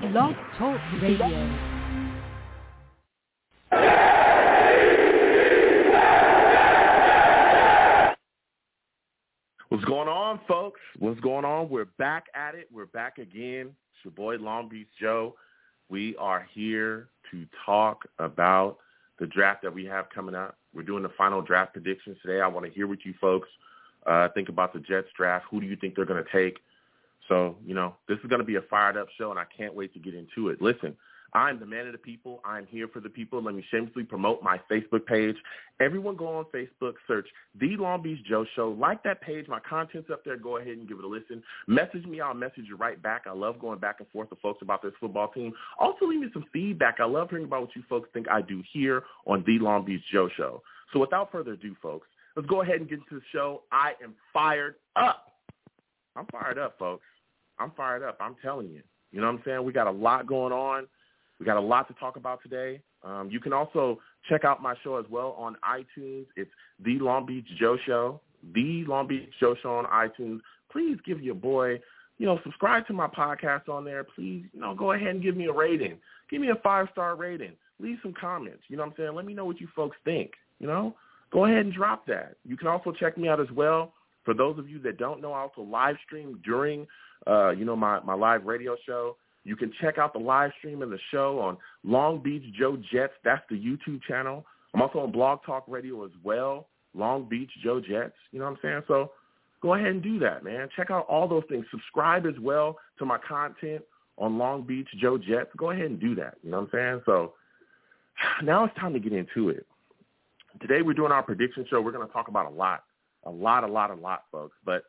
Blog 0.00 0.36
Talk 0.56 0.80
Radio. 1.02 1.26
What's 9.68 9.84
going 9.84 10.08
on, 10.08 10.38
folks? 10.46 10.78
What's 11.00 11.18
going 11.18 11.44
on? 11.44 11.68
We're 11.68 11.86
back 11.98 12.26
at 12.36 12.54
it. 12.54 12.68
We're 12.72 12.86
back 12.86 13.18
again. 13.18 13.74
It's 13.92 14.04
your 14.04 14.12
boy 14.12 14.36
Long 14.36 14.68
Beach 14.68 14.86
Joe. 15.00 15.34
We 15.88 16.14
are 16.18 16.46
here 16.54 17.08
to 17.32 17.44
talk 17.66 18.04
about 18.20 18.78
the 19.18 19.26
draft 19.26 19.62
that 19.62 19.74
we 19.74 19.84
have 19.86 20.10
coming 20.14 20.36
up. 20.36 20.56
We're 20.72 20.82
doing 20.82 21.02
the 21.02 21.12
final 21.18 21.42
draft 21.42 21.72
predictions 21.72 22.18
today. 22.22 22.40
I 22.40 22.46
want 22.46 22.64
to 22.66 22.72
hear 22.72 22.86
what 22.86 23.04
you 23.04 23.14
folks 23.20 23.48
uh, 24.06 24.28
think 24.32 24.48
about 24.48 24.72
the 24.72 24.78
Jets 24.78 25.08
draft. 25.16 25.46
Who 25.50 25.60
do 25.60 25.66
you 25.66 25.74
think 25.74 25.96
they're 25.96 26.04
going 26.04 26.22
to 26.22 26.32
take? 26.32 26.60
So, 27.28 27.56
you 27.64 27.74
know, 27.74 27.94
this 28.08 28.18
is 28.18 28.26
going 28.28 28.40
to 28.40 28.46
be 28.46 28.56
a 28.56 28.62
fired 28.62 28.96
up 28.96 29.08
show, 29.18 29.30
and 29.30 29.38
I 29.38 29.44
can't 29.56 29.74
wait 29.74 29.92
to 29.94 30.00
get 30.00 30.14
into 30.14 30.48
it. 30.48 30.62
Listen, 30.62 30.96
I'm 31.34 31.60
the 31.60 31.66
man 31.66 31.86
of 31.86 31.92
the 31.92 31.98
people. 31.98 32.40
I'm 32.44 32.66
here 32.66 32.88
for 32.88 33.00
the 33.00 33.08
people. 33.10 33.42
Let 33.42 33.54
me 33.54 33.62
shamelessly 33.70 34.04
promote 34.04 34.42
my 34.42 34.58
Facebook 34.70 35.04
page. 35.04 35.36
Everyone 35.78 36.16
go 36.16 36.26
on 36.38 36.46
Facebook, 36.46 36.94
search 37.06 37.28
The 37.60 37.76
Long 37.76 38.02
Beach 38.02 38.24
Joe 38.26 38.46
Show. 38.56 38.70
Like 38.70 39.02
that 39.02 39.20
page. 39.20 39.46
My 39.46 39.60
content's 39.60 40.08
up 40.10 40.24
there. 40.24 40.38
Go 40.38 40.56
ahead 40.56 40.78
and 40.78 40.88
give 40.88 40.98
it 40.98 41.04
a 41.04 41.08
listen. 41.08 41.42
Message 41.66 42.06
me. 42.06 42.22
I'll 42.22 42.32
message 42.32 42.64
you 42.66 42.76
right 42.76 43.00
back. 43.02 43.24
I 43.26 43.32
love 43.32 43.60
going 43.60 43.78
back 43.78 43.96
and 43.98 44.08
forth 44.08 44.30
with 44.30 44.40
folks 44.40 44.62
about 44.62 44.82
this 44.82 44.92
football 44.98 45.28
team. 45.28 45.52
Also 45.78 46.06
leave 46.06 46.20
me 46.20 46.28
some 46.32 46.46
feedback. 46.50 46.96
I 46.98 47.04
love 47.04 47.28
hearing 47.28 47.44
about 47.44 47.60
what 47.60 47.76
you 47.76 47.82
folks 47.90 48.08
think 48.14 48.26
I 48.28 48.40
do 48.40 48.62
here 48.72 49.02
on 49.26 49.44
The 49.46 49.58
Long 49.58 49.84
Beach 49.84 50.02
Joe 50.10 50.30
Show. 50.34 50.62
So 50.94 51.00
without 51.00 51.30
further 51.30 51.52
ado, 51.52 51.76
folks, 51.82 52.08
let's 52.36 52.48
go 52.48 52.62
ahead 52.62 52.76
and 52.76 52.88
get 52.88 53.00
into 53.00 53.16
the 53.16 53.22
show. 53.32 53.64
I 53.70 53.92
am 54.02 54.14
fired 54.32 54.76
up. 54.96 55.26
I'm 56.16 56.26
fired 56.32 56.58
up, 56.58 56.78
folks. 56.78 57.04
I'm 57.58 57.72
fired 57.72 58.02
up. 58.02 58.16
I'm 58.20 58.36
telling 58.42 58.68
you. 58.70 58.82
You 59.12 59.20
know 59.20 59.26
what 59.26 59.36
I'm 59.36 59.42
saying? 59.44 59.64
We 59.64 59.72
got 59.72 59.86
a 59.86 59.92
lot 59.92 60.26
going 60.26 60.52
on. 60.52 60.86
We 61.38 61.46
got 61.46 61.56
a 61.56 61.60
lot 61.60 61.88
to 61.88 61.94
talk 61.94 62.16
about 62.16 62.42
today. 62.42 62.80
Um, 63.02 63.28
you 63.30 63.40
can 63.40 63.52
also 63.52 64.00
check 64.28 64.44
out 64.44 64.62
my 64.62 64.74
show 64.82 64.96
as 64.96 65.06
well 65.08 65.34
on 65.38 65.56
iTunes. 65.64 66.26
It's 66.36 66.50
The 66.84 66.98
Long 66.98 67.26
Beach 67.26 67.46
Joe 67.58 67.78
Show. 67.86 68.20
The 68.54 68.84
Long 68.86 69.06
Beach 69.06 69.30
Joe 69.40 69.54
Show 69.62 69.76
on 69.76 69.84
iTunes. 69.86 70.40
Please 70.70 70.98
give 71.06 71.22
your 71.22 71.34
boy, 71.34 71.80
you 72.18 72.26
know, 72.26 72.38
subscribe 72.42 72.86
to 72.88 72.92
my 72.92 73.06
podcast 73.06 73.68
on 73.68 73.84
there. 73.84 74.04
Please, 74.04 74.44
you 74.52 74.60
know, 74.60 74.74
go 74.74 74.92
ahead 74.92 75.08
and 75.08 75.22
give 75.22 75.36
me 75.36 75.46
a 75.46 75.52
rating. 75.52 75.98
Give 76.30 76.40
me 76.40 76.50
a 76.50 76.56
five-star 76.56 77.16
rating. 77.16 77.52
Leave 77.80 77.98
some 78.02 78.12
comments. 78.20 78.64
You 78.68 78.76
know 78.76 78.82
what 78.82 78.90
I'm 78.90 78.96
saying? 78.96 79.14
Let 79.14 79.24
me 79.24 79.34
know 79.34 79.44
what 79.44 79.60
you 79.60 79.68
folks 79.74 79.96
think. 80.04 80.32
You 80.58 80.66
know, 80.66 80.96
go 81.32 81.44
ahead 81.44 81.58
and 81.58 81.72
drop 81.72 82.06
that. 82.08 82.36
You 82.44 82.56
can 82.56 82.66
also 82.66 82.92
check 82.92 83.16
me 83.16 83.28
out 83.28 83.40
as 83.40 83.50
well. 83.52 83.92
For 84.24 84.34
those 84.34 84.58
of 84.58 84.68
you 84.68 84.80
that 84.80 84.98
don't 84.98 85.22
know, 85.22 85.32
I 85.32 85.40
also 85.40 85.62
live 85.62 85.96
stream 86.04 86.40
during, 86.44 86.86
uh, 87.26 87.50
you 87.50 87.64
know, 87.64 87.76
my, 87.76 88.00
my 88.00 88.14
live 88.14 88.44
radio 88.44 88.76
show. 88.86 89.16
You 89.44 89.56
can 89.56 89.72
check 89.80 89.98
out 89.98 90.12
the 90.12 90.18
live 90.18 90.50
stream 90.58 90.82
and 90.82 90.92
the 90.92 90.98
show 91.10 91.38
on 91.40 91.56
Long 91.82 92.22
Beach 92.22 92.42
Joe 92.58 92.76
Jets. 92.92 93.14
That's 93.24 93.42
the 93.48 93.56
YouTube 93.56 94.02
channel. 94.02 94.44
I'm 94.74 94.82
also 94.82 94.98
on 94.98 95.12
Blog 95.12 95.40
Talk 95.46 95.64
Radio 95.66 96.04
as 96.04 96.10
well, 96.22 96.68
Long 96.94 97.28
Beach 97.28 97.50
Joe 97.62 97.80
Jets. 97.80 98.14
You 98.30 98.40
know 98.40 98.44
what 98.44 98.52
I'm 98.52 98.58
saying? 98.62 98.82
So 98.86 99.12
go 99.62 99.74
ahead 99.74 99.88
and 99.88 100.02
do 100.02 100.18
that, 100.18 100.44
man. 100.44 100.68
Check 100.76 100.90
out 100.90 101.06
all 101.08 101.26
those 101.26 101.44
things. 101.48 101.64
Subscribe 101.70 102.26
as 102.26 102.38
well 102.40 102.76
to 102.98 103.06
my 103.06 103.18
content 103.26 103.82
on 104.18 104.38
Long 104.38 104.62
Beach 104.62 104.88
Joe 105.00 105.16
Jets. 105.16 105.50
Go 105.56 105.70
ahead 105.70 105.86
and 105.86 106.00
do 106.00 106.14
that. 106.16 106.34
You 106.42 106.50
know 106.50 106.60
what 106.60 106.74
I'm 106.74 106.78
saying? 106.78 107.02
So 107.06 107.32
now 108.42 108.64
it's 108.64 108.76
time 108.78 108.92
to 108.92 109.00
get 109.00 109.12
into 109.12 109.48
it. 109.48 109.66
Today 110.60 110.82
we're 110.82 110.94
doing 110.94 111.12
our 111.12 111.22
prediction 111.22 111.64
show. 111.70 111.80
We're 111.80 111.92
going 111.92 112.06
to 112.06 112.12
talk 112.12 112.28
about 112.28 112.46
a 112.46 112.54
lot, 112.54 112.84
a 113.24 113.30
lot, 113.30 113.64
a 113.64 113.68
lot, 113.68 113.90
a 113.90 113.94
lot, 113.94 114.24
folks. 114.32 114.56
But 114.64 114.82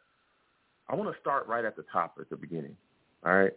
I 0.90 0.96
want 0.96 1.14
to 1.14 1.20
start 1.22 1.48
right 1.48 1.64
at 1.64 1.76
the 1.76 1.86
top, 1.92 2.18
at 2.20 2.30
the 2.30 2.36
beginning. 2.36 2.76
All 3.26 3.34
right. 3.34 3.54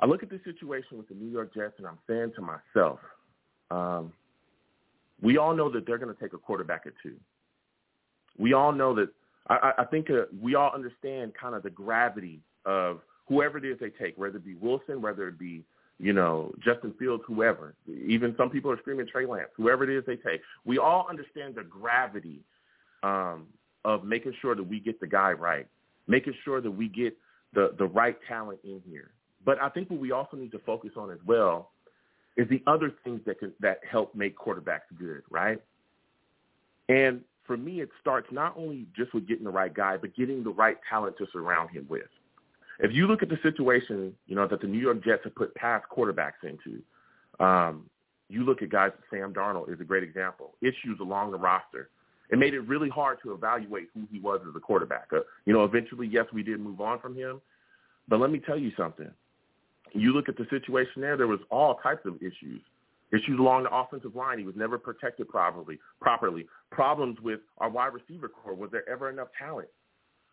I 0.00 0.06
look 0.06 0.22
at 0.22 0.30
the 0.30 0.40
situation 0.44 0.98
with 0.98 1.08
the 1.08 1.14
New 1.14 1.30
York 1.30 1.54
Jets, 1.54 1.74
and 1.78 1.86
I'm 1.86 1.98
saying 2.08 2.32
to 2.36 2.42
myself, 2.42 2.98
um, 3.70 4.12
we 5.22 5.38
all 5.38 5.54
know 5.54 5.70
that 5.70 5.86
they're 5.86 5.98
going 5.98 6.14
to 6.14 6.20
take 6.20 6.32
a 6.32 6.38
quarterback 6.38 6.82
at 6.86 6.92
two. 7.02 7.14
We 8.38 8.52
all 8.52 8.72
know 8.72 8.94
that. 8.96 9.10
I, 9.48 9.72
I 9.78 9.84
think 9.84 10.10
uh, 10.10 10.22
we 10.40 10.54
all 10.54 10.72
understand 10.74 11.32
kind 11.40 11.54
of 11.54 11.62
the 11.62 11.70
gravity 11.70 12.40
of 12.64 13.00
whoever 13.28 13.58
it 13.58 13.64
is 13.64 13.78
they 13.80 13.90
take, 13.90 14.16
whether 14.18 14.36
it 14.36 14.44
be 14.44 14.54
Wilson, 14.54 15.00
whether 15.00 15.28
it 15.28 15.38
be 15.38 15.64
you 15.98 16.12
know 16.12 16.52
Justin 16.64 16.94
Fields, 16.98 17.22
whoever. 17.26 17.74
Even 17.88 18.34
some 18.36 18.50
people 18.50 18.70
are 18.70 18.78
screaming 18.78 19.06
Trey 19.06 19.26
Lance, 19.26 19.50
whoever 19.56 19.84
it 19.84 19.90
is 19.90 20.04
they 20.06 20.16
take. 20.16 20.40
We 20.64 20.78
all 20.78 21.06
understand 21.08 21.54
the 21.54 21.64
gravity 21.64 22.40
um, 23.02 23.46
of 23.84 24.04
making 24.04 24.34
sure 24.40 24.54
that 24.54 24.62
we 24.62 24.80
get 24.80 25.00
the 25.00 25.06
guy 25.06 25.32
right, 25.32 25.66
making 26.06 26.34
sure 26.44 26.60
that 26.60 26.70
we 26.70 26.88
get 26.88 27.16
the 27.52 27.74
the 27.78 27.86
right 27.86 28.16
talent 28.28 28.60
in 28.64 28.80
here. 28.88 29.10
But 29.44 29.60
I 29.60 29.68
think 29.68 29.90
what 29.90 30.00
we 30.00 30.12
also 30.12 30.36
need 30.36 30.52
to 30.52 30.58
focus 30.60 30.92
on 30.96 31.10
as 31.10 31.18
well 31.26 31.70
is 32.36 32.48
the 32.48 32.62
other 32.66 32.92
things 33.04 33.20
that 33.26 33.38
can, 33.38 33.52
that 33.60 33.80
help 33.88 34.14
make 34.14 34.36
quarterbacks 34.36 34.88
good, 34.98 35.22
right? 35.30 35.60
And 36.88 37.20
for 37.46 37.56
me, 37.56 37.80
it 37.80 37.90
starts 38.00 38.28
not 38.30 38.54
only 38.56 38.86
just 38.96 39.12
with 39.12 39.26
getting 39.26 39.44
the 39.44 39.50
right 39.50 39.72
guy, 39.72 39.96
but 39.96 40.14
getting 40.14 40.42
the 40.42 40.50
right 40.50 40.78
talent 40.88 41.16
to 41.18 41.26
surround 41.32 41.70
him 41.70 41.86
with. 41.88 42.06
If 42.78 42.92
you 42.92 43.06
look 43.06 43.22
at 43.22 43.28
the 43.28 43.38
situation, 43.42 44.14
you 44.26 44.34
know, 44.34 44.46
that 44.48 44.60
the 44.60 44.66
New 44.66 44.78
York 44.78 45.04
Jets 45.04 45.24
have 45.24 45.34
put 45.34 45.54
past 45.54 45.84
quarterbacks 45.94 46.42
into, 46.42 46.82
um, 47.44 47.84
you 48.28 48.44
look 48.44 48.62
at 48.62 48.70
guys, 48.70 48.92
Sam 49.10 49.34
Darnold 49.34 49.72
is 49.72 49.80
a 49.80 49.84
great 49.84 50.02
example. 50.02 50.54
Issues 50.62 50.98
along 51.00 51.32
the 51.32 51.38
roster. 51.38 51.90
It 52.32 52.38
made 52.38 52.54
it 52.54 52.60
really 52.60 52.88
hard 52.88 53.18
to 53.22 53.32
evaluate 53.32 53.88
who 53.94 54.08
he 54.10 54.18
was 54.18 54.40
as 54.48 54.56
a 54.56 54.60
quarterback. 54.60 55.08
Uh, 55.12 55.20
you 55.44 55.52
know, 55.52 55.64
eventually, 55.64 56.08
yes, 56.10 56.24
we 56.32 56.42
did 56.42 56.58
move 56.58 56.80
on 56.80 56.98
from 56.98 57.14
him. 57.14 57.40
But 58.08 58.18
let 58.18 58.32
me 58.32 58.40
tell 58.44 58.58
you 58.58 58.72
something 58.76 59.10
you 59.94 60.12
look 60.12 60.28
at 60.28 60.36
the 60.36 60.46
situation 60.50 61.02
there, 61.02 61.16
there 61.16 61.26
was 61.26 61.40
all 61.50 61.76
types 61.82 62.06
of 62.06 62.16
issues. 62.16 62.60
Issues 63.12 63.38
along 63.38 63.64
the 63.64 63.74
offensive 63.74 64.16
line. 64.16 64.38
He 64.38 64.44
was 64.44 64.56
never 64.56 64.78
protected 64.78 65.28
properly. 65.28 65.78
Properly. 66.00 66.46
Problems 66.70 67.18
with 67.22 67.40
our 67.58 67.68
wide 67.68 67.92
receiver 67.92 68.28
corps. 68.28 68.54
Was 68.54 68.70
there 68.70 68.88
ever 68.88 69.10
enough 69.10 69.28
talent? 69.38 69.68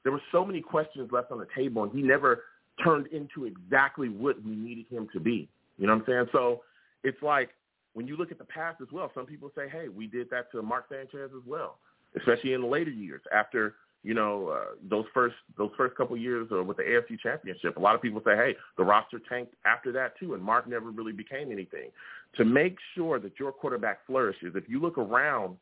There 0.03 0.13
were 0.13 0.21
so 0.31 0.45
many 0.45 0.61
questions 0.61 1.09
left 1.11 1.31
on 1.31 1.39
the 1.39 1.47
table, 1.53 1.83
and 1.83 1.91
he 1.91 2.01
never 2.01 2.43
turned 2.81 3.07
into 3.07 3.45
exactly 3.45 4.07
what 4.07 4.41
we 4.43 4.55
needed 4.55 4.85
him 4.89 5.09
to 5.11 5.19
be. 5.19 5.49
You 5.77 5.87
know 5.87 5.93
what 5.93 6.03
I'm 6.03 6.05
saying? 6.07 6.25
So 6.31 6.61
it's 7.03 7.21
like 7.21 7.49
when 7.93 8.07
you 8.07 8.15
look 8.15 8.31
at 8.31 8.37
the 8.37 8.45
past 8.45 8.79
as 8.81 8.87
well, 8.93 9.11
some 9.13 9.25
people 9.25 9.51
say, 9.55 9.67
hey, 9.69 9.89
we 9.89 10.07
did 10.07 10.29
that 10.29 10.49
to 10.53 10.61
Mark 10.61 10.85
Sanchez 10.89 11.31
as 11.35 11.43
well, 11.45 11.79
especially 12.17 12.53
in 12.53 12.61
the 12.61 12.67
later 12.67 12.91
years 12.91 13.21
after 13.33 13.75
you 14.03 14.13
know, 14.13 14.47
uh, 14.47 14.75
those 14.89 15.05
first 15.13 15.35
those 15.57 15.71
first 15.75 15.95
couple 15.97 16.15
years 16.15 16.47
uh, 16.53 16.63
with 16.63 16.77
the 16.77 16.83
AFC 16.83 17.19
Championship. 17.19 17.75
A 17.75 17.79
lot 17.79 17.95
of 17.95 18.01
people 18.01 18.21
say, 18.25 18.35
hey, 18.35 18.55
the 18.77 18.83
roster 18.83 19.19
tanked 19.27 19.53
after 19.65 19.91
that 19.91 20.17
too, 20.17 20.35
and 20.35 20.43
Mark 20.43 20.67
never 20.67 20.89
really 20.89 21.11
became 21.11 21.51
anything. 21.51 21.89
To 22.37 22.45
make 22.45 22.77
sure 22.95 23.19
that 23.19 23.33
your 23.39 23.51
quarterback 23.51 24.05
flourishes, 24.05 24.53
if 24.55 24.69
you 24.69 24.79
look 24.79 24.97
around 24.97 25.57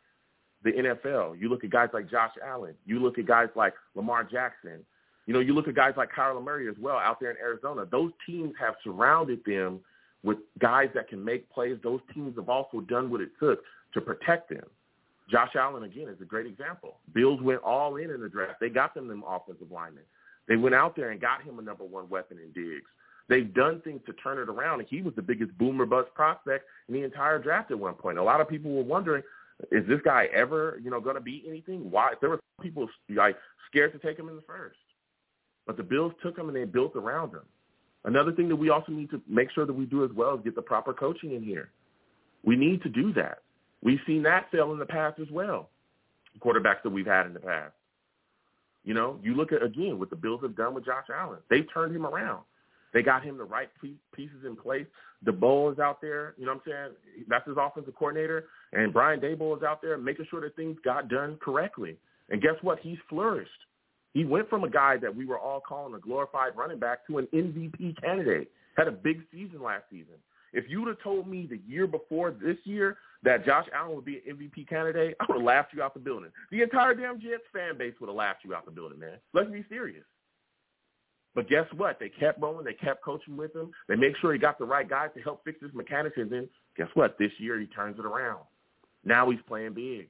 the 0.63 0.71
NFL, 0.71 1.39
you 1.39 1.49
look 1.49 1.63
at 1.63 1.71
guys 1.71 1.89
like 1.93 2.11
Josh 2.11 2.33
Allen, 2.45 2.75
you 2.85 2.99
look 2.99 3.17
at 3.17 3.25
guys 3.25 3.47
like 3.55 3.73
Lamar 3.95 4.23
Jackson, 4.23 4.85
you 5.25 5.33
know, 5.33 5.39
you 5.39 5.53
look 5.53 5.67
at 5.67 5.75
guys 5.75 5.93
like 5.97 6.09
Kyler 6.11 6.43
Murray 6.43 6.69
as 6.69 6.75
well 6.79 6.97
out 6.97 7.19
there 7.19 7.31
in 7.31 7.37
Arizona. 7.37 7.85
Those 7.89 8.11
teams 8.25 8.53
have 8.59 8.75
surrounded 8.83 9.41
them 9.45 9.79
with 10.23 10.37
guys 10.59 10.89
that 10.93 11.09
can 11.09 11.23
make 11.23 11.49
plays. 11.49 11.77
Those 11.83 12.01
teams 12.13 12.35
have 12.37 12.49
also 12.49 12.81
done 12.81 13.09
what 13.09 13.21
it 13.21 13.29
took 13.39 13.61
to 13.93 14.01
protect 14.01 14.49
them. 14.49 14.65
Josh 15.29 15.55
Allen, 15.55 15.83
again, 15.83 16.07
is 16.07 16.21
a 16.21 16.25
great 16.25 16.45
example. 16.45 16.97
Bills 17.13 17.41
went 17.41 17.61
all 17.61 17.97
in 17.97 18.09
in 18.09 18.21
the 18.21 18.29
draft. 18.29 18.59
They 18.59 18.69
got 18.69 18.93
them 18.93 19.07
them 19.07 19.23
offensive 19.27 19.71
linemen. 19.71 20.03
They 20.47 20.55
went 20.55 20.75
out 20.75 20.95
there 20.95 21.11
and 21.11 21.19
got 21.19 21.43
him 21.43 21.59
a 21.59 21.61
number 21.61 21.83
one 21.83 22.07
weapon 22.09 22.37
in 22.37 22.51
Diggs. 22.53 22.89
They've 23.27 23.53
done 23.53 23.81
things 23.81 23.99
to 24.05 24.13
turn 24.13 24.37
it 24.37 24.49
around, 24.49 24.79
and 24.79 24.87
he 24.87 25.01
was 25.01 25.13
the 25.15 25.21
biggest 25.21 25.57
boomer 25.57 25.85
bust 25.85 26.13
prospect 26.13 26.65
in 26.87 26.93
the 26.93 27.03
entire 27.03 27.39
draft 27.39 27.71
at 27.71 27.79
one 27.79 27.95
point. 27.95 28.17
A 28.17 28.23
lot 28.23 28.39
of 28.39 28.47
people 28.47 28.71
were 28.71 28.83
wondering, 28.83 29.21
is 29.71 29.85
this 29.87 29.99
guy 30.05 30.29
ever, 30.33 30.79
you 30.81 30.89
know, 30.89 31.01
going 31.01 31.15
to 31.15 31.21
be 31.21 31.43
anything? 31.47 31.91
Why? 31.91 32.13
There 32.21 32.29
were 32.29 32.39
people 32.61 32.87
like 33.09 33.35
scared 33.69 33.91
to 33.93 33.99
take 33.99 34.17
him 34.17 34.29
in 34.29 34.37
the 34.37 34.43
first, 34.43 34.77
but 35.65 35.75
the 35.75 35.83
Bills 35.83 36.13
took 36.23 36.37
him 36.37 36.47
and 36.47 36.55
they 36.55 36.63
built 36.63 36.95
around 36.95 37.31
him. 37.31 37.41
Another 38.05 38.31
thing 38.31 38.47
that 38.47 38.55
we 38.55 38.69
also 38.69 38.93
need 38.93 39.09
to 39.09 39.21
make 39.27 39.51
sure 39.51 39.65
that 39.65 39.73
we 39.73 39.85
do 39.85 40.05
as 40.05 40.11
well 40.15 40.35
is 40.35 40.41
get 40.43 40.55
the 40.55 40.61
proper 40.61 40.93
coaching 40.93 41.33
in 41.33 41.43
here. 41.43 41.71
We 42.45 42.55
need 42.55 42.81
to 42.83 42.89
do 42.89 43.11
that. 43.13 43.39
We've 43.83 43.99
seen 44.07 44.23
that 44.23 44.49
fail 44.51 44.71
in 44.71 44.79
the 44.79 44.85
past 44.85 45.19
as 45.19 45.29
well, 45.31 45.69
quarterbacks 46.39 46.83
that 46.83 46.89
we've 46.89 47.05
had 47.05 47.25
in 47.25 47.33
the 47.33 47.39
past. 47.39 47.73
You 48.83 48.93
know, 48.93 49.19
you 49.21 49.35
look 49.35 49.51
at, 49.51 49.61
again, 49.61 49.99
what 49.99 50.09
the 50.09 50.15
Bills 50.15 50.41
have 50.41 50.55
done 50.55 50.73
with 50.73 50.85
Josh 50.85 51.05
Allen. 51.13 51.39
They've 51.49 51.67
turned 51.73 51.95
him 51.95 52.05
around. 52.05 52.43
They 52.93 53.03
got 53.03 53.23
him 53.23 53.37
the 53.37 53.43
right 53.43 53.69
pieces 54.15 54.45
in 54.45 54.55
place. 54.55 54.85
Daboll 55.25 55.73
is 55.73 55.79
out 55.79 55.99
there. 56.01 56.35
You 56.37 56.45
know 56.45 56.53
what 56.53 56.63
I'm 56.67 56.71
saying? 56.71 57.25
That's 57.27 57.47
his 57.47 57.57
offensive 57.59 57.95
coordinator. 57.95 58.45
And 58.71 58.93
Brian 58.93 59.19
Daboll 59.19 59.57
is 59.57 59.63
out 59.63 59.81
there 59.81 59.97
making 59.97 60.27
sure 60.29 60.41
that 60.41 60.55
things 60.55 60.77
got 60.83 61.09
done 61.09 61.37
correctly. 61.41 61.97
And 62.29 62.41
guess 62.41 62.55
what? 62.61 62.79
He's 62.79 62.97
flourished. 63.09 63.51
He 64.13 64.25
went 64.25 64.49
from 64.49 64.63
a 64.63 64.69
guy 64.69 64.97
that 64.97 65.15
we 65.15 65.25
were 65.25 65.37
all 65.37 65.59
calling 65.59 65.93
a 65.93 65.99
glorified 65.99 66.55
running 66.55 66.79
back 66.79 67.05
to 67.07 67.17
an 67.17 67.27
MVP 67.33 68.01
candidate. 68.01 68.49
Had 68.75 68.87
a 68.87 68.91
big 68.91 69.21
season 69.31 69.61
last 69.61 69.83
season. 69.91 70.15
If 70.53 70.65
you 70.69 70.81
would 70.81 70.89
have 70.89 71.01
told 71.01 71.27
me 71.27 71.47
the 71.49 71.59
year 71.67 71.87
before 71.87 72.31
this 72.31 72.57
year 72.63 72.97
that 73.23 73.45
Josh 73.45 73.65
Allen 73.73 73.95
would 73.95 74.05
be 74.05 74.21
an 74.27 74.37
MVP 74.37 74.67
candidate, 74.67 75.15
I 75.19 75.25
would 75.27 75.37
have 75.37 75.45
laughed 75.45 75.73
you 75.73 75.81
out 75.81 75.93
the 75.93 75.99
building. 75.99 76.31
The 76.51 76.61
entire 76.61 76.93
damn 76.93 77.19
Jets 77.19 77.43
fan 77.53 77.77
base 77.77 77.93
would 77.99 78.07
have 78.07 78.15
laughed 78.15 78.43
you 78.43 78.55
out 78.55 78.65
the 78.65 78.71
building, 78.71 78.99
man. 78.99 79.17
Let's 79.33 79.51
be 79.51 79.65
serious. 79.69 80.05
But 81.35 81.49
guess 81.49 81.67
what? 81.75 81.99
They 81.99 82.09
kept 82.09 82.41
going. 82.41 82.65
They 82.65 82.73
kept 82.73 83.03
coaching 83.03 83.37
with 83.37 83.55
him. 83.55 83.71
They 83.87 83.95
make 83.95 84.17
sure 84.17 84.33
he 84.33 84.39
got 84.39 84.57
the 84.57 84.65
right 84.65 84.89
guys 84.89 85.09
to 85.15 85.21
help 85.21 85.43
fix 85.45 85.61
his 85.61 85.73
mechanics. 85.73 86.17
And 86.17 86.31
then 86.31 86.49
guess 86.75 86.87
what? 86.95 87.17
This 87.19 87.31
year 87.37 87.59
he 87.59 87.67
turns 87.67 87.99
it 87.99 88.05
around. 88.05 88.39
Now 89.05 89.29
he's 89.29 89.39
playing 89.47 89.73
big. 89.73 90.09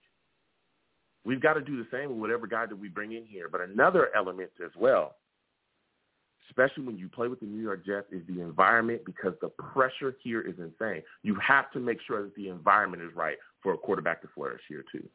We've 1.26 1.42
got 1.42 1.56
to 1.56 1.62
do 1.62 1.76
the 1.76 1.88
same 1.92 2.10
with 2.12 2.20
whatever 2.20 2.48
guy 2.48 2.66
that 2.66 2.80
we 2.80 2.88
bring 2.88 3.12
in 3.12 3.26
here. 3.26 3.50
But 3.50 3.60
another 3.60 4.10
element 4.16 4.52
as 4.64 4.72
well, 4.78 5.16
especially 6.50 6.84
when 6.84 6.98
you 6.98 7.10
play 7.10 7.28
with 7.28 7.40
the 7.40 7.46
New 7.46 7.62
York 7.62 7.86
Jets, 7.86 8.08
is 8.12 8.22
the 8.28 8.42
environment 8.42 9.02
because 9.06 9.34
the 9.42 9.50
pressure 9.50 10.16
here 10.24 10.42
is 10.42 10.56
insane. 10.58 11.04
You 11.24 11.36
have 11.36 11.72
to 11.72 11.80
make 11.80 12.00
sure 12.06 12.24
that 12.24 12.36
the 12.36 12.50
environment 12.50 13.04
is 13.04 13.16
right 13.16 13.38
for 13.62 13.74
a 13.74 13.78
quarterback 13.78 14.22
to 14.22 14.28
flourish 14.34 14.62
here 14.68 14.84
too. 14.92 15.08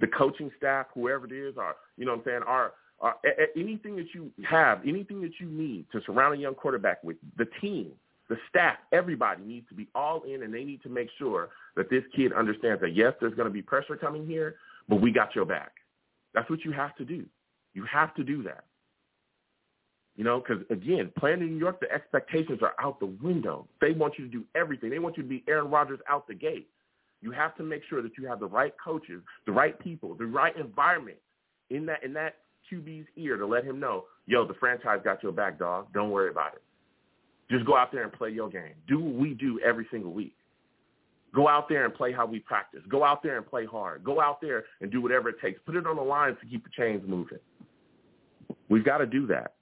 The 0.00 0.06
coaching 0.08 0.50
staff, 0.56 0.86
whoever 0.94 1.26
it 1.26 1.32
is, 1.32 1.56
are 1.56 1.76
you 1.96 2.04
know 2.04 2.12
what 2.12 2.18
I'm 2.18 2.24
saying, 2.24 2.40
are 2.46 2.72
uh, 3.02 3.12
anything 3.56 3.96
that 3.96 4.14
you 4.14 4.30
have, 4.48 4.80
anything 4.86 5.20
that 5.22 5.32
you 5.40 5.46
need 5.46 5.86
to 5.92 6.00
surround 6.06 6.34
a 6.34 6.38
young 6.38 6.54
quarterback 6.54 7.02
with, 7.02 7.16
the 7.36 7.46
team, 7.60 7.92
the 8.28 8.36
staff, 8.48 8.76
everybody 8.92 9.42
needs 9.44 9.68
to 9.68 9.74
be 9.74 9.88
all 9.94 10.22
in, 10.22 10.42
and 10.42 10.54
they 10.54 10.64
need 10.64 10.82
to 10.82 10.88
make 10.88 11.08
sure 11.18 11.50
that 11.76 11.90
this 11.90 12.02
kid 12.16 12.32
understands 12.32 12.80
that 12.80 12.94
yes, 12.94 13.12
there's 13.20 13.34
going 13.34 13.48
to 13.48 13.52
be 13.52 13.62
pressure 13.62 13.96
coming 13.96 14.26
here, 14.26 14.56
but 14.88 15.00
we 15.00 15.10
got 15.10 15.34
your 15.34 15.44
back. 15.44 15.72
That's 16.32 16.48
what 16.48 16.64
you 16.64 16.72
have 16.72 16.96
to 16.96 17.04
do. 17.04 17.26
You 17.74 17.84
have 17.84 18.14
to 18.14 18.24
do 18.24 18.42
that. 18.44 18.64
You 20.16 20.22
know, 20.22 20.40
because 20.40 20.64
again, 20.70 21.10
playing 21.18 21.40
in 21.40 21.50
New 21.50 21.58
York, 21.58 21.80
the 21.80 21.90
expectations 21.90 22.60
are 22.62 22.74
out 22.80 23.00
the 23.00 23.06
window. 23.22 23.66
They 23.80 23.92
want 23.92 24.14
you 24.16 24.26
to 24.26 24.30
do 24.30 24.44
everything. 24.54 24.90
They 24.90 25.00
want 25.00 25.16
you 25.16 25.24
to 25.24 25.28
be 25.28 25.42
Aaron 25.48 25.70
Rodgers 25.70 25.98
out 26.08 26.28
the 26.28 26.34
gate. 26.34 26.68
You 27.20 27.32
have 27.32 27.56
to 27.56 27.62
make 27.62 27.82
sure 27.88 28.02
that 28.02 28.12
you 28.16 28.28
have 28.28 28.38
the 28.38 28.46
right 28.46 28.72
coaches, 28.82 29.22
the 29.46 29.52
right 29.52 29.78
people, 29.80 30.14
the 30.14 30.26
right 30.26 30.56
environment 30.56 31.16
in 31.70 31.86
that 31.86 32.04
in 32.04 32.12
that 32.12 32.36
QB's 32.72 33.06
ear 33.16 33.36
to 33.36 33.46
let 33.46 33.64
him 33.64 33.80
know, 33.80 34.04
yo, 34.26 34.46
the 34.46 34.54
franchise 34.54 35.00
got 35.04 35.22
your 35.22 35.32
back, 35.32 35.58
dog. 35.58 35.86
Don't 35.92 36.10
worry 36.10 36.30
about 36.30 36.54
it. 36.54 36.62
Just 37.50 37.66
go 37.66 37.76
out 37.76 37.92
there 37.92 38.04
and 38.04 38.12
play 38.12 38.30
your 38.30 38.48
game. 38.48 38.74
Do 38.88 38.98
what 39.00 39.14
we 39.14 39.34
do 39.34 39.60
every 39.64 39.86
single 39.90 40.12
week. 40.12 40.34
Go 41.34 41.48
out 41.48 41.68
there 41.68 41.84
and 41.84 41.92
play 41.92 42.12
how 42.12 42.26
we 42.26 42.38
practice. 42.38 42.80
Go 42.88 43.04
out 43.04 43.22
there 43.22 43.36
and 43.36 43.46
play 43.46 43.66
hard. 43.66 44.04
Go 44.04 44.20
out 44.20 44.40
there 44.40 44.64
and 44.80 44.90
do 44.90 45.02
whatever 45.02 45.28
it 45.28 45.36
takes. 45.42 45.60
Put 45.66 45.76
it 45.76 45.86
on 45.86 45.96
the 45.96 46.02
line 46.02 46.36
to 46.36 46.46
keep 46.46 46.62
the 46.62 46.70
chains 46.76 47.02
moving. 47.06 47.38
We've 48.68 48.84
got 48.84 48.98
to 48.98 49.06
do 49.06 49.26
that. 49.26 49.54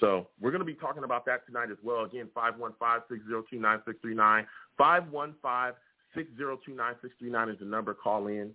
So 0.00 0.26
we're 0.40 0.50
going 0.50 0.60
to 0.60 0.66
be 0.66 0.74
talking 0.74 1.04
about 1.04 1.24
that 1.26 1.46
tonight 1.46 1.70
as 1.70 1.78
well. 1.82 2.04
Again, 2.04 2.28
515-602-9639. 2.36 4.46
515-602-9639 4.78 7.52
is 7.52 7.58
the 7.58 7.64
number. 7.64 7.94
Call 7.94 8.26
in. 8.26 8.50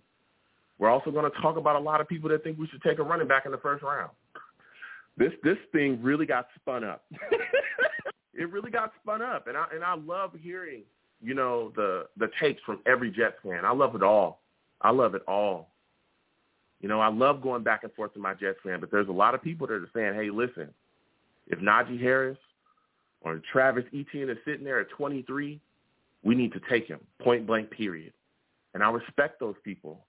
We're 0.78 0.90
also 0.90 1.10
going 1.10 1.30
to 1.30 1.40
talk 1.40 1.56
about 1.56 1.76
a 1.76 1.80
lot 1.80 2.00
of 2.00 2.08
people 2.08 2.30
that 2.30 2.42
think 2.44 2.58
we 2.58 2.66
should 2.68 2.82
take 2.82 2.98
a 2.98 3.02
running 3.02 3.28
back 3.28 3.46
in 3.46 3.52
the 3.52 3.58
first 3.58 3.82
round. 3.82 4.10
This 5.16 5.32
this 5.44 5.58
thing 5.72 6.02
really 6.02 6.24
got 6.24 6.46
spun 6.58 6.84
up. 6.84 7.04
it 8.34 8.50
really 8.50 8.70
got 8.70 8.92
spun 9.02 9.20
up, 9.20 9.46
and 9.46 9.58
I 9.58 9.66
and 9.74 9.84
I 9.84 9.94
love 9.94 10.32
hearing 10.40 10.84
you 11.20 11.34
know 11.34 11.70
the 11.76 12.06
the 12.16 12.28
takes 12.40 12.62
from 12.64 12.80
every 12.86 13.10
Jets 13.10 13.36
fan. 13.42 13.64
I 13.64 13.72
love 13.72 13.94
it 13.94 14.02
all. 14.02 14.40
I 14.80 14.90
love 14.90 15.14
it 15.14 15.22
all. 15.28 15.68
You 16.80 16.88
know, 16.88 16.98
I 16.98 17.08
love 17.08 17.42
going 17.42 17.62
back 17.62 17.84
and 17.84 17.92
forth 17.92 18.14
to 18.14 18.20
my 18.20 18.32
Jets 18.34 18.58
fan, 18.64 18.80
but 18.80 18.90
there's 18.90 19.08
a 19.08 19.12
lot 19.12 19.34
of 19.34 19.42
people 19.42 19.66
that 19.66 19.74
are 19.74 19.90
saying, 19.94 20.14
"Hey, 20.14 20.30
listen, 20.30 20.72
if 21.46 21.58
Najee 21.58 22.00
Harris 22.00 22.38
or 23.20 23.40
Travis 23.52 23.84
Etienne 23.92 24.30
is 24.30 24.38
sitting 24.44 24.64
there 24.64 24.80
at 24.80 24.90
23, 24.90 25.60
we 26.22 26.34
need 26.34 26.52
to 26.52 26.60
take 26.70 26.86
him, 26.86 27.00
point 27.20 27.46
blank, 27.46 27.70
period." 27.70 28.12
And 28.74 28.82
I 28.82 28.90
respect 28.90 29.38
those 29.38 29.56
people. 29.64 30.06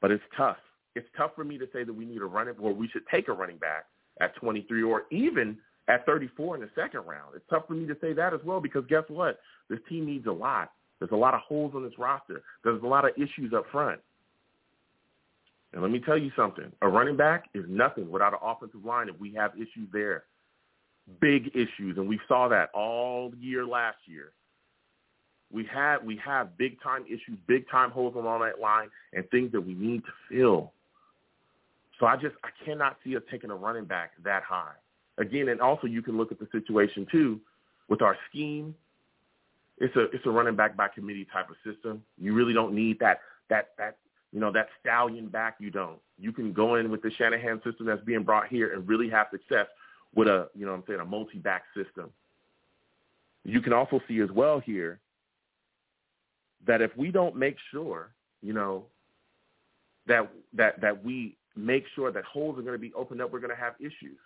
But 0.00 0.10
it's 0.10 0.24
tough. 0.36 0.58
It's 0.94 1.08
tough 1.16 1.34
for 1.34 1.44
me 1.44 1.58
to 1.58 1.68
say 1.72 1.84
that 1.84 1.92
we 1.92 2.04
need 2.04 2.22
a 2.22 2.26
running 2.26 2.54
or 2.58 2.72
we 2.72 2.88
should 2.88 3.06
take 3.08 3.28
a 3.28 3.32
running 3.32 3.58
back 3.58 3.86
at 4.20 4.34
23 4.36 4.82
or 4.82 5.06
even 5.10 5.58
at 5.88 6.04
34 6.06 6.56
in 6.56 6.60
the 6.60 6.70
second 6.74 7.00
round. 7.06 7.34
It's 7.34 7.44
tough 7.48 7.66
for 7.66 7.74
me 7.74 7.86
to 7.86 7.96
say 8.00 8.12
that 8.12 8.34
as 8.34 8.40
well 8.44 8.60
because 8.60 8.84
guess 8.88 9.04
what? 9.08 9.40
This 9.68 9.80
team 9.88 10.06
needs 10.06 10.26
a 10.26 10.32
lot. 10.32 10.72
There's 10.98 11.12
a 11.12 11.16
lot 11.16 11.34
of 11.34 11.40
holes 11.40 11.72
on 11.74 11.82
this 11.82 11.98
roster. 11.98 12.42
There's 12.64 12.82
a 12.82 12.86
lot 12.86 13.04
of 13.04 13.12
issues 13.16 13.52
up 13.52 13.64
front. 13.70 14.00
And 15.72 15.82
let 15.82 15.90
me 15.90 16.00
tell 16.00 16.18
you 16.18 16.30
something. 16.34 16.72
A 16.82 16.88
running 16.88 17.16
back 17.16 17.44
is 17.54 17.64
nothing 17.68 18.10
without 18.10 18.32
an 18.32 18.40
offensive 18.42 18.84
line 18.84 19.08
if 19.08 19.18
we 19.20 19.32
have 19.34 19.54
issues 19.54 19.88
there. 19.92 20.24
Big 21.20 21.48
issues. 21.54 21.96
And 21.96 22.08
we 22.08 22.20
saw 22.28 22.48
that 22.48 22.70
all 22.74 23.32
year 23.38 23.66
last 23.66 23.98
year. 24.06 24.32
We 25.50 25.64
have 25.72 26.04
we 26.04 26.16
have 26.24 26.58
big 26.58 26.80
time 26.82 27.04
issues, 27.06 27.38
big 27.46 27.68
time 27.70 27.90
holes 27.90 28.14
along 28.16 28.40
that 28.40 28.60
line, 28.60 28.90
and 29.14 29.28
things 29.30 29.50
that 29.52 29.60
we 29.60 29.74
need 29.74 30.02
to 30.04 30.12
fill. 30.30 30.72
So 31.98 32.06
I 32.06 32.16
just 32.16 32.36
I 32.44 32.48
cannot 32.64 32.98
see 33.02 33.16
us 33.16 33.22
taking 33.30 33.50
a 33.50 33.54
running 33.54 33.84
back 33.84 34.12
that 34.24 34.42
high. 34.42 34.74
Again, 35.16 35.48
and 35.48 35.60
also 35.60 35.86
you 35.86 36.02
can 36.02 36.16
look 36.16 36.30
at 36.30 36.38
the 36.38 36.48
situation 36.52 37.06
too 37.10 37.40
with 37.88 38.02
our 38.02 38.16
scheme. 38.28 38.74
It's 39.78 39.94
a 39.96 40.04
it's 40.10 40.26
a 40.26 40.30
running 40.30 40.54
back 40.54 40.76
by 40.76 40.88
committee 40.88 41.26
type 41.32 41.48
of 41.50 41.56
system. 41.64 42.02
You 42.18 42.34
really 42.34 42.52
don't 42.52 42.74
need 42.74 42.98
that 43.00 43.20
that 43.48 43.70
that 43.78 43.96
you 44.32 44.40
know 44.40 44.52
that 44.52 44.68
stallion 44.80 45.28
back. 45.28 45.56
You 45.58 45.70
don't. 45.70 45.98
You 46.18 46.32
can 46.32 46.52
go 46.52 46.74
in 46.74 46.90
with 46.90 47.02
the 47.02 47.10
Shanahan 47.10 47.62
system 47.64 47.86
that's 47.86 48.04
being 48.04 48.22
brought 48.22 48.48
here 48.48 48.74
and 48.74 48.86
really 48.86 49.08
have 49.08 49.28
success 49.30 49.66
with 50.14 50.28
a 50.28 50.48
you 50.54 50.66
know 50.66 50.72
I'm 50.72 50.84
saying 50.86 51.00
a 51.00 51.04
multi 51.04 51.38
back 51.38 51.64
system. 51.76 52.10
You 53.44 53.60
can 53.60 53.72
also 53.72 54.00
see 54.08 54.20
as 54.20 54.30
well 54.30 54.60
here 54.60 55.00
that 56.66 56.82
if 56.82 56.94
we 56.96 57.10
don't 57.10 57.36
make 57.36 57.56
sure, 57.70 58.12
you 58.42 58.52
know, 58.52 58.84
that 60.06 60.30
that 60.54 60.80
that 60.80 61.04
we 61.04 61.36
make 61.56 61.84
sure 61.94 62.12
that 62.12 62.24
holes 62.24 62.58
are 62.58 62.62
going 62.62 62.74
to 62.74 62.78
be 62.78 62.92
opened 62.94 63.20
up, 63.20 63.32
we're 63.32 63.40
going 63.40 63.54
to 63.54 63.60
have 63.60 63.74
issues. 63.80 64.18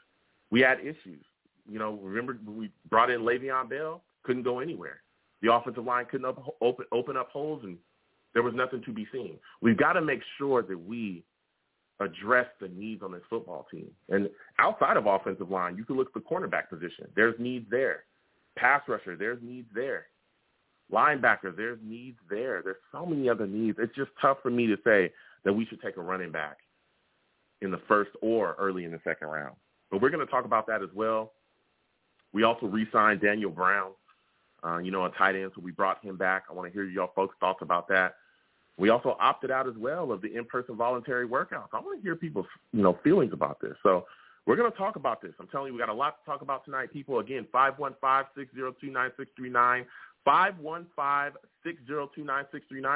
We 0.50 0.61
had 0.61 0.81
issues. 0.81 1.25
You 1.69 1.79
know, 1.79 1.99
remember 2.02 2.38
when 2.44 2.58
we 2.58 2.70
brought 2.90 3.11
in 3.11 3.20
Le'Veon 3.20 3.70
Bell, 3.70 4.02
couldn't 4.25 4.43
go 4.43 4.58
anywhere. 4.58 5.00
The 5.40 5.52
offensive 5.52 5.84
line 5.84 6.06
couldn't 6.11 6.26
up, 6.26 6.56
open 6.61 6.87
open 6.93 7.17
up 7.17 7.31
holes, 7.31 7.62
and 7.64 7.76
there 8.34 8.43
was 8.43 8.55
nothing 8.55 8.82
to 8.84 8.93
be 8.93 9.06
seen. 9.12 9.38
We've 9.61 9.76
got 9.76 9.94
to 9.94 10.00
make 10.00 10.20
sure 10.38 10.62
that 10.62 10.79
we 10.79 11.25
address 12.00 12.47
the 12.61 12.69
needs 12.69 13.03
on 13.03 13.12
this 13.12 13.23
football 13.31 13.67
team. 13.71 13.91
And 14.09 14.29
outside 14.59 14.97
of 14.97 15.06
offensive 15.06 15.50
line, 15.50 15.77
you 15.77 15.85
can 15.85 15.97
look 15.97 16.09
at 16.09 16.15
the 16.15 16.21
cornerback 16.21 16.69
position. 16.69 17.06
There's 17.15 17.39
needs 17.39 17.67
there. 17.71 18.05
Pass 18.56 18.83
rusher, 18.89 19.17
there's 19.17 19.39
needs 19.43 19.69
there 19.75 20.06
linebacker, 20.93 21.56
there's 21.56 21.79
needs 21.83 22.19
there. 22.29 22.62
There's 22.62 22.77
so 22.93 23.06
many 23.06 23.29
other 23.29 23.47
needs. 23.47 23.79
It's 23.81 23.94
just 23.97 24.11
tough 24.21 24.39
for 24.43 24.50
me 24.50 24.67
to 24.67 24.77
say 24.85 25.12
that 25.44 25.53
we 25.53 25.67
should 25.67 25.81
take 25.81 25.97
a 25.97 26.03
running 26.03 26.31
back 26.31 26.59
in 27.62 27.71
the 27.71 27.81
first 27.89 28.11
or 28.21 28.55
early 28.59 28.85
in 28.85 28.93
the 28.93 29.00
second 29.05 29.29
round. 29.29 29.56
But 29.91 30.03
we're 30.03 30.11
going 30.11 30.25
to 30.25 30.31
talk 30.31 30.44
about 30.44 30.67
that 30.67 30.83
as 30.83 30.91
well. 30.94 31.33
We 32.33 32.44
also 32.44 32.67
re-signed 32.67 33.21
Daniel 33.21 33.50
Brown, 33.50 33.93
uh, 34.65 34.79
you 34.79 34.91
know, 34.91 35.05
a 35.05 35.11
tight 35.11 35.34
end, 35.34 35.53
so 35.55 35.63
we 35.63 35.70
brought 35.70 36.03
him 36.05 36.17
back. 36.17 36.44
I 36.49 36.53
want 36.53 36.69
to 36.69 36.72
hear 36.72 36.84
y'all 36.84 37.11
folks' 37.15 37.34
thoughts 37.41 37.61
about 37.63 37.89
that. 37.89 38.15
We 38.79 38.88
also 38.88 39.17
opted 39.20 39.50
out 39.50 39.69
as 39.69 39.74
well 39.76 40.12
of 40.12 40.22
the 40.22 40.34
in-person 40.34 40.76
voluntary 40.76 41.29
workouts. 41.29 41.69
I 41.72 41.81
want 41.81 41.98
to 41.98 42.02
hear 42.02 42.17
people's, 42.17 42.46
you 42.72 42.82
know, 42.82 42.98
feelings 43.05 43.32
about 43.32 43.60
this. 43.60 43.74
So 43.82 44.06
we're 44.46 44.56
going 44.56 44.70
to 44.70 44.79
talk 44.79 44.96
about 44.96 45.22
this. 45.22 45.32
I'm 45.38 45.46
telling 45.48 45.69
you, 45.69 45.74
we 45.74 45.79
got 45.79 45.88
a 45.88 45.94
lot 45.94 46.17
to 46.19 46.31
talk 46.31 46.43
about 46.43 46.64
tonight, 46.64 46.93
people. 46.93 47.20
Again, 47.20 47.46
515-602-9639. 47.55 49.84
515-602-9639. 50.26 51.32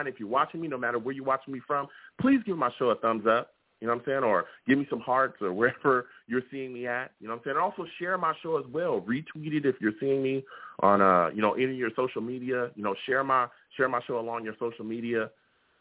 If 0.06 0.18
you're 0.18 0.28
watching 0.28 0.60
me, 0.60 0.68
no 0.68 0.76
matter 0.78 0.98
where 0.98 1.14
you're 1.14 1.24
watching 1.24 1.54
me 1.54 1.60
from, 1.66 1.88
please 2.20 2.40
give 2.46 2.56
my 2.56 2.70
show 2.78 2.90
a 2.90 2.94
thumbs 2.96 3.26
up. 3.26 3.50
You 3.80 3.86
know 3.86 3.94
what 3.94 4.00
I'm 4.00 4.06
saying? 4.06 4.24
Or 4.24 4.46
give 4.66 4.78
me 4.78 4.86
some 4.88 5.00
hearts 5.00 5.42
or 5.42 5.52
wherever 5.52 6.06
you're 6.26 6.40
seeing 6.50 6.72
me 6.72 6.86
at. 6.86 7.10
You 7.20 7.28
know 7.28 7.34
what 7.34 7.40
I'm 7.40 7.44
saying? 7.44 7.56
And 7.56 7.64
also 7.64 7.84
share 7.98 8.16
my 8.16 8.32
show 8.42 8.56
as 8.58 8.64
well. 8.72 9.04
Retweet 9.06 9.52
it 9.52 9.66
if 9.66 9.76
you're 9.80 9.92
seeing 10.00 10.22
me 10.22 10.44
on 10.80 11.02
uh, 11.02 11.28
you 11.34 11.42
know, 11.42 11.52
any 11.54 11.72
of 11.72 11.76
your 11.76 11.90
social 11.94 12.22
media. 12.22 12.70
You 12.74 12.82
know, 12.82 12.94
share 13.06 13.22
my 13.22 13.48
share 13.76 13.88
my 13.88 14.00
show 14.06 14.18
along 14.18 14.44
your 14.44 14.54
social 14.58 14.84
media. 14.84 15.30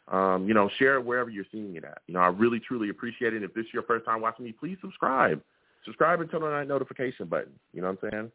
Um, 0.08 0.48
you 0.48 0.54
know, 0.54 0.70
share 0.78 0.96
it 0.96 1.06
wherever 1.06 1.32
you're 1.32 1.46
seeing 1.52 1.76
it 1.76 1.84
at. 1.84 1.98
You 2.08 2.14
know, 2.14 2.20
I 2.20 2.28
really 2.28 2.60
truly 2.60 2.90
appreciate 2.90 3.34
it. 3.34 3.42
If 3.44 3.56
this 3.56 3.66
is 3.66 3.74
your 3.74 3.82
first 3.84 4.06
time 4.06 4.22
watching 4.22 4.46
me, 4.46 4.52
please 4.52 4.78
subscribe. 4.82 5.42
Subscribe 5.84 6.22
and 6.22 6.30
turn 6.30 6.44
on 6.44 6.52
that 6.52 6.68
notification 6.68 7.26
button. 7.28 7.54
You 7.74 7.82
know 7.82 7.88
what 7.88 7.98
I'm 8.04 8.12
saying? 8.12 8.32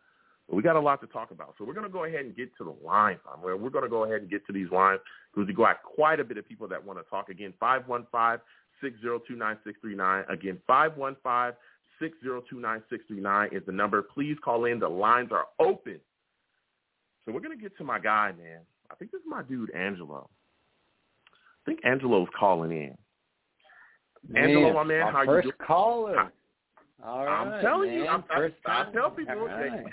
But 0.49 0.57
we 0.57 0.63
got 0.63 0.75
a 0.75 0.81
lot 0.81 1.01
to 1.01 1.07
talk 1.07 1.31
about. 1.31 1.55
So 1.59 1.65
we're 1.65 1.75
going 1.75 1.87
to 1.87 1.93
go 1.93 2.03
ahead 2.05 2.25
and 2.25 2.37
get 2.37 2.51
to 2.59 2.65
the 2.65 2.75
line. 2.85 3.19
We're 3.43 3.71
going 3.71 3.85
to 3.85 3.91
go 3.91 4.03
ahead 4.05 4.21
and 4.21 4.29
get 4.29 4.45
to 4.49 4.53
these 4.53 4.69
lines 4.73 4.99
because 5.33 5.47
we 5.47 5.55
got 5.55 5.85
quite 5.85 6.19
a 6.19 6.25
bit 6.25 6.39
of 6.39 6.49
people 6.49 6.67
that 6.69 6.85
want 6.85 6.99
to 6.99 7.05
talk. 7.09 7.29
Again, 7.29 7.55
515-602-9639. 7.63 10.29
Again, 10.29 10.59
515-602-9639 10.69 13.53
is 13.53 13.63
the 13.65 13.73
number. 13.73 14.03
Please 14.03 14.37
call 14.45 14.65
in. 14.65 14.81
The 14.81 14.89
lines 14.89 15.31
are 15.31 15.47
open. 15.61 16.01
So 17.25 17.31
we're 17.33 17.41
going 17.41 17.57
to 17.57 17.63
get 17.63 17.77
to 17.79 17.85
my 17.85 18.01
guy, 18.01 18.33
man. 18.37 18.63
I 18.91 18.97
think 18.97 19.13
this 19.13 19.21
is 19.21 19.27
my 19.29 19.43
dude, 19.43 19.71
Angelo. 19.71 20.29
I 21.71 21.75
think 21.75 21.87
Angelo's 21.87 22.29
calling 22.37 22.73
in. 22.73 22.97
Man, 24.29 24.45
Angelo, 24.45 24.75
my 24.75 24.83
man, 24.83 25.13
how 25.13 25.23
you 25.23 25.43
doing? 25.43 25.55
caller. 25.65 26.33
All 27.05 27.29
I'm 27.29 27.63
telling 27.63 27.91
man. 27.91 27.99
you, 27.99 28.07
I'm, 28.09 28.25
first 28.29 28.57
I, 28.67 28.71
I 28.89 28.93
tell 28.93 29.11
people, 29.11 29.39
All 29.39 29.47
they. 29.47 29.85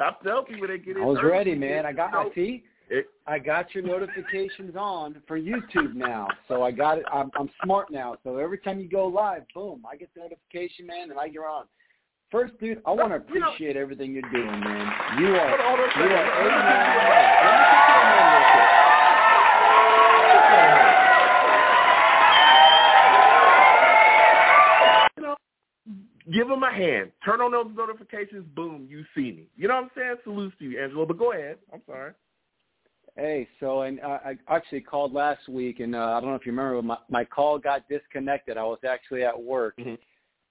I 0.00 0.12
tell 0.24 0.42
people 0.42 0.66
they 0.66 0.78
get 0.78 0.96
in. 0.96 1.02
I 1.02 1.06
was 1.06 1.18
ready, 1.22 1.54
man. 1.54 1.84
I 1.84 1.92
got 1.92 2.12
my 2.12 2.30
see. 2.34 2.64
It, 2.88 3.06
I 3.26 3.38
got 3.38 3.74
your 3.74 3.84
notifications 3.84 4.74
on 4.74 5.22
for 5.28 5.38
YouTube 5.38 5.94
now, 5.94 6.28
so 6.48 6.62
I 6.62 6.70
got 6.70 6.98
it. 6.98 7.04
I'm, 7.12 7.30
I'm 7.38 7.50
smart 7.62 7.90
now, 7.90 8.16
so 8.24 8.38
every 8.38 8.58
time 8.58 8.80
you 8.80 8.88
go 8.88 9.06
live, 9.06 9.42
boom, 9.54 9.82
I 9.90 9.96
get 9.96 10.10
the 10.14 10.20
notification, 10.20 10.86
man, 10.86 11.10
and 11.10 11.18
I 11.18 11.28
get 11.28 11.40
on. 11.40 11.64
first, 12.30 12.58
dude, 12.58 12.80
I 12.86 12.90
want 12.90 13.10
to 13.10 13.16
appreciate 13.16 13.76
everything 13.76 14.12
you're 14.12 14.30
doing, 14.30 14.60
man. 14.60 14.92
You 15.18 15.28
are, 15.34 15.62
hold 15.62 15.80
on, 15.80 15.90
hold 15.94 16.12
on, 16.12 16.12
you 16.12 16.52
are 17.70 17.83
give 26.34 26.50
him 26.50 26.62
a 26.62 26.72
hand. 26.72 27.12
Turn 27.24 27.40
on 27.40 27.52
those 27.52 27.70
notifications. 27.74 28.46
Boom, 28.54 28.86
you 28.90 29.04
see 29.14 29.32
me. 29.32 29.46
You 29.56 29.68
know 29.68 29.74
what 29.74 29.84
I'm 29.84 29.90
saying? 29.96 30.14
Salute 30.24 30.52
to 30.58 30.64
you, 30.64 30.82
Angelo. 30.82 31.06
But 31.06 31.18
go 31.18 31.32
ahead. 31.32 31.58
I'm 31.72 31.82
sorry. 31.86 32.12
Hey, 33.16 33.46
so 33.60 33.82
and 33.82 34.00
uh, 34.00 34.18
I 34.24 34.36
actually 34.48 34.80
called 34.80 35.12
last 35.12 35.48
week, 35.48 35.78
and 35.78 35.94
uh, 35.94 35.98
I 35.98 36.20
don't 36.20 36.30
know 36.30 36.34
if 36.34 36.44
you 36.44 36.52
remember, 36.52 36.82
my 36.82 36.98
my 37.08 37.24
call 37.24 37.58
got 37.58 37.88
disconnected. 37.88 38.58
I 38.58 38.64
was 38.64 38.80
actually 38.88 39.22
at 39.22 39.40
work, 39.40 39.76
mm-hmm. 39.78 39.94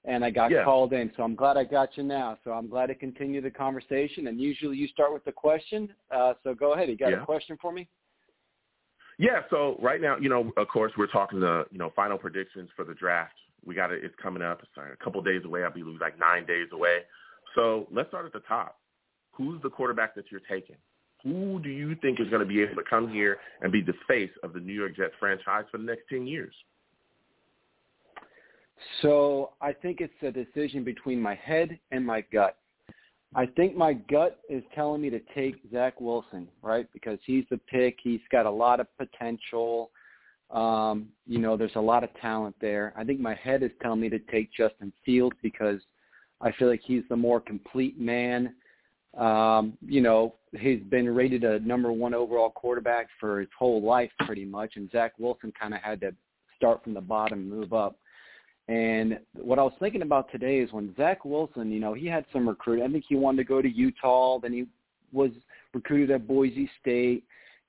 and 0.05 0.23
I 0.23 0.29
got 0.29 0.49
yeah. 0.49 0.63
called 0.63 0.93
in. 0.93 1.11
So 1.17 1.23
I'm 1.23 1.35
glad 1.35 1.57
I 1.57 1.65
got 1.65 1.97
you 1.97 2.03
now. 2.03 2.37
So 2.45 2.51
I'm 2.51 2.69
glad 2.69 2.85
to 2.87 2.95
continue 2.95 3.41
the 3.41 3.51
conversation. 3.51 4.27
And 4.27 4.39
usually 4.39 4.77
you 4.77 4.87
start 4.87 5.13
with 5.13 5.25
the 5.25 5.31
question. 5.33 5.89
Uh, 6.09 6.35
so 6.41 6.53
go 6.53 6.73
ahead. 6.73 6.87
You 6.87 6.95
got 6.95 7.11
yeah. 7.11 7.21
a 7.21 7.25
question 7.25 7.57
for 7.61 7.73
me? 7.73 7.89
Yeah. 9.19 9.41
So 9.49 9.77
right 9.81 9.99
now, 9.99 10.15
you 10.17 10.29
know, 10.29 10.53
of 10.55 10.69
course, 10.69 10.93
we're 10.97 11.07
talking 11.07 11.41
the 11.41 11.65
you 11.69 11.79
know 11.79 11.91
final 11.97 12.17
predictions 12.17 12.69
for 12.77 12.85
the 12.85 12.93
draft. 12.93 13.33
We 13.65 13.75
got 13.75 13.91
it. 13.91 14.03
It's 14.03 14.15
coming 14.21 14.43
up. 14.43 14.61
It's 14.61 14.71
like 14.75 14.93
a 14.93 15.03
couple 15.03 15.21
days 15.21 15.43
away. 15.45 15.63
I 15.63 15.69
believe 15.69 15.99
like 15.99 16.19
nine 16.19 16.45
days 16.45 16.67
away. 16.71 16.99
So 17.55 17.87
let's 17.91 18.09
start 18.09 18.25
at 18.25 18.33
the 18.33 18.41
top. 18.41 18.79
Who's 19.31 19.61
the 19.61 19.69
quarterback 19.69 20.15
that 20.15 20.25
you're 20.31 20.41
taking? 20.49 20.75
who 21.23 21.59
do 21.63 21.69
you 21.69 21.95
think 21.95 22.19
is 22.19 22.29
going 22.29 22.41
to 22.41 22.45
be 22.45 22.61
able 22.61 22.75
to 22.75 22.89
come 22.89 23.09
here 23.09 23.37
and 23.61 23.71
be 23.71 23.81
the 23.81 23.93
face 24.07 24.31
of 24.43 24.53
the 24.53 24.59
New 24.59 24.73
York 24.73 24.95
Jets 24.95 25.13
franchise 25.19 25.63
for 25.71 25.77
the 25.77 25.83
next 25.83 26.03
10 26.09 26.27
years? 26.27 26.53
So 29.01 29.51
I 29.61 29.71
think 29.71 30.01
it's 30.01 30.13
a 30.21 30.31
decision 30.31 30.83
between 30.83 31.21
my 31.21 31.35
head 31.35 31.79
and 31.91 32.05
my 32.05 32.21
gut. 32.33 32.57
I 33.35 33.45
think 33.45 33.75
my 33.75 33.93
gut 33.93 34.41
is 34.49 34.63
telling 34.75 35.01
me 35.01 35.09
to 35.09 35.19
take 35.33 35.55
Zach 35.71 35.99
Wilson, 36.01 36.47
right? 36.61 36.87
Because 36.93 37.17
he's 37.25 37.45
the 37.49 37.57
pick. 37.57 37.97
He's 38.03 38.19
got 38.31 38.45
a 38.45 38.51
lot 38.51 38.79
of 38.79 38.87
potential. 38.97 39.91
Um, 40.53 41.07
you 41.27 41.39
know, 41.39 41.57
there's 41.57 41.75
a 41.75 41.81
lot 41.81 42.03
of 42.03 42.09
talent 42.21 42.55
there. 42.61 42.93
I 42.95 43.03
think 43.03 43.19
my 43.19 43.33
head 43.33 43.63
is 43.63 43.71
telling 43.81 43.99
me 43.99 44.09
to 44.09 44.19
take 44.19 44.53
Justin 44.53 44.93
Fields 45.03 45.35
because 45.41 45.81
I 46.41 46.51
feel 46.53 46.69
like 46.69 46.81
he's 46.85 47.03
the 47.09 47.15
more 47.15 47.41
complete 47.41 47.99
man. 47.99 48.53
Um, 49.17 49.77
you 49.85 50.01
know, 50.01 50.35
he's 50.57 50.81
been 50.89 51.09
rated 51.13 51.43
a 51.43 51.59
number 51.59 51.91
one 51.91 52.13
overall 52.13 52.51
quarterback 52.51 53.07
for 53.19 53.39
his 53.39 53.49
whole 53.57 53.81
life 53.81 54.11
pretty 54.25 54.45
much, 54.45 54.73
and 54.75 54.91
Zach 54.91 55.13
Wilson 55.17 55.51
kind 55.59 55.73
of 55.73 55.81
had 55.81 55.99
to 56.01 56.13
start 56.55 56.83
from 56.83 56.93
the 56.93 57.01
bottom 57.01 57.39
and 57.39 57.49
move 57.49 57.73
up. 57.73 57.97
And 58.67 59.19
what 59.33 59.59
I 59.59 59.63
was 59.63 59.73
thinking 59.79 60.03
about 60.03 60.31
today 60.31 60.59
is 60.59 60.71
when 60.71 60.95
Zach 60.95 61.25
Wilson, 61.25 61.71
you 61.71 61.79
know, 61.79 61.93
he 61.93 62.07
had 62.07 62.25
some 62.31 62.47
recruit. 62.47 62.81
I 62.81 62.91
think 62.91 63.05
he 63.07 63.15
wanted 63.15 63.37
to 63.37 63.43
go 63.43 63.61
to 63.61 63.69
Utah, 63.69 64.39
then 64.39 64.53
he 64.53 64.65
was 65.11 65.31
recruited 65.73 66.11
at 66.11 66.27
Boise 66.27 66.69
State, 66.79 67.23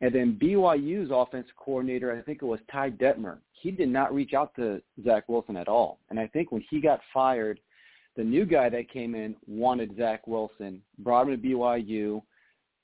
and 0.05 0.15
then 0.15 0.39
BYU's 0.41 1.11
offensive 1.13 1.57
coordinator, 1.57 2.13
I 2.13 2.21
think 2.23 2.43
it 2.43 2.47
was 2.47 2.61
Ty 2.71 2.91
Detmer. 2.91 3.39
He 3.53 3.71
did 3.71 3.89
not 3.89 4.15
reach 4.15 4.35
out 4.35 4.55
to 4.57 4.83
Zach 5.05 5.29
Wilson 5.29 5.57
at 5.57 5.69
all. 5.69 5.99
And 6.11 6.21
I 6.21 6.27
think 6.29 6.53
when 6.53 6.65
he 6.71 6.81
got 6.81 7.01
fired– 7.13 7.61
the 8.17 8.25
new 8.25 8.45
guy 8.45 8.69
that 8.69 8.91
came 8.91 9.15
in 9.15 9.35
wanted 9.47 9.97
Zach 9.97 10.27
Wilson, 10.27 10.81
brought 10.99 11.29
him 11.29 11.41
to 11.41 11.49
BYU. 11.49 12.23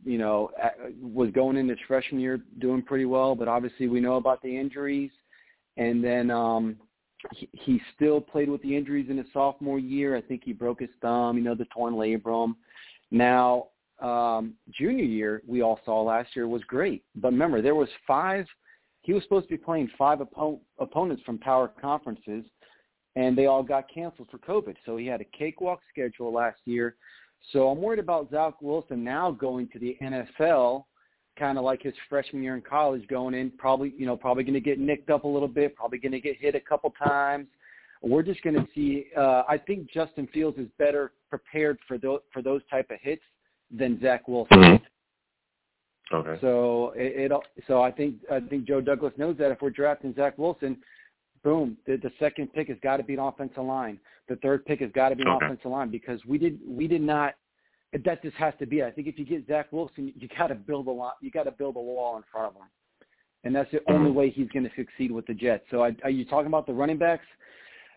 You 0.03 0.17
know, 0.19 0.51
was 1.01 1.31
going 1.33 1.59
in 1.59 1.69
his 1.69 1.79
freshman 1.87 2.23
year 2.23 2.41
doing 2.59 2.83
pretty 2.83 3.05
well, 3.05 3.35
but 3.35 3.49
obviously 3.49 3.87
we 3.87 4.01
know 4.01 4.17
about 4.17 4.41
the 4.43 4.57
injuries. 4.57 5.11
And 5.77 6.03
then 6.03 6.31
um, 6.31 6.77
he, 7.35 7.51
he 7.53 7.81
still 7.95 8.19
played 8.19 8.49
with 8.49 8.63
the 8.63 8.75
injuries 8.75 9.09
in 9.11 9.19
his 9.19 9.27
sophomore 9.33 9.79
year. 9.79 10.17
I 10.17 10.23
think 10.23 10.43
he 10.43 10.55
broke 10.55 10.81
his 10.81 10.89
thumb. 11.03 11.37
You 11.37 11.45
know, 11.45 11.55
the 11.55 11.67
torn 11.67 11.95
labrum. 11.95 12.55
Now, 13.11 13.67
um, 14.01 14.55
junior 14.71 15.05
year 15.05 15.43
we 15.47 15.63
all 15.63 15.81
saw 15.85 16.03
last 16.03 16.35
year 16.35 16.49
was 16.49 16.63
great, 16.65 17.05
but 17.15 17.33
remember 17.33 17.63
there 17.63 17.75
was 17.75 17.89
five. 18.07 18.47
He 19.03 19.13
was 19.13 19.23
supposed 19.23 19.47
to 19.49 19.55
be 19.55 19.59
playing 19.59 19.91
five 19.97 20.19
oppo- 20.19 20.61
opponents 20.79 21.23
from 21.25 21.39
power 21.39 21.73
conferences 21.81 22.45
and 23.17 23.37
they 23.37 23.47
all 23.47 23.63
got 23.63 23.93
canceled 23.93 24.29
for 24.31 24.39
COVID. 24.39 24.77
So 24.87 24.97
he 24.97 25.07
had 25.07 25.21
a 25.21 25.25
cakewalk 25.37 25.81
schedule 25.91 26.33
last 26.33 26.61
year. 26.65 26.97
So 27.53 27.69
I'm 27.69 27.81
worried 27.81 27.99
about 27.99 28.31
Zach 28.31 28.55
Wilson 28.61 29.03
now 29.03 29.31
going 29.31 29.69
to 29.69 29.79
the 29.79 29.97
NFL, 30.03 30.85
kind 31.39 31.59
of 31.59 31.65
like 31.65 31.83
his 31.83 31.95
freshman 32.09 32.43
year 32.43 32.55
in 32.55 32.63
college, 32.63 33.07
going 33.09 33.35
in 33.35 33.51
probably 33.53 33.95
you 33.97 34.07
know 34.07 34.17
probably 34.17 34.45
going 34.45 34.55
to 34.55 34.61
get 34.61 34.79
nicked 34.79 35.11
up 35.11 35.25
a 35.25 35.29
little 35.29 35.49
bit, 35.49 35.75
probably 35.75 35.99
going 35.99 36.13
to 36.13 36.21
get 36.21 36.37
hit 36.37 36.55
a 36.55 36.61
couple 36.61 36.93
times. 37.03 37.47
We're 38.03 38.23
just 38.23 38.43
going 38.43 38.57
to 38.57 38.67
see. 38.75 39.07
Uh, 39.17 39.43
I 39.49 39.59
think 39.59 39.91
Justin 39.91 40.29
Fields 40.33 40.59
is 40.59 40.69
better 40.79 41.13
prepared 41.31 41.79
for 41.89 41.99
those 41.99 42.21
for 42.33 42.43
those 42.43 42.61
type 42.71 42.91
of 42.91 42.99
hits 43.01 43.23
than 43.71 44.01
Zach 44.01 44.27
Wilson. 44.29 44.59
Mm-hmm. 44.59 44.85
Okay. 46.15 46.39
So 46.41 46.93
it, 46.97 47.31
it 47.31 47.65
so 47.69 47.83
I 47.83 47.91
think 47.91 48.17
I 48.31 48.41
think 48.41 48.67
Joe 48.67 48.81
Douglas 48.81 49.13
knows 49.17 49.37
that 49.39 49.53
if 49.53 49.63
we're 49.63 49.71
drafting 49.71 50.15
Zach 50.15 50.37
Wilson, 50.39 50.77
boom, 51.45 51.77
the, 51.87 51.97
the 51.97 52.11
second 52.19 52.53
pick 52.53 52.69
has 52.69 52.79
got 52.83 52.97
to 52.97 53.05
be 53.05 53.15
an 53.15 53.21
offensive 53.21 53.65
line. 53.65 53.99
The 54.29 54.37
third 54.37 54.65
pick 54.65 54.81
has 54.81 54.91
got 54.93 55.11
to 55.11 55.17
be 55.17 55.23
an 55.23 55.29
okay. 55.29 55.47
offensive 55.47 55.71
line 55.71 55.91
because 55.91 56.21
we 56.27 56.39
did 56.39 56.59
we 56.67 56.87
did 56.89 57.03
not. 57.03 57.35
That 58.05 58.23
just 58.23 58.37
has 58.37 58.55
to 58.61 58.67
be. 58.67 58.85
I 58.85 58.91
think 58.91 59.09
if 59.09 59.19
you 59.19 59.25
get 59.25 59.47
Zach 59.49 59.73
Wilson, 59.73 60.13
you 60.17 60.29
got 60.37 60.49
to 60.49 60.55
build 60.55 60.87
a 60.87 60.93
lot. 60.93 61.17
You 61.21 61.31
got 61.31 61.45
to 61.45 61.51
build 61.51 61.77
a 61.77 61.81
wall 61.81 62.17
in 62.17 62.23
front 62.31 62.49
of 62.49 62.55
him, 62.55 62.69
and 63.43 63.55
that's 63.55 63.71
the 63.73 63.79
mm-hmm. 63.79 63.95
only 63.95 64.11
way 64.13 64.31
he's 64.31 64.49
going 64.49 64.65
to 64.65 64.71
succeed 64.77 65.11
with 65.11 65.27
the 65.27 65.35
Jets. 65.35 65.65
So, 65.73 65.83
I, 65.83 65.97
are 66.05 66.11
you 66.11 66.25
talking 66.25 66.47
about 66.47 66.67
the 66.67 66.73
running 66.73 66.99
backs? 66.99 67.27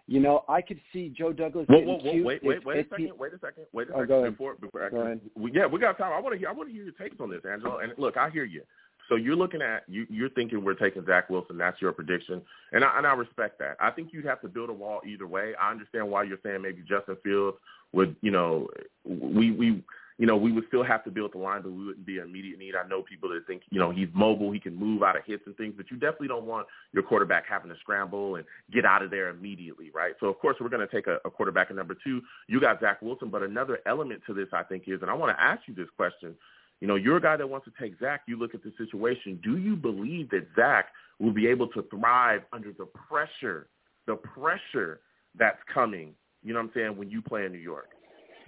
You 0.05 0.19
know, 0.19 0.43
I 0.50 0.62
could 0.62 0.79
see 0.91 1.13
Joe 1.17 1.31
Douglas. 1.31 1.65
Whoa, 1.69 1.79
whoa, 1.79 1.98
whoa, 1.98 2.24
wait, 2.24 2.43
wait, 2.43 2.65
wait 2.65 2.86
a 2.86 2.89
second. 2.89 3.12
Wait 3.17 3.33
a 3.33 3.39
second. 3.39 3.65
Wait 3.72 3.88
a 3.88 3.93
oh, 3.93 4.01
second. 4.01 4.07
Go 4.07 4.29
before, 4.29 4.55
before 4.55 4.89
go 4.89 4.98
ahead. 4.98 5.22
We, 5.36 5.51
yeah, 5.53 5.65
we 5.65 5.79
got 5.79 5.98
time. 5.98 6.12
I 6.12 6.19
want 6.19 6.33
to 6.33 6.39
hear. 6.39 6.50
I 6.50 6.51
want 6.51 6.69
to 6.69 6.74
hear 6.74 6.83
your 6.83 6.93
takes 6.93 7.15
on 7.22 7.29
this, 7.29 7.41
Angelo. 7.50 7.79
And 7.79 7.93
look, 7.98 8.17
I 8.17 8.29
hear 8.29 8.43
you. 8.43 8.63
So 9.10 9.15
you're 9.15 9.36
looking 9.36 9.62
at 9.62 9.83
you, 9.88 10.05
you're 10.10 10.29
thinking 10.29 10.63
we're 10.63 10.74
taking 10.74 11.05
Zach 11.05 11.29
Wilson. 11.29 11.57
That's 11.57 11.81
your 11.81 11.91
prediction, 11.91 12.41
and 12.72 12.83
I, 12.83 12.98
and 12.98 13.07
I 13.07 13.13
respect 13.13 13.60
that. 13.60 13.75
I 13.79 13.91
think 13.91 14.10
you'd 14.12 14.25
have 14.25 14.41
to 14.41 14.48
build 14.48 14.69
a 14.69 14.74
wall 14.74 15.01
either 15.05 15.27
way. 15.27 15.53
I 15.62 15.72
understand 15.72 16.10
why 16.10 16.24
you're 16.24 16.38
saying 16.43 16.62
maybe 16.62 16.83
Justin 16.88 17.17
Fields 17.24 17.57
would, 17.91 18.15
you 18.22 18.31
know, 18.31 18.67
we 19.05 19.51
we 19.51 19.83
you 20.17 20.27
know 20.27 20.38
we 20.38 20.51
would 20.51 20.65
still 20.67 20.84
have 20.84 21.03
to 21.03 21.12
build 21.12 21.34
the 21.34 21.38
line, 21.38 21.62
but 21.62 21.72
we 21.72 21.86
wouldn't 21.86 22.05
be 22.05 22.17
an 22.17 22.25
immediate 22.25 22.60
need. 22.60 22.75
I 22.75 22.88
know 22.88 23.01
people 23.01 23.29
that 23.29 23.46
think 23.48 23.63
you 23.70 23.79
know 23.79 23.91
he's 23.91 24.10
mobile, 24.13 24.51
he 24.51 24.60
can 24.60 24.75
move 24.75 25.03
out 25.03 25.15
of 25.15 25.24
hits 25.25 25.43
and 25.46 25.55
things, 25.58 25.74
but 25.75 25.89
you 25.91 25.98
definitely 25.98 26.27
don't 26.29 26.46
want 26.46 26.67
your 26.91 27.03
quarterback 27.03 27.46
having 27.48 27.70
to 27.70 27.77
scramble 27.79 28.36
and 28.36 28.46
get 28.72 28.86
out 28.86 29.01
of 29.01 29.12
there 29.12 29.29
immediately, 29.29 29.91
right? 29.93 30.13
So 30.20 30.27
of 30.27 30.39
course 30.39 30.58
we're 30.60 30.70
going 30.70 30.88
to 30.88 30.93
take 30.93 31.08
a, 31.08 31.17
a 31.25 31.32
quarterback 31.32 31.70
at 31.70 31.75
number 31.75 31.96
two. 32.03 32.22
You 32.48 32.60
got 32.60 32.79
Zach 32.79 33.01
Wilson, 33.01 33.29
but 33.29 33.43
another 33.43 33.79
element 33.86 34.22
to 34.27 34.34
this 34.34 34.48
I 34.53 34.63
think 34.63 34.84
is, 34.88 35.01
and 35.01 35.10
I 35.10 35.13
want 35.13 35.36
to 35.36 35.43
ask 35.43 35.62
you 35.67 35.74
this 35.74 35.89
question 35.96 36.36
you 36.84 36.88
know, 36.88 36.96
you're 36.96 37.15
a 37.15 37.22
guy 37.22 37.38
that 37.38 37.50
wants 37.50 37.65
to 37.65 37.72
take 37.82 37.98
Zach. 37.98 38.24
You 38.27 38.38
look 38.38 38.53
at 38.53 38.62
the 38.62 38.74
situation. 38.77 39.39
Do 39.41 39.55
you 39.55 39.77
believe 39.77 40.29
that 40.32 40.46
Zach 40.53 40.88
will 41.17 41.32
be 41.32 41.48
able 41.48 41.67
to 41.70 41.84
thrive 41.84 42.41
under 42.51 42.74
the 42.74 42.88
pressure, 42.88 43.67
the 44.05 44.15
pressure 44.15 45.00
that's 45.39 45.60
coming? 45.74 46.13
You 46.43 46.51
know 46.51 46.60
what 46.60 46.65
I'm 46.65 46.72
saying? 46.75 46.98
When 46.98 47.10
you 47.10 47.22
play 47.22 47.46
in 47.46 47.53
New 47.53 47.60
York, 47.60 47.88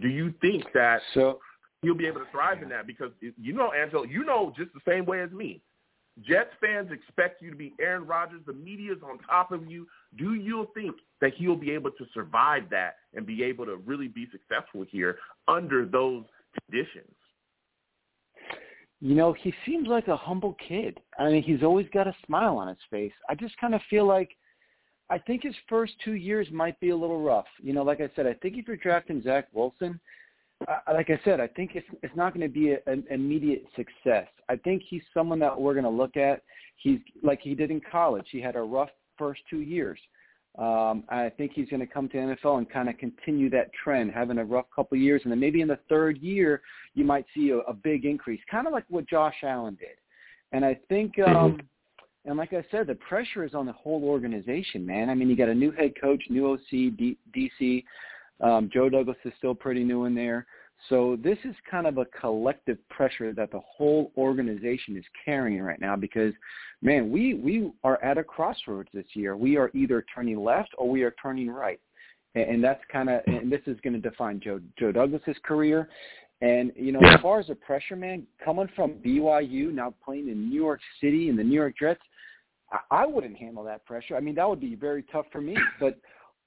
do 0.01 0.09
you 0.09 0.33
think 0.41 0.65
that 0.73 0.99
so 1.13 1.39
he'll 1.85 1.95
be 1.95 2.07
able 2.07 2.19
to 2.19 2.31
thrive 2.31 2.61
in 2.61 2.69
that? 2.69 2.87
Because 2.87 3.11
you 3.21 3.53
know, 3.53 3.71
Angelo, 3.71 4.03
you 4.03 4.25
know 4.25 4.53
just 4.57 4.71
the 4.73 4.81
same 4.87 5.05
way 5.05 5.21
as 5.21 5.31
me. 5.31 5.61
Jets 6.23 6.51
fans 6.61 6.89
expect 6.91 7.41
you 7.41 7.49
to 7.49 7.57
be 7.57 7.73
Aaron 7.79 8.07
Rodgers. 8.07 8.41
The 8.45 8.53
media's 8.53 8.99
on 9.03 9.19
top 9.19 9.51
of 9.51 9.69
you. 9.69 9.85
Do 10.17 10.35
you 10.35 10.67
think 10.73 10.95
that 11.19 11.33
he'll 11.35 11.57
be 11.57 11.71
able 11.71 11.91
to 11.91 12.05
survive 12.13 12.69
that 12.71 12.95
and 13.13 13.25
be 13.25 13.43
able 13.43 13.65
to 13.65 13.75
really 13.85 14.07
be 14.07 14.27
successful 14.31 14.85
here 14.89 15.17
under 15.47 15.85
those 15.85 16.23
conditions? 16.69 17.11
You 19.01 19.13
know, 19.13 19.33
he 19.33 19.53
seems 19.65 19.89
like 19.89 20.07
a 20.07 20.15
humble 20.15 20.55
kid. 20.65 20.99
I 21.19 21.29
mean, 21.29 21.43
he's 21.43 21.63
always 21.63 21.87
got 21.93 22.07
a 22.07 22.15
smile 22.25 22.57
on 22.57 22.69
his 22.69 22.77
face. 22.89 23.11
I 23.29 23.35
just 23.35 23.57
kind 23.57 23.75
of 23.75 23.81
feel 23.89 24.07
like 24.07 24.29
I 25.09 25.17
think 25.17 25.43
his 25.43 25.55
first 25.67 25.93
two 26.03 26.13
years 26.13 26.47
might 26.51 26.79
be 26.79 26.89
a 26.89 26.95
little 26.95 27.21
rough. 27.21 27.45
You 27.61 27.73
know, 27.73 27.83
like 27.83 27.99
I 27.99 28.09
said, 28.15 28.25
I 28.25 28.33
think 28.33 28.57
if 28.57 28.67
you're 28.67 28.77
drafting 28.77 29.21
Zach 29.21 29.47
Wilson, 29.51 29.99
uh, 30.67 30.93
like 30.93 31.09
I 31.09 31.19
said, 31.23 31.39
I 31.39 31.47
think 31.47 31.71
it's 31.75 31.87
it's 32.01 32.15
not 32.15 32.33
going 32.33 32.47
to 32.47 32.53
be 32.53 32.71
a, 32.71 32.79
an 32.87 33.03
immediate 33.09 33.65
success. 33.75 34.27
I 34.49 34.55
think 34.55 34.83
he's 34.87 35.03
someone 35.13 35.39
that 35.39 35.59
we're 35.59 35.73
going 35.73 35.83
to 35.83 35.89
look 35.89 36.17
at. 36.17 36.41
He's 36.77 36.99
like 37.23 37.41
he 37.41 37.55
did 37.55 37.71
in 37.71 37.81
college. 37.91 38.25
He 38.31 38.41
had 38.41 38.55
a 38.55 38.61
rough 38.61 38.89
first 39.17 39.41
two 39.49 39.61
years. 39.61 39.99
Um, 40.57 41.03
I 41.09 41.29
think 41.37 41.51
he's 41.53 41.67
going 41.67 41.81
to 41.81 41.85
come 41.85 42.07
to 42.09 42.15
NFL 42.15 42.59
and 42.59 42.69
kind 42.69 42.87
of 42.87 42.97
continue 42.97 43.49
that 43.49 43.71
trend, 43.73 44.11
having 44.11 44.37
a 44.37 44.45
rough 44.45 44.67
couple 44.73 44.95
of 44.95 45.01
years, 45.01 45.21
and 45.23 45.31
then 45.31 45.39
maybe 45.39 45.59
in 45.59 45.67
the 45.67 45.79
third 45.89 46.17
year 46.19 46.61
you 46.93 47.03
might 47.03 47.25
see 47.35 47.49
a, 47.49 47.57
a 47.57 47.73
big 47.73 48.05
increase, 48.05 48.39
kind 48.49 48.65
of 48.65 48.71
like 48.71 48.85
what 48.87 49.07
Josh 49.07 49.35
Allen 49.43 49.75
did. 49.77 49.97
And 50.53 50.63
I 50.63 50.79
think, 50.87 51.17
mm-hmm. 51.17 51.35
um, 51.35 51.61
and 52.23 52.37
like 52.37 52.53
I 52.53 52.63
said, 52.71 52.87
the 52.87 52.95
pressure 52.95 53.43
is 53.43 53.53
on 53.53 53.65
the 53.65 53.73
whole 53.73 54.05
organization, 54.05 54.85
man. 54.85 55.09
I 55.09 55.15
mean, 55.15 55.29
you 55.29 55.35
got 55.35 55.49
a 55.49 55.53
new 55.53 55.71
head 55.71 55.93
coach, 55.99 56.23
new 56.29 56.53
OC, 56.53 56.69
D, 56.69 57.17
DC. 57.35 57.83
Um, 58.41 58.69
Joe 58.73 58.89
Douglas 58.89 59.17
is 59.25 59.33
still 59.37 59.55
pretty 59.55 59.83
new 59.83 60.05
in 60.05 60.15
there. 60.15 60.45
So 60.89 61.17
this 61.23 61.37
is 61.45 61.55
kind 61.69 61.87
of 61.87 61.97
a 61.97 62.05
collective 62.19 62.77
pressure 62.89 63.33
that 63.33 63.51
the 63.51 63.61
whole 63.61 64.11
organization 64.17 64.97
is 64.97 65.05
carrying 65.23 65.61
right 65.61 65.79
now 65.79 65.95
because, 65.95 66.33
man, 66.81 67.11
we, 67.11 67.33
we 67.33 67.71
are 67.83 68.01
at 68.03 68.17
a 68.17 68.23
crossroads 68.23 68.89
this 68.93 69.05
year. 69.13 69.37
We 69.37 69.57
are 69.57 69.71
either 69.73 70.05
turning 70.13 70.43
left 70.43 70.69
or 70.77 70.89
we 70.89 71.03
are 71.03 71.15
turning 71.21 71.49
right. 71.49 71.79
and, 72.35 72.43
and 72.43 72.63
that's 72.63 72.81
kind 72.91 73.09
of 73.09 73.21
and 73.25 73.51
this 73.51 73.61
is 73.65 73.79
going 73.81 73.93
to 73.93 74.09
define 74.09 74.39
Joe 74.39 74.59
Joe 74.77 74.91
Douglas's 74.91 75.37
career. 75.43 75.89
And 76.41 76.71
you 76.75 76.91
know, 76.91 76.99
as 76.99 77.19
far 77.21 77.39
as 77.39 77.49
a 77.49 77.55
pressure 77.55 77.95
man 77.95 78.27
coming 78.43 78.67
from 78.75 78.95
BYU, 78.95 79.73
now 79.73 79.93
playing 80.03 80.27
in 80.27 80.49
New 80.49 80.61
York 80.61 80.81
City 81.01 81.29
and 81.29 81.39
the 81.39 81.43
New 81.43 81.55
York 81.55 81.75
Jets, 81.79 82.01
I, 82.71 82.79
I 82.91 83.05
wouldn't 83.05 83.37
handle 83.37 83.63
that 83.63 83.85
pressure. 83.85 84.17
I 84.17 84.19
mean, 84.19 84.35
that 84.35 84.47
would 84.47 84.59
be 84.59 84.75
very 84.75 85.03
tough 85.03 85.25
for 85.31 85.41
me. 85.41 85.57
But 85.79 85.97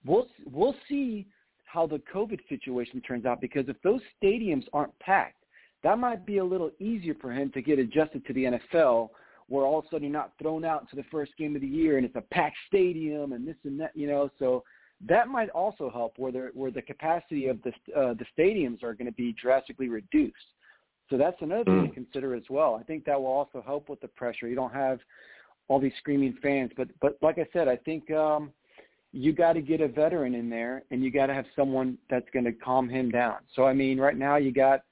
we'll 0.05 0.29
we'll 0.53 0.77
see 0.89 1.27
how 1.71 1.87
the 1.87 2.01
COVID 2.13 2.41
situation 2.49 3.01
turns 3.03 3.27
out 3.27 3.41
because 3.41 3.69
if 3.69 3.81
those 3.83 4.01
stadiums 4.23 4.65
aren't 4.73 4.99
packed, 4.99 5.45
that 5.83 5.99
might 5.99 6.27
be 6.27 6.39
a 6.39 6.45
little 6.45 6.71
easier 6.81 7.15
for 7.21 7.31
him 7.31 7.51
to 7.53 7.63
get 7.63 7.79
adjusted 7.79 8.27
to 8.27 8.33
the 8.33 8.45
NFL 8.45 9.11
where 9.49 9.65
all 9.65 9.79
of 9.79 9.85
a 9.87 9.89
sudden 9.89 10.05
you're 10.05 10.13
not 10.13 10.33
thrown 10.41 10.65
out 10.65 10.89
to 10.91 10.97
the 10.97 11.05
first 11.11 11.33
game 11.39 11.55
of 11.55 11.63
the 11.63 11.69
year 11.69 11.97
and 11.97 12.05
it's 12.05 12.17
a 12.17 12.21
packed 12.21 12.57
stadium 12.67 13.33
and 13.33 13.47
this 13.47 13.57
and 13.65 13.81
that, 13.81 13.93
you 13.95 14.07
know. 14.07 14.31
So 14.39 14.65
that 15.07 15.29
might 15.29 15.51
also 15.51 15.91
help 15.91 16.15
where 16.19 16.33
the 16.33 16.51
where 16.55 16.71
the 16.71 16.83
capacity 16.83 17.47
of 17.47 17.59
the 17.63 17.71
uh, 17.99 18.15
the 18.15 18.27
stadiums 18.37 18.83
are 18.83 18.95
going 18.95 19.07
to 19.07 19.13
be 19.13 19.35
drastically 19.41 19.89
reduced. 19.89 20.37
So 21.09 21.17
that's 21.17 21.41
another 21.41 21.65
thing 21.65 21.83
to 21.85 21.89
mm. 21.89 21.95
consider 21.95 22.35
as 22.35 22.43
well. 22.51 22.75
I 22.79 22.83
think 22.83 23.05
that 23.07 23.19
will 23.19 23.29
also 23.29 23.63
help 23.65 23.89
with 23.89 24.01
the 24.01 24.09
pressure. 24.09 24.47
You 24.47 24.55
don't 24.55 24.75
have 24.75 24.99
all 25.69 25.81
these 25.81 25.93
screaming 25.99 26.37
fans, 26.43 26.71
but 26.77 26.89
but 27.01 27.17
like 27.23 27.39
I 27.39 27.47
said, 27.53 27.69
I 27.69 27.77
think 27.77 28.11
um, 28.11 28.53
you 29.13 29.33
got 29.33 29.55
to 29.55 29.61
get 29.61 29.81
a 29.81 29.89
veteran 29.89 30.35
in 30.35 30.51
there, 30.51 30.83
and 30.91 31.03
you 31.03 31.11
got 31.11 31.27
to 31.27 31.35
have 31.35 31.47
someone 31.57 31.97
that's 32.11 32.29
going 32.33 32.45
to 32.45 32.53
calm 32.53 32.89
him 32.89 33.11
down. 33.11 33.39
So 33.55 33.65
I 33.65 33.73
mean, 33.73 33.99
right 33.99 34.17
now 34.17 34.37
you 34.37 34.53
got 34.53 34.83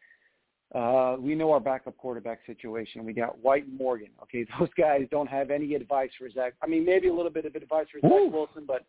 uh, 0.75 1.17
we 1.19 1.35
know 1.35 1.53
our 1.53 1.61
backup 1.61 1.97
quarterback 1.97 2.41
situation. 2.47 3.05
We 3.05 3.13
got 3.13 3.39
White 3.39 3.67
and 3.67 3.79
Morgan. 3.79 4.09
Okay, 4.23 4.47
those 4.59 4.69
guys 4.77 5.03
don't 5.11 5.29
have 5.29 5.51
any 5.51 5.75
advice 5.75 6.11
for 6.19 6.31
Zach. 6.31 6.55
I 6.63 6.67
mean, 6.67 6.85
maybe 6.85 7.09
a 7.09 7.15
little 7.15 7.31
bit 7.31 7.45
of 7.45 7.55
advice 7.55 7.87
for 7.93 8.01
Zach 8.01 8.33
Wilson, 8.33 8.65
but 8.67 8.85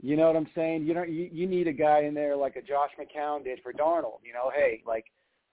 you 0.00 0.16
know 0.16 0.26
what 0.26 0.36
I'm 0.36 0.48
saying? 0.54 0.84
You 0.84 0.94
know, 0.94 1.04
you, 1.04 1.28
you 1.32 1.46
need 1.46 1.68
a 1.68 1.72
guy 1.72 2.00
in 2.00 2.14
there 2.14 2.34
like 2.36 2.56
a 2.56 2.62
Josh 2.62 2.90
McCown 2.98 3.44
did 3.44 3.60
for 3.62 3.72
Darnold. 3.72 4.18
You 4.24 4.32
know, 4.32 4.50
hey, 4.54 4.82
like 4.86 5.04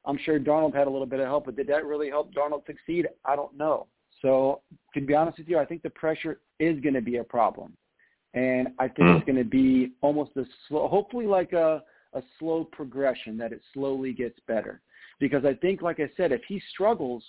I'm 0.05 0.17
sure 0.23 0.39
Darnold 0.39 0.73
had 0.73 0.87
a 0.87 0.89
little 0.89 1.05
bit 1.05 1.19
of 1.19 1.27
help, 1.27 1.45
but 1.45 1.55
did 1.55 1.67
that 1.67 1.85
really 1.85 2.09
help 2.09 2.33
Darnold 2.33 2.65
succeed? 2.65 3.07
I 3.25 3.35
don't 3.35 3.55
know. 3.55 3.87
So 4.21 4.61
to 4.93 5.01
be 5.01 5.13
honest 5.13 5.37
with 5.37 5.47
you, 5.47 5.59
I 5.59 5.65
think 5.65 5.83
the 5.83 5.89
pressure 5.91 6.39
is 6.59 6.79
going 6.79 6.95
to 6.95 7.01
be 7.01 7.17
a 7.17 7.23
problem, 7.23 7.73
and 8.33 8.69
I 8.77 8.87
think 8.87 9.09
it's 9.09 9.25
hmm. 9.25 9.31
going 9.31 9.43
to 9.43 9.49
be 9.49 9.93
almost 10.01 10.31
a 10.37 10.43
slow, 10.67 10.87
hopefully 10.87 11.25
like 11.25 11.53
a 11.53 11.83
a 12.13 12.23
slow 12.39 12.63
progression 12.63 13.37
that 13.37 13.53
it 13.53 13.61
slowly 13.73 14.13
gets 14.13 14.39
better. 14.47 14.81
Because 15.19 15.45
I 15.45 15.53
think, 15.53 15.81
like 15.81 15.99
I 15.99 16.09
said, 16.17 16.31
if 16.31 16.41
he 16.47 16.61
struggles, 16.71 17.23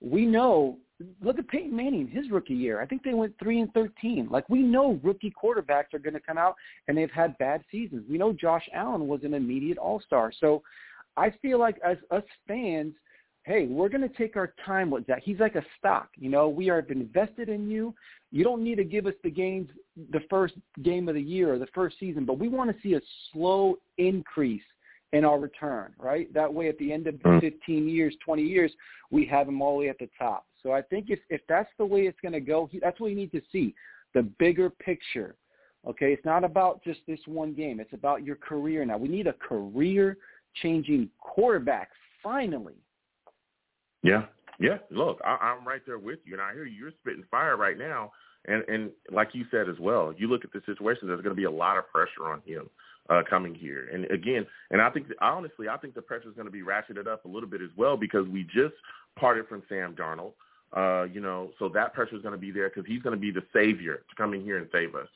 we 0.00 0.26
know. 0.26 0.78
Look 1.20 1.38
at 1.38 1.48
Peyton 1.48 1.74
Manning, 1.74 2.06
his 2.06 2.30
rookie 2.30 2.54
year. 2.54 2.80
I 2.80 2.86
think 2.86 3.02
they 3.02 3.14
went 3.14 3.34
three 3.38 3.60
and 3.60 3.72
thirteen. 3.74 4.28
Like 4.30 4.48
we 4.48 4.62
know, 4.62 5.00
rookie 5.02 5.32
quarterbacks 5.42 5.94
are 5.94 5.98
going 5.98 6.14
to 6.14 6.20
come 6.20 6.38
out 6.38 6.54
and 6.86 6.96
they've 6.96 7.10
had 7.10 7.36
bad 7.38 7.62
seasons. 7.72 8.04
We 8.08 8.18
know 8.18 8.32
Josh 8.32 8.68
Allen 8.72 9.08
was 9.08 9.24
an 9.24 9.34
immediate 9.34 9.78
All 9.78 10.00
Star. 10.00 10.30
So 10.38 10.62
I 11.16 11.30
feel 11.42 11.58
like 11.58 11.76
as 11.84 11.96
us 12.12 12.22
fans, 12.46 12.94
hey, 13.44 13.66
we're 13.66 13.88
going 13.88 14.08
to 14.08 14.16
take 14.16 14.36
our 14.36 14.54
time 14.64 14.90
with 14.90 15.06
that. 15.06 15.20
He's 15.22 15.40
like 15.40 15.56
a 15.56 15.64
stock. 15.78 16.08
You 16.16 16.30
know, 16.30 16.48
we 16.48 16.70
are 16.70 16.80
invested 16.80 17.48
in 17.48 17.68
you. 17.68 17.94
You 18.30 18.44
don't 18.44 18.62
need 18.62 18.76
to 18.76 18.84
give 18.84 19.06
us 19.06 19.14
the 19.24 19.30
games 19.30 19.68
the 20.12 20.20
first 20.30 20.54
game 20.82 21.08
of 21.08 21.14
the 21.14 21.22
year 21.22 21.52
or 21.52 21.58
the 21.58 21.66
first 21.74 21.96
season, 21.98 22.24
but 22.24 22.38
we 22.38 22.48
want 22.48 22.70
to 22.70 22.82
see 22.82 22.94
a 22.94 23.00
slow 23.32 23.76
increase 23.98 24.62
in 25.12 25.24
our 25.24 25.38
return, 25.38 25.92
right? 25.98 26.32
That 26.32 26.52
way 26.52 26.68
at 26.68 26.78
the 26.78 26.92
end 26.92 27.06
of 27.06 27.16
mm. 27.16 27.40
15 27.40 27.88
years, 27.88 28.14
20 28.24 28.42
years, 28.42 28.72
we 29.10 29.26
have 29.26 29.48
him 29.48 29.60
all 29.60 29.74
the 29.74 29.80
way 29.80 29.88
at 29.90 29.98
the 29.98 30.08
top. 30.18 30.46
So 30.62 30.72
I 30.72 30.80
think 30.80 31.10
if, 31.10 31.18
if 31.28 31.42
that's 31.48 31.68
the 31.78 31.84
way 31.84 32.02
it's 32.02 32.20
going 32.20 32.32
to 32.32 32.40
go, 32.40 32.68
he, 32.70 32.78
that's 32.78 32.98
what 33.00 33.08
you 33.08 33.16
need 33.16 33.32
to 33.32 33.42
see, 33.50 33.74
the 34.14 34.22
bigger 34.22 34.70
picture. 34.70 35.34
Okay, 35.86 36.12
it's 36.12 36.24
not 36.24 36.44
about 36.44 36.82
just 36.84 37.00
this 37.08 37.18
one 37.26 37.52
game. 37.52 37.80
It's 37.80 37.92
about 37.92 38.24
your 38.24 38.36
career 38.36 38.84
now. 38.84 38.96
We 38.96 39.08
need 39.08 39.26
a 39.26 39.32
career-changing 39.32 41.10
quarterback, 41.18 41.90
finally. 42.22 42.76
Yeah, 44.02 44.24
yeah. 44.58 44.78
Look, 44.90 45.20
I, 45.24 45.36
I'm 45.36 45.66
right 45.66 45.82
there 45.86 45.98
with 45.98 46.18
you, 46.24 46.34
and 46.34 46.42
I 46.42 46.52
hear 46.52 46.64
you. 46.64 46.78
You're 46.78 46.92
spitting 47.00 47.24
fire 47.30 47.56
right 47.56 47.78
now. 47.78 48.12
And 48.46 48.64
and 48.68 48.90
like 49.10 49.28
you 49.32 49.44
said 49.50 49.68
as 49.68 49.78
well, 49.78 50.12
you 50.16 50.28
look 50.28 50.44
at 50.44 50.52
the 50.52 50.62
situation. 50.66 51.06
There's 51.08 51.22
going 51.22 51.34
to 51.34 51.40
be 51.40 51.44
a 51.44 51.50
lot 51.50 51.78
of 51.78 51.88
pressure 51.90 52.26
on 52.26 52.42
him 52.44 52.68
uh, 53.08 53.22
coming 53.28 53.54
here. 53.54 53.88
And 53.92 54.04
again, 54.10 54.46
and 54.70 54.80
I 54.80 54.90
think 54.90 55.06
honestly, 55.20 55.68
I 55.68 55.76
think 55.76 55.94
the 55.94 56.02
pressure 56.02 56.28
is 56.28 56.34
going 56.34 56.46
to 56.46 56.52
be 56.52 56.62
ratcheted 56.62 57.06
up 57.06 57.24
a 57.24 57.28
little 57.28 57.48
bit 57.48 57.60
as 57.62 57.70
well 57.76 57.96
because 57.96 58.26
we 58.28 58.44
just 58.44 58.74
parted 59.16 59.46
from 59.48 59.62
Sam 59.68 59.94
Darnold. 59.94 60.32
Uh, 60.74 61.04
you 61.04 61.20
know, 61.20 61.50
so 61.58 61.68
that 61.68 61.92
pressure 61.92 62.16
is 62.16 62.22
going 62.22 62.32
to 62.32 62.38
be 62.40 62.50
there 62.50 62.68
because 62.68 62.84
he's 62.86 63.02
going 63.02 63.14
to 63.14 63.20
be 63.20 63.30
the 63.30 63.42
savior 63.52 64.02
to 64.08 64.14
come 64.16 64.32
in 64.32 64.42
here 64.42 64.56
and 64.56 64.68
save 64.72 64.94
us. 64.94 65.08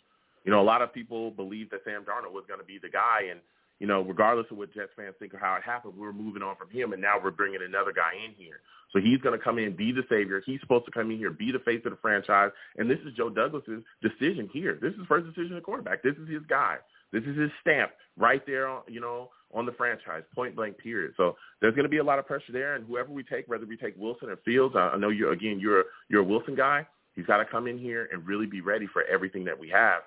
You 0.44 0.52
know, 0.52 0.60
a 0.60 0.62
lot 0.62 0.82
of 0.82 0.92
people 0.92 1.30
believe 1.30 1.70
that 1.70 1.80
Sam 1.84 2.02
Darnold 2.02 2.32
was 2.32 2.44
going 2.46 2.60
to 2.60 2.66
be 2.66 2.78
the 2.78 2.90
guy, 2.90 3.28
and 3.30 3.40
you 3.78 3.86
know, 3.86 4.02
regardless 4.02 4.46
of 4.50 4.56
what 4.56 4.72
Jets 4.72 4.92
fans 4.96 5.14
think 5.18 5.34
or 5.34 5.38
how 5.38 5.54
it 5.56 5.62
happened, 5.62 5.94
we're 5.96 6.12
moving 6.12 6.42
on 6.42 6.56
from 6.56 6.70
him, 6.70 6.92
and 6.92 7.02
now 7.02 7.16
we're 7.22 7.30
bringing 7.30 7.60
another 7.62 7.92
guy 7.92 8.12
in 8.24 8.32
here. 8.36 8.60
So 8.92 9.00
he's 9.00 9.20
going 9.20 9.38
to 9.38 9.44
come 9.44 9.58
in, 9.58 9.76
be 9.76 9.92
the 9.92 10.04
savior. 10.08 10.42
He's 10.44 10.60
supposed 10.60 10.86
to 10.86 10.90
come 10.90 11.10
in 11.10 11.18
here, 11.18 11.30
be 11.30 11.52
the 11.52 11.58
face 11.58 11.82
of 11.84 11.90
the 11.90 11.98
franchise, 12.00 12.50
and 12.78 12.90
this 12.90 12.98
is 13.06 13.12
Joe 13.16 13.28
Douglas's 13.28 13.82
decision 14.00 14.48
here. 14.52 14.78
This 14.80 14.92
is 14.94 15.00
first 15.08 15.26
decision 15.26 15.56
at 15.56 15.62
quarterback. 15.62 16.02
This 16.02 16.14
is 16.16 16.28
his 16.28 16.42
guy. 16.48 16.76
This 17.12 17.22
is 17.24 17.36
his 17.36 17.50
stamp 17.60 17.92
right 18.16 18.44
there, 18.46 18.68
on, 18.68 18.82
you 18.88 19.00
know, 19.00 19.30
on 19.54 19.66
the 19.66 19.72
franchise, 19.72 20.22
point 20.34 20.56
blank, 20.56 20.78
period. 20.78 21.12
So 21.16 21.36
there's 21.60 21.74
going 21.74 21.84
to 21.84 21.90
be 21.90 21.98
a 21.98 22.04
lot 22.04 22.18
of 22.18 22.26
pressure 22.26 22.52
there, 22.52 22.74
and 22.74 22.86
whoever 22.86 23.12
we 23.12 23.22
take, 23.22 23.46
whether 23.48 23.66
we 23.66 23.76
take 23.76 23.94
Wilson 23.96 24.28
or 24.28 24.36
Fields, 24.38 24.74
I 24.76 24.96
know 24.96 25.10
you're 25.10 25.32
again 25.32 25.58
you're 25.60 25.84
you're 26.08 26.22
a 26.22 26.24
Wilson 26.24 26.54
guy. 26.54 26.86
He's 27.14 27.26
got 27.26 27.38
to 27.38 27.44
come 27.44 27.66
in 27.66 27.78
here 27.78 28.08
and 28.12 28.26
really 28.26 28.46
be 28.46 28.60
ready 28.60 28.86
for 28.92 29.02
everything 29.04 29.44
that 29.44 29.58
we 29.58 29.68
have. 29.70 30.02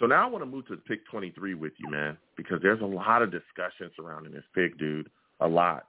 So 0.00 0.06
now 0.06 0.26
I 0.26 0.30
want 0.30 0.42
to 0.42 0.50
move 0.50 0.66
to 0.68 0.76
pick 0.78 1.06
23 1.08 1.54
with 1.54 1.74
you, 1.76 1.90
man, 1.90 2.16
because 2.34 2.58
there's 2.62 2.80
a 2.80 2.86
lot 2.86 3.20
of 3.20 3.30
discussion 3.30 3.90
surrounding 3.94 4.32
this 4.32 4.44
pick, 4.54 4.78
dude. 4.78 5.10
A 5.40 5.46
lot. 5.46 5.86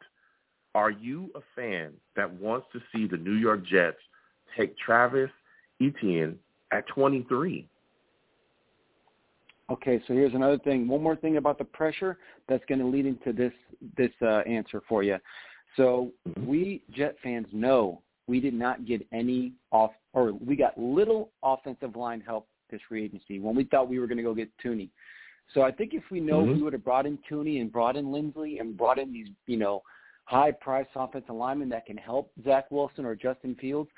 Are 0.75 0.91
you 0.91 1.31
a 1.33 1.39
fan 1.55 1.93
that 2.17 2.31
wants 2.33 2.67
to 2.73 2.79
see 2.93 3.07
the 3.07 3.17
New 3.17 3.35
York 3.35 3.65
Jets 3.65 3.97
take 4.57 4.77
Travis 4.77 5.29
Etienne 5.81 6.37
at 6.73 6.85
23? 6.87 7.67
Okay, 9.71 10.01
so 10.05 10.13
here's 10.13 10.33
another 10.33 10.57
thing. 10.59 10.89
One 10.89 11.01
more 11.01 11.15
thing 11.15 11.37
about 11.37 11.57
the 11.57 11.63
pressure 11.63 12.17
that's 12.49 12.63
going 12.67 12.79
to 12.79 12.85
lead 12.85 13.05
into 13.05 13.31
this 13.31 13.53
this 13.95 14.11
uh, 14.21 14.39
answer 14.39 14.81
for 14.87 15.03
you. 15.03 15.17
So 15.77 16.11
mm-hmm. 16.27 16.45
we 16.45 16.83
Jet 16.91 17.15
fans 17.23 17.47
know 17.53 18.01
we 18.27 18.41
did 18.41 18.53
not 18.53 18.85
get 18.85 19.05
any 19.13 19.53
off, 19.71 19.91
or 20.11 20.33
we 20.33 20.57
got 20.57 20.77
little 20.77 21.31
offensive 21.43 21.95
line 21.95 22.21
help 22.21 22.47
this 22.71 22.81
free 22.87 23.03
agency 23.03 23.39
when 23.39 23.55
we 23.55 23.65
thought 23.65 23.89
we 23.89 23.99
were 23.99 24.07
going 24.07 24.17
to 24.17 24.23
go 24.23 24.33
get 24.33 24.49
Thuney. 24.63 24.89
So 25.53 25.61
I 25.61 25.71
think 25.71 25.93
if 25.93 26.03
we 26.09 26.19
know 26.19 26.41
mm-hmm. 26.41 26.53
we 26.53 26.61
would 26.61 26.73
have 26.73 26.83
brought 26.83 27.05
in 27.05 27.19
Thuney 27.29 27.61
and 27.61 27.71
brought 27.71 27.97
in 27.97 28.05
Linsley 28.05 28.59
and 28.59 28.77
brought 28.77 28.97
in 28.97 29.11
these, 29.11 29.27
you 29.47 29.57
know, 29.57 29.81
high 30.25 30.51
price 30.51 30.87
offensive 30.95 31.35
linemen 31.35 31.69
that 31.69 31.85
can 31.85 31.97
help 31.97 32.31
Zach 32.43 32.71
Wilson 32.71 33.05
or 33.05 33.15
Justin 33.15 33.55
Fields, 33.59 33.89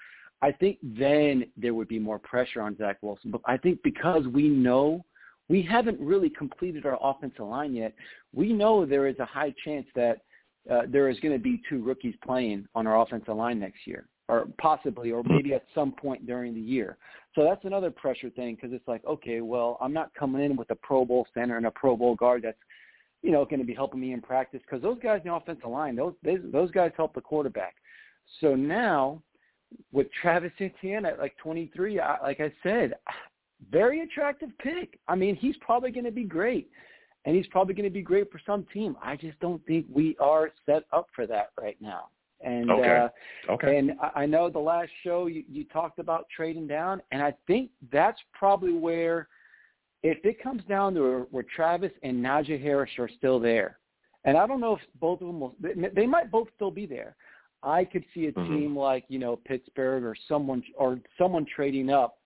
I 0.42 0.52
think 0.52 0.78
then 0.82 1.46
there 1.56 1.74
would 1.74 1.88
be 1.88 2.00
more 2.00 2.20
pressure 2.20 2.62
on 2.62 2.76
Zach 2.78 2.98
Wilson. 3.02 3.30
But 3.32 3.42
I 3.46 3.58
think 3.58 3.80
because 3.84 4.26
we 4.28 4.50
know 4.50 5.06
we 5.48 5.62
haven't 5.62 6.00
really 6.00 6.30
completed 6.30 6.86
our 6.86 6.98
offensive 7.02 7.46
line 7.46 7.76
yet, 7.76 7.94
we 8.34 8.52
know 8.52 8.86
there 8.86 9.08
is 9.08 9.20
a 9.20 9.26
high 9.26 9.54
chance 9.64 9.86
that 9.96 10.22
uh, 10.72 10.84
there 10.88 11.10
is 11.10 11.20
going 11.20 11.34
to 11.34 11.40
be 11.40 11.62
two 11.70 11.84
rookies 11.84 12.16
playing 12.26 12.66
on 12.74 12.88
our 12.88 13.02
offensive 13.02 13.36
line 13.36 13.60
next 13.60 13.86
year 13.86 14.08
or 14.34 14.48
possibly, 14.60 15.12
or 15.12 15.24
maybe 15.24 15.54
at 15.54 15.64
some 15.76 15.92
point 15.92 16.26
during 16.26 16.54
the 16.54 16.62
year. 16.62 16.98
So 17.36 17.44
that's 17.44 17.66
another 17.66 17.92
pressure 17.92 18.30
thing 18.30 18.56
because 18.56 18.74
it's 18.74 18.88
like, 18.88 19.06
okay, 19.06 19.42
well, 19.42 19.78
I'm 19.82 19.94
not 19.94 20.14
coming 20.16 20.44
in 20.44 20.56
with 20.56 20.70
a 20.72 20.76
Pro 20.76 21.06
Bowl 21.06 21.28
center 21.34 21.58
and 21.58 21.66
a 21.66 21.72
Pro 21.72 21.96
Bowl 21.96 22.16
guard 22.16 22.42
that's, 22.44 22.58
you 23.22 23.32
know, 23.32 23.46
going 23.46 23.60
to 23.60 23.66
be 23.66 23.74
helping 23.74 24.00
me 24.00 24.14
in 24.14 24.22
practice 24.22 24.62
because 24.66 24.82
those 24.82 25.00
guys 25.02 25.22
in 25.24 25.30
the 25.30 25.36
offensive 25.36 25.70
line, 25.70 25.96
those 25.96 26.14
they, 26.24 26.38
those 26.38 26.72
guys 26.72 26.92
help 26.98 27.14
the 27.14 27.22
quarterback. 27.22 27.76
So 28.42 28.56
now 28.56 29.22
with 29.92 30.08
Travis 30.22 30.52
Etienne 30.60 31.06
at 31.06 31.20
like 31.20 31.36
23, 31.38 32.00
I, 32.00 32.22
like 32.22 32.40
I 32.40 32.52
said, 32.64 32.94
very 33.72 34.02
attractive 34.02 34.50
pick. 34.60 35.00
I 35.08 35.16
mean, 35.16 35.36
he's 35.36 35.56
probably 35.62 35.92
going 35.92 36.06
to 36.06 36.12
be 36.12 36.26
great, 36.26 36.70
and 37.26 37.36
he's 37.36 37.48
probably 37.48 37.74
going 37.74 37.88
to 37.88 37.94
be 37.94 38.02
great 38.02 38.32
for 38.32 38.42
some 38.46 38.66
team. 38.74 38.98
I 39.02 39.16
just 39.16 39.40
don't 39.40 39.66
think 39.66 39.86
we 39.92 40.18
are 40.20 40.52
set 40.66 40.84
up 40.92 41.08
for 41.16 41.26
that 41.28 41.52
right 41.60 41.78
now. 41.80 42.10
And 42.44 42.70
okay. 42.70 43.08
Uh, 43.48 43.52
okay. 43.54 43.78
And 43.78 43.94
I 44.16 44.26
know 44.26 44.50
the 44.50 44.60
last 44.60 44.90
show 45.04 45.28
you, 45.28 45.44
you 45.50 45.64
talked 45.66 46.00
about 46.00 46.28
trading 46.36 46.68
down, 46.68 47.02
and 47.12 47.22
I 47.22 47.34
think 47.48 47.72
that's 47.92 48.20
probably 48.34 48.74
where, 48.74 49.30
if 50.04 50.24
it 50.26 50.44
comes 50.44 50.62
down 50.66 50.94
to 50.96 51.26
where 51.32 51.46
Travis 51.56 51.92
and 52.04 52.24
Najee 52.24 52.62
Harris 52.62 52.92
are 53.00 53.10
still 53.18 53.40
there, 53.40 53.80
and 54.26 54.38
I 54.38 54.46
don't 54.46 54.60
know 54.60 54.76
if 54.76 54.82
both 55.00 55.22
of 55.22 55.28
them 55.28 55.40
will, 55.40 55.56
they 55.96 56.06
might 56.06 56.32
both 56.32 56.48
still 56.56 56.72
be 56.72 56.86
there. 56.86 57.16
I 57.62 57.86
could 57.86 58.04
see 58.14 58.26
a 58.26 58.32
mm-hmm. 58.32 58.54
team 58.54 58.78
like 58.78 59.06
you 59.08 59.20
know 59.20 59.38
Pittsburgh 59.46 60.04
or 60.04 60.16
someone 60.28 60.64
or 60.78 61.00
someone 61.18 61.46
trading 61.56 61.90
up 61.90 62.18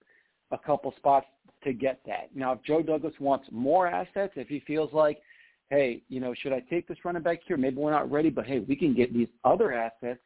a 0.51 0.57
couple 0.57 0.93
spots 0.97 1.27
to 1.63 1.73
get 1.73 1.99
that. 2.05 2.29
Now, 2.35 2.53
if 2.53 2.63
Joe 2.63 2.81
Douglas 2.81 3.13
wants 3.19 3.47
more 3.51 3.87
assets, 3.87 4.33
if 4.35 4.47
he 4.47 4.61
feels 4.61 4.91
like 4.93 5.21
hey, 5.69 6.01
you 6.09 6.19
know, 6.19 6.33
should 6.33 6.53
I 6.53 6.61
take 6.69 6.87
this 6.87 6.97
running 7.03 7.23
back 7.23 7.39
here? 7.45 7.57
Maybe 7.57 7.77
we're 7.77 7.91
not 7.91 8.11
ready, 8.11 8.29
but 8.29 8.45
hey, 8.45 8.59
we 8.59 8.75
can 8.75 8.93
get 8.93 9.13
these 9.13 9.27
other 9.43 9.73
assets 9.73 10.21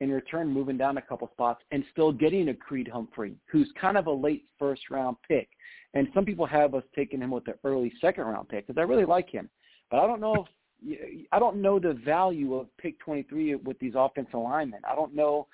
in 0.00 0.10
return, 0.10 0.48
moving 0.48 0.78
down 0.78 0.96
a 0.96 1.02
couple 1.02 1.28
spots 1.32 1.62
and 1.70 1.84
still 1.92 2.10
getting 2.10 2.48
a 2.48 2.54
Creed 2.54 2.88
Humphrey, 2.88 3.36
who's 3.50 3.70
kind 3.80 3.96
of 3.96 4.06
a 4.06 4.12
late 4.12 4.46
first 4.58 4.82
round 4.90 5.16
pick. 5.26 5.48
And 5.94 6.08
some 6.14 6.24
people 6.24 6.46
have 6.46 6.74
us 6.74 6.84
taking 6.94 7.20
him 7.20 7.30
with 7.30 7.44
the 7.44 7.54
early 7.64 7.92
second 8.00 8.24
round 8.24 8.48
pick 8.48 8.66
because 8.66 8.80
I 8.80 8.84
really 8.84 9.04
like 9.04 9.28
him, 9.28 9.48
but 9.90 10.00
I 10.00 10.06
don't 10.06 10.20
know 10.20 10.34
if 10.34 10.46
I 11.32 11.38
don't 11.38 11.60
know 11.60 11.78
the 11.78 11.92
value 11.92 12.54
of 12.54 12.74
pick 12.78 12.98
23 13.00 13.56
with 13.56 13.78
these 13.78 13.92
offensive 13.94 14.40
linemen. 14.40 14.80
I 14.90 14.94
don't 14.94 15.14
know 15.14 15.46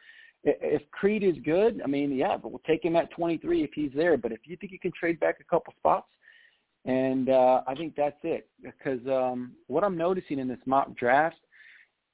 if 0.45 0.89
Creed 0.93 1.25
is 1.25 1.35
good. 1.45 1.81
I 1.83 1.89
mean, 1.89 2.15
yeah, 2.15 2.37
but 2.37 2.51
we'll 2.51 2.61
take 2.61 2.85
him 2.85 2.95
at 2.95 3.11
23 3.11 3.65
if 3.65 3.71
he's 3.75 3.91
there. 3.95 4.17
But 4.17 4.31
if 4.31 4.41
you 4.45 4.57
think 4.57 4.71
you 4.71 4.79
can 4.79 4.93
trade 4.93 5.19
back 5.19 5.39
a 5.41 5.45
couple 5.45 5.73
spots, 5.79 6.07
and 6.87 7.29
uh, 7.29 7.63
I 7.67 7.75
think 7.75 7.95
that's 7.97 8.17
it 8.23 8.49
because 8.63 9.01
um, 9.07 9.53
what 9.67 9.85
I'm 9.85 9.97
noticing 9.97 10.39
in 10.39 10.49
this 10.49 10.59
mock 10.67 10.95
draft 10.97 11.37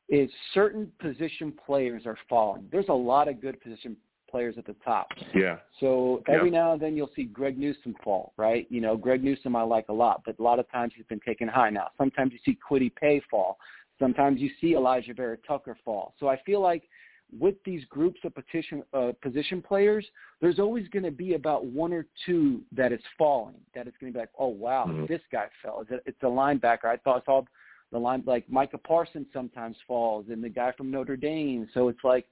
is 0.09 0.31
certain 0.55 0.91
position 1.01 1.53
players 1.65 2.07
are 2.07 2.19
falling. 2.29 2.67
There's 2.73 2.89
a 2.89 2.95
lot 2.95 3.29
of 3.29 3.41
good 3.41 3.61
position 3.61 3.97
players 4.31 4.55
at 4.57 4.67
the 4.67 4.75
top. 4.85 5.09
Yeah. 5.35 5.59
So 5.79 6.23
every 6.27 6.51
yeah. 6.51 6.59
now 6.59 6.73
and 6.73 6.81
then 6.81 6.97
you'll 6.97 7.11
see 7.15 7.25
Greg 7.25 7.59
Newsome 7.59 7.95
fall, 8.03 8.33
right? 8.39 8.67
You 8.71 8.81
know, 8.81 8.97
Greg 8.97 9.23
Newsome 9.23 9.55
I 9.55 9.63
like 9.63 9.91
a 9.91 9.93
lot, 9.93 10.23
but 10.25 10.39
a 10.39 10.43
lot 10.43 10.59
of 10.59 10.71
times 10.71 10.95
he's 10.97 11.07
been 11.07 11.21
taken 11.21 11.47
high 11.47 11.71
now. 11.71 11.89
Sometimes 11.99 12.33
you 12.33 12.39
see 12.45 12.59
Kwity 12.69 12.95
Paye 12.95 13.23
fall. 13.31 13.59
Sometimes 13.99 14.41
you 14.41 14.51
see 14.61 14.73
Alijah 14.73 15.15
Vera 15.15 15.37
Tucker 15.47 15.77
fall. 15.85 16.15
So 16.19 16.29
I 16.29 16.41
feel 16.43 16.61
like 16.61 16.85
with 17.39 17.55
these 17.65 17.85
groups 17.87 18.21
of 18.25 18.35
position 18.35 18.83
uh, 18.93 19.13
position 19.23 19.63
players, 19.63 20.07
there's 20.41 20.59
always 20.59 20.89
going 20.89 21.05
to 21.05 21.11
be 21.11 21.35
about 21.35 21.65
one 21.65 21.93
or 21.93 22.07
two 22.27 22.61
that 22.73 22.93
is 22.93 23.01
falling. 23.17 23.57
That 23.75 23.87
is 23.87 23.95
going 24.01 24.13
to 24.13 24.17
be 24.17 24.21
like, 24.21 24.31
oh 24.39 24.49
wow, 24.49 24.87
mm-hmm. 24.89 25.07
this 25.07 25.23
guy 25.31 25.47
fell. 25.63 25.81
It's 25.83 25.91
a, 25.91 26.09
it's 26.09 26.23
a 26.23 26.27
linebacker. 26.27 26.87
I 26.87 26.97
thought 26.99 27.23
I 27.23 27.25
saw 27.25 27.43
the 27.91 27.99
line 27.99 28.23
like 28.27 28.49
Micah 28.51 28.79
Parsons 28.79 29.27
sometimes 29.33 29.77
falls, 29.87 30.27
and 30.31 30.43
the 30.43 30.49
guy 30.49 30.73
from 30.77 30.91
Notre 30.91 31.17
Dame. 31.17 31.69
So 31.75 31.89
it's 31.89 32.05
like, 32.05 32.27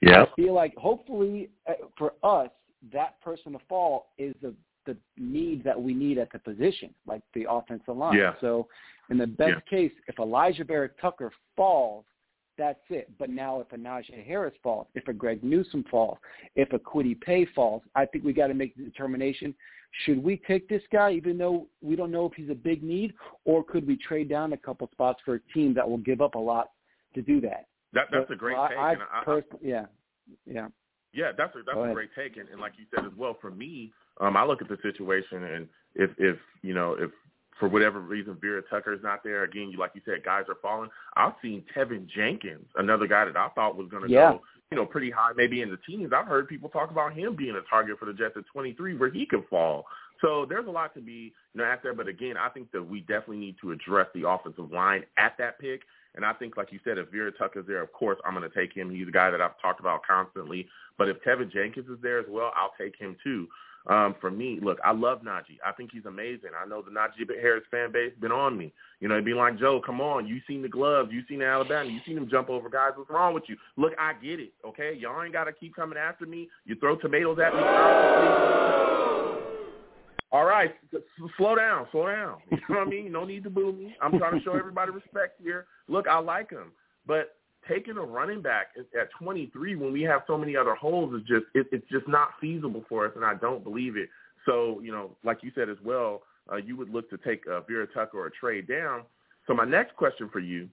yeah, 0.00 0.22
I 0.22 0.26
feel 0.36 0.54
like 0.54 0.74
hopefully 0.76 1.50
uh, 1.68 1.72
for 1.98 2.14
us 2.22 2.50
that 2.92 3.20
person 3.22 3.52
to 3.52 3.58
fall 3.68 4.12
is 4.18 4.34
the 4.42 4.54
the 4.86 4.96
need 5.16 5.64
that 5.64 5.80
we 5.80 5.94
need 5.94 6.18
at 6.18 6.30
the 6.30 6.38
position, 6.38 6.94
like 7.06 7.22
the 7.34 7.46
offensive 7.48 7.96
line. 7.96 8.18
Yeah. 8.18 8.34
So 8.40 8.68
in 9.10 9.18
the 9.18 9.26
best 9.26 9.62
yeah. 9.66 9.78
case, 9.78 9.92
if 10.08 10.16
Alijah 10.16 10.66
Vera 10.66 10.90
Tucker 11.00 11.32
falls, 11.56 12.04
that's 12.56 12.80
it. 12.90 13.10
But 13.18 13.30
now 13.30 13.60
if 13.60 13.72
a 13.72 13.76
Najee 13.76 14.26
Harris 14.26 14.54
falls, 14.62 14.86
if 14.94 15.06
a 15.08 15.12
Greg 15.12 15.42
Newsome 15.42 15.84
falls, 15.90 16.18
if 16.56 16.72
a 16.72 16.78
Kwity 16.78 17.20
Paye 17.20 17.46
falls, 17.54 17.82
I 17.94 18.06
think 18.06 18.24
we 18.24 18.32
got 18.32 18.48
to 18.48 18.54
make 18.54 18.76
the 18.76 18.84
determination, 18.84 19.54
should 20.04 20.22
we 20.22 20.40
take 20.46 20.68
this 20.68 20.82
guy 20.92 21.12
even 21.12 21.38
though 21.38 21.66
we 21.80 21.96
don't 21.96 22.10
know 22.10 22.26
if 22.26 22.32
he's 22.34 22.50
a 22.50 22.54
big 22.54 22.82
need, 22.82 23.14
or 23.44 23.62
could 23.62 23.86
we 23.86 23.96
trade 23.96 24.28
down 24.28 24.52
a 24.52 24.56
couple 24.56 24.88
spots 24.92 25.20
for 25.24 25.36
a 25.36 25.40
team 25.52 25.74
that 25.74 25.88
will 25.88 25.98
give 25.98 26.20
up 26.20 26.34
a 26.34 26.38
lot 26.38 26.70
to 27.14 27.22
do 27.22 27.40
that? 27.42 27.66
That 27.92 28.06
that's 28.10 28.30
a 28.30 28.34
great 28.34 28.56
take. 28.68 28.78
I, 28.78 28.94
I, 29.12 29.24
pers- 29.24 29.44
yeah, 29.62 29.86
yeah. 30.46 30.68
Yeah, 31.12 31.30
that's 31.36 31.54
a 31.54 31.60
that's 31.64 31.78
a 31.78 31.94
great 31.94 32.10
take, 32.16 32.36
and, 32.38 32.48
and 32.48 32.60
like 32.60 32.72
you 32.76 32.86
said 32.92 33.04
as 33.04 33.12
well. 33.16 33.38
For 33.40 33.52
me, 33.52 33.92
um, 34.20 34.36
I 34.36 34.44
look 34.44 34.60
at 34.60 34.68
the 34.68 34.78
situation, 34.82 35.44
and 35.44 35.68
if 35.94 36.10
if 36.18 36.36
you 36.62 36.74
know 36.74 36.96
if 36.98 37.12
for 37.58 37.68
whatever 37.68 38.00
reason 38.00 38.36
Vera 38.40 38.62
Tucker 38.68 38.92
is 38.92 39.02
not 39.02 39.22
there. 39.22 39.44
Again, 39.44 39.70
you 39.70 39.78
like 39.78 39.92
you 39.94 40.00
said, 40.04 40.24
guys 40.24 40.44
are 40.48 40.56
falling. 40.60 40.90
I've 41.16 41.34
seen 41.40 41.64
Teven 41.76 42.06
Jenkins, 42.08 42.66
another 42.76 43.06
guy 43.06 43.24
that 43.24 43.36
I 43.36 43.48
thought 43.50 43.76
was 43.76 43.88
going 43.90 44.04
to 44.04 44.10
yeah. 44.10 44.32
go, 44.32 44.42
you 44.70 44.76
know, 44.76 44.86
pretty 44.86 45.10
high, 45.10 45.32
maybe 45.36 45.62
in 45.62 45.70
the 45.70 45.78
teens. 45.86 46.10
I've 46.14 46.26
heard 46.26 46.48
people 46.48 46.68
talk 46.68 46.90
about 46.90 47.14
him 47.14 47.36
being 47.36 47.54
a 47.54 47.62
target 47.68 47.98
for 47.98 48.06
the 48.06 48.12
Jets 48.12 48.34
at 48.36 48.44
23, 48.52 48.96
where 48.96 49.10
he 49.10 49.26
could 49.26 49.44
fall. 49.48 49.84
So 50.20 50.46
there's 50.48 50.66
a 50.66 50.70
lot 50.70 50.94
to 50.94 51.00
be, 51.00 51.32
you 51.52 51.60
know, 51.60 51.64
at 51.64 51.82
there. 51.82 51.94
But 51.94 52.08
again, 52.08 52.36
I 52.36 52.48
think 52.48 52.72
that 52.72 52.82
we 52.82 53.00
definitely 53.00 53.38
need 53.38 53.56
to 53.60 53.72
address 53.72 54.06
the 54.14 54.28
offensive 54.28 54.72
line 54.72 55.04
at 55.16 55.36
that 55.38 55.58
pick. 55.58 55.82
And 56.16 56.24
I 56.24 56.32
think, 56.32 56.56
like 56.56 56.72
you 56.72 56.78
said, 56.84 56.98
if 56.98 57.10
Vera 57.10 57.32
Tucker's 57.32 57.66
there, 57.66 57.82
of 57.82 57.92
course, 57.92 58.18
I'm 58.24 58.34
going 58.34 58.48
to 58.48 58.56
take 58.56 58.72
him. 58.72 58.90
He's 58.90 59.08
a 59.08 59.12
guy 59.12 59.30
that 59.30 59.40
I've 59.40 59.60
talked 59.60 59.80
about 59.80 60.02
constantly. 60.06 60.68
But 60.96 61.08
if 61.08 61.16
Teven 61.26 61.52
Jenkins 61.52 61.88
is 61.88 61.98
there 62.02 62.20
as 62.20 62.26
well, 62.28 62.52
I'll 62.56 62.72
take 62.78 62.96
him 62.96 63.16
too. 63.22 63.48
Um, 63.86 64.14
for 64.18 64.30
me, 64.30 64.58
look, 64.62 64.78
I 64.82 64.92
love 64.92 65.20
Najee. 65.20 65.58
I 65.64 65.72
think 65.72 65.90
he's 65.92 66.06
amazing. 66.06 66.50
I 66.58 66.66
know 66.66 66.80
the 66.80 66.90
Najee 66.90 67.28
Harris 67.40 67.64
fan 67.70 67.92
base 67.92 68.12
been 68.18 68.32
on 68.32 68.56
me. 68.56 68.72
You 69.00 69.08
know, 69.08 69.20
being 69.20 69.36
like, 69.36 69.58
Joe, 69.58 69.82
come 69.84 70.00
on, 70.00 70.26
you 70.26 70.40
seen 70.46 70.62
the 70.62 70.68
gloves, 70.68 71.10
you 71.12 71.22
seen 71.28 71.42
Alabama, 71.42 71.90
you 71.90 72.00
seen 72.06 72.16
him 72.16 72.28
jump 72.30 72.48
over 72.48 72.70
guys. 72.70 72.92
What's 72.96 73.10
wrong 73.10 73.34
with 73.34 73.44
you? 73.46 73.56
Look, 73.76 73.92
I 73.98 74.14
get 74.14 74.40
it. 74.40 74.54
Okay, 74.66 74.94
y'all 74.98 75.22
ain't 75.22 75.34
got 75.34 75.44
to 75.44 75.52
keep 75.52 75.76
coming 75.76 75.98
after 75.98 76.24
me. 76.24 76.48
You 76.64 76.76
throw 76.76 76.96
tomatoes 76.96 77.38
at 77.44 77.52
me. 77.52 77.60
All 80.32 80.44
right, 80.46 80.74
slow 81.36 81.54
down, 81.54 81.86
slow 81.92 82.06
down. 82.06 82.38
You 82.50 82.58
know 82.70 82.80
what 82.80 82.88
I 82.88 82.90
mean? 82.90 83.12
No 83.12 83.24
need 83.24 83.44
to 83.44 83.50
boo 83.50 83.72
me. 83.72 83.94
I'm 84.00 84.18
trying 84.18 84.38
to 84.38 84.44
show 84.44 84.56
everybody 84.56 84.90
respect 84.90 85.40
here. 85.40 85.66
Look, 85.86 86.08
I 86.08 86.18
like 86.18 86.50
him, 86.50 86.72
but 87.06 87.36
taking 87.68 87.96
a 87.96 88.02
running 88.02 88.42
back 88.42 88.68
at 88.78 89.08
23 89.18 89.76
when 89.76 89.92
we 89.92 90.02
have 90.02 90.22
so 90.26 90.36
many 90.38 90.56
other 90.56 90.74
holes 90.74 91.14
is 91.14 91.26
just 91.26 91.44
it, 91.54 91.66
it's 91.72 91.88
just 91.90 92.08
not 92.08 92.30
feasible 92.40 92.84
for 92.88 93.06
us, 93.06 93.12
and 93.16 93.24
I 93.24 93.34
don't 93.34 93.62
believe 93.62 93.96
it. 93.96 94.08
So 94.46 94.80
you 94.80 94.92
know, 94.92 95.16
like 95.24 95.38
you 95.42 95.50
said 95.54 95.68
as 95.68 95.78
well, 95.84 96.22
uh, 96.52 96.56
you 96.56 96.76
would 96.76 96.90
look 96.90 97.08
to 97.10 97.18
take 97.18 97.46
a 97.46 97.60
Vera 97.62 97.86
Tucker 97.92 98.18
or 98.18 98.26
a 98.26 98.30
trade 98.30 98.68
down. 98.68 99.02
So 99.46 99.54
my 99.54 99.64
next 99.64 99.96
question 99.96 100.28
for 100.32 100.40
you 100.40 100.68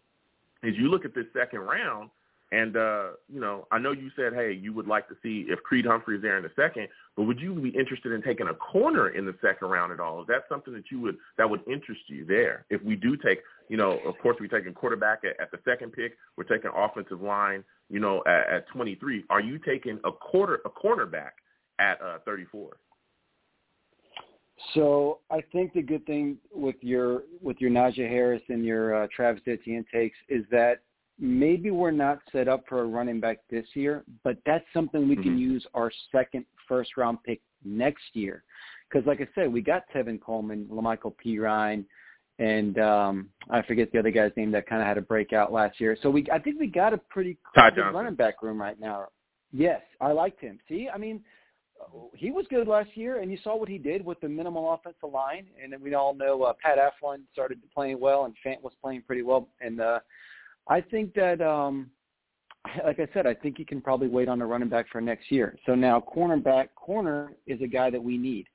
is: 0.64 0.76
you 0.78 0.90
look 0.90 1.06
at 1.06 1.16
this 1.16 1.26
second 1.34 1.60
round, 1.62 2.10
and 2.52 2.76
uh, 2.76 3.12
you 3.32 3.40
know, 3.40 3.66
I 3.72 3.80
know 3.80 3.92
you 3.94 4.12
said, 4.16 4.34
hey, 4.34 4.52
you 4.52 4.74
would 4.74 4.88
like 4.88 5.08
to 5.08 5.16
see 5.24 5.46
if 5.48 5.60
Creed 5.64 5.86
Humphrey 5.86 6.18
is 6.18 6.22
there 6.22 6.38
in 6.38 6.44
the 6.44 6.52
second, 6.56 6.90
but 7.16 7.24
would 7.24 7.40
you 7.40 7.54
be 7.56 7.70
interested 7.70 8.12
in 8.12 8.22
taking 8.22 8.48
a 8.48 8.54
corner 8.54 9.10
in 9.10 9.26
the 9.26 9.36
second 9.42 9.70
round 9.70 9.94
at 9.94 10.00
all? 10.02 10.22
Is 10.22 10.28
that 10.28 10.44
something 10.50 10.74
that 10.74 10.92
you 10.92 11.00
would 11.00 11.16
that 11.38 11.50
would 11.50 11.62
interest 11.68 12.02
you 12.08 12.26
there? 12.26 12.66
If 12.70 12.84
we 12.84 12.96
do 12.96 13.16
take, 13.16 13.40
you 13.70 13.78
know, 13.78 14.00
of 14.06 14.18
course 14.20 14.38
we're 14.40 14.48
taking 14.48 14.74
quarterback 14.74 15.22
at, 15.24 15.40
at 15.40 15.52
the 15.52 15.60
second 15.64 15.94
pick, 15.94 16.18
we're 16.36 16.44
taking 16.44 16.72
offensive 16.76 17.22
line, 17.22 17.64
you 17.90 18.00
know, 18.00 18.22
at, 18.28 18.54
at 18.54 18.68
23. 18.68 19.24
Are 19.30 19.42
you 19.42 19.58
taking 19.58 20.00
a 20.04 20.12
quarter 20.12 20.60
a 20.66 20.70
cornerback 20.70 21.32
at 21.80 22.02
uh, 22.02 22.18
34? 22.26 22.76
So 24.74 25.20
I 25.32 25.42
think 25.52 25.74
the 25.74 25.82
good 25.82 26.06
thing 26.06 26.38
with 26.54 26.76
your 26.82 27.24
with 27.42 27.58
your 27.62 27.72
Najee 27.72 28.10
Harris 28.10 28.44
and 28.50 28.66
your 28.66 29.04
uh, 29.04 29.08
Travis 29.16 29.42
Etienne 29.48 29.86
takes 29.92 30.18
is 30.30 30.44
that 30.52 30.82
maybe 31.22 31.70
we're 31.70 31.92
not 31.92 32.20
set 32.32 32.48
up 32.48 32.64
for 32.68 32.82
a 32.82 32.86
running 32.86 33.20
back 33.20 33.38
this 33.50 33.66
year, 33.76 34.04
but 34.24 34.38
that's 34.46 34.66
something 34.74 35.08
we 35.08 35.14
mm-hmm. 35.14 35.24
can 35.24 35.38
use 35.38 35.66
our 35.76 35.92
second 36.12 36.46
first 36.68 36.98
round 36.98 37.20
pick 37.24 37.40
next 37.64 38.04
year. 38.14 38.44
Because 38.90 39.08
like 39.08 39.22
I 39.22 39.28
said, 39.36 39.54
we 39.54 39.62
got 39.62 39.84
Tevin 39.96 40.20
Coleman, 40.20 40.68
La'Mical 40.70 41.14
Perine, 41.24 41.86
and 42.40 42.80
um 42.80 43.30
I 43.50 43.62
forget 43.62 43.92
the 43.92 44.00
other 44.00 44.10
guy's 44.10 44.32
name 44.36 44.52
that 44.52 44.68
kind 44.68 44.82
of 44.82 44.88
had 44.88 44.98
a 44.98 45.02
breakout 45.02 45.54
last 45.54 45.80
year. 45.80 45.96
So 46.02 46.10
we 46.10 46.26
I 46.34 46.40
think 46.40 46.60
we 46.60 46.68
got 46.68 46.94
a 46.94 46.98
pretty 46.98 47.38
good 47.56 47.78
running 47.94 48.16
back 48.16 48.42
room 48.42 48.60
right 48.60 48.80
now. 48.80 49.08
Yes, 49.54 49.82
I 50.00 50.12
liked 50.12 50.42
him. 50.42 50.60
See, 50.68 50.90
I 50.92 50.98
mean, 50.98 51.22
he 52.16 52.32
was 52.32 52.46
good 52.50 52.68
last 52.68 52.90
year, 52.96 53.20
and 53.20 53.30
you 53.32 53.38
saw 53.44 53.56
what 53.56 53.70
he 53.70 53.78
did 53.78 54.04
with 54.04 54.20
the 54.22 54.30
minimal 54.30 54.74
offensive 54.74 55.12
line. 55.12 55.46
And 55.62 55.74
we 55.82 55.94
all 55.94 56.14
know 56.14 56.44
uh, 56.44 56.54
Pat 56.64 56.78
Elflein 56.78 57.20
started 57.34 57.60
playing 57.74 58.00
well, 58.00 58.26
and 58.26 58.34
Fant 58.46 58.62
was 58.62 58.74
playing 58.82 59.04
pretty 59.04 59.24
well. 59.24 59.50
And 59.60 59.82
uh, 59.82 60.00
I 60.68 60.82
think 60.82 61.14
that, 61.16 61.42
um, 61.42 61.90
like 62.86 63.00
I 63.00 63.08
said, 63.14 63.26
I 63.26 63.34
think 63.34 63.58
he 63.58 63.66
can 63.66 63.82
probably 63.82 64.08
wait 64.08 64.30
on 64.30 64.40
the 64.40 64.46
running 64.46 64.70
back 64.70 64.86
for 64.92 65.02
next 65.02 65.32
year. 65.32 65.58
So 65.66 65.76
now 65.76 66.04
cornerback, 66.16 66.70
corner 66.76 67.34
is 67.48 67.62
a 67.62 67.68
guy 67.68 67.90
that 67.90 68.04
we 68.04 68.18
need. 68.18 68.46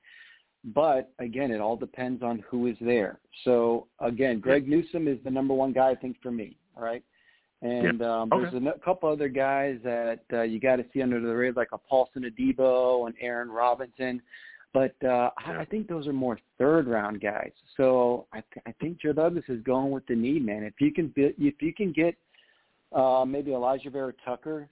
But 0.74 1.12
again, 1.20 1.50
it 1.50 1.60
all 1.60 1.76
depends 1.76 2.22
on 2.22 2.42
who 2.48 2.66
is 2.66 2.76
there. 2.80 3.20
So 3.44 3.86
again, 4.00 4.40
Greg 4.40 4.68
Newsome 4.68 5.06
is 5.06 5.18
the 5.24 5.30
number 5.30 5.54
one 5.54 5.72
guy 5.72 5.90
I 5.90 5.94
think 5.94 6.16
for 6.22 6.30
me. 6.30 6.56
All 6.76 6.82
right. 6.82 7.04
And 7.62 8.00
yeah. 8.00 8.20
um, 8.20 8.32
okay. 8.32 8.50
there's 8.50 8.62
a 8.76 8.78
couple 8.84 9.08
other 9.08 9.28
guys 9.28 9.78
that 9.82 10.20
uh, 10.32 10.42
you 10.42 10.60
got 10.60 10.76
to 10.76 10.84
see 10.92 11.02
under 11.02 11.20
the 11.20 11.34
radar, 11.34 11.62
like 11.62 11.72
a 11.72 11.78
Paulson 11.78 12.24
Adebo 12.24 13.06
and 13.06 13.14
Aaron 13.20 13.50
Robinson. 13.50 14.20
But 14.76 14.94
uh, 15.08 15.30
I, 15.38 15.60
I 15.60 15.64
think 15.64 15.88
those 15.88 16.06
are 16.06 16.12
more 16.12 16.38
third 16.58 16.86
round 16.86 17.22
guys. 17.22 17.52
So 17.78 18.26
I, 18.34 18.42
th- 18.52 18.62
I 18.66 18.72
think 18.78 19.00
Joe 19.00 19.14
Douglas 19.14 19.46
is 19.48 19.62
going 19.62 19.90
with 19.90 20.06
the 20.06 20.14
need, 20.14 20.44
man. 20.44 20.64
If 20.64 20.74
you 20.80 20.92
can, 20.92 21.10
if 21.16 21.62
you 21.62 21.72
can 21.72 21.92
get 21.92 22.14
uh, 22.94 23.24
maybe 23.26 23.52
Alijah 23.52 23.90
Vera 23.90 24.12
Tucker 24.22 24.68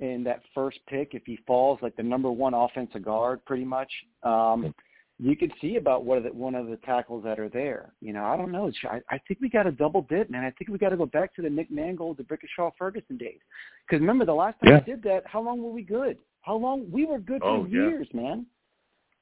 in 0.00 0.24
that 0.24 0.42
first 0.52 0.80
pick, 0.88 1.10
if 1.12 1.22
he 1.26 1.38
falls 1.46 1.78
like 1.80 1.94
the 1.94 2.02
number 2.02 2.28
one 2.28 2.54
offensive 2.54 3.04
guard, 3.04 3.44
pretty 3.44 3.64
much, 3.64 3.92
um, 4.24 4.74
you 5.20 5.36
can 5.36 5.52
see 5.60 5.76
about 5.76 6.04
what 6.04 6.24
the, 6.24 6.30
one 6.30 6.56
of 6.56 6.66
the 6.66 6.78
tackles 6.78 7.22
that 7.22 7.38
are 7.38 7.48
there. 7.48 7.92
You 8.00 8.14
know, 8.14 8.24
I 8.24 8.36
don't 8.36 8.50
know. 8.50 8.72
I, 8.90 9.00
I 9.08 9.18
think 9.28 9.38
we 9.40 9.48
got 9.48 9.62
to 9.62 9.70
double 9.70 10.02
dip, 10.10 10.28
man. 10.28 10.42
I 10.42 10.50
think 10.58 10.72
we 10.72 10.78
got 10.78 10.88
to 10.88 10.96
go 10.96 11.06
back 11.06 11.32
to 11.36 11.42
the 11.42 11.48
Nick 11.48 11.70
Mangold, 11.70 12.16
the 12.16 12.24
Brickashaw 12.24 12.72
Ferguson 12.76 13.16
days. 13.16 13.38
Because 13.86 14.00
remember, 14.00 14.24
the 14.24 14.34
last 14.34 14.56
time 14.64 14.72
yeah. 14.72 14.80
we 14.84 14.92
did 14.92 15.04
that, 15.04 15.22
how 15.24 15.40
long 15.40 15.62
were 15.62 15.70
we 15.70 15.82
good? 15.82 16.18
How 16.40 16.56
long 16.56 16.90
we 16.90 17.06
were 17.06 17.20
good 17.20 17.42
oh, 17.44 17.62
for 17.62 17.68
yeah. 17.68 17.90
years, 17.90 18.08
man. 18.12 18.44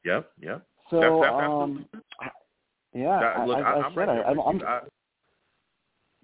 Yep, 0.04 0.30
yep. 0.40 0.66
So, 0.90 1.00
that's, 1.00 1.32
that's 1.32 1.50
um, 1.50 1.86
yeah, 2.94 3.20
that, 3.20 3.46
look, 3.46 3.58
I, 3.58 3.60
I, 3.60 3.72
I, 3.72 3.80
I 3.80 3.86
am 3.86 3.94
said 3.94 4.08
right 4.08 4.26
I, 4.26 4.30
I'm, 4.30 4.40
I'm, 4.40 4.60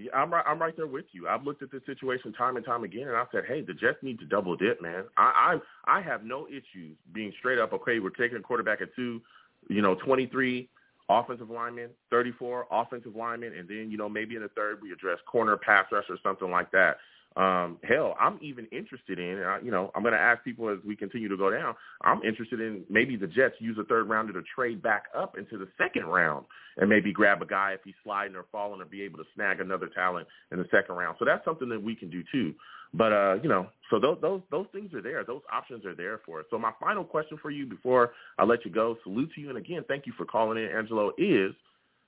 yeah, 0.01 0.11
I'm 0.15 0.33
right. 0.33 0.45
I'm 0.47 0.59
right 0.59 0.75
there 0.75 0.87
with 0.87 1.05
you. 1.13 1.29
I've 1.29 1.45
looked 1.45 1.63
at 1.63 1.71
this 1.71 1.83
situation 1.85 2.33
time 2.33 2.57
and 2.57 2.65
time 2.65 2.85
again, 2.85 3.09
and 3.09 3.17
I 3.17 3.25
said, 3.31 3.45
"Hey, 3.47 3.61
the 3.61 3.75
Jets 3.75 3.99
need 4.03 4.19
to 4.21 4.25
double 4.25 4.57
dip, 4.57 4.81
man." 4.81 5.05
I, 5.19 5.59
I, 5.87 5.99
I 5.99 6.01
have 6.01 6.25
no 6.25 6.47
issues 6.47 6.97
being 7.13 7.33
straight 7.39 7.59
up. 7.59 7.75
Okay, 7.75 7.99
we're 7.99 8.09
taking 8.09 8.39
a 8.39 8.41
quarterback 8.41 8.81
at 8.81 8.95
two, 8.97 9.21
you 9.69 9.83
know, 9.83 9.95
23 9.97 10.71
offensive 11.11 11.51
lineman, 11.51 11.91
34 12.11 12.67
offensive 12.71 13.15
lineman, 13.15 13.53
and 13.53 13.69
then 13.69 13.91
you 13.91 13.99
know 13.99 14.09
maybe 14.09 14.37
in 14.37 14.43
the 14.43 14.49
third 14.49 14.81
we 14.81 14.91
address 14.91 15.19
corner, 15.31 15.59
pass 15.59 15.85
rush, 15.93 16.05
or 16.09 16.17
something 16.23 16.51
like 16.51 16.71
that. 16.71 16.97
Um, 17.37 17.79
hell, 17.85 18.17
I'm 18.19 18.39
even 18.43 18.67
interested 18.73 19.21
in, 19.21 19.41
uh, 19.41 19.59
you 19.63 19.71
know, 19.71 19.93
I'm 19.95 20.03
going 20.03 20.15
to 20.15 20.21
ask 20.21 20.43
people 20.43 20.69
as 20.69 20.79
we 20.85 20.97
continue 20.97 21.29
to 21.29 21.37
go 21.37 21.49
down. 21.51 21.77
I'm 22.03 22.23
interested 22.23 22.61
in 22.61 22.83
maybe 22.91 23.15
the 23.17 23.29
Jets 23.29 23.55
use 23.61 23.79
a 23.81 23.85
third 23.85 24.09
rounder 24.09 24.33
to 24.33 24.43
trade 24.55 24.83
back 24.83 25.05
up 25.17 25.39
into 25.39 25.57
the 25.57 25.69
second 25.79 26.07
round 26.07 26.45
and 26.77 26.91
maybe 26.91 27.13
grab 27.13 27.41
a 27.41 27.47
guy 27.47 27.73
if 27.73 27.81
he's 27.85 27.95
sliding 28.03 28.35
or 28.35 28.47
falling 28.51 28.81
or 28.81 28.85
be 28.85 29.03
able 29.03 29.19
to 29.19 29.25
snag 29.37 29.61
another 29.61 29.89
talent 29.95 30.27
in 30.51 30.59
the 30.59 30.67
second 30.73 30.97
round. 30.97 31.17
So 31.19 31.25
that's 31.25 31.45
something 31.45 31.69
that 31.69 31.81
we 31.81 31.95
can 31.95 32.11
do 32.11 32.25
too. 32.33 32.53
But 32.93 33.13
uh, 33.13 33.35
you 33.41 33.49
know, 33.49 33.69
so 33.89 34.01
those 34.01 34.19
those 34.21 34.41
those 34.51 34.67
things 34.73 34.93
are 34.95 35.03
there. 35.03 35.23
Those 35.23 35.43
options 35.53 35.85
are 35.87 35.95
there 35.95 36.21
for 36.27 36.41
us. 36.41 36.47
So 36.51 36.59
my 36.59 36.73
final 36.81 37.05
question 37.05 37.39
for 37.41 37.51
you 37.51 37.65
before 37.65 38.13
I 38.39 38.45
let 38.45 38.65
you 38.65 38.73
go, 38.73 38.97
salute 39.05 39.31
to 39.37 39.41
you, 39.41 39.49
and 39.49 39.59
again, 39.59 39.85
thank 39.87 40.07
you 40.07 40.13
for 40.17 40.25
calling 40.25 40.59
in, 40.59 40.69
Angelo. 40.69 41.13
Is 41.17 41.53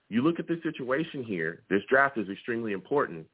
you 0.08 0.22
look 0.22 0.40
at 0.40 0.48
this 0.48 0.58
situation 0.64 1.22
here. 1.22 1.62
This 1.70 1.82
draft 1.88 2.18
is 2.18 2.28
extremely 2.28 2.72
important. 2.72 3.26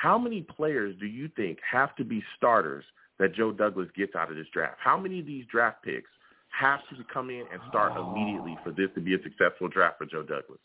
How 0.00 0.16
many 0.16 0.42
players 0.42 0.94
do 1.00 1.06
you 1.06 1.28
think 1.34 1.58
have 1.68 1.96
to 1.96 2.04
be 2.04 2.22
starters 2.36 2.84
that 3.18 3.34
Joe 3.34 3.50
Douglas 3.50 3.88
gets 3.96 4.14
out 4.14 4.30
of 4.30 4.36
this 4.36 4.46
draft? 4.52 4.76
How 4.78 4.96
many 4.96 5.18
of 5.18 5.26
these 5.26 5.44
draft 5.50 5.82
picks 5.82 6.10
have 6.50 6.80
to 6.90 7.04
come 7.12 7.30
in 7.30 7.44
and 7.52 7.60
start 7.68 7.92
immediately 7.96 8.56
for 8.62 8.70
this 8.70 8.90
to 8.94 9.00
be 9.00 9.14
a 9.14 9.22
successful 9.24 9.66
draft 9.66 9.98
for 9.98 10.06
Joe 10.06 10.22
Douglas? 10.22 10.60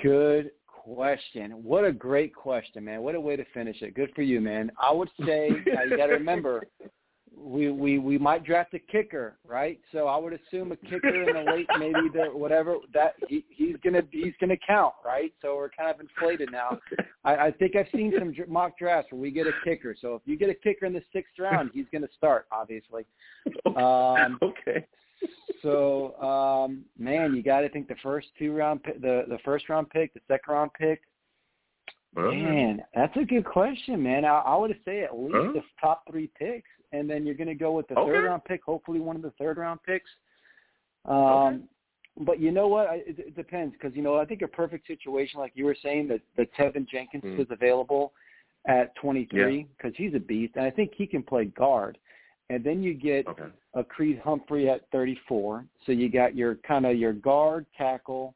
Good 0.00 0.52
question. 0.68 1.50
What 1.64 1.84
a 1.84 1.92
great 1.92 2.32
question, 2.32 2.84
man. 2.84 3.02
What 3.02 3.16
a 3.16 3.20
way 3.20 3.34
to 3.34 3.44
finish 3.52 3.82
it. 3.82 3.94
Good 3.94 4.12
for 4.14 4.22
you, 4.22 4.40
man. 4.40 4.70
I 4.80 4.92
would 4.92 5.10
say 5.24 5.50
you 5.50 5.96
got 5.96 6.06
to 6.06 6.12
remember 6.12 6.62
we 7.38 7.70
we 7.70 7.98
we 7.98 8.18
might 8.18 8.44
draft 8.44 8.72
a 8.74 8.78
kicker, 8.78 9.36
right? 9.46 9.78
So 9.92 10.06
I 10.06 10.16
would 10.16 10.32
assume 10.32 10.72
a 10.72 10.76
kicker 10.76 11.22
in 11.22 11.34
the 11.34 11.50
late, 11.50 11.66
maybe 11.78 12.08
the 12.12 12.26
whatever 12.32 12.76
that 12.94 13.14
he, 13.28 13.44
he's 13.50 13.76
gonna 13.84 14.02
he's 14.10 14.32
gonna 14.40 14.56
count, 14.66 14.94
right? 15.04 15.32
So 15.42 15.56
we're 15.56 15.70
kind 15.70 15.90
of 15.90 16.00
inflated 16.00 16.50
now. 16.50 16.78
I, 17.24 17.36
I 17.36 17.50
think 17.50 17.76
I've 17.76 17.88
seen 17.94 18.12
some 18.18 18.34
mock 18.48 18.78
drafts 18.78 19.12
where 19.12 19.20
we 19.20 19.30
get 19.30 19.46
a 19.46 19.52
kicker. 19.64 19.94
So 20.00 20.14
if 20.14 20.22
you 20.24 20.36
get 20.36 20.48
a 20.48 20.54
kicker 20.54 20.86
in 20.86 20.92
the 20.92 21.02
sixth 21.12 21.38
round, 21.38 21.70
he's 21.74 21.86
gonna 21.92 22.08
start, 22.16 22.46
obviously. 22.50 23.04
Um, 23.76 24.38
okay. 24.42 24.86
So 25.62 26.16
um, 26.20 26.84
man, 26.98 27.34
you 27.34 27.42
got 27.42 27.60
to 27.60 27.68
think 27.68 27.88
the 27.88 27.96
first 28.02 28.28
two 28.38 28.52
round, 28.54 28.80
the 28.84 29.24
the 29.28 29.38
first 29.44 29.68
round 29.68 29.90
pick, 29.90 30.14
the 30.14 30.20
second 30.26 30.52
round 30.52 30.70
pick. 30.78 31.02
Man, 32.14 32.82
that's 32.94 33.14
a 33.18 33.24
good 33.24 33.44
question, 33.44 34.02
man. 34.02 34.24
I, 34.24 34.38
I 34.38 34.56
would 34.56 34.74
say 34.86 35.02
at 35.02 35.14
least 35.14 35.36
huh? 35.36 35.52
the 35.52 35.62
top 35.78 36.02
three 36.10 36.30
picks 36.38 36.70
and 36.92 37.08
then 37.08 37.26
you're 37.26 37.34
going 37.34 37.48
to 37.48 37.54
go 37.54 37.72
with 37.72 37.88
the 37.88 37.94
okay. 37.94 38.12
third 38.12 38.24
round 38.24 38.44
pick, 38.44 38.62
hopefully 38.64 39.00
one 39.00 39.16
of 39.16 39.22
the 39.22 39.32
third 39.38 39.58
round 39.58 39.80
picks. 39.84 40.10
Um, 41.04 41.16
okay. 41.16 41.58
But 42.18 42.40
you 42.40 42.50
know 42.50 42.68
what? 42.68 42.88
It, 42.92 43.18
it 43.18 43.36
depends 43.36 43.74
because 43.74 43.94
you 43.94 44.02
know 44.02 44.16
I 44.16 44.24
think 44.24 44.42
a 44.42 44.48
perfect 44.48 44.86
situation, 44.86 45.38
like 45.38 45.52
you 45.54 45.64
were 45.64 45.76
saying, 45.82 46.08
that 46.08 46.20
that 46.36 46.54
Teven 46.54 46.88
Jenkins 46.88 47.24
mm. 47.24 47.38
was 47.38 47.46
available 47.50 48.12
at 48.66 48.94
23 48.96 49.66
because 49.76 49.92
yeah. 49.98 50.06
he's 50.06 50.16
a 50.16 50.20
beast, 50.20 50.54
and 50.56 50.64
I 50.64 50.70
think 50.70 50.92
he 50.96 51.06
can 51.06 51.22
play 51.22 51.46
guard. 51.46 51.98
And 52.48 52.62
then 52.62 52.82
you 52.82 52.94
get 52.94 53.26
okay. 53.26 53.44
a 53.74 53.82
Creed 53.82 54.20
Humphrey 54.22 54.70
at 54.70 54.82
34. 54.92 55.64
So 55.84 55.92
you 55.92 56.08
got 56.08 56.36
your 56.36 56.54
kind 56.56 56.86
of 56.86 56.96
your 56.96 57.12
guard 57.12 57.66
tackle 57.76 58.34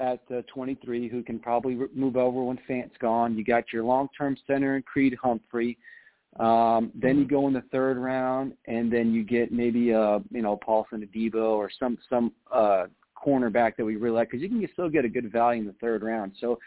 at 0.00 0.20
uh, 0.34 0.42
23 0.52 1.08
who 1.08 1.22
can 1.22 1.38
probably 1.38 1.78
move 1.94 2.16
over 2.16 2.42
when 2.42 2.58
Fant's 2.66 2.96
gone. 3.00 3.36
You 3.36 3.44
got 3.44 3.72
your 3.72 3.84
long-term 3.84 4.36
center 4.46 4.76
in 4.76 4.82
Creed 4.82 5.16
Humphrey. 5.22 5.78
Um, 6.40 6.90
then 6.94 7.18
you 7.18 7.26
go 7.26 7.46
in 7.46 7.52
the 7.52 7.62
third 7.72 7.96
round, 7.96 8.54
and 8.66 8.92
then 8.92 9.12
you 9.12 9.22
get 9.22 9.52
maybe 9.52 9.90
a 9.90 10.20
you 10.30 10.42
know 10.42 10.56
Paulson 10.56 11.06
Adebo 11.06 11.50
or 11.56 11.70
some 11.78 11.96
some 12.10 12.32
uh, 12.52 12.86
cornerback 13.24 13.76
that 13.76 13.84
we 13.84 13.96
really 13.96 14.16
like 14.16 14.30
because 14.30 14.42
you 14.42 14.48
can 14.48 14.68
still 14.72 14.88
get 14.88 15.04
a 15.04 15.08
good 15.08 15.30
value 15.30 15.60
in 15.60 15.66
the 15.66 15.74
third 15.74 16.02
round. 16.02 16.32
So 16.40 16.58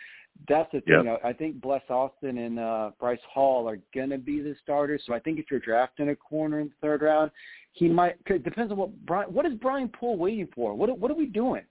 that's 0.47 0.71
the 0.71 0.81
thing. 0.81 1.05
Yep. 1.05 1.21
I, 1.23 1.33
think 1.33 1.61
Bless 1.61 1.81
Austin 1.89 2.37
and 2.37 2.59
uh, 2.59 2.91
Bryce 2.99 3.19
Hall 3.31 3.67
are 3.67 3.79
gonna 3.93 4.17
be 4.17 4.39
the 4.39 4.55
starters. 4.61 5.03
So 5.05 5.13
I 5.13 5.19
think 5.19 5.39
if 5.39 5.45
you're 5.49 5.59
drafting 5.59 6.09
a 6.09 6.15
corner 6.15 6.59
in 6.59 6.67
the 6.67 6.73
third 6.81 7.01
round, 7.01 7.31
he 7.73 7.87
might. 7.87 8.15
It 8.27 8.43
depends 8.43 8.71
on 8.71 8.77
what 8.77 9.05
Brian. 9.05 9.33
What 9.33 9.45
is 9.45 9.53
Brian 9.55 9.89
Poole 9.89 10.17
waiting 10.17 10.47
for? 10.53 10.75
What 10.75 10.97
what 10.97 11.11
are 11.11 11.15
we 11.15 11.25
doing? 11.25 11.63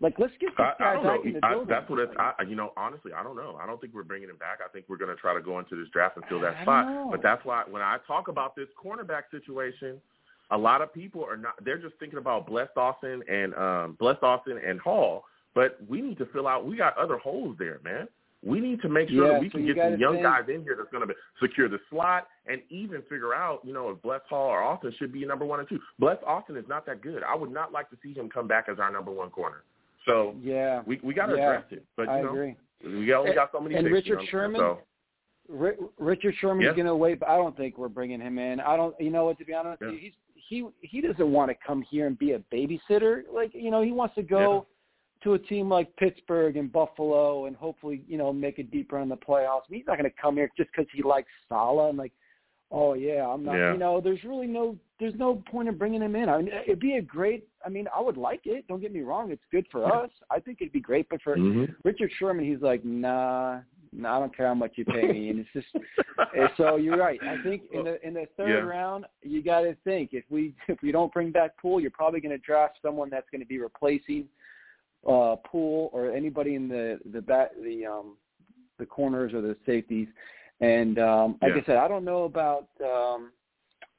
Like, 0.00 0.14
let's 0.18 0.32
get 0.38 0.50
this 0.50 0.58
I, 0.58 0.74
guy 0.78 0.90
I 0.90 0.94
don't 0.94 1.04
back 1.04 1.20
know. 1.20 1.22
in 1.24 1.32
the 1.32 1.40
I, 1.46 1.50
building. 1.52 1.68
that's 1.68 1.88
what 1.88 1.98
it's. 2.00 2.12
I, 2.18 2.32
you 2.46 2.54
know, 2.54 2.72
honestly, 2.76 3.12
I 3.16 3.22
don't 3.22 3.34
know. 3.36 3.58
I 3.62 3.66
don't 3.66 3.80
think 3.80 3.94
we're 3.94 4.02
bringing 4.02 4.28
him 4.28 4.36
back. 4.36 4.58
I 4.64 4.68
think 4.68 4.84
we're 4.88 4.98
going 4.98 5.14
to 5.14 5.20
try 5.20 5.32
to 5.32 5.40
go 5.40 5.58
into 5.58 5.74
this 5.74 5.88
draft 5.90 6.16
and 6.16 6.24
fill 6.28 6.40
that 6.40 6.54
I 6.56 6.62
spot. 6.62 6.86
know. 6.86 7.08
But 7.10 7.22
that's 7.22 7.42
why 7.46 7.64
when 7.68 7.80
I 7.80 7.96
talk 8.06 8.28
about 8.28 8.54
this 8.54 8.68
cornerback 8.82 9.22
situation, 9.30 9.98
a 10.50 10.58
lot 10.58 10.82
of 10.82 10.92
people 10.92 11.24
are 11.24 11.38
not. 11.38 11.54
They're 11.64 11.78
just 11.78 11.94
thinking 11.98 12.18
about 12.18 12.46
Bless 12.46 12.68
Austin 12.76 13.22
and 13.26 13.54
um, 13.54 13.96
Bless 13.98 14.16
Austin 14.22 14.60
and 14.66 14.78
Hall. 14.80 15.24
But 15.54 15.78
we 15.88 16.02
need 16.02 16.18
to 16.18 16.26
fill 16.26 16.46
out. 16.46 16.66
We 16.66 16.76
got 16.76 16.94
other 16.98 17.16
holes 17.16 17.56
there, 17.58 17.80
man. 17.82 18.06
We 18.44 18.60
need 18.60 18.82
to 18.82 18.90
make 18.90 19.08
sure 19.08 19.26
Yeah, 19.26 19.32
that 19.32 19.40
we 19.40 19.48
so 19.48 19.56
can 19.56 19.66
get 19.66 19.76
some 19.78 19.98
young 19.98 20.12
think- 20.16 20.24
guys 20.24 20.42
in 20.54 20.62
here 20.62 20.76
that's 20.76 20.90
going 20.92 21.08
to 21.08 21.14
secure 21.40 21.70
the 21.70 21.78
slot 21.88 22.28
and 22.46 22.60
even 22.68 23.00
figure 23.08 23.34
out, 23.34 23.60
you 23.64 23.72
know, 23.72 23.88
if 23.88 24.02
Bless 24.02 24.20
Hall 24.28 24.48
or 24.48 24.62
Austin 24.62 24.92
should 24.98 25.10
be 25.10 25.24
number 25.24 25.46
one 25.46 25.58
or 25.58 25.64
two. 25.64 25.80
Bless 25.98 26.18
Austin 26.26 26.58
is 26.58 26.66
not 26.68 26.84
that 26.84 27.00
good. 27.00 27.22
I 27.22 27.34
would 27.34 27.50
not 27.50 27.72
like 27.72 27.88
to 27.90 27.96
see 28.02 28.12
him 28.12 28.28
come 28.28 28.46
back 28.46 28.66
as 28.70 28.78
our 28.78 28.92
number 28.92 29.10
one 29.10 29.30
corner. 29.30 29.62
So 30.06 30.34
yeah, 30.40 30.82
we 30.86 31.00
we 31.02 31.12
got 31.14 31.26
to 31.26 31.36
Yeah, 31.36 31.50
address 31.50 31.64
it. 31.70 31.84
But 31.96 32.04
you 32.04 32.10
I 32.10 32.20
know, 32.22 32.30
agree. 32.30 32.56
we 32.84 33.12
only 33.12 33.34
got 33.34 33.50
so 33.52 33.60
many. 33.60 33.74
And 33.74 33.84
picks, 33.84 33.94
Richard 33.94 34.06
you 34.06 34.14
know 34.14 34.18
what 34.18 34.22
I'm 34.22 34.28
Sherman? 34.30 34.60
saying? 34.60 35.88
Richard 35.98 36.34
Sherman's 36.40 36.66
Yeah. 36.66 36.74
going 36.74 36.86
to 36.86 36.96
wait, 36.96 37.20
but 37.20 37.28
I 37.28 37.36
don't 37.36 37.56
think 37.56 37.78
we're 37.78 37.88
bringing 37.88 38.20
him 38.20 38.38
in. 38.38 38.60
I 38.60 38.76
don't. 38.76 38.94
You 39.00 39.10
know 39.10 39.24
what? 39.26 39.38
To 39.38 39.44
be 39.44 39.52
honest, 39.52 39.80
with 39.80 39.90
Yeah. 39.90 39.94
you, 39.94 40.00
he's 40.00 40.12
he 40.34 40.68
he 40.80 41.00
doesn't 41.00 41.32
want 41.32 41.50
to 41.50 41.56
come 41.66 41.82
here 41.82 42.06
and 42.06 42.18
be 42.18 42.32
a 42.32 42.38
babysitter. 42.52 43.22
Like 43.32 43.52
you 43.54 43.70
know, 43.70 43.82
he 43.82 43.92
wants 43.92 44.14
to 44.16 44.22
go 44.22 44.66
to 45.22 45.34
a 45.34 45.38
team 45.38 45.68
like 45.68 45.94
Pittsburgh 45.96 46.56
and 46.56 46.70
Buffalo 46.70 47.46
and 47.46 47.56
hopefully 47.56 48.04
you 48.06 48.18
know 48.18 48.32
make 48.32 48.58
a 48.58 48.62
deep 48.62 48.92
run 48.92 49.04
in 49.04 49.08
the 49.08 49.16
playoffs. 49.16 49.62
He's 49.68 49.86
not 49.86 49.98
going 49.98 50.10
to 50.10 50.16
come 50.20 50.36
here 50.36 50.50
just 50.56 50.70
because 50.70 50.86
he 50.92 51.02
likes 51.02 51.28
Saleh 51.48 51.88
and 51.88 51.98
like, 51.98 52.12
oh 52.70 52.94
yeah, 52.94 53.26
I'm 53.26 53.44
not. 53.44 53.56
Yeah. 53.56 53.72
You 53.72 53.78
know, 53.78 54.00
there's 54.00 54.24
really 54.24 54.46
no 54.46 54.76
there's 54.98 55.14
no 55.16 55.42
point 55.50 55.68
in 55.68 55.76
bringing 55.76 56.02
him 56.02 56.16
in. 56.16 56.28
I 56.28 56.38
mean, 56.38 56.50
it'd 56.66 56.80
be 56.80 56.94
a 56.94 57.02
great. 57.02 57.46
I 57.64 57.68
mean, 57.68 57.86
I 57.94 58.00
would 58.00 58.16
like 58.16 58.42
it. 58.44 58.66
Don't 58.68 58.80
get 58.80 58.92
me 58.92 59.00
wrong. 59.00 59.30
It's 59.30 59.42
good 59.50 59.66
for 59.70 59.92
us. 59.92 60.10
I 60.30 60.40
think 60.40 60.58
it'd 60.60 60.72
be 60.72 60.80
great, 60.80 61.08
but 61.10 61.20
for 61.22 61.36
mhm. 61.36 61.74
Richard 61.84 62.10
Sherman, 62.18 62.44
he's 62.44 62.62
like, 62.62 62.84
nah, 62.84 63.60
nah, 63.92 64.16
I 64.16 64.20
don't 64.20 64.36
care 64.36 64.46
how 64.46 64.54
much 64.54 64.72
you 64.76 64.84
pay 64.84 65.06
me, 65.12 65.30
and 65.30 65.40
it's 65.40 65.48
just. 65.52 65.84
so 66.56 66.76
you're 66.76 66.96
right. 66.96 67.20
I 67.22 67.42
think 67.42 67.62
in 67.72 67.84
the 67.84 68.06
in 68.06 68.14
the 68.14 68.26
third 68.36 68.48
Yeah. 68.48 68.70
round, 68.70 69.06
you 69.22 69.42
got 69.42 69.60
to 69.60 69.76
think 69.84 70.10
if 70.12 70.24
we 70.30 70.54
if 70.68 70.80
we 70.82 70.92
don't 70.92 71.12
bring 71.12 71.30
back 71.30 71.56
Poole, 71.58 71.80
you're 71.80 71.90
probably 71.90 72.20
going 72.20 72.36
to 72.36 72.44
draft 72.44 72.78
someone 72.82 73.10
that's 73.10 73.28
going 73.30 73.42
to 73.42 73.46
be 73.46 73.58
replacing 73.58 74.28
uh 75.06 75.36
Poole 75.44 75.90
or 75.92 76.10
anybody 76.10 76.54
in 76.54 76.68
the 76.68 76.98
the 77.12 77.20
back 77.20 77.50
the 77.62 77.86
um 77.86 78.16
the 78.78 78.86
corners 78.86 79.32
or 79.34 79.40
the 79.40 79.56
safeties. 79.66 80.08
And 80.60 80.98
um 80.98 81.38
like 81.42 81.52
Yeah. 81.54 81.60
I 81.62 81.64
said, 81.66 81.76
I 81.76 81.88
don't 81.88 82.04
know 82.04 82.24
about 82.24 82.68
um 82.84 83.32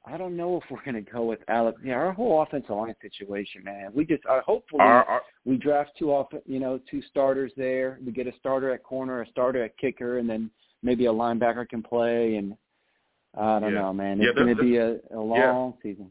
I 0.06 0.16
don't 0.16 0.36
know 0.36 0.56
if 0.56 0.62
we're 0.70 0.82
going 0.84 1.04
to 1.04 1.10
go 1.10 1.24
with 1.24 1.40
Alex. 1.48 1.78
Yeah, 1.84 1.94
our 1.94 2.12
whole 2.12 2.40
offensive 2.40 2.70
line 2.70 2.94
situation, 3.02 3.62
man. 3.62 3.90
We 3.92 4.06
just 4.06 4.24
uh, 4.26 4.40
hopefully 4.40 4.80
our, 4.80 5.04
our, 5.04 5.22
we 5.44 5.58
draft 5.58 5.90
two 5.98 6.12
off, 6.12 6.28
you 6.46 6.60
know, 6.60 6.80
two 6.90 7.02
starters 7.02 7.52
there. 7.58 7.98
We 8.04 8.12
get 8.12 8.26
a 8.26 8.32
starter 8.38 8.72
at 8.72 8.82
corner, 8.82 9.20
a 9.20 9.28
starter 9.28 9.62
at 9.64 9.76
kicker, 9.76 10.16
and 10.18 10.28
then 10.28 10.50
maybe 10.82 11.06
a 11.06 11.12
linebacker 11.12 11.68
can 11.68 11.82
play. 11.82 12.36
And 12.36 12.56
I 13.36 13.60
don't 13.60 13.74
Yeah. 13.74 13.80
know, 13.80 13.92
man. 13.92 14.18
Yeah, 14.18 14.28
It's 14.28 14.38
going 14.38 14.56
to 14.56 14.62
be 14.62 14.78
a, 14.78 14.96
a 15.14 15.20
long 15.20 15.74
season. 15.82 16.10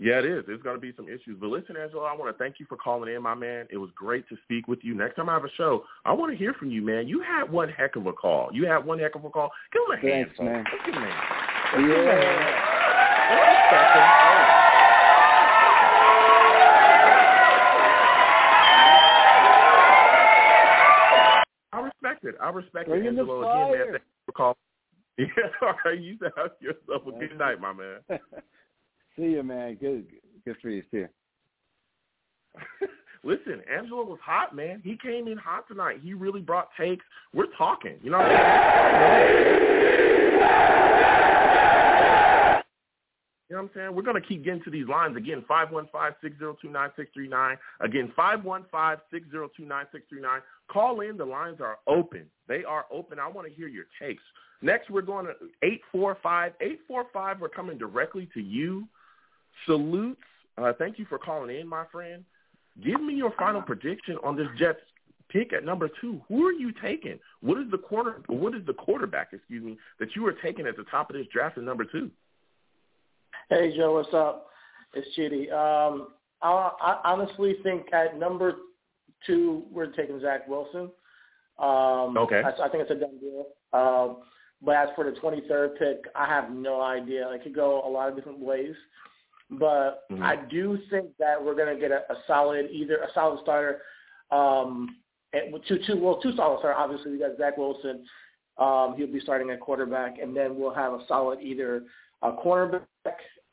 Yeah, 0.00 0.18
it 0.18 0.24
is. 0.24 0.44
There's 0.46 0.62
going 0.62 0.76
to 0.76 0.80
be 0.80 0.94
some 0.96 1.08
issues. 1.08 1.36
But 1.38 1.48
listen, 1.50 1.76
Angelo, 1.76 2.04
I 2.04 2.16
want 2.16 2.34
to 2.34 2.38
thank 2.42 2.58
you 2.58 2.64
for 2.66 2.76
calling 2.78 3.14
in, 3.14 3.22
my 3.22 3.34
man. 3.34 3.66
It 3.70 3.76
was 3.76 3.90
great 3.94 4.26
to 4.30 4.36
speak 4.44 4.66
with 4.66 4.78
you. 4.82 4.94
Next 4.94 5.16
time 5.16 5.28
I 5.28 5.34
have 5.34 5.44
a 5.44 5.50
show, 5.58 5.84
I 6.06 6.14
want 6.14 6.32
to 6.32 6.38
hear 6.38 6.54
from 6.54 6.70
you, 6.70 6.80
man. 6.80 7.06
You 7.06 7.20
had 7.20 7.44
one 7.52 7.68
heck 7.68 7.96
of 7.96 8.06
a 8.06 8.12
call. 8.14 8.48
You 8.50 8.64
had 8.66 8.78
one 8.78 8.98
heck 8.98 9.14
of 9.14 9.26
a 9.26 9.30
call. 9.30 9.50
Give 9.72 9.82
him 9.86 9.98
a 9.98 10.00
hand, 10.00 10.26
Thanks, 10.28 10.38
folks. 10.38 10.46
man. 10.46 10.64
Give 10.86 10.94
him 10.94 11.02
a 11.02 11.06
hand. 11.06 11.14
Let's 11.74 11.86
give 11.86 11.90
him 11.90 12.00
a 12.00 12.06
Yeah. 12.06 12.16
hand. 12.16 12.40
Him. 12.40 13.80
I 21.72 21.80
respect 21.80 22.24
it. 22.24 22.34
I 22.40 22.50
respect 22.50 22.88
Bring 22.88 23.04
it, 23.04 23.08
Angelo. 23.08 23.42
Again, 23.42 23.78
man, 23.78 23.86
thank 23.92 24.02
you 24.02 24.24
for 24.26 24.32
calling. 24.32 24.56
Yeah, 25.18 25.26
all 25.60 25.74
right. 25.84 25.98
You 26.00 26.16
have 26.36 26.52
yourself 26.60 27.02
a 27.06 27.12
good 27.18 27.38
night, 27.38 27.60
my 27.60 27.74
man. 27.74 27.98
See 29.20 29.32
you, 29.32 29.42
man. 29.42 29.74
Good, 29.74 30.06
good 30.46 30.56
for 30.62 30.70
you. 30.70 30.82
too. 30.90 31.06
Listen, 33.22 33.60
Angelo 33.70 34.02
was 34.02 34.18
hot, 34.24 34.56
man. 34.56 34.80
He 34.82 34.96
came 34.96 35.28
in 35.28 35.36
hot 35.36 35.68
tonight. 35.68 36.00
He 36.02 36.14
really 36.14 36.40
brought 36.40 36.70
takes. 36.78 37.04
We're 37.34 37.54
talking. 37.58 37.98
You 38.02 38.10
know 38.10 38.16
what 38.16 38.28
I 38.28 38.30
mean? 38.30 38.38
You 43.50 43.56
know 43.56 43.62
what 43.62 43.72
I'm 43.72 43.74
saying? 43.74 43.94
We're 43.94 44.02
going 44.02 44.22
to 44.22 44.26
keep 44.26 44.42
getting 44.42 44.62
to 44.62 44.70
these 44.70 44.88
lines. 44.88 45.18
Again, 45.18 45.44
515-602-9639. 45.50 47.58
Again, 47.80 48.10
515-602-9639. 48.16 50.40
Call 50.72 51.00
in. 51.00 51.18
The 51.18 51.26
lines 51.26 51.60
are 51.60 51.76
open. 51.86 52.24
They 52.48 52.64
are 52.64 52.86
open. 52.90 53.18
I 53.18 53.28
want 53.28 53.46
to 53.46 53.52
hear 53.52 53.68
your 53.68 53.84
takes. 54.00 54.22
Next, 54.62 54.88
we're 54.88 55.02
going 55.02 55.26
to 55.26 55.32
845. 55.62 56.54
845, 56.58 57.40
we're 57.40 57.50
coming 57.50 57.76
directly 57.76 58.26
to 58.32 58.40
you. 58.40 58.88
Salutes. 59.66 60.18
Uh, 60.58 60.72
thank 60.78 60.98
you 60.98 61.06
for 61.08 61.18
calling 61.18 61.56
in, 61.56 61.66
my 61.66 61.84
friend. 61.90 62.24
Give 62.84 63.00
me 63.00 63.14
your 63.14 63.32
final 63.38 63.62
prediction 63.62 64.16
on 64.22 64.36
this 64.36 64.48
Jets 64.58 64.80
pick 65.30 65.52
at 65.52 65.64
number 65.64 65.88
two, 66.00 66.20
who 66.28 66.46
are 66.46 66.52
you 66.52 66.72
taking? 66.82 67.18
What 67.40 67.58
is 67.58 67.70
the 67.70 67.78
corner? 67.78 68.22
What 68.26 68.54
is 68.54 68.64
the 68.66 68.72
quarterback? 68.72 69.28
Excuse 69.32 69.64
me, 69.64 69.78
that 69.98 70.14
you 70.14 70.26
are 70.26 70.32
taking 70.32 70.66
at 70.66 70.76
the 70.76 70.84
top 70.84 71.10
of 71.10 71.16
this 71.16 71.26
draft 71.32 71.56
at 71.56 71.64
number 71.64 71.84
two? 71.84 72.10
Hey 73.48 73.74
Joe, 73.76 73.94
what's 73.94 74.12
up? 74.12 74.48
It's 74.94 75.08
Chidi. 75.16 75.52
Um, 75.52 76.08
I, 76.42 76.70
I 76.80 77.00
honestly 77.12 77.56
think 77.62 77.92
at 77.92 78.18
number 78.18 78.56
two 79.26 79.64
we're 79.70 79.92
taking 79.92 80.20
Zach 80.20 80.48
Wilson. 80.48 80.90
Um, 81.58 82.16
okay. 82.16 82.42
I, 82.42 82.66
I 82.66 82.68
think 82.68 82.82
it's 82.82 82.90
a 82.90 82.94
done 82.94 83.18
deal. 83.20 83.46
Um, 83.72 84.18
but 84.62 84.76
as 84.76 84.88
for 84.94 85.04
the 85.04 85.18
23rd 85.18 85.78
pick, 85.78 86.04
I 86.14 86.26
have 86.26 86.50
no 86.50 86.80
idea. 86.82 87.30
It 87.30 87.42
could 87.42 87.54
go 87.54 87.86
a 87.86 87.88
lot 87.88 88.08
of 88.08 88.16
different 88.16 88.40
ways. 88.40 88.74
But 89.50 90.04
mm-hmm. 90.10 90.22
I 90.22 90.36
do 90.36 90.78
think 90.90 91.08
that 91.18 91.42
we're 91.42 91.56
going 91.56 91.74
to 91.74 91.80
get 91.80 91.90
a, 91.90 92.02
a 92.12 92.16
solid, 92.26 92.70
either 92.70 92.96
a 92.96 93.08
solid 93.14 93.40
starter, 93.42 93.82
um, 94.30 94.96
and 95.32 95.54
two, 95.66 95.78
two, 95.86 95.96
well, 96.00 96.20
two 96.20 96.34
solid 96.36 96.60
starters. 96.60 96.78
Obviously, 96.78 97.12
we 97.12 97.18
got 97.18 97.36
Zach 97.36 97.56
Wilson. 97.56 98.04
Um, 98.58 98.94
he'll 98.96 99.12
be 99.12 99.20
starting 99.20 99.50
at 99.50 99.60
quarterback, 99.60 100.18
and 100.18 100.36
then 100.36 100.56
we'll 100.58 100.74
have 100.74 100.92
a 100.92 101.00
solid 101.08 101.40
either 101.40 101.84
a 102.22 102.32
cornerback, 102.32 102.84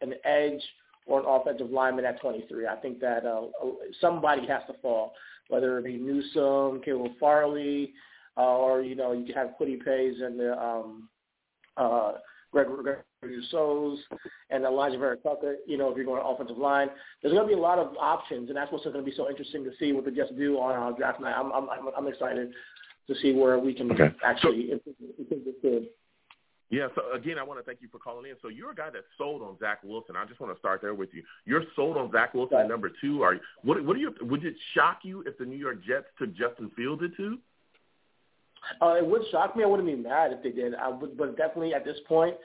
an 0.01 0.13
edge, 0.25 0.61
or 1.05 1.21
an 1.21 1.25
offensive 1.27 1.71
lineman 1.71 2.05
at 2.05 2.19
23. 2.19 2.67
I 2.67 2.75
think 2.75 2.99
that 2.99 3.25
uh, 3.25 3.47
somebody 4.01 4.45
has 4.47 4.61
to 4.67 4.73
fall, 4.81 5.13
whether 5.47 5.77
it 5.79 5.85
be 5.85 5.97
Newsome, 5.97 6.81
Caleb 6.83 7.13
Farley, 7.19 7.93
uh, 8.37 8.41
or 8.41 8.81
you 8.81 8.95
know 8.95 9.13
you 9.13 9.25
can 9.25 9.35
have 9.35 9.53
Kwity 9.59 9.83
Paye's 9.83 10.21
and 10.21 10.39
the 10.39 10.61
um, 10.61 11.09
uh, 11.77 12.13
Greg 12.51 12.67
Rousseau's 13.21 13.99
and 14.49 14.63
Alijah 14.63 14.99
Vera-Tucker, 14.99 15.55
you 15.65 15.77
know, 15.77 15.89
if 15.89 15.97
you're 15.97 16.05
going 16.05 16.21
offensive 16.23 16.57
line. 16.57 16.89
There's 17.21 17.33
going 17.33 17.47
to 17.47 17.53
be 17.53 17.59
a 17.59 17.61
lot 17.61 17.79
of 17.79 17.95
options, 17.99 18.49
and 18.49 18.57
that's 18.57 18.71
what's 18.71 18.83
going 18.85 18.95
to 18.97 19.03
be 19.03 19.15
so 19.15 19.29
interesting 19.29 19.63
to 19.63 19.71
see 19.79 19.91
what 19.91 20.05
the 20.05 20.11
Jets 20.11 20.31
do 20.37 20.59
on 20.59 20.75
our 20.75 20.93
draft 20.93 21.19
night. 21.19 21.35
I'm, 21.35 21.51
I'm, 21.51 21.67
I'm 21.97 22.07
excited 22.07 22.51
to 23.07 23.15
see 23.21 23.33
where 23.33 23.57
we 23.57 23.73
can 23.73 23.91
okay. 23.91 24.15
actually 24.23 24.71
improve 24.71 24.95
this 25.29 25.55
kid. 25.61 25.83
Yeah, 26.69 26.89
so 26.95 27.13
again, 27.15 27.39
I 27.39 27.43
want 27.43 27.61
to 27.61 27.63
thank 27.63 27.81
you 27.81 27.87
for 27.89 27.97
calling 27.97 28.29
in. 28.29 28.35
So 28.41 28.49
you're 28.49 28.71
a 28.71 28.75
guy 28.75 28.89
that's 28.91 29.05
sold 29.17 29.41
on 29.41 29.57
Zach 29.57 29.79
Wilson. 29.83 30.17
I 30.17 30.25
just 30.25 30.41
want 30.41 30.53
to 30.53 30.59
start 30.59 30.81
there 30.81 30.93
with 30.93 31.09
you. 31.13 31.23
You're 31.45 31.63
sold 31.77 31.95
on 31.95 32.11
Zach 32.11 32.33
Wilson 32.33 32.57
at 32.57 32.67
number 32.67 32.91
two. 32.99 33.23
Are 33.23 33.35
you, 33.35 33.39
what? 33.63 33.83
What 33.85 33.93
do 33.95 34.01
you? 34.01 34.13
Would 34.19 34.43
it 34.43 34.55
shock 34.73 34.99
you 35.03 35.23
if 35.25 35.37
the 35.37 35.45
New 35.45 35.55
York 35.55 35.77
Jets 35.85 36.07
took 36.19 36.35
Justin 36.35 36.69
Fields 36.75 37.01
at 37.03 37.15
two? 37.15 37.37
Uh, 38.81 38.95
it 38.95 39.05
would 39.05 39.21
shock 39.31 39.55
me. 39.55 39.63
I 39.63 39.67
wouldn't 39.67 39.87
be 39.87 39.95
mad 39.95 40.33
if 40.33 40.43
they 40.43 40.49
did. 40.49 40.75
I 40.75 40.89
would, 40.89 41.17
but 41.17 41.37
definitely 41.37 41.73
at 41.73 41.85
this 41.85 41.99
point, 42.05 42.35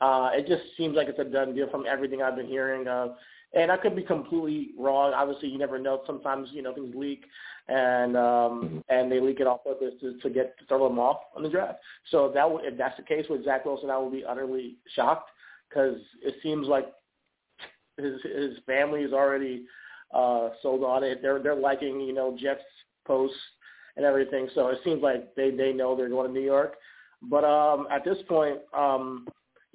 uh, 0.00 0.30
it 0.32 0.46
just 0.46 0.62
seems 0.76 0.96
like 0.96 1.08
it's 1.08 1.18
a 1.18 1.24
done 1.24 1.54
deal 1.54 1.70
from 1.70 1.84
everything 1.88 2.22
I've 2.22 2.36
been 2.36 2.46
hearing. 2.46 2.86
Uh, 2.86 3.08
and 3.54 3.70
I 3.72 3.76
could 3.76 3.96
be 3.96 4.02
completely 4.02 4.70
wrong. 4.78 5.12
Obviously, 5.14 5.48
you 5.48 5.58
never 5.58 5.78
know. 5.78 6.02
Sometimes 6.06 6.48
you 6.52 6.62
know 6.62 6.74
things 6.74 6.94
leak, 6.94 7.24
and 7.68 8.16
um, 8.16 8.22
mm-hmm. 8.22 8.78
and 8.88 9.10
they 9.10 9.20
leak 9.20 9.40
it 9.40 9.46
off 9.46 9.64
purpose 9.64 9.94
to, 10.00 10.18
to 10.18 10.30
get 10.30 10.58
to 10.58 10.66
throw 10.66 10.88
them 10.88 10.98
off 10.98 11.18
on 11.34 11.42
the 11.42 11.48
draft. 11.48 11.78
So 12.10 12.26
if 12.26 12.34
that 12.34 12.50
would, 12.50 12.64
if 12.64 12.76
that's 12.76 12.96
the 12.96 13.02
case 13.02 13.24
with 13.30 13.44
Zach 13.44 13.64
Wilson, 13.64 13.90
I 13.90 13.98
would 13.98 14.12
be 14.12 14.24
utterly 14.24 14.76
shocked 14.94 15.30
because 15.68 15.96
it 16.22 16.34
seems 16.42 16.66
like 16.66 16.92
his 17.96 18.20
his 18.22 18.58
family 18.66 19.00
is 19.00 19.12
already 19.12 19.64
uh, 20.14 20.50
sold 20.62 20.84
on 20.84 21.02
it. 21.02 21.22
They're 21.22 21.42
they're 21.42 21.56
liking 21.56 22.00
you 22.00 22.12
know 22.12 22.36
Jeff's 22.38 22.62
posts 23.06 23.36
and 23.96 24.04
everything. 24.04 24.48
So 24.54 24.68
it 24.68 24.78
seems 24.84 25.02
like 25.02 25.34
they 25.34 25.50
they 25.50 25.72
know 25.72 25.96
they're 25.96 26.08
going 26.08 26.26
to 26.26 26.32
New 26.32 26.44
York. 26.44 26.74
But 27.22 27.44
um, 27.44 27.86
at 27.90 28.04
this 28.04 28.18
point, 28.28 28.58
um, 28.76 29.26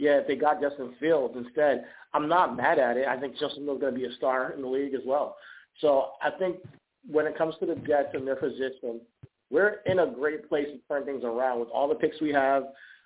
yeah, 0.02 0.18
if 0.18 0.26
they 0.26 0.36
got 0.36 0.60
Justin 0.60 0.96
Fields 1.00 1.36
instead, 1.38 1.86
I'm 2.16 2.28
not 2.28 2.58
mad 2.58 2.80
at 2.80 2.98
it. 2.98 3.08
I 3.08 3.20
think 3.20 3.38
Justin 3.38 3.66
Fields 3.66 3.82
going 3.82 3.94
to 3.94 4.00
be 4.00 4.08
a 4.08 4.14
star 4.16 4.52
in 4.52 4.64
the 4.64 4.68
league 4.68 4.96
as 4.96 5.02
well. 5.06 5.38
So 5.80 6.14
I 6.24 6.32
think 6.32 6.58
when 7.10 7.28
it 7.28 7.38
comes 7.38 7.54
to 7.60 7.68
the 7.68 7.76
Jets 7.76 8.10
and 8.16 8.28
their 8.28 8.36
position, 8.36 9.00
we're 9.52 9.82
in 9.86 10.00
a 10.00 10.08
great 10.08 10.50
place 10.50 10.66
to 10.66 10.80
turn 10.88 11.06
things 11.06 11.24
around 11.24 11.60
with 11.60 11.70
all 11.70 11.88
the 11.88 11.94
picks 11.94 12.20
we 12.20 12.34
have. 12.34 12.64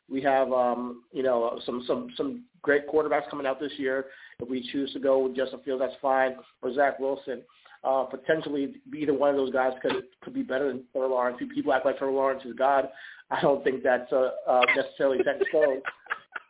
We 0.10 0.21
have, 0.21 0.53
um, 0.53 1.03
you 1.12 1.21
know, 1.21 1.60
some 1.65 1.84
some 1.86 2.12
some 2.15 2.45
great 2.62 2.88
quarterbacks 2.88 3.29
coming 3.29 3.45
out 3.45 3.60
this 3.60 3.73
year. 3.77 4.05
If 4.39 4.47
we 4.47 4.65
choose 4.71 4.93
to 4.93 4.99
go 4.99 5.19
with 5.19 5.36
Justin 5.36 5.60
Fields, 5.65 5.81
that's 5.81 5.99
fine. 6.01 6.38
Or 6.62 6.73
Zach 6.73 6.97
Wilson 6.99 7.41
uh, 7.86 8.03
potentially 8.03 8.75
either 8.95 9.13
one 9.13 9.29
of 9.29 9.36
those 9.36 9.53
guys 9.53 9.73
could 9.81 10.05
could 10.21 10.34
be 10.34 10.41
better 10.41 10.67
than 10.67 10.84
Trevor 10.91 11.08
Lawrence. 11.08 11.38
People 11.53 11.73
act 11.73 11.86
like 11.86 11.97
Trevor 11.97 12.13
Lawrence 12.13 12.43
is 12.45 12.53
God. 12.58 12.89
I 13.31 13.41
don't 13.41 13.63
think 13.63 13.84
that's 13.84 14.12
uh, 14.12 14.31
uh, 14.47 14.62
necessarily 14.75 15.19
set 15.23 15.38
in 15.38 15.41
stone. 15.49 15.81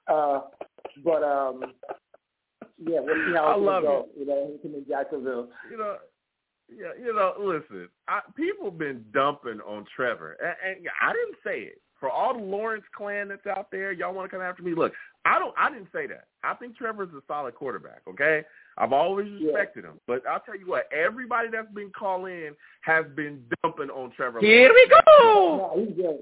Uh, 0.08 0.42
but 1.04 1.24
um, 1.24 1.74
yeah, 2.78 3.00
we'll 3.00 3.16
see 3.16 3.34
how 3.36 3.60
it 3.60 3.84
goes. 3.84 4.06
You 4.18 4.26
know, 4.26 4.58
him 4.64 4.76
in 4.76 4.86
Jacksonville. 4.88 5.50
You 5.72 5.78
know. 5.78 5.98
Yeah, 6.68 6.94
you 7.00 7.14
know, 7.14 7.34
listen, 7.38 7.90
I, 8.08 8.22
people 8.36 8.72
have 8.72 8.80
been 8.80 9.06
dumping 9.14 9.60
on 9.68 9.86
Trevor, 9.96 10.36
and, 10.42 10.78
and 10.78 10.88
I 11.00 11.14
didn't 11.14 11.38
say 11.44 11.60
it. 11.60 11.80
For 12.00 12.10
all 12.10 12.34
the 12.34 12.44
Lawrence 12.44 12.84
clan 12.98 13.28
that's 13.30 13.46
out 13.46 13.70
there, 13.72 13.92
y'all 13.92 14.14
want 14.16 14.30
to 14.30 14.36
come 14.36 14.44
after 14.44 14.64
me? 14.64 14.74
Look, 14.74 14.92
I 15.26 15.38
don't. 15.38 15.54
I 15.58 15.70
didn't 15.70 15.90
say 15.94 16.08
that. 16.08 16.26
I 16.44 16.56
think 16.56 16.76
Trevor's 16.76 17.14
a 17.14 17.22
solid 17.28 17.54
quarterback. 17.54 18.02
Okay, 18.10 18.44
I've 18.80 18.94
always 18.94 19.28
respected 19.42 19.84
yeah. 19.84 19.92
him. 19.92 20.00
But 20.08 20.24
I'll 20.28 20.40
tell 20.40 20.58
you 20.58 20.68
what, 20.68 20.90
everybody 20.92 21.50
that's 21.52 21.72
been 21.72 21.92
calling 21.98 22.34
in 22.34 22.56
has 22.82 23.06
been 23.16 23.44
dumping 23.64 23.92
on 23.92 24.12
Trevor. 24.12 24.40
Here 24.40 24.74
we 24.74 24.88
go. 24.90 25.74
No, 25.76 25.86
he's 25.86 25.96
good. 25.96 26.20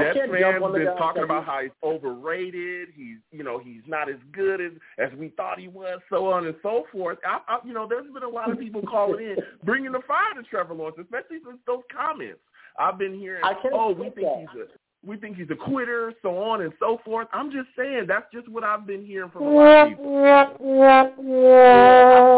Jets 0.00 0.18
fans 0.18 0.62
been 0.72 0.96
talking 0.96 1.22
about 1.22 1.44
how 1.44 1.60
he's 1.62 1.70
overrated. 1.82 2.88
He's, 2.94 3.18
you 3.30 3.44
know, 3.44 3.58
he's 3.58 3.82
not 3.86 4.08
as 4.08 4.16
good 4.32 4.60
as 4.60 4.72
as 4.98 5.16
we 5.18 5.28
thought 5.30 5.58
he 5.58 5.68
was, 5.68 6.00
so 6.08 6.32
on 6.32 6.46
and 6.46 6.54
so 6.62 6.84
forth. 6.90 7.18
I, 7.26 7.40
I, 7.46 7.58
you 7.64 7.74
know, 7.74 7.86
there's 7.86 8.10
been 8.12 8.22
a 8.22 8.28
lot 8.28 8.50
of 8.50 8.58
people 8.58 8.82
calling 8.90 9.22
in, 9.24 9.36
bringing 9.64 9.92
the 9.92 10.00
fire 10.08 10.34
to 10.34 10.42
Trevor 10.48 10.74
Lawrence, 10.74 10.96
especially 11.00 11.38
since 11.44 11.58
those 11.66 11.82
comments. 11.94 12.40
I've 12.78 12.98
been 12.98 13.18
hearing, 13.18 13.42
oh, 13.72 13.92
we 13.92 14.08
think 14.10 14.26
that. 14.26 14.46
he's 14.52 14.60
a 14.62 14.66
we 15.04 15.16
think 15.16 15.36
he's 15.36 15.50
a 15.50 15.56
quitter, 15.56 16.12
so 16.22 16.38
on 16.38 16.62
and 16.62 16.72
so 16.78 17.00
forth. 17.04 17.26
I'm 17.32 17.50
just 17.50 17.68
saying 17.76 18.04
that's 18.06 18.26
just 18.32 18.48
what 18.48 18.62
I've 18.62 18.86
been 18.86 19.04
hearing 19.04 19.30
from 19.30 19.42
a 19.42 19.50
lot 19.50 19.82
of 19.82 19.88
people. 19.88 20.12
Yeah, 20.22 20.46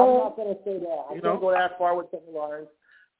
I'm 0.00 0.16
not 0.16 0.36
going 0.36 0.56
to 0.56 0.60
say 0.64 0.78
that. 0.78 1.04
I 1.10 1.14
you 1.14 1.20
can't 1.20 1.40
go 1.40 1.50
that 1.50 1.76
far 1.78 1.94
with 1.94 2.08
Trevor 2.10 2.24
Lawrence 2.32 2.68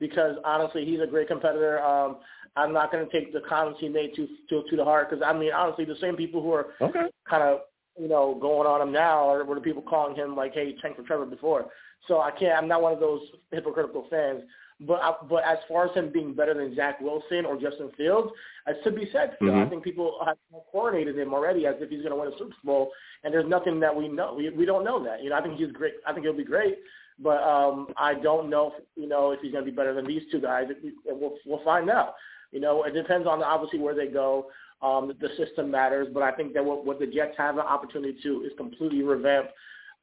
because 0.00 0.36
honestly, 0.44 0.84
he's 0.84 1.00
a 1.00 1.06
great 1.06 1.28
competitor. 1.28 1.82
Um, 1.84 2.16
I'm 2.56 2.72
not 2.72 2.92
going 2.92 3.04
to 3.04 3.12
take 3.12 3.32
the 3.32 3.40
comments 3.48 3.80
he 3.80 3.88
made 3.88 4.14
to 4.14 4.28
to, 4.48 4.62
to 4.68 4.76
the 4.76 4.84
heart 4.84 5.10
because 5.10 5.24
I 5.26 5.32
mean, 5.32 5.52
honestly, 5.52 5.84
the 5.84 5.96
same 6.00 6.16
people 6.16 6.42
who 6.42 6.52
are 6.52 6.66
okay. 6.80 7.06
kind 7.28 7.42
of 7.42 7.60
you 7.98 8.08
know 8.08 8.38
going 8.40 8.66
on 8.66 8.80
him 8.80 8.92
now 8.92 9.28
are 9.28 9.44
were 9.44 9.56
the 9.56 9.60
people 9.60 9.82
calling 9.82 10.14
him 10.14 10.36
like, 10.36 10.54
"Hey, 10.54 10.74
tank 10.80 10.96
for 10.96 11.02
Trevor" 11.02 11.26
before. 11.26 11.66
So 12.06 12.20
I 12.20 12.30
can't. 12.30 12.56
I'm 12.56 12.68
not 12.68 12.82
one 12.82 12.92
of 12.92 13.00
those 13.00 13.20
hypocritical 13.50 14.06
fans. 14.10 14.42
But 14.80 15.00
uh, 15.02 15.12
but 15.28 15.44
as 15.44 15.58
far 15.68 15.88
as 15.88 15.94
him 15.94 16.10
being 16.12 16.34
better 16.34 16.52
than 16.52 16.74
Zach 16.74 17.00
Wilson 17.00 17.44
or 17.46 17.56
Justin 17.56 17.90
Fields, 17.96 18.32
as 18.66 18.74
to 18.82 18.90
be 18.90 19.08
said, 19.12 19.32
still, 19.36 19.48
mm-hmm. 19.48 19.66
I 19.66 19.68
think 19.68 19.84
people 19.84 20.18
have 20.26 20.36
coronated 20.74 21.16
him 21.16 21.32
already 21.32 21.66
as 21.66 21.76
if 21.78 21.90
he's 21.90 22.00
going 22.00 22.10
to 22.10 22.16
win 22.16 22.28
a 22.28 22.38
Super 22.38 22.54
Bowl, 22.64 22.90
and 23.22 23.32
there's 23.32 23.48
nothing 23.48 23.78
that 23.80 23.94
we 23.94 24.08
know. 24.08 24.34
We 24.34 24.50
we 24.50 24.66
don't 24.66 24.84
know 24.84 25.02
that. 25.04 25.22
You 25.22 25.30
know, 25.30 25.36
I 25.36 25.42
think 25.42 25.58
he's 25.58 25.70
great. 25.70 25.94
I 26.06 26.12
think 26.12 26.26
he'll 26.26 26.36
be 26.36 26.44
great, 26.44 26.78
but 27.20 27.40
um, 27.42 27.86
I 27.96 28.14
don't 28.14 28.50
know. 28.50 28.72
If, 28.76 28.84
you 28.96 29.08
know, 29.08 29.30
if 29.30 29.40
he's 29.40 29.52
going 29.52 29.64
to 29.64 29.70
be 29.70 29.76
better 29.76 29.94
than 29.94 30.06
these 30.06 30.22
two 30.32 30.40
guys. 30.40 30.66
We'll 31.06 31.36
we'll 31.46 31.64
find 31.64 31.88
out. 31.88 32.14
You 32.54 32.60
know, 32.60 32.84
it 32.84 32.92
depends 32.92 33.26
on 33.26 33.42
obviously 33.42 33.80
where 33.80 33.96
they 33.96 34.06
go. 34.06 34.46
Um, 34.80 35.12
the 35.20 35.28
system 35.36 35.70
matters, 35.70 36.06
but 36.14 36.22
I 36.22 36.30
think 36.30 36.54
that 36.54 36.64
what, 36.64 36.86
what 36.86 37.00
the 37.00 37.06
Jets 37.06 37.34
have 37.36 37.56
an 37.56 37.62
opportunity 37.62 38.16
to 38.22 38.42
is 38.42 38.52
completely 38.56 39.02
revamp 39.02 39.48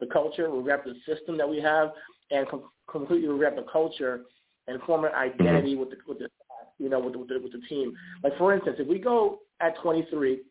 the 0.01 0.07
culture, 0.07 0.49
revamp 0.49 0.83
the 0.83 0.95
system 1.05 1.37
that 1.37 1.47
we 1.47 1.61
have, 1.61 1.91
and 2.29 2.47
com- 2.49 2.69
completely 2.89 3.29
revamp 3.29 3.55
the 3.55 3.65
culture 3.71 4.23
and 4.67 4.81
form 4.81 5.05
an 5.05 5.13
identity 5.13 5.75
with 5.75 5.91
the 5.91 5.97
with 6.07 6.19
the 6.19 6.27
you 6.77 6.89
know 6.89 6.99
with 6.99 7.13
the, 7.13 7.19
with 7.19 7.29
the, 7.29 7.39
with 7.39 7.51
the 7.53 7.61
team. 7.69 7.93
Like 8.21 8.37
for 8.37 8.53
instance, 8.53 8.77
if 8.79 8.87
we 8.87 8.99
go 8.99 9.39
at 9.61 9.77
23 9.81 10.41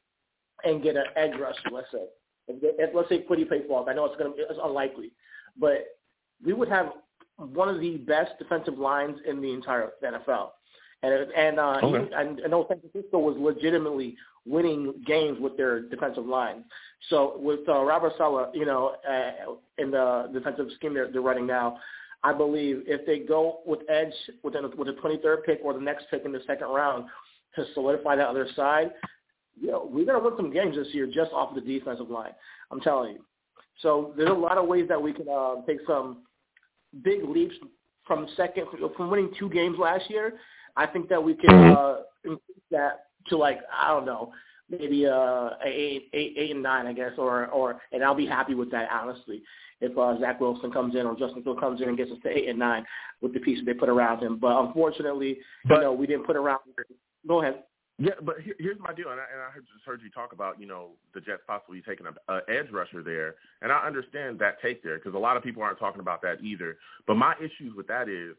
and 0.65 0.83
get 0.83 0.97
an 0.97 1.05
edge 1.17 1.33
rusher, 1.39 1.71
let's 1.71 1.89
say, 1.93 2.05
if, 2.49 2.57
if, 2.63 2.95
let's 2.95 3.11
say 3.11 3.19
Paye 3.19 3.67
falls, 3.69 3.89
I 3.91 3.95
know 3.95 4.07
it's 4.07 4.17
to 4.19 4.33
it's 4.39 4.61
unlikely, 4.63 5.13
but 5.59 5.87
we 6.43 6.55
would 6.55 6.69
have 6.69 6.93
one 7.37 7.69
of 7.69 7.81
the 7.81 7.99
best 7.99 8.33
defensive 8.39 8.79
lines 8.79 9.19
in 9.27 9.43
the 9.43 9.53
entire 9.53 9.91
NFL. 10.03 10.51
And 11.03 11.13
and 11.33 11.59
uh, 11.59 11.81
okay. 11.83 12.11
and 12.15 12.41
I 12.45 12.49
know 12.49 12.67
San 12.69 12.81
Francisco 12.81 13.19
was 13.19 13.37
legitimately 13.39 14.17
winning 14.47 14.95
games 15.07 15.39
with 15.41 15.57
their 15.57 15.81
defensive 15.81 16.27
line. 16.27 16.65
So 17.09 17.39
with 17.39 17.61
uh, 17.69 17.83
Robert 17.83 18.13
Saleh, 18.19 18.51
you 18.53 18.67
know, 18.67 18.97
uh, 19.09 19.55
in 19.79 19.91
the 19.91 20.31
defensive 20.33 20.67
scheme 20.77 20.95
they're, 20.95 21.11
they're 21.11 21.23
running 21.23 21.47
now, 21.47 21.79
I 22.23 22.33
believe 22.33 22.83
if 22.87 23.07
they 23.07 23.21
go 23.21 23.61
with 23.65 23.81
edge 23.89 24.13
with 24.43 24.55
the, 24.55 24.71
with 24.77 24.89
the 24.89 25.01
23rd 25.01 25.45
pick 25.45 25.61
or 25.65 25.73
the 25.73 25.81
next 25.81 26.07
pick 26.11 26.25
in 26.25 26.33
the 26.33 26.41
second 26.47 26.69
round 26.69 27.07
to 27.57 27.65
solidify 27.75 28.17
that 28.17 28.29
other 28.29 28.47
side, 28.55 28.91
you 29.59 29.71
know, 29.71 29.89
we're 29.91 30.05
going 30.05 30.23
to 30.23 30.29
win 30.29 30.37
some 30.37 30.53
games 30.53 30.77
this 30.77 30.89
year 30.93 31.07
just 31.07 31.33
off 31.33 31.55
the 31.55 31.61
defensive 31.61 32.11
line. 32.11 32.33
I'm 32.71 32.81
telling 32.81 33.15
you. 33.15 33.25
So 33.81 34.13
there's 34.17 34.31
a 34.31 34.35
lot 34.35 34.59
of 34.59 34.69
ways 34.69 34.87
that 34.89 35.01
we 35.01 35.13
can 35.13 35.27
uh, 35.29 35.57
take 35.67 35.79
some 35.87 36.19
big 37.03 37.25
leaps 37.25 37.55
from 38.07 38.27
second 38.37 38.67
from 38.97 39.11
winning 39.11 39.31
two 39.39 39.49
games 39.49 39.79
last 39.79 40.11
year. 40.11 40.35
I 40.81 40.87
think 40.87 41.11
that 41.11 41.23
we 41.23 41.35
can 41.35 41.51
uh, 41.51 41.97
increase 42.25 42.65
that 42.71 43.07
to 43.27 43.37
like 43.37 43.61
I 43.71 43.89
don't 43.89 44.07
know 44.07 44.33
maybe 44.71 45.07
uh 45.07 45.51
eight, 45.65 46.09
eight, 46.15 46.35
eight 46.39 46.51
and 46.53 46.63
nine, 46.63 46.87
I 46.87 46.95
guess, 46.95 47.13
or 47.19 47.49
or 47.49 47.83
and 47.93 48.03
I'll 48.03 48.15
be 48.15 48.27
happy 48.27 48.55
with 48.55 48.71
that 48.71 48.89
honestly. 48.91 49.43
If 49.83 49.97
uh, 49.97 50.19
Zach 50.21 50.41
Wilson 50.41 50.71
comes 50.71 50.95
in 50.95 51.07
or 51.07 51.17
Justin 51.17 51.43
Field 51.43 51.59
comes 51.61 51.81
in 51.81 51.89
and 51.89 51.97
gets 51.97 52.11
us 52.11 52.19
to 52.23 52.29
eight 52.29 52.49
and 52.49 52.59
nine 52.59 52.85
with 53.23 53.33
the 53.33 53.41
pieces 53.41 53.65
they 53.65 53.73
put 53.73 53.89
around 53.89 54.23
him, 54.23 54.39
but 54.39 54.59
unfortunately, 54.59 55.39
but, 55.67 55.77
you 55.77 55.81
know, 55.81 55.93
we 55.95 56.07
didn't 56.07 56.27
put 56.27 56.37
around. 56.37 56.61
Go 57.27 57.41
ahead. 57.41 57.63
Yeah, 57.99 58.13
but 58.23 58.37
here's 58.59 58.79
my 58.79 58.95
deal, 58.95 59.11
and 59.11 59.21
I, 59.21 59.25
and 59.33 59.43
I 59.43 59.59
just 59.59 59.85
heard 59.85 60.01
you 60.03 60.11
talk 60.11 60.33
about 60.33 60.59
you 60.59 60.67
know 60.67 60.93
the 61.15 61.21
Jets 61.21 61.43
possibly 61.47 61.83
taking 61.87 62.07
a, 62.07 62.33
a 62.33 62.41
edge 62.49 62.71
rusher 62.71 63.03
there, 63.03 63.35
and 63.61 63.71
I 63.71 63.87
understand 63.87 64.39
that 64.39 64.61
take 64.63 64.83
there 64.83 64.97
because 64.97 65.15
a 65.15 65.19
lot 65.19 65.37
of 65.37 65.43
people 65.43 65.63
aren't 65.63 65.79
talking 65.79 66.01
about 66.01 66.23
that 66.23 66.43
either. 66.43 66.79
But 67.07 67.17
my 67.17 67.35
issues 67.39 67.75
with 67.77 67.87
that 67.89 68.09
is 68.09 68.37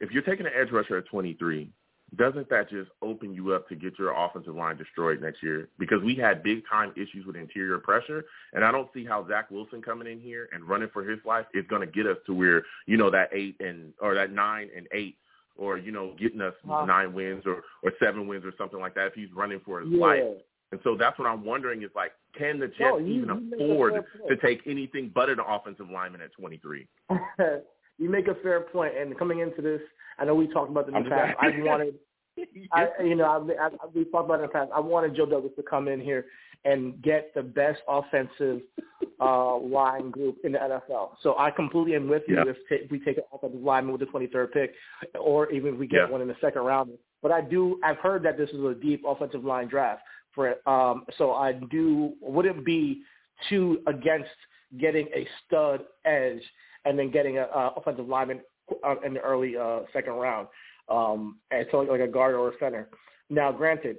if 0.00 0.10
you're 0.10 0.22
taking 0.22 0.46
an 0.46 0.52
edge 0.56 0.70
rusher 0.70 0.96
at 0.96 1.06
23, 1.06 1.70
doesn't 2.16 2.48
that 2.50 2.70
just 2.70 2.90
open 3.02 3.32
you 3.32 3.52
up 3.54 3.68
to 3.68 3.74
get 3.74 3.98
your 3.98 4.12
offensive 4.12 4.54
line 4.54 4.76
destroyed 4.76 5.20
next 5.20 5.42
year? 5.42 5.68
Because 5.78 6.02
we 6.02 6.14
had 6.14 6.42
big 6.42 6.62
time 6.70 6.92
issues 6.96 7.26
with 7.26 7.36
interior 7.36 7.78
pressure, 7.78 8.24
and 8.52 8.64
I 8.64 8.72
don't 8.72 8.88
see 8.94 9.04
how 9.04 9.26
Zach 9.28 9.50
Wilson 9.50 9.82
coming 9.82 10.10
in 10.10 10.20
here 10.20 10.48
and 10.52 10.64
running 10.68 10.90
for 10.92 11.02
his 11.02 11.18
life 11.24 11.46
is 11.54 11.64
going 11.68 11.80
to 11.80 11.86
get 11.86 12.06
us 12.06 12.16
to 12.26 12.34
where 12.34 12.62
you 12.86 12.96
know 12.96 13.10
that 13.10 13.30
eight 13.32 13.56
and 13.60 13.92
or 14.00 14.14
that 14.14 14.32
nine 14.32 14.68
and 14.76 14.86
eight, 14.92 15.16
or 15.56 15.78
you 15.78 15.92
know 15.92 16.14
getting 16.18 16.40
us 16.40 16.54
wow. 16.64 16.84
nine 16.84 17.12
wins 17.12 17.44
or 17.46 17.62
or 17.82 17.92
seven 18.02 18.26
wins 18.26 18.44
or 18.44 18.52
something 18.58 18.80
like 18.80 18.94
that 18.94 19.06
if 19.06 19.14
he's 19.14 19.32
running 19.34 19.60
for 19.64 19.80
his 19.80 19.90
yeah. 19.90 20.00
life. 20.00 20.22
And 20.72 20.80
so 20.82 20.96
that's 20.98 21.16
what 21.20 21.28
I'm 21.28 21.44
wondering 21.44 21.82
is 21.82 21.90
like, 21.94 22.12
can 22.36 22.58
the 22.58 22.66
Jets 22.66 22.80
no, 22.80 22.98
you, 22.98 23.22
even 23.22 23.52
you 23.56 23.72
afford 23.72 24.04
to 24.28 24.36
take 24.38 24.60
anything 24.66 25.12
but 25.14 25.28
an 25.28 25.38
offensive 25.38 25.88
lineman 25.88 26.20
at 26.20 26.32
23? 26.32 26.88
you 27.98 28.10
make 28.10 28.28
a 28.28 28.34
fair 28.36 28.60
point, 28.60 28.96
and 28.96 29.16
coming 29.18 29.40
into 29.40 29.62
this, 29.62 29.80
I 30.18 30.24
know 30.24 30.34
we 30.34 30.48
talked 30.48 30.70
about 30.70 30.88
in 30.88 30.94
the 30.94 31.10
past. 31.10 31.36
I 31.40 31.50
wanted, 31.58 31.94
I, 32.72 32.88
you 33.02 33.14
know, 33.14 33.24
I, 33.24 33.66
I, 33.66 33.70
we 33.94 34.04
talked 34.04 34.26
about 34.26 34.40
it 34.40 34.44
in 34.44 34.48
the 34.48 34.52
past. 34.52 34.70
I 34.74 34.80
wanted 34.80 35.16
Joe 35.16 35.26
Douglas 35.26 35.52
to 35.56 35.62
come 35.62 35.88
in 35.88 36.00
here 36.00 36.26
and 36.64 37.00
get 37.02 37.32
the 37.34 37.42
best 37.42 37.80
offensive 37.88 38.62
uh, 39.20 39.58
line 39.58 40.10
group 40.10 40.38
in 40.44 40.52
the 40.52 40.58
NFL. 40.58 41.10
So 41.22 41.36
I 41.38 41.50
completely 41.50 41.94
am 41.94 42.08
with 42.08 42.22
you 42.26 42.40
if, 42.40 42.56
t- 42.68 42.84
if 42.84 42.90
we 42.90 43.00
take 43.00 43.18
an 43.18 43.24
offensive 43.32 43.60
lineman 43.60 43.92
with 43.92 44.00
the 44.00 44.06
23rd 44.06 44.52
pick, 44.52 44.74
or 45.18 45.50
even 45.52 45.74
if 45.74 45.80
we 45.80 45.86
get 45.86 46.10
one 46.10 46.22
in 46.22 46.28
the 46.28 46.36
second 46.40 46.62
round. 46.62 46.90
But 47.22 47.32
I 47.32 47.40
do, 47.42 47.80
I've 47.84 47.98
heard 47.98 48.22
that 48.24 48.38
this 48.38 48.50
is 48.50 48.60
a 48.64 48.74
deep 48.74 49.02
offensive 49.06 49.44
line 49.44 49.68
draft 49.68 50.02
for 50.34 50.48
it. 50.48 50.62
Um, 50.66 51.04
so 51.18 51.32
I 51.32 51.52
do, 51.52 52.14
wouldn't 52.20 52.64
be 52.64 53.02
too 53.48 53.80
against 53.86 54.30
getting 54.78 55.06
a 55.14 55.26
stud 55.46 55.84
edge 56.04 56.42
and 56.84 56.98
then 56.98 57.10
getting 57.10 57.38
an 57.38 57.46
offensive 57.52 58.08
lineman 58.08 58.40
uh, 58.84 58.96
in 59.04 59.14
the 59.14 59.20
early 59.20 59.56
uh, 59.56 59.80
second 59.92 60.14
round, 60.14 60.48
um, 60.88 61.38
and 61.50 61.66
so 61.70 61.78
like 61.80 62.00
a 62.00 62.08
guard 62.08 62.34
or 62.34 62.50
a 62.50 62.58
center. 62.58 62.88
Now, 63.30 63.52
granted, 63.52 63.96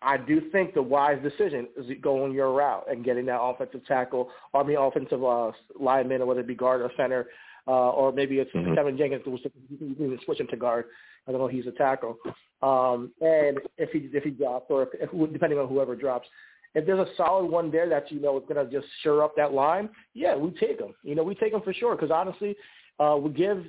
I 0.00 0.16
do 0.16 0.50
think 0.50 0.74
the 0.74 0.82
wise 0.82 1.22
decision 1.22 1.68
is 1.76 1.86
going 2.00 2.32
your 2.32 2.52
route 2.52 2.86
and 2.90 3.04
getting 3.04 3.26
that 3.26 3.40
offensive 3.40 3.86
tackle, 3.86 4.30
or 4.52 4.62
I 4.62 4.66
mean 4.66 4.76
offensive 4.76 5.24
uh, 5.24 5.52
lineman, 5.78 6.22
or 6.22 6.26
whether 6.26 6.40
it 6.40 6.46
be 6.46 6.54
guard 6.54 6.80
or 6.80 6.90
center, 6.96 7.26
uh, 7.68 7.90
or 7.90 8.12
maybe 8.12 8.38
it's 8.38 8.50
mm-hmm. 8.52 8.72
Teven 8.72 8.98
Jenkins, 8.98 9.22
you 9.26 9.94
can 9.94 10.18
switch 10.24 10.40
him 10.40 10.48
to 10.48 10.56
guard. 10.56 10.86
I 11.26 11.30
don't 11.30 11.40
know, 11.40 11.46
he's 11.46 11.66
a 11.66 11.72
tackle. 11.72 12.16
Um, 12.62 13.12
and 13.20 13.58
if 13.78 13.90
he 13.90 14.08
if 14.12 14.24
he 14.24 14.30
drops, 14.30 14.66
or 14.68 14.84
if, 14.84 14.88
if, 14.94 15.32
depending 15.32 15.58
on 15.58 15.68
whoever 15.68 15.94
drops, 15.94 16.28
if 16.74 16.86
there's 16.86 17.06
a 17.06 17.16
solid 17.16 17.46
one 17.46 17.70
there 17.70 17.88
that 17.88 18.10
you 18.10 18.20
know 18.20 18.38
is 18.38 18.44
going 18.48 18.64
to 18.64 18.72
just 18.72 18.90
sure 19.02 19.22
up 19.22 19.36
that 19.36 19.52
line, 19.52 19.88
yeah, 20.14 20.34
we 20.34 20.50
take 20.50 20.80
him. 20.80 20.94
You 21.02 21.14
know, 21.14 21.22
we 21.22 21.34
take 21.34 21.52
him 21.52 21.60
for 21.62 21.72
sure 21.72 21.94
because 21.94 22.10
honestly, 22.10 22.56
uh, 22.98 23.16
we 23.20 23.30
give 23.30 23.64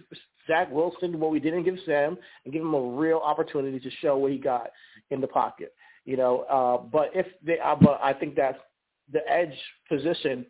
Zach 0.48 0.72
Wilson 0.72 1.20
what 1.20 1.32
we 1.32 1.40
didn't 1.40 1.64
give 1.64 1.78
Sam 1.86 2.18
and 2.46 2.54
give 2.54 2.62
him 2.62 2.74
a 2.74 2.82
real 2.82 3.18
opportunity 3.18 3.80
to 3.80 3.90
show 4.02 4.18
what 4.18 4.32
he 4.32 4.38
got 4.38 4.70
in 5.10 5.22
the 5.22 5.28
pocket. 5.28 5.74
You 6.06 6.18
know, 6.18 6.42
uh, 6.42 6.84
but 6.86 7.12
if 7.14 7.26
they, 7.46 7.60
uh, 7.60 7.76
but 7.76 8.00
I 8.04 8.14
think 8.14 8.36
that 8.36 8.58
the 9.12 9.20
edge 9.30 9.54
position, 9.90 10.46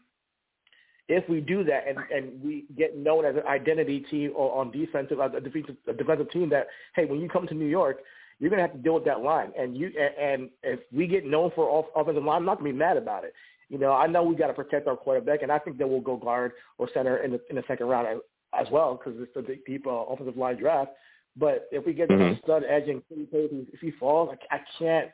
if 1.07 1.27
we 1.29 1.41
do 1.41 1.63
that 1.63 1.87
and, 1.87 1.97
and 2.11 2.41
we 2.41 2.65
get 2.77 2.97
known 2.97 3.25
as 3.25 3.35
an 3.35 3.43
identity 3.47 4.05
team 4.09 4.31
or 4.35 4.55
on 4.59 4.71
defensive, 4.71 5.19
a 5.19 5.39
defensive, 5.39 5.75
a 5.87 5.93
defensive 5.93 6.31
team 6.31 6.49
that, 6.49 6.67
hey, 6.95 7.05
when 7.05 7.19
you 7.19 7.29
come 7.29 7.45
to 7.47 7.53
New 7.53 7.67
York, 7.67 7.97
you're 8.43 8.49
going 8.49 8.61
to 8.61 8.67
have 8.67 8.75
to 8.75 8.83
deal 8.83 8.95
with 8.95 9.05
that 9.05 9.21
line. 9.21 9.53
And 9.57 9.77
you 9.77 9.89
and 10.19 10.49
if 10.63 10.81
we 10.91 11.07
get 11.07 11.25
known 11.25 11.51
for 11.55 11.69
off, 11.69 11.85
offensive 11.95 12.25
line, 12.25 12.39
I'm 12.39 12.45
not 12.45 12.59
going 12.59 12.71
to 12.71 12.73
be 12.73 12.77
mad 12.77 12.97
about 12.97 13.23
it. 13.23 13.33
You 13.69 13.77
know, 13.77 13.93
I 13.93 14.05
know 14.05 14.21
we 14.21 14.35
got 14.35 14.47
to 14.47 14.53
protect 14.53 14.85
our 14.85 14.97
quarterback, 14.97 15.43
and 15.43 15.51
I 15.51 15.59
think 15.59 15.77
that 15.77 15.87
we'll 15.87 16.01
go 16.01 16.17
guard 16.17 16.51
or 16.77 16.89
center 16.93 17.19
in 17.19 17.31
the 17.31 17.41
in 17.49 17.55
the 17.55 17.63
second 17.69 17.87
round 17.87 18.19
as 18.53 18.67
well 18.69 18.95
because 18.95 19.17
it's 19.21 19.31
a 19.37 19.41
big, 19.41 19.63
deep 19.65 19.87
uh, 19.87 19.91
offensive 19.91 20.35
line 20.35 20.57
draft. 20.57 20.91
But 21.37 21.69
if 21.71 21.85
we 21.85 21.93
get 21.93 22.09
mm-hmm. 22.09 22.37
stud 22.43 22.63
edge 22.69 22.89
and 22.89 23.01
if 23.09 23.79
he 23.79 23.91
falls, 23.91 24.35
I, 24.51 24.57
I 24.57 24.59
can't. 24.77 25.09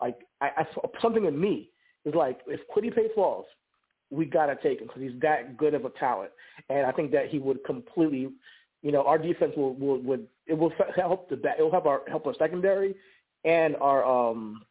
Like 0.00 0.20
I, 0.40 0.48
I 0.56 0.66
something 1.02 1.26
in 1.26 1.38
me 1.38 1.68
is 2.06 2.14
like 2.14 2.40
if 2.46 2.60
Kwity 2.74 2.94
Paye 2.94 3.10
falls, 3.14 3.44
we 4.08 4.24
gotta 4.24 4.56
take 4.62 4.80
him 4.80 4.86
because 4.86 5.02
he's 5.02 5.20
that 5.20 5.58
good 5.58 5.74
of 5.74 5.84
a 5.84 5.90
talent, 5.90 6.30
and 6.70 6.86
I 6.86 6.92
think 6.92 7.12
that 7.12 7.28
he 7.28 7.38
would 7.38 7.62
completely 7.66 8.30
you 8.82 8.92
know, 8.92 9.02
our 9.04 9.18
defense 9.18 9.52
will, 9.56 9.74
will 9.74 10.00
would 10.02 10.26
it 10.46 10.54
will 10.54 10.72
help 10.96 11.28
the 11.28 11.36
it 11.36 11.62
will 11.62 11.70
help 11.70 11.86
our 11.86 12.02
help 12.08 12.26
our 12.26 12.34
secondary 12.38 12.94
and 13.44 13.76
our 13.76 14.04
um 14.04 14.62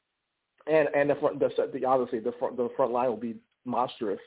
and 0.67 0.87
and 0.95 1.09
the 1.09 1.15
front 1.15 1.39
the, 1.39 1.49
the 1.73 1.85
obviously 1.85 2.19
the 2.19 2.33
front 2.39 2.57
the 2.57 2.69
front 2.75 2.91
line 2.91 3.09
will 3.09 3.17
be 3.17 3.35
monstrous 3.65 4.19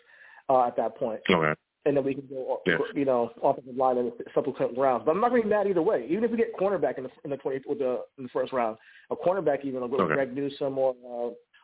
uh, 0.49 0.67
at 0.67 0.77
that 0.77 0.97
point. 0.97 1.21
Okay. 1.31 1.59
And 1.87 1.95
then 1.95 2.05
we 2.05 2.15
can 2.15 2.27
go, 2.27 2.63
yes. 2.65 2.81
you 2.95 3.05
know, 3.05 3.31
offensive 3.43 3.77
line 3.77 3.99
in 3.99 4.07
the 4.07 4.13
subsequent 4.35 4.79
rounds. 4.79 5.03
But 5.05 5.13
I'm 5.13 5.21
not 5.21 5.29
going 5.29 5.43
to 5.43 5.49
be 5.49 5.55
mad 5.55 5.67
either 5.67 5.83
way. 5.83 6.07
Even 6.09 6.25
if 6.25 6.31
we 6.31 6.39
get 6.39 6.57
cornerback 6.57 6.97
in 6.97 7.05
the 7.05 7.11
in 7.25 7.31
the 7.31 7.37
twenty 7.37 7.61
with 7.67 7.79
the 7.79 8.01
in 8.17 8.25
the 8.25 8.31
first 8.31 8.55
round, 8.55 8.79
a 9.11 9.17
cornerback 9.17 9.65
even 9.65 9.83
like 9.83 9.93
okay. 9.93 10.15
Greg 10.15 10.35
Newsome 10.35 10.79
or 10.79 10.95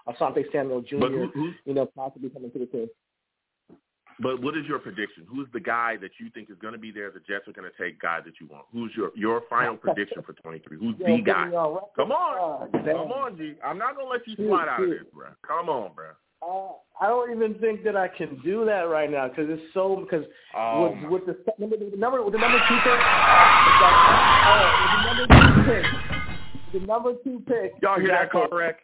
uh, 0.06 0.12
Asante 0.12 0.44
Samuel 0.52 0.82
Jr. 0.82 0.96
Who, 0.96 1.52
you 1.64 1.72
know, 1.72 1.86
possibly 1.86 2.28
coming 2.28 2.50
to 2.50 2.58
the 2.58 2.66
team. 2.66 2.88
But 4.20 4.42
what 4.42 4.56
is 4.56 4.66
your 4.66 4.78
prediction? 4.78 5.26
Who's 5.28 5.48
the 5.52 5.60
guy 5.60 5.96
that 6.02 6.10
you 6.20 6.28
think 6.30 6.50
is 6.50 6.56
going 6.60 6.74
to 6.74 6.78
be 6.78 6.90
there? 6.90 7.10
The 7.10 7.20
Jets 7.20 7.48
are 7.48 7.52
going 7.52 7.70
to 7.70 7.82
take 7.82 8.00
guy 8.00 8.20
that 8.20 8.34
you 8.40 8.46
want. 8.46 8.66
Who's 8.72 8.92
your 8.96 9.10
your 9.16 9.42
final 9.48 9.76
prediction 9.84 10.22
for 10.22 10.34
23? 10.34 10.78
Who's 10.78 10.96
the 10.98 11.22
guy? 11.24 11.48
Come 11.96 12.12
on, 12.12 12.70
come 12.72 13.12
on, 13.12 13.36
G. 13.38 13.54
I'm 13.64 13.78
not 13.78 13.96
going 13.96 14.06
to 14.06 14.12
let 14.12 14.26
you 14.26 14.36
slide 14.36 14.68
out 14.68 14.82
of 14.82 14.90
this, 14.90 15.08
bro. 15.14 15.28
Come 15.46 15.68
on, 15.68 15.92
bro. 15.94 16.10
Uh, 16.42 16.72
I 17.00 17.08
don't 17.08 17.34
even 17.34 17.54
think 17.60 17.84
that 17.84 17.96
I 17.96 18.08
can 18.08 18.40
do 18.42 18.64
that 18.64 18.88
right 18.88 19.10
now 19.10 19.28
because 19.28 19.46
it's 19.48 19.62
so 19.74 20.04
because 20.08 20.24
oh. 20.56 20.90
with, 21.08 21.26
with 21.26 21.26
the 21.26 21.52
number 21.58 21.76
the 21.76 21.96
number 21.96 22.22
with 22.22 22.32
the 22.32 22.38
number 22.38 22.58
two 22.68 22.78
pick, 22.84 22.92
uh, 22.92 23.96
the 24.96 25.02
number 25.06 25.26
two 25.28 25.62
pick, 25.64 25.84
the 26.72 26.86
number 26.86 27.12
two 27.24 27.42
pick. 27.46 27.72
Y'all 27.82 27.98
hear 27.98 28.08
that 28.08 28.30
car 28.30 28.48
wreck? 28.52 28.80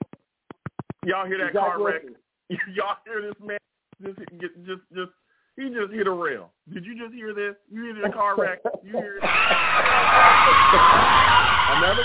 Y'all 1.05 1.27
hear 1.27 1.39
that 1.39 1.53
car 1.53 1.83
wreck? 1.83 2.03
Y'all 2.75 2.97
hear 3.05 3.23
this 3.23 3.35
man 3.43 3.59
just 4.03 4.19
just 4.41 4.83
just 4.93 5.13
he 5.57 5.69
just 5.71 5.93
hit 5.93 6.07
a 6.07 6.11
rail. 6.11 6.51
Did 6.73 6.85
you 6.85 6.99
just 6.99 7.15
hear 7.15 7.33
this? 7.35 7.55
You 7.71 7.85
hear 7.85 7.95
the 8.03 8.13
car 8.13 8.37
wreck? 8.37 8.61
You 8.83 8.93
hear 8.93 9.19
Another 11.71 12.05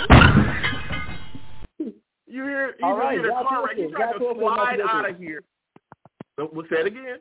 You 2.27 2.43
hear 2.43 2.67
he 2.67 2.83
just 2.83 2.83
right, 2.83 3.17
hit 3.17 3.25
a 3.25 3.29
car 3.29 3.65
wreck. 3.65 3.77
He 3.77 3.87
tried 3.87 4.13
to 4.13 4.33
slide 4.39 4.79
out 4.81 5.09
of 5.09 5.17
here. 5.17 5.43
So, 6.37 6.49
we'll 6.53 6.65
say 6.69 6.79
it 6.79 6.87
again. 6.87 7.19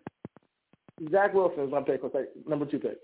Zach 1.11 1.35
Wilson 1.35 1.65
is 1.65 1.71
my 1.71 1.83
pick. 1.83 2.01
Number 2.47 2.67
two 2.67 2.79
pick. 2.79 2.99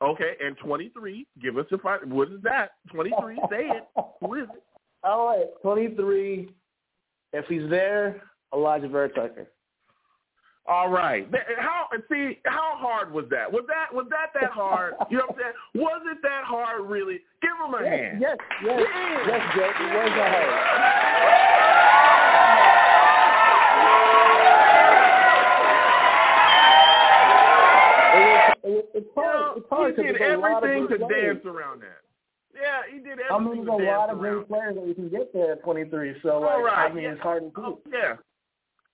Okay, 0.00 0.34
and 0.40 0.56
23. 0.58 1.26
Give 1.42 1.58
us 1.58 1.66
a 1.72 1.78
fight. 1.78 2.06
What 2.06 2.28
is 2.28 2.40
that? 2.42 2.70
23. 2.92 3.36
say 3.50 3.64
it. 3.64 3.84
Who 4.20 4.34
is 4.34 4.44
it? 4.54 4.62
All 5.02 5.26
right, 5.28 5.46
23. 5.62 6.48
If 7.32 7.44
he's 7.48 7.68
there, 7.68 8.22
Alijah 8.54 8.90
Vera-Tucker. 8.90 9.48
All 10.68 10.90
right. 10.90 11.26
How 11.56 11.86
see 12.10 12.38
how 12.44 12.76
hard 12.76 13.10
was 13.10 13.24
that? 13.30 13.50
Was 13.50 13.64
that 13.68 13.94
was 13.94 14.06
that 14.10 14.38
that 14.38 14.50
hard? 14.50 14.94
You 15.10 15.16
know 15.16 15.24
what 15.28 15.36
I'm 15.36 15.40
saying? 15.40 15.86
Was 15.86 16.02
it 16.12 16.18
that 16.22 16.44
hard 16.44 16.82
really? 16.82 17.20
Give 17.40 17.52
him 17.56 17.72
a 17.72 17.82
yes, 17.82 17.88
hand. 17.88 18.20
Yes, 18.20 18.36
yes, 18.62 18.80
yeah. 18.84 19.26
yes, 19.26 19.40
Jake. 19.56 19.80
It 19.80 19.88
was 19.96 20.12
that 20.12 20.30
hard. 20.34 21.48
it's 28.94 29.08
hard. 29.14 29.56
it's 29.56 29.66
hard 29.70 29.96
he 29.96 30.02
did 30.02 30.20
everything 30.20 30.88
to 30.88 30.98
players. 31.06 31.36
dance 31.36 31.46
around 31.46 31.80
that. 31.80 32.04
Yeah, 32.54 32.82
he 32.92 32.98
did 32.98 33.20
everything. 33.20 33.32
I 33.32 33.38
mean, 33.38 33.64
there's 33.64 33.88
a 33.88 33.90
lot 33.90 34.10
of 34.10 34.18
great 34.18 34.48
players 34.48 34.74
that 34.74 34.86
you 34.86 34.94
can 34.94 35.08
get 35.08 35.32
there 35.32 35.52
at 35.52 35.62
23. 35.62 36.16
So, 36.22 36.40
like, 36.40 36.58
right. 36.58 36.90
I 36.90 36.92
mean, 36.92 37.04
yeah. 37.04 37.12
it's 37.12 37.22
hard 37.22 37.42
to 37.44 37.48
do. 37.48 37.54
Oh, 37.56 37.80
yeah, 37.90 38.16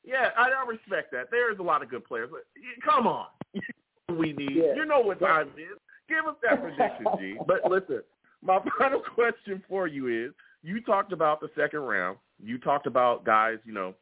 yeah, 0.04 0.28
I, 0.36 0.50
I 0.50 0.68
respect 0.68 1.12
that. 1.12 1.30
There's 1.30 1.58
a 1.58 1.62
lot 1.62 1.82
of 1.82 1.88
good 1.88 2.04
players. 2.04 2.30
But 2.30 2.42
come 2.84 3.06
on, 3.06 3.26
we 4.18 4.32
need. 4.32 4.52
Yeah. 4.54 4.74
You 4.76 4.84
know 4.84 5.00
what 5.00 5.20
time 5.20 5.50
it 5.56 5.60
is. 5.60 5.78
Give 6.08 6.26
us 6.26 6.36
that 6.42 6.60
prediction, 6.60 7.06
G. 7.18 7.36
But 7.46 7.70
listen, 7.70 8.02
my 8.42 8.58
final 8.78 9.00
question 9.00 9.62
for 9.68 9.86
you 9.86 10.26
is: 10.26 10.32
You 10.62 10.80
talked 10.82 11.12
about 11.12 11.40
the 11.40 11.48
second 11.56 11.80
round. 11.80 12.18
You 12.42 12.58
talked 12.58 12.86
about 12.86 13.24
guys, 13.24 13.58
you 13.64 13.72
know, 13.72 13.94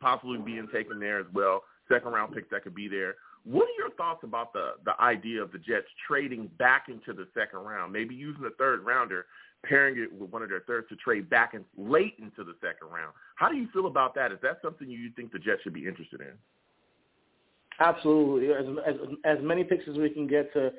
possibly 0.00 0.38
being 0.38 0.68
taken 0.72 1.00
there 1.00 1.20
as 1.20 1.26
well. 1.32 1.62
second 1.90 2.12
round 2.12 2.34
picks 2.34 2.50
that 2.50 2.62
could 2.62 2.74
be 2.74 2.88
there. 2.88 3.14
What 3.44 3.64
are 3.64 3.78
your 3.78 3.90
thoughts 3.96 4.22
about 4.22 4.52
the 4.52 4.72
the 4.84 5.00
idea 5.00 5.42
of 5.42 5.50
the 5.50 5.58
Jets 5.58 5.86
trading 6.06 6.50
back 6.58 6.86
into 6.88 7.12
the 7.12 7.26
second 7.34 7.60
round, 7.60 7.92
maybe 7.92 8.14
using 8.14 8.42
the 8.42 8.52
third 8.58 8.84
rounder, 8.84 9.26
pairing 9.64 9.96
it 9.98 10.12
with 10.12 10.30
one 10.30 10.42
of 10.42 10.48
their 10.48 10.60
thirds 10.60 10.88
to 10.88 10.96
trade 10.96 11.30
back 11.30 11.54
and 11.54 11.64
late 11.76 12.14
into 12.18 12.44
the 12.44 12.54
second 12.60 12.88
round? 12.92 13.12
How 13.36 13.48
do 13.48 13.56
you 13.56 13.68
feel 13.72 13.86
about 13.86 14.14
that? 14.14 14.32
Is 14.32 14.38
that 14.42 14.58
something 14.62 14.88
you 14.88 15.10
think 15.14 15.32
the 15.32 15.38
Jets 15.38 15.62
should 15.62 15.74
be 15.74 15.86
interested 15.86 16.20
in? 16.20 16.32
Absolutely. 17.80 18.52
As, 18.52 18.66
as, 18.86 18.96
as 19.24 19.38
many 19.42 19.64
picks 19.64 19.88
as 19.88 19.96
we 19.96 20.10
can 20.10 20.26
get 20.26 20.52
to 20.52 20.72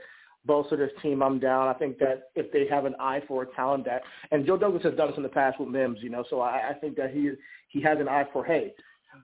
bolster 0.45 0.75
this 0.75 0.91
team, 1.01 1.21
I'm 1.23 1.39
down. 1.39 1.67
I 1.67 1.73
think 1.73 1.97
that 1.99 2.29
if 2.35 2.51
they 2.51 2.67
have 2.67 2.85
an 2.85 2.95
eye 2.99 3.21
for 3.27 3.43
a 3.43 3.45
talent 3.55 3.85
that, 3.85 4.03
and 4.31 4.45
Joe 4.45 4.57
Douglas 4.57 4.83
has 4.83 4.95
done 4.95 5.07
this 5.07 5.17
in 5.17 5.23
the 5.23 5.29
past 5.29 5.59
with 5.59 5.69
Mims, 5.69 5.99
you 6.01 6.09
know, 6.09 6.23
so 6.29 6.41
I, 6.41 6.69
I 6.69 6.73
think 6.73 6.95
that 6.97 7.11
he 7.11 7.31
he 7.69 7.81
has 7.81 7.97
an 7.99 8.07
eye 8.07 8.25
for, 8.31 8.45
hey, 8.45 8.73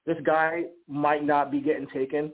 this 0.05 0.17
guy 0.25 0.63
might 0.87 1.23
not 1.23 1.51
be 1.51 1.59
getting 1.59 1.87
taken, 1.87 2.33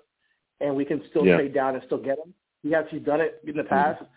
and 0.61 0.75
we 0.75 0.85
can 0.85 1.01
still 1.09 1.25
yeah. 1.25 1.35
trade 1.35 1.53
down 1.53 1.75
and 1.75 1.83
still 1.85 1.97
get 1.97 2.17
him. 2.17 2.33
He 2.63 2.71
has 2.71 2.85
he's 2.89 3.01
done 3.01 3.21
it 3.21 3.41
in 3.45 3.55
the 3.55 3.63
past. 3.63 3.97
Mm-hmm. 4.01 4.11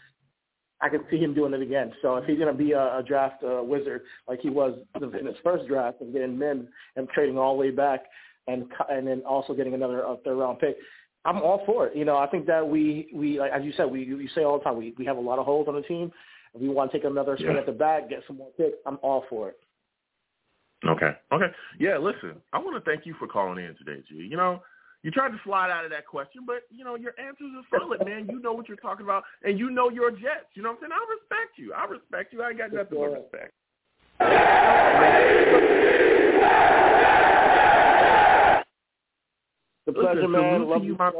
I 0.80 0.88
can 0.88 1.00
see 1.10 1.18
him 1.18 1.34
doing 1.34 1.54
it 1.54 1.62
again. 1.62 1.92
So 2.02 2.16
if 2.16 2.24
he's 2.24 2.38
going 2.38 2.52
to 2.52 2.58
be 2.58 2.72
a, 2.72 2.98
a 2.98 3.02
draft 3.06 3.42
uh, 3.42 3.62
wizard 3.62 4.02
like 4.28 4.40
he 4.40 4.50
was 4.50 4.78
in 5.00 5.26
his 5.26 5.36
first 5.42 5.66
draft 5.66 6.00
and 6.00 6.12
getting 6.12 6.38
men 6.38 6.68
and 6.96 7.08
trading 7.08 7.36
all 7.36 7.54
the 7.54 7.60
way 7.60 7.70
back, 7.70 8.04
and 8.46 8.64
and 8.88 9.06
then 9.06 9.22
also 9.22 9.54
getting 9.54 9.74
another 9.74 10.06
uh, 10.06 10.16
third 10.24 10.36
round 10.36 10.58
pick, 10.58 10.76
I'm 11.24 11.42
all 11.42 11.62
for 11.66 11.86
it. 11.86 11.96
You 11.96 12.04
know, 12.04 12.16
I 12.16 12.26
think 12.26 12.46
that 12.46 12.66
we 12.66 13.08
we 13.14 13.38
like, 13.38 13.52
as 13.52 13.64
you 13.64 13.72
said, 13.76 13.90
we 13.90 14.14
we 14.14 14.28
say 14.34 14.44
all 14.44 14.58
the 14.58 14.64
time 14.64 14.76
we 14.76 14.94
we 14.98 15.04
have 15.04 15.16
a 15.16 15.20
lot 15.20 15.38
of 15.38 15.44
holes 15.44 15.68
on 15.68 15.74
the 15.74 15.82
team. 15.82 16.12
If 16.54 16.62
we 16.62 16.68
want 16.68 16.90
to 16.90 16.98
take 16.98 17.04
another 17.04 17.36
swing 17.36 17.52
yeah. 17.52 17.58
at 17.58 17.66
the 17.66 17.72
back, 17.72 18.08
get 18.08 18.22
some 18.26 18.38
more 18.38 18.50
picks. 18.56 18.78
I'm 18.86 18.98
all 19.02 19.24
for 19.28 19.50
it. 19.50 19.58
Okay. 20.86 21.10
Okay. 21.32 21.52
Yeah. 21.78 21.98
Listen, 21.98 22.36
I 22.52 22.58
want 22.58 22.82
to 22.82 22.90
thank 22.90 23.04
you 23.04 23.14
for 23.18 23.26
calling 23.26 23.62
in 23.62 23.74
today, 23.76 24.02
G. 24.08 24.14
You 24.14 24.36
know, 24.36 24.62
you 25.02 25.10
tried 25.10 25.30
to 25.30 25.40
slide 25.44 25.70
out 25.70 25.84
of 25.84 25.90
that 25.92 26.06
question, 26.06 26.42
but 26.46 26.62
you 26.70 26.84
know 26.84 26.96
your 26.96 27.12
answers 27.18 27.50
are 27.56 27.78
solid, 27.78 28.04
man. 28.04 28.26
You 28.28 28.40
know 28.40 28.52
what 28.52 28.68
you're 28.68 28.76
talking 28.76 29.04
about, 29.06 29.22
and 29.42 29.58
you 29.58 29.70
know 29.70 29.90
your 29.90 30.10
Jets. 30.10 30.50
You 30.54 30.62
know 30.62 30.70
what 30.70 30.80
I'm 30.82 30.90
saying? 30.90 30.92
I 30.92 31.06
respect 31.14 31.58
you. 31.58 31.72
I 31.72 31.84
respect 31.84 32.32
you. 32.32 32.42
I 32.42 32.50
ain't 32.50 32.58
got 32.58 32.72
nothing 32.72 32.98
but 32.98 33.12
respect. 33.12 33.52
The 39.86 39.92
pleasure, 39.92 40.28
man. 40.28 40.68
Love 40.68 40.84
you, 40.84 40.96
my 40.98 41.12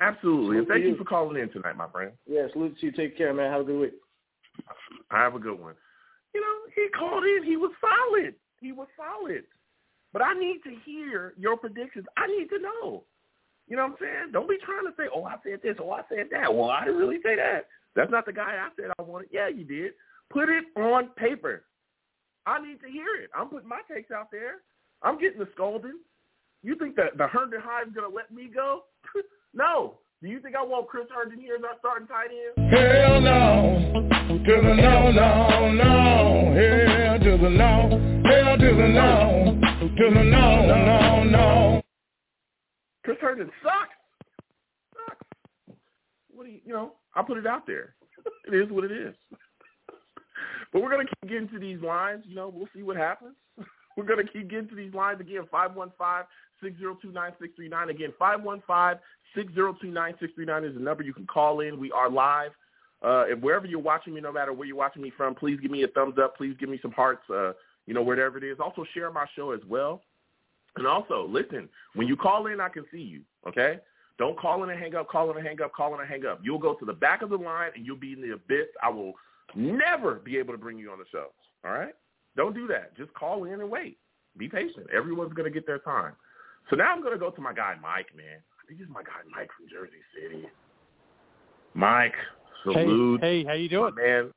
Absolutely. 0.00 0.58
and 0.58 0.68
thank 0.68 0.82
you. 0.82 0.90
you 0.90 0.96
for 0.96 1.04
calling 1.04 1.40
in 1.40 1.50
tonight, 1.50 1.76
my 1.76 1.88
friend. 1.88 2.12
Yes, 2.26 2.50
salute 2.52 2.78
to 2.80 2.86
you. 2.86 2.92
Take 2.92 3.16
care, 3.18 3.34
man. 3.34 3.50
Have 3.50 3.62
a 3.62 3.64
good 3.64 3.80
week. 3.80 3.94
I 5.10 5.22
have 5.22 5.34
a 5.34 5.38
good 5.38 5.58
one. 5.58 5.74
You 6.34 6.40
know, 6.40 6.72
he 6.74 6.88
called 6.96 7.24
in. 7.24 7.42
He 7.44 7.56
was 7.56 7.72
solid. 7.80 8.34
He 8.60 8.72
was 8.72 8.88
solid. 8.96 9.44
But 10.12 10.22
I 10.22 10.34
need 10.34 10.60
to 10.64 10.74
hear 10.84 11.34
your 11.38 11.56
predictions. 11.56 12.06
I 12.16 12.26
need 12.26 12.48
to 12.48 12.58
know. 12.58 13.04
You 13.68 13.76
know 13.76 13.84
what 13.84 13.92
I'm 13.92 13.96
saying? 14.00 14.32
Don't 14.32 14.48
be 14.48 14.58
trying 14.64 14.84
to 14.84 14.92
say, 14.96 15.04
oh, 15.14 15.24
I 15.24 15.36
said 15.44 15.60
this, 15.62 15.76
oh, 15.80 15.92
I 15.92 16.02
said 16.08 16.26
that. 16.32 16.52
Well, 16.52 16.70
I 16.70 16.84
didn't 16.84 17.00
really 17.00 17.22
say 17.22 17.36
that. 17.36 17.66
That's 17.94 18.10
not 18.10 18.26
the 18.26 18.32
guy 18.32 18.58
I 18.58 18.68
said 18.76 18.90
I 18.98 19.02
wanted. 19.02 19.28
Yeah, 19.32 19.48
you 19.48 19.64
did. 19.64 19.92
Put 20.30 20.48
it 20.48 20.64
on 20.76 21.10
paper. 21.16 21.64
I 22.46 22.60
need 22.60 22.80
to 22.80 22.90
hear 22.90 23.16
it. 23.22 23.30
I'm 23.34 23.48
putting 23.48 23.68
my 23.68 23.80
takes 23.92 24.10
out 24.10 24.30
there. 24.32 24.62
I'm 25.02 25.20
getting 25.20 25.38
the 25.38 25.48
scolding. 25.54 25.98
You 26.62 26.76
think 26.76 26.96
that 26.96 27.16
the 27.16 27.26
Herndon 27.26 27.60
Hive 27.62 27.88
is 27.88 27.94
going 27.94 28.10
to 28.10 28.14
let 28.14 28.32
me 28.32 28.50
go? 28.52 28.84
no. 29.54 29.98
Do 30.22 30.28
you 30.28 30.40
think 30.40 30.54
I 30.56 30.62
want 30.62 30.88
Chris 30.88 31.06
Herndon 31.14 31.40
here 31.40 31.56
as 31.56 31.62
our 31.64 31.78
starting 31.78 32.06
tight 32.06 32.30
end? 32.30 32.72
Hell 32.72 33.20
no. 33.20 34.09
To 34.46 34.56
the 34.56 34.74
no, 34.74 35.10
no, 35.10 35.70
no. 35.70 36.54
Hell 36.56 37.18
to 37.18 37.36
the 37.36 37.50
no. 37.50 37.90
Hell 38.24 38.56
to 38.56 38.74
the 38.74 38.88
no. 38.88 39.58
To 39.80 40.10
the 40.14 40.22
no, 40.24 40.66
no, 40.66 41.24
no. 41.24 41.82
Chris 43.04 43.18
Herndon 43.20 43.50
sucks. 43.62 43.90
Sucks. 44.94 45.26
What 46.32 46.46
do 46.46 46.52
you, 46.52 46.60
you 46.64 46.72
know, 46.72 46.92
I'll 47.14 47.24
put 47.24 47.36
it 47.36 47.46
out 47.46 47.66
there. 47.66 47.94
it 48.46 48.54
is 48.54 48.70
what 48.70 48.84
it 48.84 48.92
is. 48.92 49.14
but 50.72 50.80
we're 50.80 50.90
going 50.90 51.06
to 51.06 51.12
keep 51.20 51.28
getting 51.30 51.50
to 51.50 51.58
these 51.58 51.82
lines. 51.82 52.24
You 52.26 52.34
know, 52.34 52.48
we'll 52.48 52.68
see 52.74 52.82
what 52.82 52.96
happens. 52.96 53.34
We're 53.96 54.06
going 54.06 54.24
to 54.24 54.32
keep 54.32 54.48
getting 54.48 54.68
to 54.68 54.74
these 54.74 54.94
lines 54.94 55.20
again, 55.20 55.42
515-602-9639. 55.52 57.90
Again, 57.90 58.14
515-602-9639 58.18 60.64
is 60.66 60.74
the 60.74 60.80
number 60.80 61.02
you 61.02 61.12
can 61.12 61.26
call 61.26 61.60
in. 61.60 61.78
We 61.78 61.92
are 61.92 62.08
live. 62.08 62.52
Uh, 63.02 63.24
and 63.30 63.42
wherever 63.42 63.66
you're 63.66 63.80
watching 63.80 64.14
me, 64.14 64.20
no 64.20 64.32
matter 64.32 64.52
where 64.52 64.66
you're 64.66 64.76
watching 64.76 65.02
me 65.02 65.12
from, 65.16 65.34
please 65.34 65.58
give 65.60 65.70
me 65.70 65.84
a 65.84 65.88
thumbs 65.88 66.16
up. 66.22 66.36
Please 66.36 66.54
give 66.60 66.68
me 66.68 66.78
some 66.82 66.92
hearts, 66.92 67.22
uh, 67.30 67.52
you 67.86 67.94
know, 67.94 68.02
wherever 68.02 68.36
it 68.36 68.44
is. 68.44 68.58
Also 68.60 68.84
share 68.92 69.10
my 69.10 69.26
show 69.34 69.52
as 69.52 69.60
well. 69.68 70.02
And 70.76 70.86
also, 70.86 71.26
listen, 71.28 71.68
when 71.94 72.06
you 72.06 72.16
call 72.16 72.46
in, 72.46 72.60
I 72.60 72.68
can 72.68 72.84
see 72.92 73.00
you, 73.00 73.22
okay? 73.48 73.78
Don't 74.18 74.38
call 74.38 74.62
in 74.62 74.70
and 74.70 74.78
hang 74.78 74.94
up, 74.94 75.08
call 75.08 75.30
in 75.30 75.38
and 75.38 75.46
hang 75.46 75.60
up, 75.62 75.72
call 75.72 75.94
in 75.94 76.00
and 76.00 76.08
hang 76.08 76.26
up. 76.26 76.40
You'll 76.42 76.58
go 76.58 76.74
to 76.74 76.84
the 76.84 76.92
back 76.92 77.22
of 77.22 77.30
the 77.30 77.36
line 77.36 77.70
and 77.74 77.86
you'll 77.86 77.96
be 77.96 78.12
in 78.12 78.20
the 78.20 78.34
abyss. 78.34 78.66
I 78.82 78.90
will 78.90 79.14
never 79.54 80.16
be 80.16 80.36
able 80.36 80.52
to 80.52 80.58
bring 80.58 80.78
you 80.78 80.92
on 80.92 80.98
the 80.98 81.06
show, 81.10 81.28
all 81.64 81.72
right? 81.72 81.94
Don't 82.36 82.54
do 82.54 82.66
that. 82.68 82.96
Just 82.96 83.12
call 83.14 83.44
in 83.44 83.60
and 83.60 83.70
wait. 83.70 83.98
Be 84.36 84.48
patient. 84.48 84.86
Everyone's 84.94 85.32
going 85.32 85.50
to 85.50 85.54
get 85.54 85.66
their 85.66 85.80
time. 85.80 86.12
So 86.68 86.76
now 86.76 86.92
I'm 86.92 87.00
going 87.00 87.14
to 87.14 87.18
go 87.18 87.30
to 87.30 87.40
my 87.40 87.52
guy, 87.52 87.74
Mike, 87.82 88.06
man. 88.16 88.38
I 88.62 88.68
think 88.68 88.80
it's 88.80 88.90
my 88.90 89.02
guy, 89.02 89.26
Mike 89.34 89.48
from 89.56 89.66
Jersey 89.68 89.98
City. 90.14 90.46
Mike, 91.74 92.14
salute. 92.64 93.20
Hey, 93.20 93.42
hey 93.42 93.44
how 93.44 93.54
you 93.54 93.68
doing? 93.68 93.94
man. 93.94 94.32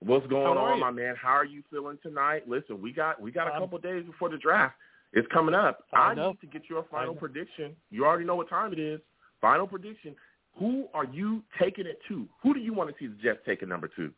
What's 0.00 0.26
going 0.26 0.58
on, 0.58 0.80
my 0.80 0.90
man? 0.90 1.14
How 1.20 1.30
are 1.30 1.46
you 1.46 1.62
feeling 1.70 1.98
tonight? 2.02 2.46
Listen, 2.46 2.82
we 2.82 2.92
got 2.92 3.20
we 3.20 3.30
got 3.30 3.48
a 3.48 3.58
couple 3.58 3.78
days 3.78 4.04
before 4.04 4.28
the 4.28 4.36
draft. 4.36 4.74
It's 5.14 5.26
coming 5.32 5.54
up. 5.54 5.84
I, 5.92 5.98
I 5.98 6.14
need 6.14 6.40
to 6.40 6.46
get 6.46 6.62
your 6.68 6.84
final 6.90 7.14
prediction. 7.14 7.74
You 7.90 8.04
already 8.04 8.24
know 8.24 8.34
what 8.34 8.50
time 8.50 8.72
it 8.72 8.78
is. 8.78 9.00
Final 9.40 9.66
prediction. 9.66 10.14
Who 10.58 10.86
are 10.92 11.04
you 11.04 11.42
taking 11.60 11.86
it 11.86 11.98
to? 12.08 12.26
Who 12.42 12.52
do 12.52 12.60
you 12.60 12.74
want 12.74 12.90
to 12.90 12.96
see 12.98 13.06
the 13.06 13.20
Jets 13.22 13.40
taking 13.46 13.68
number 13.68 13.88
two? 13.94 14.12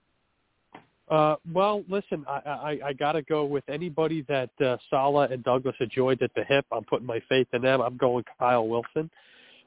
Uh, 1.08 1.36
well, 1.52 1.84
listen, 1.88 2.24
I, 2.28 2.40
I, 2.46 2.78
I 2.86 2.92
got 2.92 3.12
to 3.12 3.22
go 3.22 3.44
with 3.44 3.62
anybody 3.68 4.22
that 4.28 4.50
uh, 4.60 4.76
Saleh 4.90 5.30
and 5.30 5.44
Douglas 5.44 5.76
enjoyed 5.80 6.20
at 6.22 6.32
the 6.34 6.42
hip. 6.44 6.66
I'm 6.72 6.84
putting 6.84 7.06
my 7.06 7.20
faith 7.28 7.46
in 7.52 7.62
them. 7.62 7.80
I'm 7.80 7.96
going 7.96 8.24
Kyle 8.38 8.66
Wilson, 8.66 9.04
uh, 9.04 9.08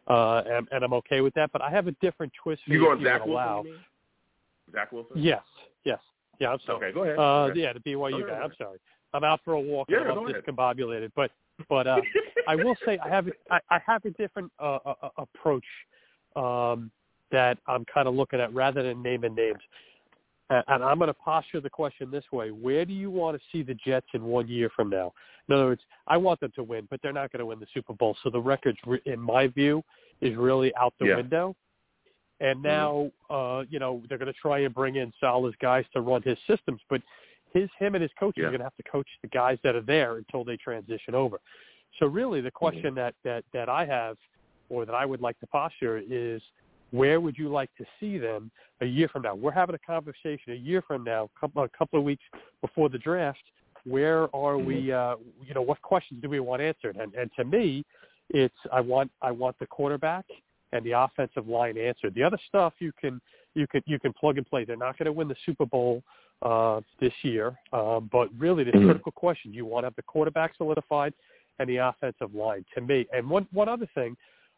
and, 0.09 0.67
and 0.71 0.83
I'm 0.83 0.93
okay 0.93 1.21
with 1.21 1.33
that. 1.35 1.51
But 1.51 1.61
I 1.61 1.69
have 1.69 1.87
a 1.87 1.91
different 2.01 2.33
twist. 2.41 2.61
You 2.65 2.79
going 2.79 3.03
Zach 3.03 3.25
Wilson? 3.25 3.31
Allow. 3.31 3.65
Zach 4.71 4.91
Wilson? 4.91 5.17
Yes, 5.17 5.43
yes, 5.83 5.99
yeah. 6.39 6.49
I'm 6.49 6.59
sorry. 6.65 6.87
Okay, 6.87 6.93
go 6.93 7.03
ahead. 7.03 7.17
Uh, 7.17 7.51
okay. 7.51 7.59
Yeah, 7.59 7.73
the 7.73 7.79
BYU 7.79 8.27
guy. 8.27 8.35
I'm 8.35 8.53
sorry. 8.57 8.79
I'm 9.13 9.23
out 9.23 9.41
for 9.43 9.53
a 9.53 9.59
walk. 9.59 9.87
Yeah, 9.89 9.99
I'm 9.99 10.17
discombobulated. 10.17 11.11
But 11.15 11.31
but 11.67 11.87
uh, 11.87 12.01
I 12.47 12.55
will 12.55 12.75
say 12.85 12.97
I 13.03 13.09
have 13.09 13.27
I, 13.49 13.59
I 13.69 13.79
have 13.85 14.05
a 14.05 14.11
different 14.11 14.51
uh, 14.59 14.77
uh, 14.85 15.09
approach 15.17 15.65
um, 16.35 16.91
that 17.31 17.57
I'm 17.67 17.85
kind 17.85 18.07
of 18.07 18.15
looking 18.15 18.39
at 18.39 18.53
rather 18.53 18.83
than 18.83 19.01
naming 19.01 19.35
names. 19.35 19.59
And 20.49 20.83
I'm 20.83 20.97
going 20.97 21.09
to 21.09 21.13
posture 21.13 21.61
the 21.61 21.69
question 21.69 22.09
this 22.09 22.23
way: 22.31 22.49
Where 22.49 22.85
do 22.85 22.93
you 22.93 23.11
want 23.11 23.37
to 23.37 23.43
see 23.51 23.61
the 23.61 23.75
Jets 23.75 24.07
in 24.13 24.23
one 24.23 24.47
year 24.47 24.69
from 24.75 24.89
now? 24.89 25.13
In 25.47 25.55
other 25.55 25.65
words, 25.65 25.81
I 26.07 26.17
want 26.17 26.39
them 26.39 26.51
to 26.55 26.63
win, 26.63 26.87
but 26.89 26.99
they're 27.01 27.13
not 27.13 27.31
going 27.31 27.39
to 27.39 27.45
win 27.45 27.59
the 27.59 27.67
Super 27.73 27.93
Bowl. 27.93 28.15
So 28.23 28.29
the 28.29 28.39
record, 28.39 28.77
in 29.05 29.19
my 29.19 29.47
view, 29.47 29.83
is 30.21 30.35
really 30.35 30.73
out 30.75 30.93
the 30.99 31.07
yeah. 31.07 31.15
window. 31.17 31.55
And 32.39 32.63
now, 32.63 33.11
uh, 33.29 33.63
you 33.69 33.79
know, 33.79 34.01
they're 34.07 34.17
going 34.17 34.31
to 34.31 34.39
try 34.39 34.59
and 34.59 34.73
bring 34.73 34.95
in 34.95 35.11
Saleh's 35.19 35.55
guys 35.61 35.83
to 35.93 36.01
run 36.01 36.21
his 36.21 36.37
systems, 36.47 36.79
but 36.89 37.01
his, 37.53 37.69
him, 37.77 37.95
and 37.95 38.01
his 38.01 38.11
coaches 38.17 38.35
yeah. 38.37 38.45
are 38.45 38.49
going 38.49 38.59
to 38.59 38.65
have 38.65 38.77
to 38.77 38.89
coach 38.89 39.07
the 39.21 39.27
guys 39.27 39.57
that 39.63 39.75
are 39.75 39.81
there 39.81 40.17
until 40.17 40.43
they 40.43 40.55
transition 40.55 41.15
over. 41.15 41.39
So 41.99 42.05
really, 42.05 42.41
the 42.41 42.51
question 42.51 42.83
mm-hmm. 42.83 42.95
that 42.95 43.15
that 43.23 43.43
that 43.53 43.69
I 43.69 43.85
have, 43.85 44.17
or 44.69 44.85
that 44.85 44.95
I 44.95 45.05
would 45.05 45.21
like 45.21 45.39
to 45.39 45.47
posture, 45.47 45.97
is 45.97 46.41
where 46.91 47.19
would 47.19 47.37
you 47.37 47.49
like 47.49 47.69
to 47.77 47.85
see 47.99 48.17
them 48.17 48.51
a 48.81 48.85
year 48.85 49.07
from 49.07 49.23
now? 49.23 49.35
We're 49.35 49.51
having 49.51 49.75
a 49.75 49.79
conversation 49.79 50.53
a 50.53 50.55
year 50.55 50.81
from 50.81 51.03
now, 51.03 51.29
a 51.43 51.69
couple 51.69 51.99
of 51.99 52.05
weeks 52.05 52.23
before 52.61 52.89
the 52.89 52.97
draft. 52.97 53.39
Where 53.85 54.33
are 54.35 54.57
we? 54.57 54.87
Mm-hmm. 54.87 55.21
Uh, 55.21 55.45
you 55.47 55.53
know, 55.53 55.61
what 55.61 55.81
questions 55.81 56.21
do 56.21 56.29
we 56.29 56.39
want 56.39 56.61
answered? 56.61 56.97
And, 56.97 57.13
and 57.13 57.29
to 57.37 57.45
me, 57.45 57.85
it's 58.29 58.55
I 58.71 58.81
want 58.81 59.11
I 59.21 59.31
want 59.31 59.57
the 59.59 59.67
quarterback 59.67 60.25
and 60.73 60.85
the 60.85 60.91
offensive 60.91 61.47
line 61.47 61.77
answered. 61.77 62.13
The 62.13 62.23
other 62.23 62.37
stuff 62.47 62.73
you 62.79 62.91
can 62.99 63.21
you 63.55 63.67
can 63.67 63.81
you 63.85 63.99
can 63.99 64.13
plug 64.13 64.37
and 64.37 64.45
play. 64.45 64.65
They're 64.65 64.75
not 64.75 64.97
going 64.97 65.05
to 65.05 65.11
win 65.11 65.27
the 65.27 65.35
Super 65.45 65.65
Bowl 65.65 66.03
uh, 66.41 66.81
this 66.99 67.13
year, 67.21 67.57
um, 67.73 68.09
but 68.11 68.29
really 68.37 68.63
the 68.63 68.71
mm-hmm. 68.71 68.85
critical 68.85 69.11
question 69.13 69.53
you 69.53 69.65
want 69.65 69.83
to 69.83 69.87
have 69.87 69.95
the 69.95 70.03
quarterback 70.03 70.55
solidified 70.57 71.13
and 71.59 71.69
the 71.69 71.77
offensive 71.77 72.35
line. 72.35 72.65
To 72.75 72.81
me, 72.81 73.07
and 73.13 73.29
one 73.29 73.47
one 73.51 73.69
other 73.69 73.87
thing. 73.95 74.15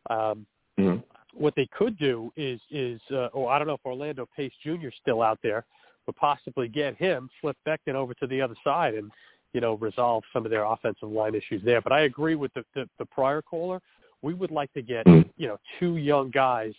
Um, 0.10 0.46
mm-hmm 0.80 0.98
what 1.34 1.56
they 1.56 1.68
could 1.78 1.98
do 1.98 2.32
is 2.36 2.60
is 2.70 3.00
uh, 3.12 3.28
or 3.28 3.52
I 3.52 3.58
don't 3.58 3.68
know 3.68 3.76
if 3.76 3.86
Orlando 3.86 4.28
Pace 4.36 4.52
Jr. 4.64 4.88
is 4.88 4.94
still 5.02 5.22
out 5.22 5.40
there, 5.44 5.66
but 6.06 6.16
possibly 6.16 6.68
get 6.68 6.96
him, 6.96 7.30
flip 7.40 7.58
Becton 7.68 7.96
over 7.96 8.14
to 8.16 8.28
the 8.28 8.42
other 8.42 8.56
side, 8.64 8.96
and 8.96 9.12
you 9.54 9.62
know 9.62 9.76
resolve 9.76 10.24
some 10.34 10.46
of 10.46 10.52
their 10.52 10.64
offensive 10.64 11.10
line 11.10 11.36
issues 11.36 11.62
there. 11.64 11.82
But 11.82 11.94
I 11.94 12.02
agree 12.02 12.36
with 12.36 12.54
the 12.54 12.64
the, 12.76 12.90
the 13.00 13.06
prior 13.06 13.42
caller. 13.42 13.82
We 14.22 14.34
would 14.34 14.52
like 14.52 14.72
to 14.74 14.82
get 14.82 15.08
hmm. 15.08 15.22
you 15.38 15.48
know 15.48 15.58
two 15.80 15.98
young 15.98 16.32
guys. 16.32 16.74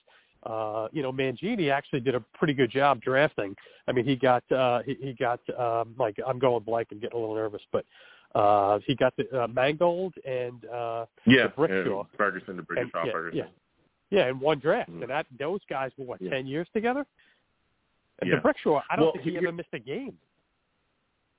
Uh, 0.44 0.88
you 0.90 1.02
know, 1.02 1.12
Mangini 1.12 1.70
actually 1.70 2.00
did 2.00 2.16
a 2.16 2.20
pretty 2.34 2.52
good 2.52 2.70
job 2.70 3.00
drafting. 3.00 3.54
I 3.86 3.92
mean, 3.92 4.04
he 4.04 4.16
got 4.16 4.42
uh, 4.50 4.82
he, 4.84 4.96
he 5.00 5.12
got 5.12 5.40
um, 5.58 5.94
like 5.98 6.16
I'm 6.26 6.40
going 6.40 6.64
blank 6.64 6.88
and 6.90 7.00
getting 7.00 7.16
a 7.16 7.20
little 7.20 7.36
nervous, 7.36 7.62
but 7.72 7.84
Uh, 8.34 8.78
he 8.86 8.94
got 8.96 9.12
the 9.16 9.44
uh, 9.44 9.46
Mangold 9.46 10.14
and 10.24 10.64
uh, 10.64 11.04
Yeah, 11.26 11.48
D'Brickashaw. 11.48 12.00
and 12.00 12.08
Ferguson, 12.16 12.56
the 12.56 12.62
British 12.62 12.90
and, 12.94 13.06
yeah, 13.06 13.12
Ferguson. 13.12 13.38
yeah, 13.38 13.44
yeah, 14.12 14.28
in 14.28 14.38
one 14.38 14.58
draft. 14.58 14.90
Mhm. 14.90 15.02
And 15.02 15.10
that 15.10 15.26
those 15.38 15.60
guys 15.68 15.90
were 15.96 16.04
what 16.04 16.20
Yeah. 16.20 16.30
ten 16.30 16.46
years 16.46 16.68
together. 16.72 17.06
And 18.20 18.30
Yeah. 18.30 18.36
D'Brickashaw, 18.38 18.82
I 18.90 18.96
don't 18.96 19.06
Well, 19.06 19.12
think 19.12 19.24
he 19.24 19.30
here- 19.32 19.40
ever 19.48 19.52
missed 19.52 19.72
a 19.72 19.78
game. 19.78 20.18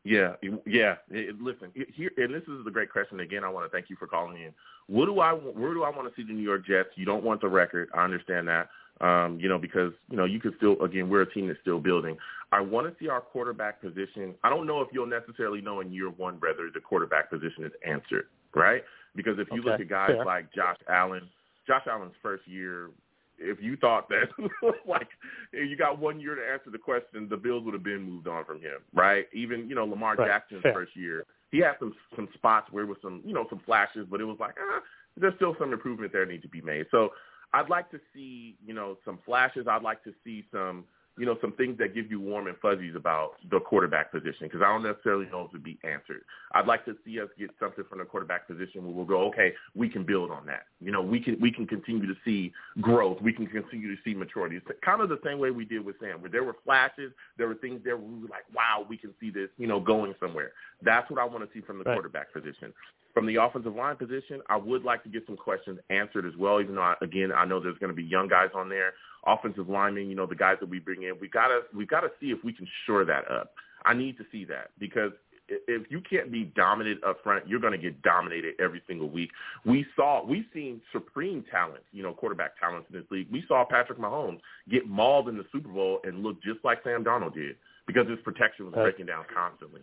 Yeah, 0.05 0.35
yeah. 0.65 0.97
It, 1.11 1.41
listen, 1.41 1.71
here, 1.93 2.11
and 2.17 2.33
this 2.33 2.43
is 2.49 2.65
the 2.65 2.71
great 2.71 2.89
question. 2.89 3.21
Again, 3.21 3.45
I 3.45 3.49
want 3.49 3.65
to 3.65 3.69
thank 3.69 3.89
you 3.89 3.95
for 3.95 4.05
calling 4.05 4.35
in. 4.41 4.53
What 4.87 5.05
do 5.05 5.21
I, 5.21 5.31
where 5.31 5.73
do 5.73 5.83
I 5.83 5.89
want 5.91 6.13
to 6.13 6.21
see 6.21 6.27
the 6.27 6.33
New 6.33 6.43
York 6.43 6.65
Jets? 6.65 6.89
You 6.95 7.05
don't 7.05 7.23
want 7.23 7.39
the 7.39 7.47
record. 7.47 7.89
I 7.93 8.03
understand 8.03 8.49
that. 8.49 8.69
Um, 8.99 9.39
you 9.39 9.47
know, 9.47 9.57
because 9.57 9.93
you 10.09 10.17
know 10.17 10.25
you 10.25 10.39
could 10.41 10.55
still, 10.57 10.81
again, 10.83 11.07
we're 11.09 11.21
a 11.21 11.33
team 11.33 11.47
that's 11.47 11.59
still 11.61 11.79
building. 11.79 12.17
I 12.51 12.59
want 12.59 12.85
to 12.91 13.03
see 13.03 13.07
our 13.07 13.21
quarterback 13.21 13.79
position. 13.81 14.35
I 14.43 14.49
don't 14.49 14.67
know 14.67 14.81
if 14.81 14.89
you'll 14.91 15.07
necessarily 15.07 15.61
know 15.61 15.79
in 15.79 15.91
year 15.93 16.09
one 16.09 16.35
whether 16.41 16.69
the 16.69 16.81
quarterback 16.81 17.29
position 17.29 17.63
is 17.63 17.71
answered, 17.85 18.27
right? 18.53 18.83
Because 19.15 19.39
if 19.39 19.47
you 19.51 19.61
look 19.61 19.79
at 19.79 19.87
guys 19.87 20.09
fair. 20.09 20.25
like 20.25 20.51
Josh 20.53 20.77
Allen, 20.89 21.29
Josh 21.67 21.83
Allen's 21.87 22.13
first 22.21 22.47
year 22.47 22.91
if 23.39 23.61
you 23.61 23.75
thought 23.77 24.09
that 24.09 24.29
like 24.87 25.07
you 25.51 25.75
got 25.75 25.99
one 25.99 26.19
year 26.19 26.35
to 26.35 26.41
answer 26.41 26.69
the 26.69 26.77
question, 26.77 27.27
the 27.29 27.37
Bills 27.37 27.63
would 27.65 27.73
have 27.73 27.83
been 27.83 28.03
moved 28.03 28.27
on 28.27 28.45
from 28.45 28.57
him, 28.57 28.79
right? 28.93 29.27
Even 29.33 29.67
you 29.67 29.75
know 29.75 29.85
Lamar 29.85 30.15
Right. 30.15 30.27
Jackson's 30.27 30.61
Fair. 30.61 30.73
first 30.73 30.95
year, 30.95 31.25
he 31.51 31.59
had 31.59 31.73
some 31.79 31.93
some 32.15 32.27
spots 32.33 32.71
where 32.71 32.83
it 32.83 32.87
was 32.87 32.97
some 33.01 33.21
you 33.25 33.33
know 33.33 33.45
some 33.49 33.59
flashes, 33.65 34.07
but 34.09 34.21
it 34.21 34.25
was 34.25 34.37
like 34.39 34.55
ah, 34.59 34.79
there's 35.17 35.35
still 35.35 35.55
some 35.59 35.73
improvement 35.73 36.11
there 36.13 36.25
need 36.25 36.41
to 36.41 36.47
be 36.47 36.61
made. 36.61 36.85
So 36.91 37.09
I'd 37.53 37.69
like 37.69 37.89
to 37.91 37.99
see 38.13 38.55
you 38.65 38.73
know 38.73 38.97
some 39.05 39.19
flashes. 39.25 39.65
I'd 39.69 39.83
like 39.83 40.03
to 40.03 40.13
see 40.23 40.45
some 40.51 40.85
you 41.17 41.25
know 41.25 41.37
some 41.41 41.53
things 41.53 41.77
that 41.77 41.93
give 41.93 42.09
you 42.09 42.19
warm 42.19 42.47
and 42.47 42.57
fuzzies 42.57 42.95
about 42.95 43.33
the 43.51 43.59
quarterback 43.59 44.11
position 44.11 44.47
because 44.47 44.61
I 44.61 44.65
don't 44.65 44.83
necessarily 44.83 45.25
know 45.27 45.41
if 45.41 45.49
it'd 45.49 45.63
be 45.63 45.77
answered. 45.83 46.21
I'd 46.53 46.65
like 46.65 46.85
to 46.85 46.95
see 47.05 47.19
us 47.19 47.29
get 47.37 47.51
something 47.59 47.83
from 47.89 47.99
the 47.99 48.05
quarterback 48.05 48.47
position 48.47 48.83
where 48.83 48.93
we'll 48.93 49.05
go, 49.05 49.27
okay, 49.27 49.53
we 49.75 49.89
can 49.89 50.03
build 50.03 50.31
on 50.31 50.45
that. 50.47 50.65
You 50.81 50.91
know, 50.91 51.01
we 51.01 51.19
can 51.19 51.39
we 51.39 51.51
can 51.51 51.67
continue 51.67 52.07
to 52.07 52.15
see 52.25 52.51
growth. 52.81 53.21
We 53.21 53.33
can 53.33 53.45
continue 53.47 53.95
to 53.95 54.01
see 54.03 54.13
maturity. 54.13 54.57
It's 54.57 54.67
kind 54.83 55.01
of 55.01 55.09
the 55.09 55.19
same 55.23 55.39
way 55.39 55.51
we 55.51 55.65
did 55.65 55.85
with 55.85 55.95
Sam, 55.99 56.21
where 56.21 56.31
there 56.31 56.43
were 56.43 56.55
flashes, 56.65 57.11
there 57.37 57.47
were 57.47 57.55
things 57.55 57.81
there 57.83 57.97
where 57.97 58.07
we 58.07 58.21
were 58.21 58.29
like, 58.29 58.45
wow, 58.53 58.85
we 58.87 58.97
can 58.97 59.13
see 59.19 59.29
this, 59.29 59.49
you 59.57 59.67
know, 59.67 59.79
going 59.79 60.15
somewhere. 60.19 60.53
That's 60.81 61.09
what 61.11 61.19
I 61.19 61.25
want 61.25 61.43
to 61.47 61.49
see 61.53 61.63
from 61.65 61.77
the 61.77 61.83
Right. 61.83 61.95
quarterback 61.95 62.33
position. 62.33 62.73
From 63.13 63.27
the 63.27 63.35
offensive 63.35 63.75
line 63.75 63.95
position, 63.95 64.41
I 64.49 64.57
would 64.57 64.83
like 64.83 65.03
to 65.03 65.09
get 65.09 65.23
some 65.27 65.37
questions 65.37 65.79
answered 65.89 66.25
as 66.25 66.35
well. 66.37 66.59
Even 66.59 66.75
though, 66.75 66.81
I, 66.81 66.95
again, 67.01 67.31
I 67.31 67.45
know 67.45 67.59
there's 67.59 67.77
going 67.77 67.91
to 67.91 67.95
be 67.95 68.03
young 68.03 68.27
guys 68.27 68.49
on 68.55 68.69
there, 68.69 68.93
offensive 69.25 69.69
linemen. 69.69 70.09
You 70.09 70.15
know, 70.15 70.25
the 70.25 70.35
guys 70.35 70.57
that 70.61 70.69
we 70.69 70.79
bring 70.79 71.03
in, 71.03 71.19
we 71.21 71.27
gotta 71.27 71.61
we 71.75 71.85
gotta 71.85 72.09
see 72.19 72.31
if 72.31 72.43
we 72.43 72.53
can 72.53 72.67
shore 72.85 73.05
that 73.05 73.29
up. 73.29 73.53
I 73.85 73.93
need 73.93 74.17
to 74.17 74.25
see 74.31 74.45
that 74.45 74.71
because 74.79 75.11
if 75.49 75.89
you 75.91 76.01
can't 76.01 76.31
be 76.31 76.45
dominant 76.55 77.03
up 77.03 77.21
front, 77.23 77.47
you're 77.47 77.59
going 77.59 77.73
to 77.73 77.77
get 77.77 78.01
dominated 78.01 78.55
every 78.59 78.81
single 78.87 79.09
week. 79.09 79.29
We 79.65 79.85
saw 79.95 80.25
we've 80.25 80.45
seen 80.53 80.81
supreme 80.91 81.43
talent, 81.51 81.83
you 81.91 82.03
know, 82.03 82.13
quarterback 82.13 82.59
talents 82.59 82.87
in 82.91 82.99
this 82.99 83.05
league. 83.11 83.27
We 83.31 83.43
saw 83.47 83.65
Patrick 83.65 83.99
Mahomes 83.99 84.39
get 84.69 84.87
mauled 84.87 85.29
in 85.29 85.37
the 85.37 85.45
Super 85.51 85.69
Bowl 85.69 85.99
and 86.03 86.23
look 86.23 86.41
just 86.41 86.59
like 86.63 86.79
Sam 86.83 87.03
Darnold 87.03 87.33
did 87.35 87.57
because 87.85 88.07
his 88.07 88.19
protection 88.23 88.65
was 88.65 88.73
Right. 88.73 88.83
breaking 88.83 89.05
down 89.07 89.25
constantly. 89.33 89.81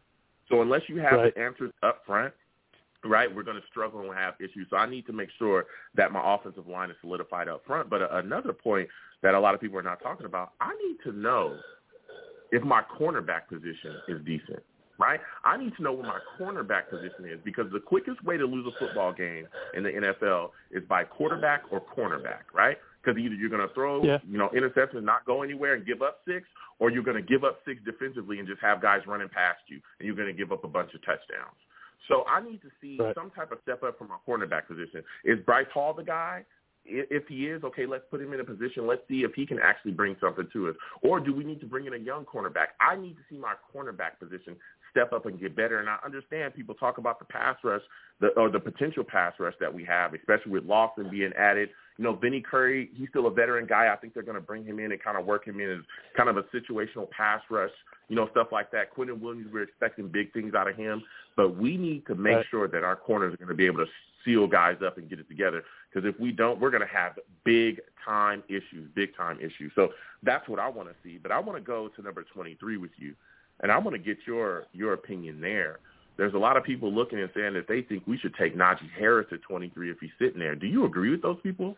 So 0.49 0.62
unless 0.62 0.89
you 0.89 0.97
have 0.97 1.20
Right. 1.20 1.35
the 1.35 1.41
answers 1.41 1.72
up 1.83 2.05
front, 2.07 2.35
right, 3.05 3.35
we're 3.35 3.43
going 3.43 3.57
to 3.61 3.67
struggle 3.71 4.01
and 4.01 4.15
have 4.15 4.35
issues. 4.41 4.67
So 4.71 4.77
I 4.77 4.89
need 4.89 5.07
to 5.07 5.13
make 5.13 5.29
sure 5.39 5.67
that 5.95 6.13
my 6.13 6.21
offensive 6.35 6.67
line 6.69 6.91
is 6.91 6.97
solidified 7.01 7.49
up 7.49 7.63
front. 7.67 7.89
But 7.91 8.03
uh, 8.03 8.09
another 8.13 8.53
point 8.53 8.89
that 9.23 9.35
a 9.35 9.41
lot 9.41 9.55
of 9.55 9.61
people 9.61 9.79
are 9.79 9.83
not 9.83 10.03
talking 10.03 10.27
about, 10.27 10.53
I 10.61 10.73
need 10.87 10.97
to 11.05 11.17
know 11.17 11.57
if 12.53 12.63
my 12.63 12.83
cornerback 12.99 13.49
position 13.49 13.97
is 14.09 14.25
decent. 14.25 14.63
Right? 14.99 15.19
I 15.47 15.57
need 15.57 15.75
to 15.79 15.83
know 15.83 15.95
what 15.95 16.05
my 16.05 16.19
cornerback 16.39 16.91
position 16.91 17.25
is 17.25 17.41
because 17.43 17.65
the 17.73 17.81
quickest 17.81 18.23
way 18.23 18.37
to 18.37 18.45
lose 18.45 18.67
a 18.67 18.79
football 18.79 19.15
game 19.15 19.49
in 19.73 19.83
the 19.83 19.89
NFL 19.89 20.51
is 20.73 20.83
by 20.91 21.05
quarterback 21.05 21.63
or 21.71 21.81
cornerback, 21.81 22.53
right? 22.53 22.77
Because 23.03 23.19
either 23.19 23.35
you're 23.35 23.49
going 23.49 23.67
to 23.67 23.73
throw, 23.73 24.05
Yeah. 24.05 24.19
you 24.29 24.37
know, 24.37 24.51
interceptions 24.51 25.03
not 25.03 25.25
go 25.25 25.41
anywhere 25.43 25.73
and 25.73 25.87
give 25.87 26.03
up 26.03 26.19
six, 26.29 26.47
or 26.81 26.91
you're 26.91 27.03
going 27.03 27.17
to 27.17 27.23
give 27.27 27.45
up 27.45 27.61
six 27.67 27.81
defensively 27.83 28.41
and 28.41 28.47
just 28.47 28.61
have 28.61 28.83
guys 28.83 29.01
running 29.07 29.31
past 29.31 29.61
you, 29.69 29.81
and 30.01 30.07
you're 30.07 30.17
going 30.17 30.29
to 30.29 30.35
give 30.35 30.53
up 30.53 30.65
a 30.65 30.69
bunch 30.69 30.93
of 30.93 31.01
touchdowns. 31.01 31.57
So 32.09 32.25
I 32.27 32.41
need 32.41 32.63
to 32.63 32.71
see 32.81 32.99
Right. 32.99 33.15
some 33.15 33.31
type 33.31 33.53
of 33.53 33.59
step 33.63 33.83
up 33.83 33.99
from 33.99 34.11
our 34.11 34.21
cornerback 34.27 34.67
position. 34.67 35.05
Is 35.25 35.39
Bryce 35.41 35.71
Hall 35.73 35.95
the 35.95 36.05
guy? 36.05 36.45
If 36.87 37.29
he 37.29 37.47
is, 37.47 37.63
okay, 37.63 37.85
let's 37.85 38.05
put 38.11 38.23
him 38.23 38.33
in 38.33 38.41
a 38.41 38.45
position. 38.45 38.87
Let's 38.87 39.07
see 39.07 39.23
if 39.23 39.35
he 39.35 39.45
can 39.45 39.59
actually 39.61 39.93
bring 39.93 40.17
something 40.19 40.49
to 40.55 40.71
us. 40.71 40.77
Or 41.03 41.21
do 41.21 41.35
we 41.35 41.45
need 41.45 41.61
to 41.61 41.67
bring 41.67 41.87
in 41.87 41.93
a 41.93 41.99
young 41.99 42.25
cornerback? 42.25 42.69
I 42.81 42.97
need 42.97 43.17
to 43.17 43.23
see 43.29 43.37
my 43.37 43.55
cornerback 43.75 44.19
position 44.19 44.57
step 44.91 45.13
up 45.13 45.27
and 45.27 45.39
get 45.39 45.55
better. 45.55 45.79
And 45.79 45.89
I 45.89 45.99
understand 46.05 46.55
people 46.55 46.75
talk 46.75 46.99
about 46.99 47.19
the 47.19 47.27
pass 47.27 47.57
rush, 47.63 47.83
the 48.21 48.29
or 48.29 48.51
the 48.51 48.59
potential 48.59 49.05
pass 49.05 49.35
rush 49.39 49.55
that 49.61 49.73
we 49.73 49.85
have, 49.85 50.15
especially 50.15 50.53
with 50.53 50.65
Lawson 50.65 51.09
being 51.11 51.33
added. 51.39 51.69
You 51.99 52.05
know, 52.05 52.15
Vinny 52.15 52.41
Curry, 52.41 52.91
he's 52.97 53.11
still 53.11 53.27
a 53.27 53.31
veteran 53.31 53.67
guy. 53.67 53.93
I 53.93 53.97
think 53.97 54.15
they're 54.15 54.23
going 54.23 54.37
to 54.37 54.41
bring 54.41 54.65
him 54.65 54.79
in 54.79 54.91
and 54.91 55.03
kind 55.03 55.19
of 55.19 55.27
work 55.27 55.47
him 55.47 55.61
in 55.61 55.71
as 55.71 55.81
kind 56.17 56.31
of 56.31 56.39
a 56.39 56.45
situational 56.45 57.11
pass 57.11 57.43
rush, 57.51 57.71
you 58.09 58.17
know, 58.17 58.27
stuff 58.31 58.49
like 58.53 58.71
that. 58.71 58.95
Quinnen 58.97 59.21
Williams, 59.21 59.51
we're 59.53 59.65
expecting 59.65 60.09
big 60.09 60.33
things 60.33 60.55
out 60.55 60.67
of 60.67 60.77
him, 60.77 61.03
but 61.37 61.57
we 61.57 61.76
need 61.76 62.07
to 62.07 62.14
make 62.14 62.37
Right. 62.37 62.47
sure 62.51 62.68
that 62.68 62.85
our 62.85 62.97
corners 62.97 63.35
are 63.35 63.37
going 63.37 63.49
to 63.49 63.55
be 63.55 63.66
able 63.66 63.85
to 63.85 63.91
seal 64.24 64.47
guys 64.47 64.76
up 64.85 64.99
and 64.99 65.09
get 65.09 65.18
it 65.18 65.28
together. 65.28 65.64
Because 65.93 66.09
if 66.09 66.18
we 66.20 66.31
don't, 66.33 66.61
we're 66.61 66.70
going 66.70 66.87
to 66.87 66.95
have 66.95 67.18
big 67.45 67.81
time 68.05 68.43
issues, 68.49 68.89
big 68.95 69.16
time 69.16 69.39
issues. 69.39 69.72
So 69.74 69.89
that's 70.22 70.49
what 70.49 70.59
I 70.59 70.68
want 70.68 70.89
to 70.89 70.95
see. 71.03 71.18
But 71.18 71.33
I 71.33 71.39
want 71.39 71.59
to 71.59 71.64
go 71.64 71.89
to 71.89 72.03
number 72.03 72.24
23 72.33 72.76
with 72.76 72.91
you, 72.97 73.14
and 73.61 73.72
I 73.72 73.78
want 73.78 73.95
to 73.95 73.99
get 74.03 74.18
your 74.26 74.66
your 74.72 74.93
opinion 74.93 75.41
there. 75.41 75.78
There's 76.16 76.35
a 76.35 76.39
lot 76.39 76.59
of 76.59 76.64
people 76.64 76.93
looking 76.93 77.18
and 77.18 77.31
saying 77.35 77.55
that 77.55 77.66
they 77.66 77.81
think 77.81 78.03
we 78.07 78.18
should 78.18 78.35
take 78.35 78.55
Najee 78.55 78.91
Harris 78.99 79.28
at 79.33 79.41
23 79.43 79.91
if 79.91 79.97
he's 80.01 80.11
sitting 80.18 80.39
there. 80.39 80.55
Do 80.55 80.66
you 80.66 80.85
agree 80.85 81.11
with 81.11 81.22
those 81.22 81.39
people? 81.43 81.76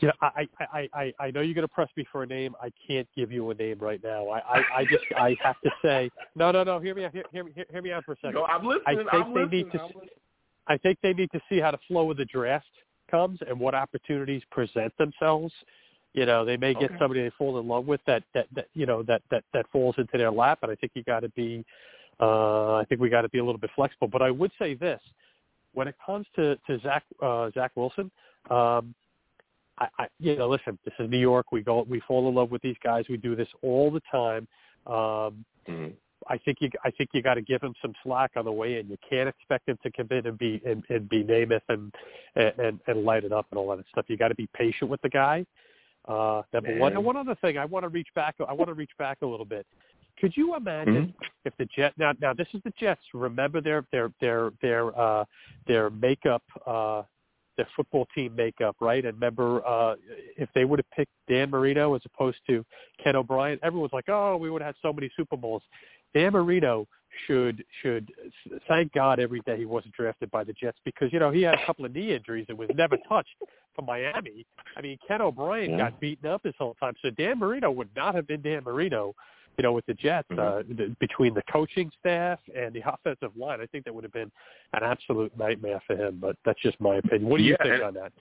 You 0.00 0.08
know, 0.08 0.14
I, 0.22 0.48
I, 0.58 0.64
I, 0.72 0.88
I, 0.94 1.14
I 1.26 1.30
know 1.30 1.40
you're 1.42 1.54
going 1.54 1.66
to 1.66 1.68
press 1.68 1.88
me 1.96 2.04
for 2.10 2.22
a 2.22 2.26
name. 2.26 2.54
I 2.60 2.70
can't 2.86 3.06
give 3.14 3.30
you 3.30 3.50
a 3.50 3.54
name 3.54 3.78
right 3.78 4.02
now. 4.02 4.28
I, 4.28 4.38
I, 4.38 4.64
I 4.78 4.84
just, 4.84 5.04
I 5.16 5.36
have 5.42 5.60
to 5.62 5.70
say, 5.82 6.10
no, 6.34 6.50
no, 6.50 6.64
no. 6.64 6.80
Hear 6.80 6.94
me 6.94 7.04
out. 7.04 7.12
Hear, 7.12 7.24
hear, 7.32 7.44
me- 7.44 7.52
hear, 7.70 7.82
me 7.82 7.92
out 7.92 8.04
for 8.06 8.12
a 8.12 8.16
second. 8.16 8.34
No, 8.34 8.44
I'm 8.44 8.64
listening. 8.64 8.84
I 8.86 8.94
think 8.94 9.08
I'm 9.12 9.34
they 9.34 9.40
listening. 9.42 9.64
need 9.64 9.72
to 9.72 9.78
I'm 9.78 9.84
s- 9.84 9.92
listening. 9.94 10.08
I 10.68 10.76
think 10.78 10.98
they 11.02 11.12
need 11.12 11.30
to 11.32 11.40
see 11.48 11.58
how 11.60 11.72
the 11.72 11.78
flow 11.86 12.10
of 12.10 12.16
the 12.16 12.24
draft 12.24 12.70
comes 13.10 13.40
and 13.46 13.58
what 13.58 13.74
opportunities 13.74 14.42
present 14.50 14.96
themselves. 14.98 15.52
You 16.14 16.26
know, 16.26 16.44
they 16.44 16.56
may 16.56 16.74
get 16.74 16.84
Okay. 16.84 16.96
somebody 16.98 17.22
they 17.22 17.30
fall 17.36 17.58
in 17.58 17.68
love 17.68 17.86
with 17.86 18.00
that 18.06 18.24
that, 18.34 18.46
that 18.54 18.66
you 18.74 18.86
know 18.86 19.02
that 19.04 19.22
that 19.30 19.44
that 19.52 19.66
falls 19.70 19.94
into 19.98 20.16
their 20.16 20.30
lap, 20.30 20.60
and 20.62 20.72
I 20.72 20.74
think 20.76 20.92
you 20.94 21.04
got 21.04 21.20
to 21.20 21.28
be, 21.30 21.64
uh, 22.20 22.74
I 22.74 22.84
think 22.88 23.00
we 23.00 23.08
got 23.08 23.22
to 23.22 23.28
be 23.28 23.38
a 23.38 23.44
little 23.44 23.60
bit 23.60 23.70
flexible. 23.76 24.08
But 24.08 24.22
I 24.22 24.30
would 24.30 24.50
say 24.58 24.74
this: 24.74 25.00
when 25.72 25.86
it 25.88 25.94
comes 26.04 26.26
to 26.36 26.56
to 26.66 26.80
Zach 26.80 27.04
uh, 27.22 27.50
Zach 27.54 27.72
Wilson, 27.76 28.10
um, 28.50 28.94
I, 29.80 29.88
I 29.98 30.06
you 30.18 30.36
know, 30.36 30.48
listen, 30.48 30.78
this 30.84 30.94
is 30.98 31.10
New 31.10 31.18
York. 31.18 31.52
We 31.52 31.62
go, 31.62 31.82
we 31.88 32.00
fall 32.00 32.28
in 32.28 32.34
love 32.34 32.50
with 32.50 32.62
these 32.62 32.76
guys. 32.82 33.04
We 33.08 33.16
do 33.16 33.34
this 33.34 33.48
all 33.62 33.90
the 33.90 34.02
time. 34.10 34.46
Um, 34.86 35.44
Mhm. 35.68 35.94
I 36.28 36.36
think 36.38 36.58
you 36.60 36.70
I 36.84 36.90
think 36.90 37.10
you 37.12 37.22
got 37.22 37.34
to 37.34 37.42
give 37.42 37.62
him 37.62 37.74
some 37.80 37.94
slack 38.02 38.32
on 38.36 38.44
the 38.44 38.52
way 38.52 38.78
in. 38.78 38.88
You 38.88 38.98
can't 39.08 39.28
expect 39.28 39.68
him 39.68 39.78
to 39.82 39.90
come 39.90 40.08
in 40.10 40.26
and 40.26 40.36
be 40.36 40.60
and, 40.66 40.84
and 40.88 41.08
be 41.08 41.24
Namath 41.24 41.62
and, 41.68 41.92
and 42.36 42.78
and 42.86 43.04
light 43.04 43.24
it 43.24 43.32
up 43.32 43.46
and 43.50 43.58
all 43.58 43.74
that 43.74 43.86
stuff. 43.90 44.04
You 44.08 44.16
got 44.16 44.28
to 44.28 44.34
be 44.34 44.48
patient 44.54 44.90
with 44.90 45.00
the 45.02 45.08
guy. 45.08 45.46
Uh, 46.06 46.42
number 46.52 46.76
one. 46.78 46.92
And 46.92 47.04
one 47.04 47.16
other 47.16 47.34
thing, 47.36 47.58
I 47.58 47.64
want 47.64 47.84
to 47.84 47.88
reach 47.88 48.08
back. 48.14 48.36
I 48.46 48.52
want 48.52 48.68
to 48.68 48.74
reach 48.74 48.90
back 48.98 49.18
a 49.22 49.26
little 49.26 49.46
bit. 49.46 49.66
Could 50.18 50.36
you 50.36 50.56
imagine 50.56 51.14
if 51.46 51.54
the 51.58 51.66
Jet 51.74 51.94
now 51.96 52.12
now 52.20 52.34
this 52.34 52.48
is 52.52 52.60
the 52.64 52.72
Jets. 52.78 53.00
Remember 53.14 53.60
their 53.60 53.86
their 53.90 54.12
their 54.20 54.50
their 54.60 54.98
uh, 54.98 55.24
their 55.66 55.88
makeup. 55.90 56.42
Uh, 56.66 57.02
their 57.60 57.68
football 57.76 58.06
team 58.14 58.34
makeup, 58.34 58.74
right? 58.80 59.04
And 59.04 59.14
remember, 59.14 59.66
uh, 59.66 59.96
if 60.38 60.48
they 60.54 60.64
would 60.64 60.78
have 60.78 60.90
picked 60.96 61.12
Dan 61.28 61.50
Marino 61.50 61.94
as 61.94 62.00
opposed 62.06 62.38
to 62.46 62.64
Ken 63.02 63.16
O'Brien, 63.16 63.58
everyone's 63.62 63.92
like, 63.92 64.08
"Oh, 64.08 64.38
we 64.38 64.48
would 64.50 64.62
have 64.62 64.74
had 64.74 64.80
so 64.80 64.94
many 64.94 65.10
Super 65.14 65.36
Bowls." 65.36 65.62
Dan 66.14 66.32
Marino 66.32 66.88
should 67.26 67.62
should 67.82 68.10
thank 68.66 68.92
God 68.92 69.20
every 69.20 69.40
day 69.40 69.58
he 69.58 69.66
wasn't 69.66 69.92
drafted 69.94 70.30
by 70.30 70.42
the 70.42 70.54
Jets 70.54 70.78
because 70.84 71.12
you 71.12 71.18
know 71.18 71.30
he 71.30 71.42
had 71.42 71.54
a 71.54 71.66
couple 71.66 71.84
of 71.84 71.94
knee 71.94 72.14
injuries 72.14 72.46
and 72.48 72.56
was 72.56 72.70
never 72.74 72.96
touched 73.08 73.36
for 73.74 73.82
Miami. 73.82 74.46
I 74.76 74.80
mean, 74.80 74.98
Ken 75.06 75.20
O'Brien 75.20 75.72
Yeah. 75.72 75.78
got 75.90 76.00
beaten 76.00 76.30
up 76.30 76.42
his 76.44 76.54
whole 76.56 76.74
time, 76.74 76.94
so 77.02 77.10
Dan 77.10 77.38
Marino 77.38 77.70
would 77.70 77.94
not 77.94 78.14
have 78.14 78.26
been 78.26 78.40
Dan 78.40 78.64
Marino. 78.64 79.14
You 79.60 79.64
know, 79.64 79.72
with 79.72 79.84
the 79.84 79.92
Jets, 79.92 80.26
uh, 80.38 80.62
the, 80.66 80.96
between 81.00 81.34
the 81.34 81.42
coaching 81.52 81.92
staff 82.00 82.38
and 82.56 82.72
the 82.72 82.80
offensive 82.90 83.36
line, 83.36 83.60
I 83.60 83.66
think 83.66 83.84
that 83.84 83.94
would 83.94 84.04
have 84.04 84.12
been 84.14 84.32
an 84.72 84.82
absolute 84.82 85.36
nightmare 85.36 85.82
for 85.86 85.94
him. 85.96 86.16
But 86.18 86.36
that's 86.46 86.58
just 86.62 86.80
my 86.80 86.94
opinion. 86.96 87.28
What 87.28 87.36
do 87.36 87.44
you 87.44 87.58
Yeah, 87.60 87.62
think 87.62 87.74
and- 87.74 87.82
on 87.82 87.92
that? 88.02 88.12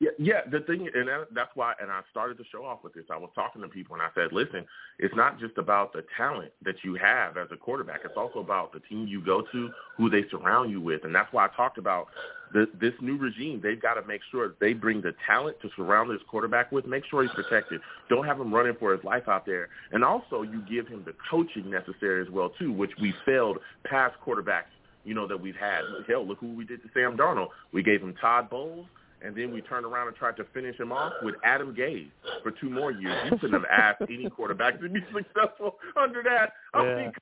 Yeah, 0.00 0.10
yeah. 0.18 0.40
The 0.50 0.60
thing, 0.60 0.88
and 0.94 1.08
that, 1.08 1.26
that's 1.34 1.50
why, 1.54 1.74
and 1.78 1.90
I 1.90 2.00
started 2.10 2.38
the 2.38 2.44
show 2.50 2.64
off 2.64 2.82
with 2.82 2.94
this. 2.94 3.04
I 3.10 3.18
was 3.18 3.28
talking 3.34 3.60
to 3.60 3.68
people, 3.68 3.94
and 3.94 4.02
I 4.02 4.08
said, 4.14 4.32
"Listen, 4.32 4.64
it's 4.98 5.14
not 5.14 5.38
just 5.38 5.58
about 5.58 5.92
the 5.92 6.04
talent 6.16 6.52
that 6.64 6.76
you 6.82 6.94
have 6.94 7.36
as 7.36 7.48
a 7.52 7.56
quarterback. 7.58 8.00
It's 8.04 8.16
also 8.16 8.38
about 8.38 8.72
the 8.72 8.80
team 8.80 9.06
you 9.06 9.22
go 9.22 9.42
to, 9.52 9.70
who 9.98 10.08
they 10.08 10.24
surround 10.30 10.70
you 10.70 10.80
with, 10.80 11.04
and 11.04 11.14
that's 11.14 11.30
why 11.34 11.44
I 11.44 11.48
talked 11.54 11.76
about 11.76 12.06
the, 12.54 12.66
this 12.80 12.94
new 13.02 13.18
regime. 13.18 13.60
They've 13.62 13.80
got 13.80 13.94
to 13.94 14.06
make 14.06 14.22
sure 14.30 14.54
they 14.58 14.72
bring 14.72 15.02
the 15.02 15.12
talent 15.26 15.58
to 15.60 15.68
surround 15.76 16.10
this 16.10 16.22
quarterback 16.30 16.72
with. 16.72 16.86
Make 16.86 17.04
sure 17.10 17.22
he's 17.22 17.32
protected. 17.32 17.82
Don't 18.08 18.24
have 18.24 18.40
him 18.40 18.54
running 18.54 18.76
for 18.80 18.96
his 18.96 19.04
life 19.04 19.28
out 19.28 19.44
there, 19.44 19.68
and 19.92 20.02
also 20.02 20.40
you 20.40 20.62
give 20.62 20.88
him 20.88 21.02
the 21.04 21.12
coaching 21.30 21.68
necessary 21.70 22.22
as 22.22 22.30
well 22.30 22.48
too, 22.58 22.72
which 22.72 22.92
we 23.02 23.12
failed 23.26 23.58
past 23.84 24.14
quarterbacks. 24.26 24.72
You 25.04 25.12
know 25.12 25.26
that 25.26 25.40
we've 25.40 25.56
had. 25.56 25.82
Hell, 26.08 26.26
look 26.26 26.38
who 26.38 26.54
we 26.54 26.64
did 26.64 26.82
to 26.82 26.88
Sam 26.94 27.18
Darnold. 27.18 27.48
We 27.72 27.82
gave 27.82 28.00
him 28.00 28.14
Todd 28.18 28.48
Bowles 28.48 28.86
and 29.22 29.34
then 29.36 29.52
we 29.52 29.60
turned 29.62 29.84
around 29.86 30.08
and 30.08 30.16
tried 30.16 30.36
to 30.36 30.44
finish 30.54 30.78
him 30.78 30.92
off 30.92 31.12
with 31.22 31.34
Adam 31.44 31.74
Gase 31.74 32.10
for 32.42 32.50
two 32.52 32.70
more 32.70 32.90
years. 32.92 33.16
You 33.30 33.38
couldn't 33.38 33.52
have 33.52 33.64
asked 33.70 34.02
any 34.02 34.28
quarterback 34.30 34.80
to 34.80 34.88
be 34.88 35.00
successful 35.12 35.76
under 35.96 36.22
that. 36.22 36.52
I 36.74 36.84
Yeah. 36.84 36.96
mean, 36.96 37.12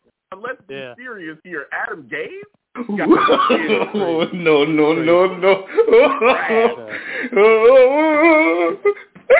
let's 0.41 0.61
be 0.69 0.75
Yeah. 0.75 0.95
serious 0.97 1.39
here. 1.45 1.67
Adam 1.73 2.09
Gase? 2.09 2.43
oh, 2.77 4.29
no, 4.33 4.65
no, 4.65 4.93
no, 4.95 5.27
no. 5.37 5.67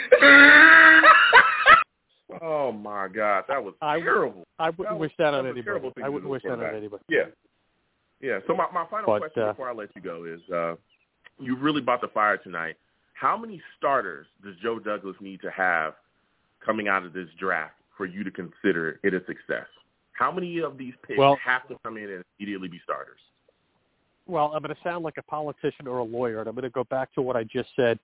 Oh 2.42 2.72
my 2.72 3.08
God, 3.10 3.44
that 3.50 3.62
was 3.64 3.74
I 3.82 4.00
terrible. 4.00 4.44
I 4.60 4.70
wouldn't 4.70 4.98
was- 4.98 5.08
wish 5.10 5.18
that 5.18 5.32
that 5.32 5.40
on 5.40 5.46
was 5.48 5.58
a 5.58 5.64
terrible 5.64 5.88
anybody. 5.98 6.04
I 6.06 6.10
wouldn't 6.10 6.30
wish 6.32 6.44
that 6.44 6.52
on 6.54 6.76
anybody. 6.76 7.04
Yeah. 7.10 7.24
Yeah. 8.22 8.40
So 8.48 8.56
my, 8.56 8.68
my 8.74 8.86
final 8.90 9.08
But, 9.08 9.20
question 9.20 9.44
uh, 9.44 9.52
before 9.54 9.70
I 9.70 9.74
let 9.74 9.90
you 9.96 10.02
go 10.02 10.26
is, 10.26 10.42
uh, 10.54 10.76
you 11.40 11.56
really 11.56 11.82
bought 11.82 12.02
the 12.02 12.08
fire 12.10 12.38
tonight. 12.38 12.76
How 13.14 13.38
many 13.38 13.62
starters 13.78 14.28
does 14.44 14.56
Joe 14.62 14.80
Douglas 14.80 15.16
need 15.20 15.42
to 15.42 15.52
have 15.52 15.94
coming 16.66 16.88
out 16.88 17.06
of 17.06 17.14
this 17.14 17.28
draft 17.40 17.76
for 17.98 18.06
you 18.06 18.24
to 18.24 18.32
consider 18.32 19.00
it 19.04 19.14
a 19.14 19.20
success? 19.26 19.68
How 20.14 20.32
many 20.32 20.60
of 20.60 20.78
these 20.78 20.94
picks 21.08 21.18
Well- 21.18 21.38
have 21.44 21.68
to 21.70 21.78
come 21.84 21.98
in 21.98 22.10
and 22.10 22.24
immediately 22.40 22.68
be 22.68 22.80
starters? 22.84 23.20
Well, 24.28 24.52
I'm 24.54 24.62
going 24.62 24.76
to 24.76 24.82
sound 24.84 25.04
like 25.04 25.18
a 25.18 25.24
politician 25.24 25.88
or 25.88 26.00
a 26.00 26.04
lawyer, 26.04 26.40
and 26.40 26.48
I'm 26.48 26.54
going 26.54 26.64
to 26.64 26.70
go 26.70 26.84
back 26.84 27.12
to 27.16 27.22
what 27.22 27.36
I 27.36 27.44
just 27.46 27.70
said. 27.76 27.98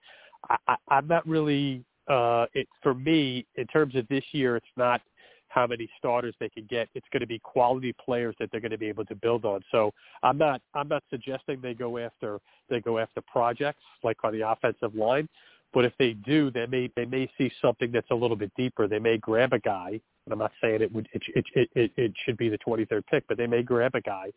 I, 0.50 0.58
I, 0.68 0.76
I'm 0.88 1.08
not 1.08 1.28
really. 1.28 1.84
Uh, 2.08 2.46
it 2.54 2.68
for 2.84 2.94
me 2.94 3.46
in 3.56 3.68
terms 3.68 3.96
of 3.96 4.08
this 4.08 4.24
year, 4.32 4.56
it's 4.56 4.66
not 4.76 5.02
how 5.50 5.68
many 5.68 5.90
starters 5.98 6.36
they 6.40 6.50
can 6.50 6.66
get. 6.70 6.90
It's 6.96 7.08
going 7.12 7.22
to 7.22 7.28
be 7.28 7.40
quality 7.40 7.94
players 8.04 8.36
that 8.40 8.50
they're 8.52 8.62
going 8.62 8.72
to 8.72 8.78
be 8.78 8.88
able 8.88 9.06
to 9.06 9.16
build 9.16 9.46
on. 9.46 9.62
So 9.72 9.92
I'm 10.24 10.38
not. 10.38 10.62
I'm 10.74 10.88
not 10.88 11.04
suggesting 11.10 11.60
they 11.62 11.74
go 11.74 11.98
after 11.98 12.40
they 12.70 12.82
go 12.82 13.00
after 13.00 13.22
projects 13.22 13.84
like 14.04 14.18
on 14.24 14.34
the 14.34 14.50
offensive 14.50 14.96
line. 14.96 15.28
But 15.74 15.84
if 15.84 15.94
they 16.00 16.14
do, 16.14 16.52
they 16.52 16.66
may 16.68 16.90
they 16.96 17.06
may 17.06 17.30
see 17.38 17.52
something 17.62 17.92
that's 17.92 18.10
a 18.12 18.16
little 18.16 18.38
bit 18.38 18.52
deeper. 18.56 18.88
They 18.88 19.00
may 19.00 19.18
grab 19.18 19.52
a 19.54 19.60
guy, 19.60 20.00
and 20.26 20.32
I'm 20.32 20.40
not 20.40 20.54
saying 20.62 20.82
it 20.82 20.92
would 20.94 21.08
it 21.14 21.22
it 21.36 21.70
it, 21.76 21.92
it, 21.98 22.14
should 22.26 22.38
be 22.38 22.50
the 22.50 22.58
23rd 22.60 23.04
pick, 23.08 23.28
but 23.28 23.38
they 23.38 23.48
may 23.48 23.62
grab 23.62 23.94
a 23.96 24.02
guy 24.02 24.32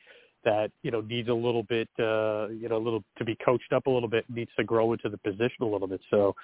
that 0.45 0.71
you 0.83 0.91
know 0.91 1.01
needs 1.01 1.29
a 1.29 1.35
little 1.35 1.63
bit 1.65 1.89
uh 1.99 2.49
you 2.49 2.69
know 2.69 2.77
a 2.77 2.85
little 2.85 3.03
to 3.17 3.25
be 3.25 3.37
coached 3.45 3.73
up 3.73 3.87
a 3.87 3.91
little 3.91 4.09
bit 4.09 4.25
needs 4.29 4.51
to 4.57 4.65
grow 4.65 4.93
into 4.93 5.09
the 5.09 5.19
position 5.19 5.63
a 5.63 5.67
little 5.67 5.89
bit. 5.89 6.01
So 6.11 6.35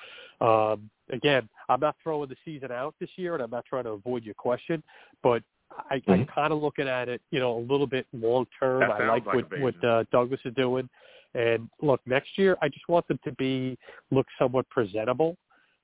um 0.41 0.91
again 1.13 1.49
i'm 1.69 1.81
not 1.81 1.97
throwing 2.03 2.29
the 2.29 2.37
season 2.45 2.73
out 2.73 2.95
this 2.99 3.11
year 3.17 3.35
and 3.35 3.43
i'm 3.43 3.51
not 3.51 3.65
trying 3.67 3.85
to 3.85 3.91
avoid 3.91 4.25
your 4.25 4.35
question 4.35 4.83
but 5.23 5.43
i 5.91 6.03
i'm 6.09 6.25
Mhm. 6.25 6.35
kind 6.35 6.53
of 6.53 6.61
looking 6.63 6.89
at 6.89 7.09
it 7.09 7.21
you 7.31 7.41
know 7.41 7.59
a 7.59 7.65
little 7.71 7.87
bit 7.87 8.07
long 8.13 8.47
term. 8.59 8.83
I 8.91 9.07
like 9.07 9.27
like 9.27 9.51
what 9.51 9.61
what 9.61 9.85
uh, 9.85 10.05
douglas 10.11 10.41
is 10.45 10.55
doing. 10.55 10.89
And 11.35 11.69
look 11.83 12.01
next 12.07 12.39
year 12.39 12.57
i 12.63 12.69
just 12.69 12.89
want 12.89 13.07
them 13.09 13.19
to 13.25 13.33
be 13.33 13.79
look 14.11 14.27
somewhat 14.39 14.69
presentable 14.71 15.37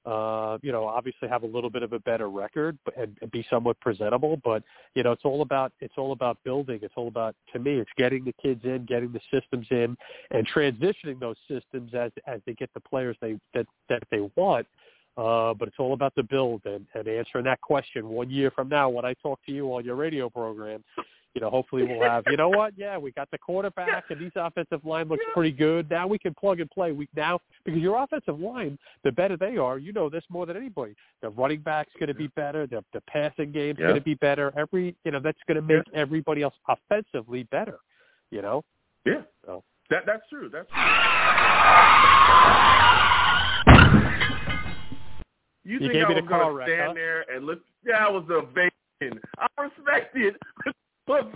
uh, 0.07 0.57
you 0.63 0.73
know, 0.73 0.87
obviously 0.87 1.29
have 1.29 1.43
a 1.43 1.47
little 1.47 1.69
bit 1.69 1.83
of 1.83 1.93
a 1.93 1.99
better 2.01 2.31
record 2.31 2.79
and, 2.97 3.17
and 3.21 3.31
be 3.31 3.45
somewhat 3.51 3.79
presentable. 3.81 4.41
But 4.43 4.63
you 4.95 5.03
know, 5.03 5.13
it's 5.13 5.25
all 5.25 5.43
about 5.43 5.73
it's 5.81 5.95
all 5.99 6.13
about 6.13 6.39
building. 6.45 6.81
It's 6.83 6.95
all 6.97 7.09
about 7.09 7.35
to 7.53 7.59
me, 7.59 7.79
it's 7.79 7.91
getting 7.97 8.25
the 8.25 8.35
kids 8.43 8.63
in, 8.65 8.87
getting 8.87 9.13
the 9.13 9.21
systems 9.31 9.67
in, 9.71 9.97
and 10.31 10.49
transitioning 10.49 11.21
those 11.21 11.37
systems 11.49 11.93
as 11.95 12.13
as 12.27 12.41
they 12.47 12.55
get 12.55 12.71
the 12.75 12.81
players 12.81 13.17
they 13.21 13.39
that 13.55 13.67
that 13.89 14.03
they 14.11 14.21
want. 14.37 14.67
Uh, 15.17 15.53
but 15.53 15.69
it's 15.69 15.77
all 15.79 15.93
about 15.93 16.15
the 16.15 16.23
build 16.23 16.63
and, 16.65 16.87
and 16.95 17.09
answering 17.09 17.45
that 17.45 17.61
question 17.61 18.09
one 18.09 18.31
year 18.31 18.51
from 18.51 18.69
now 18.69 18.89
when 18.89 19.05
I 19.05 19.13
talk 19.23 19.41
to 19.45 19.53
you 19.53 19.67
on 19.75 19.85
your 19.85 19.97
radio 19.97 20.31
program. 20.31 20.83
You 21.35 21.41
know, 21.41 21.51
hopefully 21.51 21.85
we'll 21.85 22.03
have. 22.03 22.25
You 22.29 22.37
know 22.37 22.49
what? 22.49 22.73
Yeah, 22.77 22.99
we 22.99 23.13
got 23.13 23.31
the 23.31 23.39
quarterback, 23.39 24.05
and 24.11 24.21
these 24.21 24.33
offensive 24.35 24.85
line 24.85 25.09
looks 25.09 25.25
pretty 25.33 25.53
good. 25.53 25.89
Now 25.89 26.07
we 26.09 26.19
can 26.19 26.35
plug 26.35 26.59
and 26.59 26.69
play. 26.71 26.91
We 26.91 27.09
now 27.15 27.39
because 27.65 27.81
your 27.81 28.03
offensive 28.03 28.41
line, 28.41 28.77
the 29.05 29.13
better 29.13 29.37
they 29.37 29.57
are, 29.57 29.79
you 29.79 29.93
know 29.93 30.09
this 30.09 30.25
more 30.29 30.45
than 30.45 30.57
anybody. 30.57 30.97
The 31.23 31.29
running 31.31 31.61
back's 31.61 31.93
going 32.01 32.09
to 32.09 32.15
be 32.15 32.27
better. 32.29 32.67
The 32.67 32.85
the 32.93 33.01
passing 33.03 33.53
game's 33.53 33.79
Yeah. 33.79 33.87
going 33.89 34.01
to 34.01 34.05
be 34.05 34.15
better. 34.15 34.53
Every 34.57 34.97
you 35.05 35.13
know 35.13 35.21
that's 35.21 35.39
going 35.47 35.57
to 35.57 35.63
make 35.63 35.85
everybody 35.95 36.43
else 36.43 36.55
offensively 36.69 37.45
better. 37.45 37.79
You 38.31 38.43
know. 38.43 38.65
Yeah. 39.07 39.23
So. 39.47 39.63
That 39.91 40.05
that's 40.07 40.23
true. 40.29 40.49
That's 40.53 40.69
true. 40.71 40.81
You, 45.65 45.75
You 45.75 45.79
think 45.81 45.93
gave 45.93 46.05
I 46.05 46.09
me 46.09 46.15
was 46.15 46.25
gonna 46.29 46.43
car 46.43 46.53
wreck, 46.55 46.69
stand 46.69 46.89
huh? 46.89 46.95
there 46.95 47.25
and 47.33 47.45
look? 47.47 47.61
Yeah, 47.85 48.07
I 48.07 48.11
was 48.11 48.25
a 48.31 48.43
bacon. 48.43 49.21
I 49.39 49.47
respect 49.63 50.17
it, 50.17 50.37
but 50.65 50.75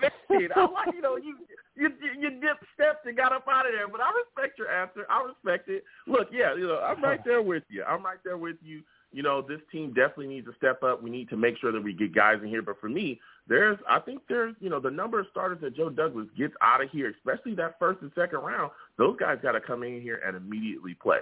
bacon. 0.01 0.49
I 0.57 0.61
like 0.67 0.95
you 0.95 1.03
know 1.03 1.17
you 1.17 1.37
you 1.77 1.91
you 2.19 2.31
dip 2.41 2.59
stepped 2.75 3.07
and 3.07 3.17
got 3.17 3.33
up 3.33 3.47
out 3.49 3.67
of 3.67 3.73
there. 3.73 3.89
But 3.89 4.01
I 4.01 4.11
respect 4.13 4.59
your 4.59 4.71
answer. 4.71 5.07
I 5.09 5.25
respect 5.25 5.69
it. 5.69 5.85
Look, 6.07 6.29
yeah, 6.33 6.55
you 6.55 6.67
know 6.67 6.79
I'm 6.79 7.03
right 7.03 7.21
there 7.25 7.43
with 7.43 7.65
you. 7.69 7.85
I'm 7.85 8.05
right 8.05 8.19
there 8.25 8.39
with 8.39 8.57
you. 8.63 8.83
You 9.13 9.23
know 9.23 9.43
this 9.43 9.61
team 9.71 9.89
definitely 9.89 10.29
needs 10.29 10.47
to 10.47 10.55
step 10.57 10.83
up. 10.83 11.03
We 11.03 11.11
need 11.11 11.29
to 11.31 11.37
make 11.37 11.59
sure 11.59 11.73
that 11.73 11.83
we 11.83 11.93
get 11.93 12.15
guys 12.15 12.39
in 12.43 12.49
here. 12.49 12.63
But 12.63 12.81
for 12.81 12.89
me, 12.89 13.21
there's 13.49 13.79
I 13.89 14.01
think 14.01 14.23
there's 14.29 14.55
you 14.61 14.71
know 14.71 14.81
the 14.81 14.91
number 14.91 15.21
of 15.21 15.27
starters 15.31 15.59
that 15.63 15.77
Joe 15.77 15.91
Douglas 15.91 16.29
gets 16.37 16.55
out 16.61 16.83
of 16.83 16.91
here, 16.91 17.15
especially 17.17 17.55
that 17.57 17.79
first 17.79 18.03
and 18.03 18.11
second 18.15 18.41
round. 18.41 18.71
Those 18.99 19.17
guys 19.19 19.39
got 19.43 19.53
to 19.53 19.61
come 19.61 19.83
in 19.83 20.01
here 20.01 20.21
and 20.27 20.37
immediately 20.37 20.95
play. 20.95 21.21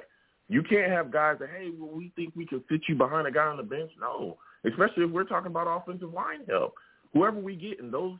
You 0.48 0.62
can't 0.62 0.90
have 0.90 1.10
guys 1.10 1.36
that 1.40 1.50
hey, 1.50 1.70
well, 1.78 1.90
we 1.94 2.12
think 2.16 2.34
we 2.36 2.46
can 2.46 2.62
sit 2.70 2.82
you 2.88 2.94
behind 2.94 3.26
a 3.26 3.30
guy 3.30 3.46
on 3.46 3.56
the 3.56 3.62
bench. 3.62 3.90
No, 4.00 4.38
especially 4.64 5.04
if 5.04 5.10
we're 5.10 5.24
talking 5.24 5.50
about 5.50 5.66
offensive 5.66 6.12
line 6.12 6.40
help. 6.48 6.74
Whoever 7.12 7.38
we 7.38 7.56
get 7.56 7.78
in 7.78 7.90
those, 7.90 8.16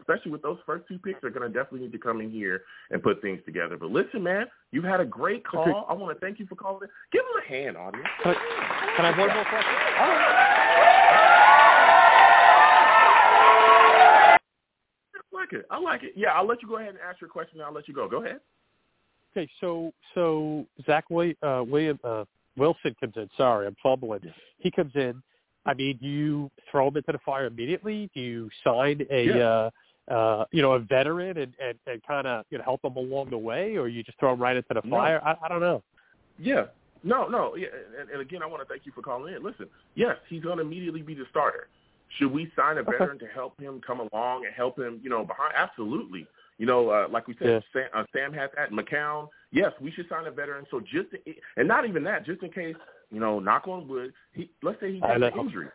especially 0.00 0.30
with 0.30 0.42
those 0.42 0.58
first 0.64 0.86
two 0.86 0.98
picks, 0.98 1.22
are 1.24 1.30
going 1.30 1.50
to 1.50 1.52
definitely 1.52 1.80
need 1.80 1.92
to 1.92 1.98
come 1.98 2.20
in 2.20 2.30
here 2.30 2.62
and 2.90 3.02
put 3.02 3.20
things 3.20 3.40
together. 3.44 3.76
But 3.76 3.90
listen, 3.90 4.22
man, 4.22 4.46
you've 4.70 4.84
had 4.84 5.00
a 5.00 5.04
great 5.04 5.44
call. 5.44 5.84
I 5.88 5.92
want 5.94 6.16
to 6.16 6.20
thank 6.24 6.38
you 6.38 6.46
for 6.46 6.54
calling. 6.54 6.82
in. 6.84 6.88
Give 7.12 7.22
him 7.22 7.42
a 7.44 7.48
hand, 7.48 7.76
audience. 7.76 8.06
Can 8.22 8.34
I, 8.34 8.92
can 8.96 9.04
I 9.04 9.08
have 9.08 9.18
one 9.18 9.28
more 9.34 9.44
question? 9.44 9.72
I 15.24 15.34
like 15.34 15.52
it. 15.52 15.66
I 15.70 15.78
like 15.80 16.02
it. 16.04 16.12
Yeah, 16.14 16.28
I'll 16.28 16.46
let 16.46 16.62
you 16.62 16.68
go 16.68 16.76
ahead 16.76 16.90
and 16.90 16.98
ask 16.98 17.20
your 17.20 17.30
question. 17.30 17.58
and 17.58 17.66
I'll 17.66 17.72
let 17.74 17.88
you 17.88 17.94
go. 17.94 18.08
Go 18.08 18.24
ahead. 18.24 18.40
Okay, 19.32 19.50
so 19.60 19.92
so 20.14 20.64
Zach 20.86 21.10
William, 21.10 21.36
uh, 21.42 21.62
William 21.66 21.98
uh, 22.04 22.24
Wilson 22.56 22.94
comes 23.00 23.14
in. 23.16 23.28
Sorry, 23.36 23.66
I'm 23.66 23.76
fumbling. 23.82 24.20
He 24.58 24.70
comes 24.70 24.92
in. 24.94 25.22
I 25.66 25.74
mean, 25.74 25.98
do 26.00 26.06
you 26.06 26.50
throw 26.70 26.88
him 26.88 26.96
into 26.96 27.12
the 27.12 27.18
fire 27.18 27.46
immediately? 27.46 28.08
Do 28.14 28.20
you 28.20 28.50
sign 28.64 29.06
a 29.10 29.24
Yeah. 29.24 29.48
uh, 29.48 29.70
uh, 30.08 30.44
you 30.52 30.62
know 30.62 30.72
a 30.72 30.78
veteran 30.78 31.36
and 31.36 31.52
and, 31.60 31.78
and 31.86 32.02
kind 32.06 32.26
of 32.26 32.44
you 32.50 32.58
know 32.58 32.64
help 32.64 32.84
him 32.84 32.96
along 32.96 33.30
the 33.30 33.38
way, 33.38 33.76
or 33.76 33.88
you 33.88 34.02
just 34.02 34.18
throw 34.18 34.32
him 34.32 34.40
right 34.40 34.56
into 34.56 34.68
the 34.72 34.82
No. 34.84 34.96
fire? 34.96 35.20
I, 35.24 35.34
I 35.44 35.48
don't 35.48 35.60
know. 35.60 35.82
Yeah. 36.38 36.66
No, 37.02 37.28
no. 37.28 37.54
Yeah, 37.56 37.68
and, 38.00 38.08
and 38.10 38.20
again, 38.20 38.42
I 38.42 38.46
want 38.46 38.62
to 38.62 38.68
thank 38.68 38.86
you 38.86 38.92
for 38.92 39.02
calling 39.02 39.34
in. 39.34 39.42
Listen, 39.42 39.66
yes, 39.94 40.16
he's 40.28 40.42
going 40.42 40.56
to 40.58 40.62
immediately 40.62 41.02
be 41.02 41.14
the 41.14 41.24
starter. 41.30 41.68
Should 42.18 42.32
we 42.32 42.50
sign 42.56 42.78
a 42.78 42.80
Okay. 42.80 42.92
veteran 42.92 43.18
to 43.18 43.26
help 43.26 43.60
him 43.60 43.80
come 43.86 44.00
along 44.00 44.44
and 44.46 44.54
help 44.54 44.78
him, 44.78 45.00
you 45.02 45.10
know, 45.10 45.24
behind? 45.24 45.52
Absolutely. 45.56 46.26
You 46.58 46.66
know, 46.66 46.88
uh, 46.88 47.06
like 47.10 47.28
we 47.28 47.34
said, 47.38 47.48
Yeah. 47.48 47.60
Sam, 47.72 47.88
uh, 47.92 48.04
Sam 48.12 48.32
has 48.32 48.50
that. 48.56 48.70
McCown, 48.70 49.28
yes, 49.50 49.72
we 49.80 49.90
should 49.92 50.08
sign 50.08 50.26
a 50.26 50.30
veteran. 50.30 50.66
So 50.70 50.80
just, 50.80 51.08
and 51.56 51.68
not 51.68 51.86
even 51.86 52.02
that, 52.04 52.24
just 52.24 52.42
in 52.42 52.50
case, 52.50 52.76
you 53.10 53.20
know, 53.20 53.38
knock 53.38 53.68
on 53.68 53.88
wood, 53.88 54.12
he, 54.32 54.50
let's 54.62 54.80
say 54.80 54.92
he 54.92 55.00
gets 55.00 55.12
an 55.14 55.40
injury. 55.40 55.68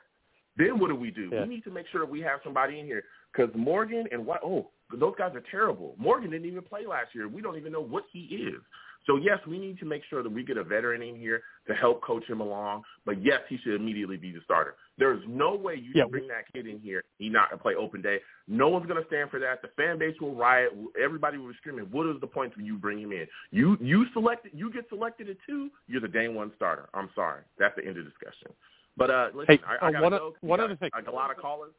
Then 0.58 0.80
what 0.80 0.90
do 0.90 0.96
we 0.96 1.12
do? 1.12 1.30
Yeah. 1.32 1.44
We 1.44 1.48
need 1.48 1.64
to 1.64 1.72
make 1.72 1.86
sure 1.92 2.06
we 2.06 2.22
have 2.22 2.40
somebody 2.44 2.80
in 2.80 2.86
here 2.86 3.04
because 3.34 3.54
Morgan 3.56 4.06
and 4.12 4.26
what? 4.26 4.42
Oh, 4.44 4.70
those 5.00 5.14
guys 5.18 5.34
are 5.36 5.44
terrible. 5.50 5.96
Morgan 5.98 6.32
didn't 6.32 6.48
even 6.48 6.62
play 6.62 6.86
last 6.86 7.16
year. 7.16 7.28
We 7.28 7.42
don't 7.42 7.58
even 7.58 7.72
know 7.72 7.82
what 7.82 8.04
he 8.12 8.20
is. 8.20 8.62
So 9.08 9.18
yes, 9.18 9.40
we 9.48 9.58
need 9.58 9.80
to 9.80 9.86
make 9.86 10.04
sure 10.10 10.22
that 10.22 10.32
we 10.32 10.44
get 10.44 10.58
a 10.58 10.64
veteran 10.64 11.02
in 11.02 11.16
here 11.16 11.42
to 11.68 11.74
help 11.74 12.04
coach 12.04 12.24
him 12.28 12.42
along. 12.42 12.84
But 13.06 13.24
yes, 13.24 13.40
he 13.50 13.58
should 13.64 13.76
immediately 13.76 14.18
be 14.18 14.32
the 14.32 14.42
starter. 14.44 14.76
There's 15.02 15.24
no 15.28 15.56
way 15.56 15.74
you 15.76 15.92
Yeah, 15.96 16.04
bring 16.06 16.28
that 16.28 16.46
kid 16.54 16.68
in 16.68 16.80
here. 16.80 17.04
He 17.18 17.28
not 17.28 17.50
gonna 17.50 17.60
play 17.62 17.74
open 17.74 18.04
day. 18.04 18.20
No 18.48 18.70
one's 18.70 18.86
gonna 18.86 19.06
stand 19.08 19.32
for 19.32 19.40
that. 19.40 19.64
The 19.64 19.70
fan 19.70 19.98
base 19.98 20.16
will 20.22 20.36
riot. 20.36 20.72
Everybody 21.02 21.40
will 21.40 21.48
be 21.48 21.56
screaming. 21.58 21.86
What 21.86 22.06
is 22.06 22.22
the 22.22 22.28
point 22.28 22.56
when 22.56 22.68
you 22.68 22.78
bring 22.78 23.00
him 23.00 23.12
in? 23.12 23.26
You 23.50 23.78
you 23.82 24.06
selected. 24.14 24.52
You 24.54 24.72
get 24.72 24.88
selected 24.90 25.28
at 25.28 25.38
two. 25.48 25.72
You're 25.88 26.02
the 26.02 26.08
day 26.08 26.28
one 26.28 26.52
starter. 26.56 26.88
I'm 26.94 27.10
sorry. 27.16 27.42
That's 27.58 27.76
the 27.76 27.84
end 27.84 27.98
of 27.98 28.06
discussion. 28.06 28.50
But 28.96 29.10
uh, 29.10 29.30
listen, 29.34 29.58
Hey, 29.58 29.64
I, 29.82 29.86
I 29.86 29.90
uh, 29.90 29.92
gotta 29.92 30.04
one 30.04 30.14
o- 30.14 30.18
go. 30.20 30.36
One 30.42 30.60
got 30.60 30.66
other 30.66 30.76
thing. 30.76 30.92
A, 30.94 31.10
a 31.10 31.12
lot 31.12 31.32
of 31.32 31.38
callers. 31.38 31.74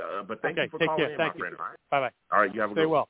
Uh, 0.00 0.22
but 0.22 0.40
thank 0.40 0.56
Okay, 0.56 0.64
you 0.66 0.70
for 0.70 0.78
take 0.78 0.86
calling 0.88 1.02
care. 1.04 1.10
in, 1.12 1.18
Thank 1.18 1.34
my 1.34 1.38
you. 1.38 1.40
friend. 1.40 1.56
All 1.58 1.66
right. 1.66 1.78
Bye 1.90 2.00
bye. 2.00 2.10
All 2.36 2.42
right. 2.42 2.54
You 2.54 2.60
have 2.60 2.70
a 2.70 2.74
Stay 2.74 2.82
good 2.82 2.86
one. 2.88 2.92
well. 2.92 3.08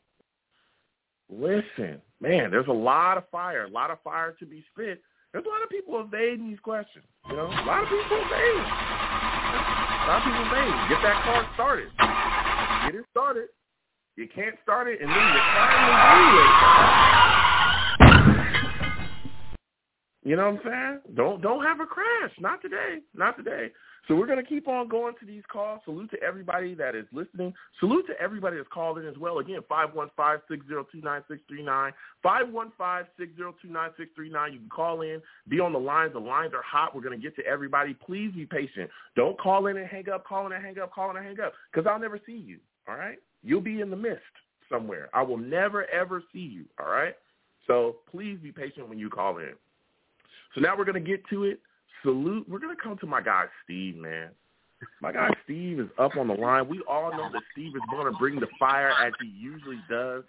listen, 1.31 2.01
man, 2.21 2.51
there's 2.51 2.69
a 2.69 2.73
lot 2.73 3.19
of 3.19 3.29
fire, 3.31 3.65
a 3.65 3.69
lot 3.71 3.91
of 3.91 4.01
fire 4.03 4.33
to 4.39 4.47
be 4.47 4.65
spit. 4.73 5.03
There's 5.33 5.47
a 5.47 5.49
lot 5.49 5.62
of 5.64 5.70
people 5.70 5.99
evading 5.99 6.51
these 6.51 6.61
questions. 6.61 7.07
You 7.26 7.37
know, 7.37 7.47
a 7.49 7.64
lot 7.64 7.80
of 7.83 7.89
people 7.89 8.20
evading. 8.20 8.68
A 8.68 10.05
lot 10.05 10.20
of 10.20 10.28
people 10.28 10.45
evading. 10.45 10.76
Get 10.93 11.01
that 11.01 11.24
car 11.24 11.49
started. 11.57 11.89
Get 12.85 13.01
it 13.01 13.07
started. 13.11 13.49
You 14.16 14.28
can't 14.28 14.57
start 14.62 14.89
it, 14.89 15.01
and 15.01 15.09
then 15.09 15.16
you 15.16 15.41
finally 15.57 15.97
do 15.97 16.37
it. 16.37 16.53
You 20.25 20.37
know 20.37 20.51
what 20.51 20.64
I'm 20.64 20.64
saying? 20.64 21.01
Don't 21.16 21.43
don't 21.43 21.64
have 21.64 21.81
a 21.81 21.87
crash. 21.87 22.31
Not 22.39 22.62
today. 22.62 22.99
Not 23.14 23.37
today. 23.37 23.73
So 24.09 24.16
we're 24.16 24.27
to 24.43 24.49
keep 24.49 24.66
on 24.66 24.89
going 24.89 25.14
to 25.20 25.27
these 25.27 25.45
calls. 25.51 25.81
Salute 25.85 26.11
to 26.11 26.20
everybody 26.23 26.75
that 26.75 26.97
is 26.97 27.07
listening. 27.12 27.55
Salute 27.79 28.05
to 28.09 28.20
everybody 28.20 28.57
that's 28.57 28.68
called 28.73 28.99
in 28.99 29.07
as 29.07 29.16
well. 29.16 29.39
Again, 29.39 29.61
515-602-9639. 29.70 31.93
515-602-9639. 32.25 34.53
You 34.53 34.59
can 34.59 34.68
call 34.75 35.03
in, 35.03 35.23
be 35.49 35.61
on 35.61 35.73
the 35.73 35.79
lines. 35.79 36.14
The 36.14 36.18
lines 36.18 36.53
are 36.53 36.62
hot. 36.62 36.97
We're 36.97 37.03
to 37.03 37.16
get 37.16 37.37
to 37.37 37.47
everybody. 37.47 37.95
Please 37.95 38.33
be 38.35 38.45
patient. 38.45 38.91
Don't 39.14 39.39
call 39.39 39.68
in 39.68 39.77
and 39.77 39.87
hang 39.87 40.09
up, 40.09 40.27
call 40.27 40.47
in 40.47 40.53
and 40.53 40.64
hang 40.64 40.81
up, 40.81 40.93
call 40.93 41.11
in 41.11 41.16
and 41.16 41.25
hang 41.25 41.39
up, 41.39 41.53
because 41.73 41.87
I'll 41.89 42.01
never 42.01 42.18
see 42.27 42.37
you, 42.37 42.59
all 42.89 42.97
right? 42.97 43.18
You'll 43.45 43.61
be 43.61 43.81
in 43.81 43.91
the 43.91 43.97
mist 43.97 44.18
somewhere. 44.68 45.11
I 45.14 45.23
will 45.23 45.39
never, 45.39 45.89
ever 45.91 46.25
see 46.33 46.41
you, 46.41 46.64
all 46.81 46.91
right? 46.91 47.14
So 47.68 47.99
please 48.11 48.41
be 48.43 48.51
patient 48.51 48.89
when 48.89 48.99
you 48.99 49.09
call 49.09 49.39
in. 49.39 49.55
So 50.55 50.61
now 50.61 50.77
we're 50.77 50.85
going 50.85 51.03
to 51.03 51.11
get 51.11 51.27
to 51.31 51.45
it 51.45 51.61
salute. 52.03 52.49
We're 52.49 52.59
gonna 52.59 52.75
come 52.81 52.99
to 52.99 53.07
my 53.07 53.23
guy 53.23 53.45
Steve, 53.65 53.97
man. 53.97 54.31
My 55.01 55.13
guy 55.13 55.29
Steve 55.45 55.81
is 55.81 55.89
up 55.99 56.17
on 56.17 56.29
the 56.29 56.35
line. 56.35 56.69
We 56.69 56.83
all 56.89 57.13
know 57.13 57.31
that 57.33 57.43
Steve 57.53 57.75
is 57.75 57.83
going 57.91 58.13
to 58.13 58.19
bring 58.19 58.41
the 58.41 58.49
fire 58.59 58.91
as 58.91 59.13
he 59.21 59.29
usually 59.29 59.81
does. 59.89 60.25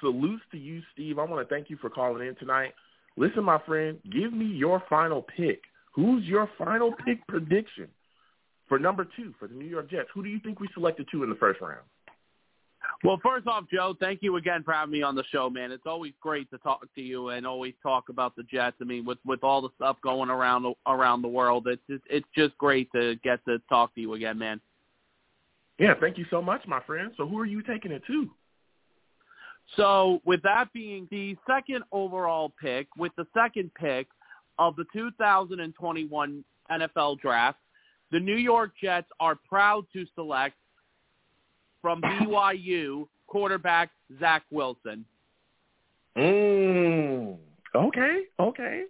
Salutes 0.00 0.42
to 0.52 0.58
you, 0.58 0.82
Steve. 0.92 1.18
I 1.18 1.24
want 1.24 1.46
to 1.46 1.54
thank 1.54 1.70
you 1.70 1.78
for 1.78 1.88
calling 1.88 2.26
in 2.26 2.34
tonight. 2.36 2.74
Listen, 3.16 3.44
my 3.44 3.58
friend, 3.64 3.98
give 4.12 4.34
me 4.34 4.44
your 4.44 4.82
final 4.90 5.22
pick. 5.22 5.62
Who's 5.94 6.24
your 6.24 6.50
final 6.58 6.92
pick 7.06 7.26
prediction 7.26 7.88
for 8.68 8.78
number 8.78 9.06
two 9.16 9.32
for 9.38 9.48
the 9.48 9.54
New 9.54 9.64
York 9.64 9.90
Jets? 9.90 10.08
Who 10.12 10.22
do 10.22 10.28
you 10.28 10.40
think 10.40 10.60
we 10.60 10.68
selected 10.74 11.08
two 11.10 11.22
in 11.22 11.30
the 11.30 11.36
first 11.36 11.62
round? 11.62 11.80
Well, 13.04 13.20
first 13.22 13.46
off, 13.46 13.64
Joe, 13.72 13.94
thank 14.00 14.20
you 14.22 14.36
again 14.36 14.62
for 14.62 14.72
having 14.72 14.92
me 14.92 15.02
on 15.02 15.14
the 15.14 15.24
show, 15.30 15.50
man. 15.50 15.70
It's 15.70 15.86
always 15.86 16.12
great 16.20 16.50
to 16.50 16.58
talk 16.58 16.82
to 16.94 17.02
you 17.02 17.28
and 17.28 17.46
always 17.46 17.74
talk 17.82 18.08
about 18.08 18.34
the 18.36 18.42
Jets. 18.44 18.76
I 18.80 18.84
mean, 18.84 19.04
with 19.04 19.18
with 19.24 19.44
all 19.44 19.60
the 19.60 19.68
stuff 19.76 19.96
going 20.02 20.30
around 20.30 20.62
the, 20.62 20.72
around 20.86 21.22
the 21.22 21.28
world, 21.28 21.66
it's 21.66 21.82
it's, 21.88 22.04
it's 22.08 22.28
just 22.34 22.56
great 22.58 22.90
to 22.92 23.16
get 23.22 23.44
to 23.44 23.58
talk 23.68 23.94
to 23.94 24.00
you 24.00 24.14
again, 24.14 24.38
man. 24.38 24.60
Yeah, 25.78 25.94
thank 26.00 26.16
you 26.16 26.24
so 26.30 26.40
much, 26.40 26.66
my 26.66 26.80
friend. 26.82 27.12
So, 27.16 27.26
who 27.26 27.38
are 27.38 27.46
you 27.46 27.62
taking 27.62 27.92
it 27.92 28.02
to? 28.06 28.30
So, 29.76 30.20
with 30.24 30.40
that 30.42 30.72
being 30.72 31.06
the 31.10 31.36
second 31.46 31.84
overall 31.92 32.54
pick, 32.60 32.86
with 32.96 33.12
the 33.16 33.26
second 33.36 33.72
pick 33.74 34.06
of 34.58 34.74
the 34.76 34.86
2021 34.94 36.44
NFL 36.70 37.20
Draft, 37.20 37.58
the 38.10 38.20
New 38.20 38.36
York 38.36 38.72
Jets 38.80 39.08
are 39.20 39.36
proud 39.48 39.84
to 39.92 40.06
select 40.14 40.56
from 41.86 42.02
BYU 42.02 43.06
quarterback 43.28 43.90
Zach 44.18 44.42
Wilson. 44.50 45.04
Mm, 46.18 47.36
okay, 47.76 48.22
okay. 48.40 48.82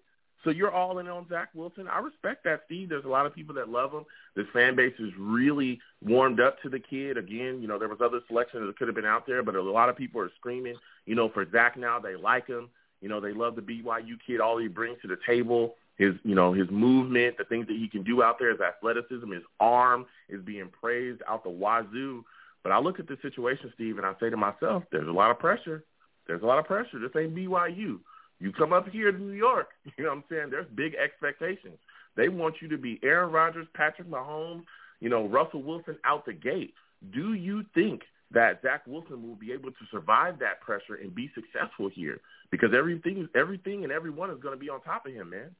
So 0.42 0.48
you're 0.48 0.72
all 0.72 0.98
in 1.00 1.06
on 1.06 1.26
Zach 1.28 1.50
Wilson. 1.54 1.88
I 1.88 1.98
respect 1.98 2.44
that, 2.44 2.62
Steve. 2.64 2.88
There's 2.88 3.04
a 3.04 3.08
lot 3.08 3.26
of 3.26 3.34
people 3.34 3.54
that 3.56 3.68
love 3.68 3.92
him. 3.92 4.06
This 4.34 4.46
fan 4.54 4.76
base 4.76 4.94
is 4.98 5.10
really 5.18 5.78
warmed 6.02 6.40
up 6.40 6.62
to 6.62 6.70
the 6.70 6.78
kid. 6.78 7.18
Again, 7.18 7.58
you 7.60 7.68
know, 7.68 7.78
there 7.78 7.88
was 7.88 7.98
other 8.02 8.20
selections 8.28 8.66
that 8.66 8.78
could 8.78 8.88
have 8.88 8.94
been 8.94 9.04
out 9.04 9.26
there, 9.26 9.42
but 9.42 9.56
a 9.56 9.60
lot 9.60 9.90
of 9.90 9.96
people 9.96 10.22
are 10.22 10.30
screaming, 10.38 10.76
you 11.04 11.14
know, 11.14 11.28
for 11.28 11.44
Zach 11.50 11.76
now. 11.76 11.98
They 11.98 12.16
like 12.16 12.46
him. 12.46 12.70
You 13.02 13.10
know, 13.10 13.20
they 13.20 13.34
love 13.34 13.56
the 13.56 13.62
BYU 13.62 14.16
kid, 14.26 14.40
all 14.40 14.56
he 14.56 14.68
brings 14.68 14.96
to 15.02 15.08
the 15.08 15.18
table, 15.26 15.74
his, 15.98 16.14
you 16.24 16.34
know, 16.34 16.54
his 16.54 16.70
movement, 16.70 17.36
the 17.36 17.44
things 17.44 17.66
that 17.66 17.76
he 17.76 17.88
can 17.88 18.04
do 18.04 18.22
out 18.22 18.38
there, 18.38 18.52
his 18.52 18.60
athleticism, 18.60 19.30
his 19.30 19.42
arm 19.60 20.06
is 20.30 20.40
being 20.42 20.70
praised 20.80 21.20
out 21.28 21.44
the 21.44 21.50
wazoo. 21.50 22.24
But 22.66 22.72
I 22.72 22.80
look 22.80 22.98
at 22.98 23.06
the 23.06 23.16
situation, 23.22 23.70
Steve, 23.76 23.96
and 23.96 24.04
I 24.04 24.14
say 24.18 24.28
to 24.28 24.36
myself, 24.36 24.82
there's 24.90 25.06
a 25.06 25.12
lot 25.12 25.30
of 25.30 25.38
pressure. 25.38 25.84
There's 26.26 26.42
a 26.42 26.46
lot 26.46 26.58
of 26.58 26.64
pressure. 26.64 26.98
This 26.98 27.12
ain't 27.16 27.32
BYU. 27.32 28.00
You 28.40 28.52
come 28.58 28.72
up 28.72 28.88
here 28.88 29.12
to 29.12 29.16
New 29.16 29.34
York, 29.34 29.68
you 29.96 30.02
know 30.02 30.10
what 30.10 30.16
I'm 30.16 30.24
saying? 30.28 30.50
There's 30.50 30.66
big 30.74 30.96
expectations. 30.96 31.78
They 32.16 32.28
want 32.28 32.56
you 32.60 32.66
to 32.70 32.76
be 32.76 32.98
Aaron 33.04 33.30
Rodgers, 33.30 33.68
Patrick 33.74 34.10
Mahomes, 34.10 34.64
you 34.98 35.08
know, 35.08 35.28
Russell 35.28 35.62
Wilson 35.62 35.96
out 36.04 36.26
the 36.26 36.32
gate. 36.32 36.74
Do 37.14 37.34
you 37.34 37.64
think 37.72 38.02
that 38.32 38.62
Zach 38.62 38.84
Wilson 38.84 39.22
will 39.22 39.36
be 39.36 39.52
able 39.52 39.70
to 39.70 39.86
survive 39.92 40.40
that 40.40 40.60
pressure 40.60 40.96
and 41.00 41.14
be 41.14 41.30
successful 41.36 41.88
here? 41.88 42.20
Because 42.50 42.70
everything, 42.76 43.28
everything, 43.36 43.84
and 43.84 43.92
everyone 43.92 44.30
is 44.30 44.42
to 44.42 44.56
be 44.56 44.70
on 44.70 44.80
top 44.80 45.06
of 45.06 45.12
him, 45.12 45.30
man. 45.30 45.54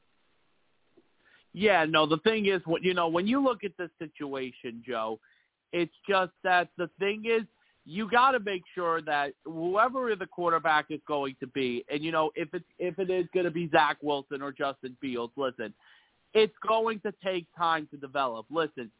Yeah, 1.53 1.85
no. 1.85 2.05
The 2.05 2.17
thing 2.17 2.47
is, 2.47 2.61
what 2.65 2.83
you 2.83 2.93
know, 2.93 3.07
when 3.07 3.27
you 3.27 3.41
look 3.41 3.63
at 3.63 3.77
this 3.77 3.91
situation, 3.97 4.83
Joe, 4.85 5.21
it's 5.71 5.93
just 6.07 6.31
that 6.43 6.69
the 6.77 6.89
thing 6.99 7.23
is, 7.25 7.43
you 7.85 8.09
got 8.09 8.31
to 8.31 8.39
make 8.41 8.63
sure 8.75 9.01
that 9.03 9.31
whoever 9.45 10.13
the 10.15 10.25
quarterback 10.25 10.87
is 10.89 10.99
going 11.07 11.35
to 11.39 11.47
be, 11.47 11.85
and 11.89 12.03
you 12.03 12.11
know, 12.11 12.31
if 12.35 12.49
it's 12.53 12.65
if 12.79 12.99
it 12.99 13.09
is 13.09 13.25
going 13.33 13.45
to 13.45 13.51
be 13.51 13.69
Zach 13.69 13.97
Wilson 14.01 14.41
or 14.41 14.51
Justin 14.51 14.97
Fields, 14.99 15.31
listen, 15.37 15.73
it's 16.33 16.53
going 16.67 16.99
to 17.01 17.13
take 17.23 17.47
time 17.57 17.87
to 17.91 17.97
develop. 17.97 18.45
Listen, 18.49 18.91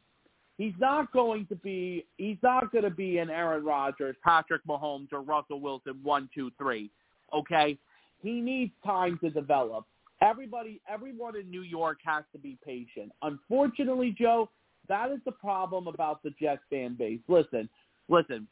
he's 0.57 0.74
not 0.80 1.11
going 1.11 1.45
to 1.47 1.55
be 1.55 2.05
he's 2.18 2.38
not 2.41 2.72
going 2.72 2.86
to 2.86 2.89
be 2.89 3.18
an 3.18 3.30
Aaron 3.30 3.65
Rodgers, 3.65 4.15
Patrick 4.24 4.61
Mahomes, 4.65 5.11
or 5.11 5.22
Russell 5.22 5.59
Wilson 5.59 5.99
one, 6.01 6.30
two, 6.34 6.49
three. 6.57 6.89
Okay, 7.34 7.78
he 8.22 8.39
needs 8.39 8.72
time 8.86 9.20
to 9.22 9.30
develop. 9.30 9.86
Everybody, 10.22 10.82
everyone 10.89 11.36
in 11.36 11.51
New 11.51 11.61
York 11.61 11.99
has 12.05 12.24
to 12.32 12.39
be 12.39 12.57
patient. 12.65 13.11
Unfortunately, 13.22 14.15
Joe, 14.18 14.49
that 14.89 15.11
is 15.11 15.19
the 15.25 15.31
problem 15.31 15.88
about 15.88 16.23
the 16.23 16.31
Jets 16.39 16.61
fan 16.69 16.95
base. 16.95 17.19
Listen, 17.27 17.69
listen, 18.09 18.47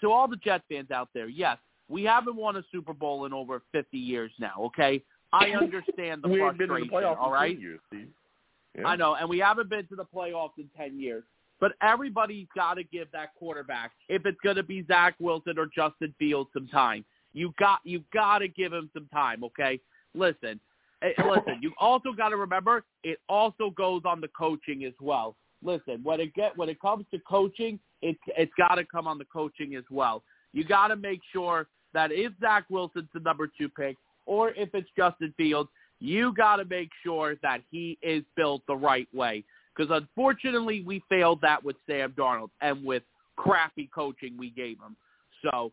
to 0.00 0.10
all 0.10 0.28
the 0.28 0.36
Jets 0.36 0.64
fans 0.68 0.90
out 0.90 1.08
there, 1.14 1.28
yes, 1.28 1.58
we 1.88 2.04
haven't 2.04 2.36
won 2.36 2.56
a 2.56 2.62
Super 2.70 2.92
Bowl 2.92 3.26
in 3.26 3.32
over 3.32 3.62
50 3.72 3.98
years 3.98 4.30
now, 4.38 4.54
okay? 4.58 5.02
I 5.32 5.50
understand 5.60 6.22
the 6.22 6.28
we 6.28 6.38
frustration, 6.38 6.88
the 6.88 6.92
playoffs 6.92 7.18
all 7.18 7.32
right? 7.32 7.58
Years. 7.58 7.80
Yeah. 7.92 8.86
I 8.86 8.96
know, 8.96 9.16
and 9.16 9.28
we 9.28 9.38
haven't 9.38 9.68
been 9.68 9.86
to 9.88 9.96
the 9.96 10.04
playoffs 10.04 10.58
in 10.58 10.68
10 10.76 10.98
years. 10.98 11.24
But 11.58 11.72
everybody's 11.82 12.46
got 12.54 12.74
to 12.74 12.84
give 12.84 13.08
that 13.12 13.34
quarterback, 13.34 13.92
if 14.08 14.24
it's 14.24 14.40
going 14.42 14.56
to 14.56 14.62
be 14.62 14.82
Zach 14.88 15.14
Wilson 15.20 15.58
or 15.58 15.66
Justin 15.66 16.14
Fields, 16.18 16.48
some 16.54 16.66
time. 16.68 17.04
You 17.34 17.52
got 17.58 17.80
you 17.84 18.02
got 18.14 18.38
to 18.38 18.48
give 18.48 18.72
him 18.72 18.88
some 18.94 19.06
time, 19.12 19.44
okay? 19.44 19.78
Listen, 20.14 20.58
eh, 21.02 21.10
listen. 21.18 21.58
You 21.60 21.72
also 21.78 22.12
got 22.12 22.30
to 22.30 22.36
remember 22.36 22.82
it 23.04 23.18
also 23.28 23.70
goes 23.70 24.02
on 24.06 24.22
the 24.22 24.28
coaching 24.28 24.84
as 24.84 24.94
well 25.00 25.36
listen, 25.62 26.00
when 26.02 26.20
it 26.20 26.34
get 26.34 26.56
when 26.56 26.68
it 26.68 26.80
comes 26.80 27.04
to 27.12 27.18
coaching, 27.20 27.78
it's 28.02 28.18
it's 28.36 28.52
got 28.56 28.76
to 28.76 28.84
come 28.84 29.06
on 29.06 29.18
the 29.18 29.26
coaching 29.26 29.74
as 29.76 29.84
well. 29.90 30.22
You 30.52 30.64
got 30.64 30.88
to 30.88 30.96
make 30.96 31.20
sure 31.32 31.68
that 31.94 32.10
if 32.12 32.32
Zach 32.40 32.64
Wilson's 32.70 33.08
the 33.14 33.20
number 33.20 33.48
two 33.58 33.68
pick, 33.68 33.96
or 34.26 34.50
if 34.50 34.70
it's 34.74 34.88
Justin 34.96 35.34
Fields, 35.36 35.70
you 36.00 36.32
got 36.34 36.56
to 36.56 36.64
make 36.64 36.90
sure 37.04 37.36
that 37.42 37.60
he 37.70 37.98
is 38.02 38.22
built 38.36 38.62
the 38.66 38.76
right 38.76 39.08
way. 39.12 39.44
Because 39.76 39.94
unfortunately, 39.94 40.82
we 40.82 41.02
failed 41.08 41.40
that 41.42 41.62
with 41.62 41.76
Sam 41.86 42.12
Darnold 42.18 42.50
and 42.60 42.84
with 42.84 43.02
crappy 43.36 43.88
coaching 43.94 44.36
we 44.38 44.50
gave 44.50 44.78
him. 44.78 44.96
So, 45.42 45.72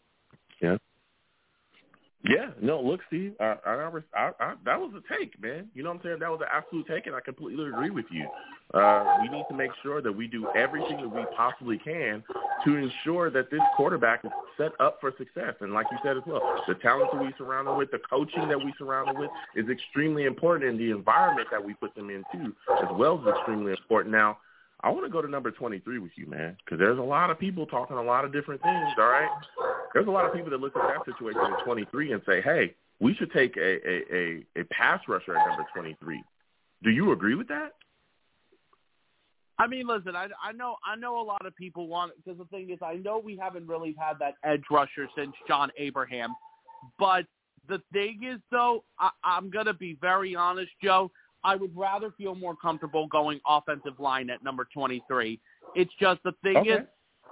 yeah. 0.62 0.78
Yeah, 2.24 2.50
no, 2.60 2.82
look, 2.82 3.02
Steve, 3.08 3.34
I, 3.40 3.56
I, 3.66 3.90
I, 4.16 4.32
I, 4.40 4.54
that 4.66 4.80
was 4.80 4.92
a 4.98 5.14
take, 5.14 5.40
man. 5.42 5.68
You 5.76 5.84
know 5.84 5.90
what 5.90 5.98
I'm 5.98 6.04
saying? 6.04 6.18
That 6.20 6.32
was 6.32 6.42
an 6.42 6.48
absolute 6.52 6.88
take, 6.88 7.06
and 7.06 7.16
I 7.16 7.22
completely 7.22 7.68
agree 7.68 7.92
with 7.92 8.06
you. 8.12 8.28
Uh, 8.74 9.18
we 9.22 9.30
need 9.30 9.46
to 9.50 9.56
make 9.56 9.70
sure 9.84 10.02
that 10.02 10.12
we 10.12 10.28
do 10.28 10.48
everything 10.56 10.98
that 10.98 11.10
we 11.10 11.24
possibly 11.36 11.78
can 11.78 12.24
to 12.66 12.76
ensure 12.76 13.30
that 13.30 13.52
this 13.52 13.62
quarterback 13.76 14.26
is 14.26 14.32
set 14.58 14.72
up 14.80 14.98
for 15.00 15.14
success. 15.18 15.54
And 15.62 15.74
like 15.74 15.86
you 15.92 15.98
said 16.04 16.18
as 16.18 16.24
well, 16.26 16.42
the 16.68 16.74
talent 16.76 17.12
that 17.14 17.22
we 17.22 17.34
surround 17.38 17.68
him 17.68 17.78
with, 17.78 17.92
the 17.92 18.00
coaching 18.10 18.50
that 18.50 18.58
we 18.58 18.74
surround 18.80 19.10
him 19.10 19.20
with 19.20 19.30
is 19.56 19.70
extremely 19.70 20.26
important, 20.26 20.70
and 20.72 20.80
the 20.80 20.90
environment 20.90 21.48
that 21.52 21.64
we 21.64 21.76
put 21.76 21.94
them 21.96 22.10
into 22.10 22.54
as 22.82 22.90
well 22.94 23.22
is 23.22 23.28
extremely 23.38 23.72
important. 23.72 24.12
Now, 24.12 24.40
I 24.88 24.90
want 24.90 25.06
to 25.06 25.12
go 25.12 25.22
to 25.22 25.28
number 25.28 25.52
23 25.52 26.00
with 26.00 26.14
you, 26.16 26.28
man, 26.28 26.56
because 26.64 26.80
there's 26.80 26.98
a 26.98 27.02
lot 27.02 27.30
of 27.30 27.38
people 27.38 27.66
talking 27.66 27.98
a 27.98 28.02
lot 28.02 28.24
of 28.24 28.32
different 28.32 28.62
things, 28.62 28.88
all 28.98 29.10
right? 29.10 29.28
There's 29.94 30.08
a 30.08 30.12
lot 30.12 30.26
of 30.26 30.34
people 30.34 30.50
that 30.50 30.62
look 30.62 30.78
at 30.78 30.82
that 30.82 31.04
situation 31.04 31.42
at 31.42 31.66
23 31.66 32.14
and 32.14 32.22
say, 32.26 32.42
hey, 32.42 32.74
we 33.02 33.14
should 33.16 33.34
take 33.34 33.58
a, 33.58 33.62
a, 33.86 34.16
a, 34.16 34.62
a 34.62 34.64
pass 34.72 35.02
rusher 35.10 35.36
at 35.36 35.46
number 35.46 35.66
23. 35.76 36.24
Do 36.84 36.90
you 36.90 37.12
agree 37.12 37.36
with 37.36 37.50
that? 37.50 37.74
I 39.60 39.68
mean, 39.68 39.88
listen, 39.88 40.16
I, 40.16 40.28
I 40.42 40.54
know 40.54 40.78
I 40.86 40.96
know 40.96 41.20
a 41.20 41.26
lot 41.26 41.46
of 41.46 41.54
people 41.58 41.88
want 41.88 42.14
because 42.16 42.38
the 42.38 42.46
thing 42.46 42.70
is, 42.70 42.78
I 42.82 42.94
know 42.94 43.20
we 43.20 43.36
haven't 43.36 43.68
really 43.68 43.94
had 44.00 44.14
that 44.20 44.36
edge 44.46 44.64
rusher 44.72 45.10
since 45.18 45.34
John 45.50 45.70
Abraham, 45.78 46.34
but 46.98 47.26
the 47.68 47.82
thing 47.92 48.22
is, 48.24 48.40
though, 48.52 48.86
I, 49.00 49.10
I'm 49.24 49.50
gonna 49.50 49.74
be 49.74 49.98
very 50.00 50.34
honest, 50.34 50.72
Joe. 50.82 51.12
I 51.44 51.56
would 51.56 51.76
rather 51.76 52.12
feel 52.18 52.36
more 52.36 52.56
comfortable 52.56 53.08
going 53.08 53.40
offensive 53.48 54.00
line 54.00 54.30
at 54.30 54.44
number 54.44 54.68
23. 54.74 55.40
It's 55.76 55.92
just 56.00 56.22
the 56.24 56.34
thing 56.44 56.58
okay. 56.58 56.70
is, 56.70 56.80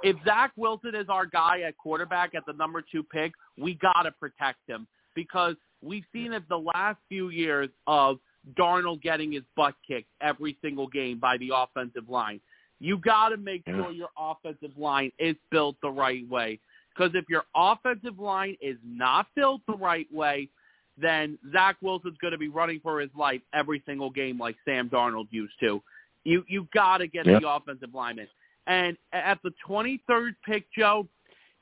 if 0.03 0.15
Zach 0.25 0.51
Wilson 0.55 0.93
is 0.93 1.07
our 1.09 1.25
guy 1.25 1.61
at 1.61 1.77
quarterback 1.77 2.35
at 2.35 2.45
the 2.45 2.53
number 2.53 2.83
two 2.91 3.03
pick, 3.03 3.33
we 3.57 3.75
got 3.75 4.03
to 4.03 4.11
protect 4.11 4.59
him 4.67 4.87
because 5.15 5.55
we've 5.81 6.03
seen 6.13 6.33
it 6.33 6.43
the 6.49 6.57
last 6.57 6.97
few 7.07 7.29
years 7.29 7.69
of 7.87 8.19
Darnold 8.57 9.01
getting 9.01 9.31
his 9.31 9.43
butt 9.55 9.73
kicked 9.87 10.09
every 10.21 10.57
single 10.61 10.87
game 10.87 11.19
by 11.19 11.37
the 11.37 11.51
offensive 11.55 12.09
line. 12.09 12.39
You 12.79 12.97
got 12.97 13.29
to 13.29 13.37
make 13.37 13.63
sure 13.65 13.91
your 13.91 14.09
offensive 14.17 14.77
line 14.77 15.11
is 15.17 15.35
built 15.49 15.77
the 15.81 15.89
right 15.89 16.27
way. 16.29 16.59
Because 16.95 17.11
if 17.15 17.25
your 17.29 17.43
offensive 17.55 18.19
line 18.19 18.57
is 18.61 18.77
not 18.85 19.27
built 19.35 19.61
the 19.67 19.75
right 19.75 20.07
way, 20.13 20.49
then 20.97 21.37
Zach 21.51 21.77
Wilson's 21.81 22.17
going 22.19 22.31
to 22.31 22.37
be 22.37 22.47
running 22.47 22.79
for 22.81 22.99
his 23.01 23.09
life 23.17 23.41
every 23.53 23.83
single 23.85 24.09
game 24.09 24.39
like 24.39 24.55
Sam 24.65 24.89
Darnold 24.89 25.27
used 25.31 25.59
to. 25.59 25.81
You 26.23 26.43
you 26.47 26.67
got 26.73 26.97
to 26.99 27.07
get 27.07 27.25
Yep. 27.25 27.41
the 27.41 27.49
offensive 27.49 27.93
lineman. 27.93 28.27
And 28.67 28.97
at 29.13 29.39
the 29.43 29.51
23rd 29.67 30.35
pick, 30.43 30.65
Joe, 30.75 31.07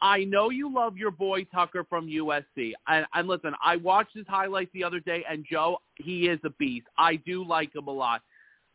I 0.01 0.23
know 0.23 0.49
you 0.49 0.73
love 0.73 0.97
your 0.97 1.11
boy 1.11 1.43
Tucker 1.45 1.85
from 1.89 2.07
USC. 2.07 2.73
And, 2.87 3.05
and 3.13 3.27
listen, 3.27 3.53
I 3.63 3.77
watched 3.77 4.15
his 4.15 4.25
highlights 4.27 4.71
the 4.73 4.83
other 4.83 4.99
day, 4.99 5.23
and 5.29 5.45
Joe, 5.49 5.79
he 5.95 6.27
is 6.27 6.39
a 6.43 6.49
beast. 6.51 6.87
I 6.97 7.17
do 7.17 7.43
like 7.45 7.75
him 7.75 7.87
a 7.87 7.91
lot. 7.91 8.21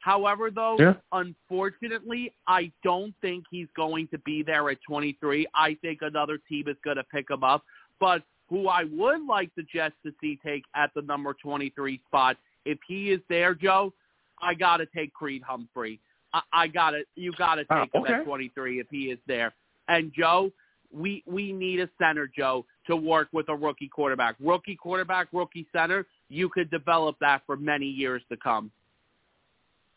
However, 0.01 0.51
though, 0.51 0.77
Yeah. 0.79 0.95
unfortunately, 1.13 2.33
I 2.47 2.71
don't 2.85 3.15
think 3.21 3.45
he's 3.51 3.69
going 3.77 4.09
to 4.09 4.19
be 4.19 4.43
there 4.43 4.69
at 4.71 4.79
23. 4.87 5.47
I 5.55 5.75
think 5.83 6.01
another 6.03 6.39
team 6.49 6.69
is 6.69 6.77
going 6.85 6.97
to 6.97 7.05
pick 7.05 7.31
him 7.31 7.43
up. 7.45 7.65
But 7.99 8.23
who 8.49 8.69
I 8.69 8.85
would 8.85 9.27
like 9.27 9.51
the 9.57 9.63
Jets 9.63 9.95
to 10.05 10.13
see 10.21 10.39
take 10.45 10.65
at 10.75 10.91
the 10.95 11.03
number 11.03 11.35
23 11.35 12.01
spot, 12.07 12.37
if 12.65 12.79
he 12.87 13.11
is 13.11 13.21
there, 13.29 13.55
Joe, 13.55 13.93
I 14.41 14.55
got 14.55 14.79
to 14.79 14.87
take 14.87 15.13
Creed 15.13 15.43
Humphrey. 15.43 16.01
I, 16.33 16.41
I 16.53 16.67
got 16.69 16.91
to, 16.91 17.03
you 17.15 17.33
got 17.33 17.57
to 17.57 17.65
Ah, 17.71 17.85
take 17.85 17.95
him 17.95 18.03
okay. 18.03 18.15
at 18.15 18.25
23 18.25 18.81
if 18.81 18.87
he 18.91 19.05
is 19.11 19.19
there. 19.27 19.53
And 19.89 20.13
Joe, 20.17 20.53
we 20.93 21.23
we 21.27 21.53
need 21.53 21.81
a 21.81 21.89
center, 21.99 22.31
Joe, 22.35 22.65
to 22.87 22.97
work 22.97 23.29
with 23.33 23.49
a 23.49 23.55
rookie 23.55 23.89
quarterback. 23.89 24.37
Rookie 24.41 24.77
quarterback, 24.77 25.29
rookie 25.33 25.67
center. 25.73 26.07
You 26.29 26.49
could 26.49 26.71
develop 26.71 27.17
that 27.21 27.43
for 27.47 27.57
many 27.57 27.87
years 27.87 28.23
to 28.31 28.37
come. 28.37 28.71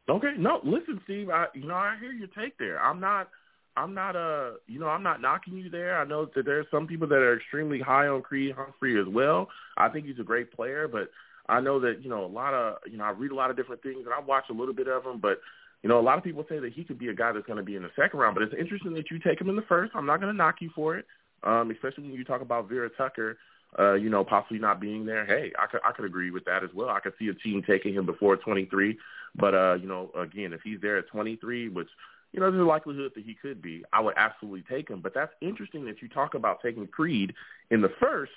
Okay, 0.09 0.33
no, 0.37 0.59
listen, 0.63 0.99
Steve. 1.05 1.29
I 1.29 1.45
you 1.53 1.65
know 1.65 1.75
I 1.75 1.95
hear 1.99 2.11
your 2.11 2.27
take 2.27 2.57
there. 2.57 2.81
I'm 2.81 2.99
not, 2.99 3.29
I'm 3.77 3.93
not 3.93 4.15
uh, 4.15 4.51
you 4.67 4.79
know 4.79 4.87
I'm 4.87 5.03
not 5.03 5.21
knocking 5.21 5.57
you 5.57 5.69
there. 5.69 5.97
I 5.97 6.05
know 6.05 6.27
that 6.35 6.45
there's 6.45 6.65
some 6.71 6.87
people 6.87 7.07
that 7.07 7.15
are 7.15 7.37
extremely 7.37 7.79
high 7.79 8.07
on 8.07 8.21
Creed 8.21 8.55
Humphrey 8.55 8.99
as 8.99 9.07
well. 9.07 9.47
I 9.77 9.89
think 9.89 10.05
he's 10.05 10.19
a 10.19 10.23
great 10.23 10.51
player, 10.53 10.87
but 10.87 11.09
I 11.47 11.61
know 11.61 11.79
that 11.79 12.03
you 12.03 12.09
know 12.09 12.25
a 12.25 12.27
lot 12.27 12.53
of 12.53 12.77
you 12.89 12.97
know 12.97 13.05
I 13.05 13.11
read 13.11 13.31
a 13.31 13.35
lot 13.35 13.49
of 13.49 13.57
different 13.57 13.81
things 13.81 14.03
and 14.05 14.13
I 14.13 14.19
watch 14.19 14.45
a 14.49 14.53
little 14.53 14.73
bit 14.73 14.87
of 14.87 15.05
him, 15.05 15.19
but 15.19 15.39
you 15.83 15.89
know 15.89 15.99
a 15.99 16.01
lot 16.01 16.17
of 16.17 16.23
people 16.23 16.45
say 16.49 16.59
that 16.59 16.73
he 16.73 16.83
could 16.83 16.99
be 16.99 17.07
a 17.07 17.13
guy 17.13 17.31
that's 17.31 17.45
going 17.45 17.57
to 17.57 17.63
be 17.63 17.75
in 17.75 17.83
the 17.83 17.91
second 17.95 18.19
round. 18.19 18.35
But 18.35 18.43
it's 18.43 18.55
interesting 18.59 18.93
that 18.93 19.09
you 19.09 19.19
take 19.19 19.39
him 19.39 19.49
in 19.49 19.55
the 19.55 19.61
first. 19.63 19.93
I'm 19.95 20.05
not 20.05 20.19
going 20.19 20.31
to 20.31 20.37
knock 20.37 20.55
you 20.59 20.69
for 20.75 20.97
it, 20.97 21.05
um, 21.43 21.71
especially 21.71 22.03
when 22.03 22.13
you 22.13 22.25
talk 22.25 22.41
about 22.41 22.67
Vera 22.67 22.89
Tucker. 22.97 23.37
Uh, 23.79 23.93
you 23.93 24.09
know, 24.09 24.25
possibly 24.25 24.59
not 24.59 24.81
being 24.81 25.05
there. 25.05 25.25
Hey, 25.25 25.53
I 25.57 25.65
could 25.65 25.79
I 25.85 25.93
could 25.93 26.03
agree 26.03 26.29
with 26.29 26.43
that 26.43 26.61
as 26.61 26.71
well. 26.75 26.89
I 26.89 26.99
could 26.99 27.13
see 27.17 27.29
a 27.29 27.33
team 27.33 27.63
taking 27.65 27.93
him 27.93 28.05
before 28.05 28.35
23. 28.35 28.97
But 29.33 29.55
uh, 29.55 29.75
you 29.75 29.87
know, 29.87 30.11
again, 30.13 30.51
if 30.51 30.59
he's 30.61 30.81
there 30.81 30.97
at 30.97 31.07
23, 31.07 31.69
which 31.69 31.87
you 32.33 32.39
know, 32.39 32.49
there's 32.49 32.61
a 32.61 32.65
likelihood 32.65 33.11
that 33.15 33.25
he 33.25 33.35
could 33.35 33.61
be, 33.61 33.83
I 33.91 33.99
would 33.99 34.15
absolutely 34.17 34.63
take 34.69 34.89
him. 34.89 35.01
But 35.01 35.13
that's 35.13 35.33
interesting 35.41 35.85
that 35.85 36.01
you 36.01 36.07
talk 36.07 36.33
about 36.33 36.61
taking 36.61 36.87
Creed 36.87 37.33
in 37.71 37.81
the 37.81 37.91
first. 37.99 38.31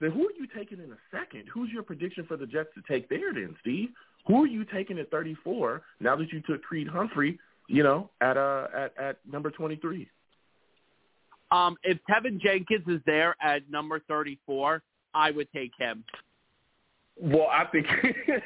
Then 0.00 0.12
who 0.12 0.28
are 0.28 0.32
you 0.38 0.46
taking 0.46 0.78
in 0.78 0.90
the 0.90 0.98
second? 1.10 1.44
Who's 1.52 1.70
your 1.70 1.82
prediction 1.82 2.24
for 2.26 2.36
the 2.36 2.46
Jets 2.46 2.68
to 2.74 2.82
take 2.90 3.08
there 3.08 3.32
then, 3.32 3.56
Steve? 3.60 3.88
Who 4.26 4.44
are 4.44 4.46
you 4.46 4.64
taking 4.64 4.98
at 4.98 5.10
34 5.10 5.82
now 6.00 6.14
that 6.16 6.32
you 6.32 6.40
took 6.42 6.62
Creed 6.62 6.86
Humphrey, 6.86 7.38
you 7.66 7.82
know, 7.82 8.10
at 8.20 8.36
uh 8.36 8.68
at 8.74 8.96
at 8.98 9.16
number 9.30 9.50
23? 9.50 10.08
Um, 11.50 11.76
if 11.82 11.98
Teven 12.08 12.40
Jenkins 12.40 12.84
is 12.86 13.00
there 13.06 13.34
at 13.40 13.68
number 13.70 14.00
34, 14.06 14.82
I 15.14 15.30
would 15.30 15.50
take 15.52 15.72
him. 15.78 16.04
Well, 17.20 17.48
I 17.50 17.64
think 17.64 17.86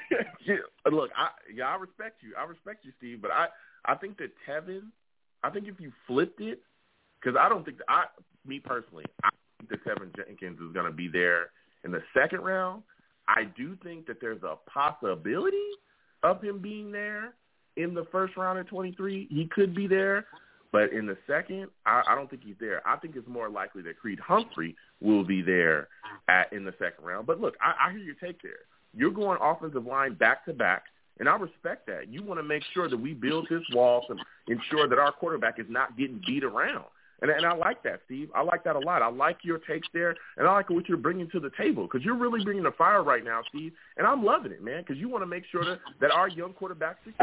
look, 0.90 1.10
I 1.16 1.28
yeah, 1.52 1.66
I 1.66 1.76
respect 1.76 2.22
you. 2.22 2.32
I 2.38 2.44
respect 2.44 2.84
you, 2.84 2.92
Steve, 2.96 3.20
but 3.20 3.30
I 3.30 3.48
I 3.84 3.94
think 3.94 4.18
that 4.18 4.30
Teven, 4.48 4.82
I 5.42 5.50
think 5.50 5.68
if 5.68 5.80
you 5.80 5.92
flipped 6.06 6.40
it, 6.40 6.60
because 7.20 7.38
I 7.40 7.48
don't 7.48 7.64
think 7.64 7.78
that 7.78 7.86
I, 7.88 8.04
me 8.46 8.60
personally, 8.60 9.04
I 9.24 9.30
think 9.58 9.70
that 9.70 9.84
Teven 9.84 10.14
Jenkins 10.16 10.58
is 10.60 10.72
going 10.72 10.86
to 10.86 10.92
be 10.92 11.08
there 11.08 11.50
in 11.84 11.92
the 11.92 12.02
second 12.14 12.40
round. 12.40 12.82
I 13.28 13.44
do 13.56 13.76
think 13.82 14.06
that 14.06 14.20
there's 14.20 14.42
a 14.42 14.56
possibility 14.68 15.56
of 16.22 16.42
him 16.42 16.60
being 16.60 16.90
there 16.90 17.34
in 17.76 17.94
the 17.94 18.06
first 18.12 18.36
round 18.36 18.58
at 18.58 18.66
23. 18.68 19.28
He 19.30 19.46
could 19.46 19.74
be 19.74 19.86
there, 19.86 20.26
but 20.72 20.92
in 20.92 21.06
the 21.06 21.16
second, 21.26 21.68
I, 21.86 22.02
I 22.08 22.14
don't 22.14 22.28
think 22.28 22.42
he's 22.44 22.56
there. 22.60 22.86
I 22.86 22.96
think 22.96 23.16
it's 23.16 23.28
more 23.28 23.48
likely 23.48 23.82
that 23.82 23.98
Creed 23.98 24.18
Humphrey 24.20 24.76
will 25.00 25.24
be 25.24 25.42
there 25.42 25.88
at 26.28 26.52
in 26.52 26.64
the 26.64 26.74
second 26.78 27.04
round. 27.04 27.26
But 27.26 27.40
look, 27.40 27.54
I, 27.60 27.88
I 27.88 27.92
hear 27.92 28.00
your 28.00 28.14
take 28.16 28.42
there. 28.42 28.52
You're 28.94 29.10
going 29.10 29.38
offensive 29.40 29.86
line 29.86 30.14
back 30.14 30.44
to 30.44 30.52
back, 30.52 30.84
and 31.18 31.28
I 31.28 31.36
respect 31.36 31.86
that. 31.86 32.08
You 32.08 32.22
want 32.22 32.40
to 32.40 32.44
make 32.44 32.62
sure 32.74 32.88
that 32.88 32.96
we 32.96 33.14
build 33.14 33.46
this 33.50 33.62
wall 33.72 34.04
to 34.08 34.16
ensure 34.52 34.88
that 34.88 34.98
our 34.98 35.12
quarterback 35.12 35.58
is 35.58 35.66
not 35.68 35.96
getting 35.96 36.20
beat 36.26 36.44
around. 36.44 36.84
And, 37.20 37.30
and 37.30 37.46
I 37.46 37.54
like 37.54 37.84
that, 37.84 38.00
Steve. 38.06 38.30
I 38.34 38.42
like 38.42 38.64
that 38.64 38.74
a 38.74 38.80
lot. 38.80 39.00
I 39.00 39.08
like 39.08 39.38
your 39.44 39.58
takes 39.58 39.86
there, 39.94 40.16
and 40.36 40.48
I 40.48 40.52
like 40.52 40.70
what 40.70 40.88
you're 40.88 40.98
bringing 40.98 41.30
to 41.30 41.38
the 41.38 41.50
table 41.56 41.84
because 41.84 42.04
you're 42.04 42.16
really 42.16 42.42
bringing 42.42 42.64
the 42.64 42.72
fire 42.72 43.04
right 43.04 43.24
now, 43.24 43.42
Steve. 43.48 43.72
And 43.96 44.06
I'm 44.06 44.24
loving 44.24 44.50
it, 44.50 44.62
man, 44.62 44.82
because 44.82 44.96
you 44.96 45.08
want 45.08 45.22
to 45.22 45.26
make 45.26 45.44
sure 45.52 45.64
that, 45.64 45.78
that 46.00 46.10
our 46.10 46.26
young 46.26 46.52
quarterback 46.52 46.96
succeeds. 47.04 47.18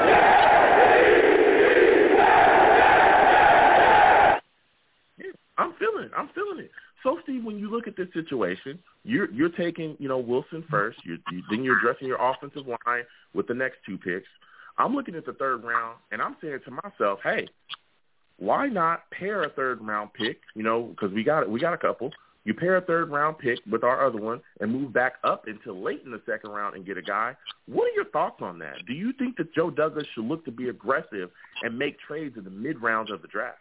Yeah, 5.18 5.32
I'm 5.58 5.74
feeling 5.74 6.06
it. 6.06 6.12
I'm 6.16 6.30
feeling 6.30 6.60
it. 6.60 6.72
So, 7.04 7.18
Steve, 7.24 7.46
when 7.46 7.58
you 7.58 7.70
look 7.70 7.88
at 7.88 7.96
this 7.96 8.08
situation, 8.14 8.80
you're 9.04 9.32
you're 9.32 9.50
taking 9.50 9.96
you 10.00 10.08
know 10.08 10.18
Wilson 10.18 10.64
first. 10.70 11.00
You, 11.06 11.18
you 11.32 11.44
then 11.50 11.64
you're 11.64 11.78
addressing 11.78 12.08
your 12.08 12.22
offensive 12.22 12.68
line 12.68 13.04
with 13.34 13.48
the 13.48 13.54
next 13.54 13.78
two 13.86 13.98
picks. 13.98 14.28
I'm 14.78 14.96
looking 14.96 15.16
at 15.16 15.26
the 15.26 15.34
third 15.34 15.64
round, 15.64 15.98
and 16.12 16.22
I'm 16.22 16.36
saying 16.42 16.60
to 16.66 16.72
myself, 16.72 17.20
hey, 17.24 17.48
why 18.38 18.68
not 18.68 19.10
pair 19.12 19.44
a 19.44 19.50
third 19.50 19.82
round 19.82 20.14
pick? 20.14 20.40
You 20.56 20.64
know, 20.64 20.84
because 20.84 21.14
we 21.14 21.24
got 21.24 21.50
we 21.50 21.60
got 21.60 21.74
a 21.74 21.78
couple. 21.78 22.12
You 22.46 22.54
pair 22.54 22.78
a 22.78 22.82
third 22.82 23.12
round 23.12 23.38
pick 23.38 23.60
with 23.70 23.84
our 23.84 24.06
other 24.06 24.20
one 24.20 24.42
and 24.60 24.72
move 24.72 24.94
back 24.94 25.16
up 25.24 25.46
until 25.48 25.82
late 25.82 26.02
in 26.06 26.12
the 26.12 26.22
second 26.26 26.52
round 26.52 26.76
and 26.76 26.86
get 26.86 26.98
a 26.98 27.02
guy. 27.02 27.36
What 27.68 27.84
are 27.84 27.94
your 27.94 28.06
thoughts 28.06 28.42
on 28.42 28.60
that? 28.60 28.86
Do 28.88 28.94
you 28.94 29.14
think 29.14 29.38
that 29.38 29.54
Joe 29.54 29.70
Douglas 29.70 30.08
should 30.16 30.26
look 30.26 30.46
to 30.46 30.52
be 30.52 30.70
aggressive 30.70 31.30
and 31.62 31.78
make 31.78 32.00
trades 32.00 32.38
in 32.38 32.46
the 32.46 32.50
mid 32.50 32.82
rounds 32.82 33.12
of 33.12 33.22
the 33.22 33.28
draft? 33.28 33.60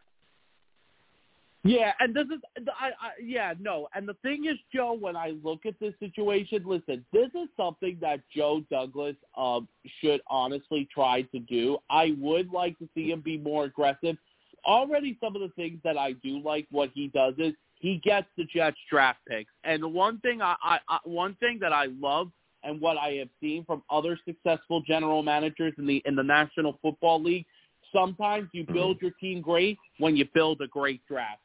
Yeah, 1.64 1.92
and 1.98 2.14
this 2.14 2.26
is 2.26 2.40
I, 2.80 2.88
I 2.88 3.10
yeah, 3.20 3.54
no. 3.58 3.88
And 3.94 4.08
the 4.08 4.14
thing 4.22 4.44
is, 4.44 4.56
Joe, 4.72 4.92
when 4.92 5.16
I 5.16 5.34
look 5.42 5.66
at 5.66 5.74
this 5.80 5.92
situation, 5.98 6.62
listen, 6.64 7.04
this 7.12 7.28
is 7.34 7.48
something 7.56 7.98
that 8.00 8.20
Joe 8.34 8.62
Douglas 8.70 9.16
um 9.36 9.66
should 10.00 10.20
honestly 10.28 10.88
try 10.92 11.22
to 11.22 11.38
do. 11.40 11.78
I 11.90 12.14
would 12.18 12.50
like 12.52 12.78
to 12.78 12.88
see 12.94 13.10
him 13.10 13.20
be 13.20 13.38
more 13.38 13.64
aggressive. 13.64 14.16
Already 14.64 15.18
some 15.20 15.34
of 15.34 15.42
the 15.42 15.50
things 15.56 15.80
that 15.82 15.98
I 15.98 16.12
do 16.12 16.40
like 16.40 16.66
what 16.70 16.90
he 16.94 17.08
does 17.08 17.34
is 17.38 17.54
he 17.80 18.00
gets 18.04 18.26
the 18.36 18.44
Jets 18.44 18.76
draft 18.90 19.18
picks. 19.28 19.50
And 19.64 19.82
the 19.82 19.88
one 19.88 20.18
thing 20.20 20.40
I, 20.42 20.54
I, 20.62 20.78
I 20.88 20.98
one 21.04 21.34
thing 21.36 21.58
that 21.60 21.72
I 21.72 21.86
love 22.00 22.30
and 22.62 22.80
what 22.80 22.96
I 22.98 23.12
have 23.14 23.28
seen 23.40 23.64
from 23.64 23.82
other 23.90 24.18
successful 24.24 24.82
general 24.82 25.22
managers 25.24 25.74
in 25.78 25.86
the 25.86 26.02
in 26.06 26.14
the 26.14 26.22
National 26.22 26.78
Football 26.82 27.20
League, 27.20 27.46
sometimes 27.92 28.48
you 28.52 28.64
build 28.64 29.00
your 29.00 29.12
team 29.20 29.40
great 29.40 29.78
when 29.98 30.16
you 30.16 30.24
build 30.34 30.60
a 30.60 30.68
great 30.68 31.00
draft. 31.08 31.40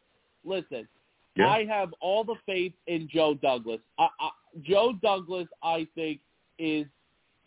Listen, 0.45 0.87
Yeah. 1.35 1.49
I 1.49 1.65
have 1.65 1.93
all 2.01 2.23
the 2.23 2.35
faith 2.45 2.73
in 2.87 3.07
Joe 3.11 3.33
Douglas. 3.33 3.79
I, 3.97 4.07
I, 4.19 4.29
Joe 4.61 4.93
Douglas, 5.01 5.47
I 5.63 5.87
think, 5.95 6.19
is 6.59 6.85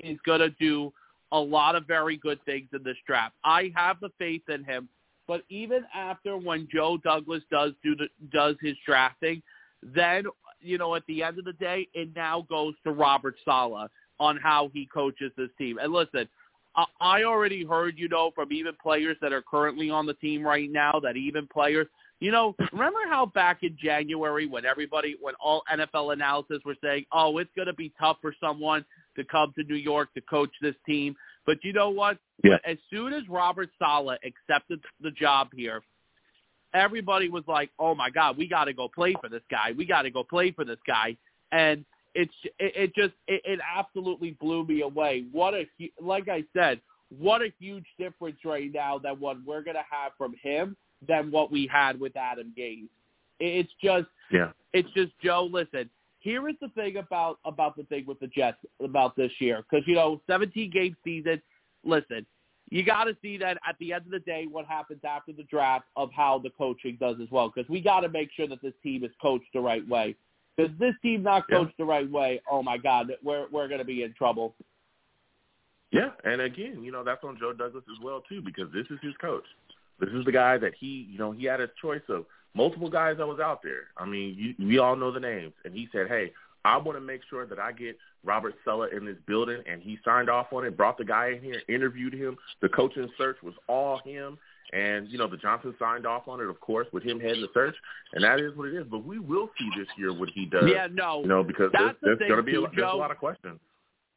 is 0.01 0.19
going 0.27 0.41
to 0.41 0.51
do 0.51 0.93
a 1.33 1.39
lot 1.39 1.75
of 1.75 1.87
very 1.87 2.17
good 2.17 2.39
things 2.45 2.69
in 2.73 2.83
this 2.83 2.97
draft. 3.07 3.35
I 3.45 3.73
have 3.75 3.99
the 4.01 4.11
faith 4.19 4.43
in 4.49 4.65
him. 4.65 4.89
But 5.29 5.43
even 5.49 5.85
after 5.95 6.37
when 6.37 6.69
Joe 6.73 6.99
Douglas 7.03 7.43
does 7.51 7.73
do 7.83 7.97
the 7.97 8.09
does 8.33 8.57
his 8.61 8.77
drafting, 8.87 9.43
then 9.83 10.25
you 10.61 10.79
know 10.79 10.95
at 10.95 11.05
the 11.07 11.23
end 11.23 11.39
of 11.39 11.45
the 11.45 11.53
day, 11.55 11.89
it 11.95 12.11
now 12.15 12.47
goes 12.49 12.75
to 12.85 12.93
Robert 12.93 13.37
Saleh 13.45 13.91
on 14.19 14.37
how 14.37 14.71
he 14.73 14.87
coaches 14.87 15.33
this 15.37 15.51
team. 15.59 15.79
And 15.79 15.93
listen, 15.93 16.29
I, 16.77 16.85
I 17.01 17.23
already 17.25 17.65
heard 17.65 17.99
you 17.99 18.09
know 18.09 18.31
from 18.35 18.53
even 18.53 18.75
players 18.81 19.17
that 19.21 19.33
are 19.33 19.43
currently 19.43 19.91
on 19.91 20.07
the 20.07 20.15
team 20.15 20.43
right 20.45 20.71
now 20.71 21.01
that 21.03 21.17
even 21.17 21.49
players 21.49 21.89
you 22.21 22.31
know, 22.31 22.55
remember 22.73 23.01
how 23.09 23.27
back 23.27 23.59
in 23.63 23.77
January 23.83 24.47
when 24.47 24.65
everybody, 24.65 25.17
when 25.21 25.35
all 25.39 25.63
NFL 25.73 26.15
analysis 26.15 26.59
were 26.65 26.77
saying, 26.83 27.05
oh, 27.13 27.37
it's 27.39 27.51
going 27.55 27.67
to 27.67 27.75
be 27.75 27.93
tough 28.01 28.17
for 28.23 28.35
someone 28.41 28.85
to 29.17 29.25
come 29.25 29.53
to 29.59 29.65
New 29.65 29.77
York 29.77 30.13
to 30.15 30.23
coach 30.23 30.51
this 30.63 30.75
team. 30.87 31.15
But 31.45 31.59
you 31.63 31.73
know 31.73 31.91
what? 31.91 32.19
Yeah. 32.43 32.57
As 32.67 32.79
soon 32.91 33.13
as 33.13 33.23
Robert 33.29 33.69
Saleh 33.79 34.19
accepted 34.25 34.81
the 35.01 35.11
job 35.11 35.49
here, 35.55 35.83
everybody 36.73 37.29
was 37.29 37.45
like, 37.47 37.71
oh 37.79 37.95
my 37.95 38.09
God, 38.09 38.39
we 38.39 38.49
got 38.49 38.65
to 38.65 38.73
go 38.73 38.89
play 38.89 39.15
for 39.21 39.29
this 39.29 39.43
guy. 39.51 39.73
We 39.77 39.85
got 39.85 40.03
to 40.03 40.11
go 40.11 40.25
play 40.25 40.53
for 40.53 40.65
this 40.65 40.79
guy. 40.87 41.17
And 41.53 41.85
it's, 42.15 42.35
it, 42.59 42.73
it 42.77 42.95
just, 42.95 43.15
it, 43.29 43.43
it 43.45 43.61
absolutely 43.77 44.33
blew 44.41 44.65
me 44.67 44.81
away. 44.81 45.27
What 45.33 45.53
a, 45.53 45.67
like 46.01 46.29
I 46.29 46.45
said, 46.57 46.81
what 47.17 47.43
a 47.43 47.53
huge 47.61 47.87
difference 47.99 48.39
right 48.45 48.71
now 48.73 48.99
that 48.99 49.21
what 49.21 49.37
we're 49.47 49.63
going 49.63 49.77
to 49.77 49.85
have 49.89 50.13
from 50.17 50.35
him 50.43 50.77
than 51.07 51.31
what 51.31 51.51
we 51.51 51.67
had 51.67 51.99
with 51.99 52.17
Adam 52.17 52.53
Gase. 52.57 52.89
It's 53.41 53.73
just 53.83 54.07
Yeah. 54.31 54.53
it's 54.73 54.91
just 54.93 55.19
Joe. 55.21 55.45
Listen, 55.51 55.91
here 56.21 56.49
is 56.49 56.57
the 56.61 56.69
thing 56.71 56.97
about 56.97 57.39
about 57.45 57.77
the 57.77 57.85
thing 57.85 58.07
with 58.07 58.19
the 58.21 58.29
Jets 58.29 58.59
about 58.81 59.17
this 59.17 59.33
year 59.41 59.63
because 59.69 59.87
you 59.87 59.95
know 59.95 60.21
17 60.27 60.71
game 60.71 60.97
season. 61.05 61.41
Listen, 61.85 62.27
you 62.71 62.83
got 62.83 63.05
to 63.05 63.17
see 63.23 63.37
that 63.39 63.59
at 63.67 63.79
the 63.79 63.93
end 63.93 64.07
of 64.07 64.11
the 64.11 64.19
day, 64.21 64.47
what 64.47 64.67
happens 64.67 65.01
after 65.05 65.33
the 65.33 65.45
draft 65.45 65.85
of 65.97 66.11
how 66.13 66.39
the 66.39 66.51
coaching 66.51 66.97
does 66.99 67.17
as 67.23 67.31
well. 67.31 67.53
Because 67.55 67.69
we 67.69 67.81
got 67.81 68.01
to 68.01 68.09
make 68.09 68.31
sure 68.33 68.49
that 68.49 68.61
this 68.63 68.75
team 68.83 69.05
is 69.05 69.13
coached 69.23 69.53
the 69.53 69.61
right 69.61 69.87
way. 69.87 70.17
Because 70.57 70.77
this 70.79 70.95
team 71.03 71.23
not 71.23 71.45
Yeah. 71.49 71.59
coached 71.59 71.77
the 71.77 71.85
right 71.85 72.11
way, 72.11 72.41
oh 72.51 72.63
my 72.63 72.79
God, 72.79 73.15
we're 73.23 73.47
we're 73.49 73.69
going 73.69 73.79
to 73.79 73.85
be 73.85 74.03
in 74.03 74.15
trouble. 74.15 74.55
Yeah, 75.93 76.11
and 76.25 76.41
again, 76.41 76.83
you 76.83 76.91
know, 76.91 77.05
that's 77.05 77.23
on 77.23 77.39
Joe 77.39 77.53
Douglas 77.53 77.85
as 77.91 78.03
well 78.03 78.23
too, 78.29 78.43
because 78.43 78.73
this 78.73 78.87
is 78.91 78.99
his 79.03 79.17
coach. 79.19 79.45
This 80.01 80.11
is 80.11 80.25
the 80.25 80.33
guy 80.33 80.59
that 80.59 80.73
he, 80.79 81.07
you 81.11 81.19
know, 81.19 81.33
he 81.33 81.45
had 81.45 81.61
a 81.61 81.69
choice 81.81 82.03
of 82.09 82.27
multiple 82.55 82.91
guys 82.91 83.17
that 83.19 83.27
was 83.27 83.41
out 83.41 83.63
there. 83.63 83.85
I 83.97 84.05
mean, 84.07 84.35
you, 84.59 84.67
we 84.67 84.79
all 84.79 84.97
know 84.97 85.11
the 85.11 85.21
names, 85.21 85.53
and 85.65 85.73
he 85.75 85.89
said, 85.93 86.09
"Hey, 86.09 86.33
I 86.65 86.77
want 86.77 86.97
to 86.97 87.01
make 87.01 87.21
sure 87.31 87.47
that 87.47 87.59
I 87.59 87.73
get 87.73 87.97
Robert 88.25 88.55
Saleh 88.65 88.91
in 88.93 89.05
this 89.05 89.17
building," 89.27 89.63
and 89.71 89.83
he 89.83 89.99
signed 90.05 90.29
off 90.29 90.53
on 90.53 90.65
it. 90.65 90.77
Brought 90.77 90.99
the 90.99 91.05
guy 91.05 91.31
in 91.31 91.43
here, 91.43 91.61
interviewed 91.69 92.13
him. 92.15 92.37
The 92.61 92.69
coaching 92.69 93.09
search 93.17 93.37
was 93.43 93.55
all 93.69 93.99
him, 94.05 94.39
and 94.73 95.09
you 95.09 95.17
know, 95.19 95.29
the 95.29 95.37
Johnson 95.37 95.75
signed 95.79 96.07
off 96.07 96.29
on 96.29 96.41
it, 96.41 96.47
of 96.49 96.61
course, 96.61 96.89
with 96.93 97.03
him 97.03 97.21
heading 97.21 97.41
the 97.43 97.49
search, 97.55 97.75
and 98.13 98.23
that 98.25 98.41
is 98.41 98.57
what 98.57 98.69
it 98.69 98.75
is. 98.75 98.87
But 98.91 99.05
we 99.05 99.19
will 99.19 99.51
see 99.59 99.69
this 99.79 99.89
year 99.97 100.13
what 100.13 100.29
he 100.35 100.45
does. 100.47 100.65
yeah, 100.71 100.89
no, 100.93 101.23
you 101.23 101.29
know, 101.29 101.43
because 101.43 101.71
that's 101.73 101.97
there's, 102.03 102.19
the 102.19 102.27
there's 102.27 102.31
going 102.31 102.37
to 102.39 102.43
be 102.43 102.53
a, 102.53 102.55
too, 102.57 102.61
lot- 102.63 102.73
there's 102.77 102.93
a 102.93 102.97
lot 102.97 103.11
of 103.11 103.19
questions. 103.19 103.59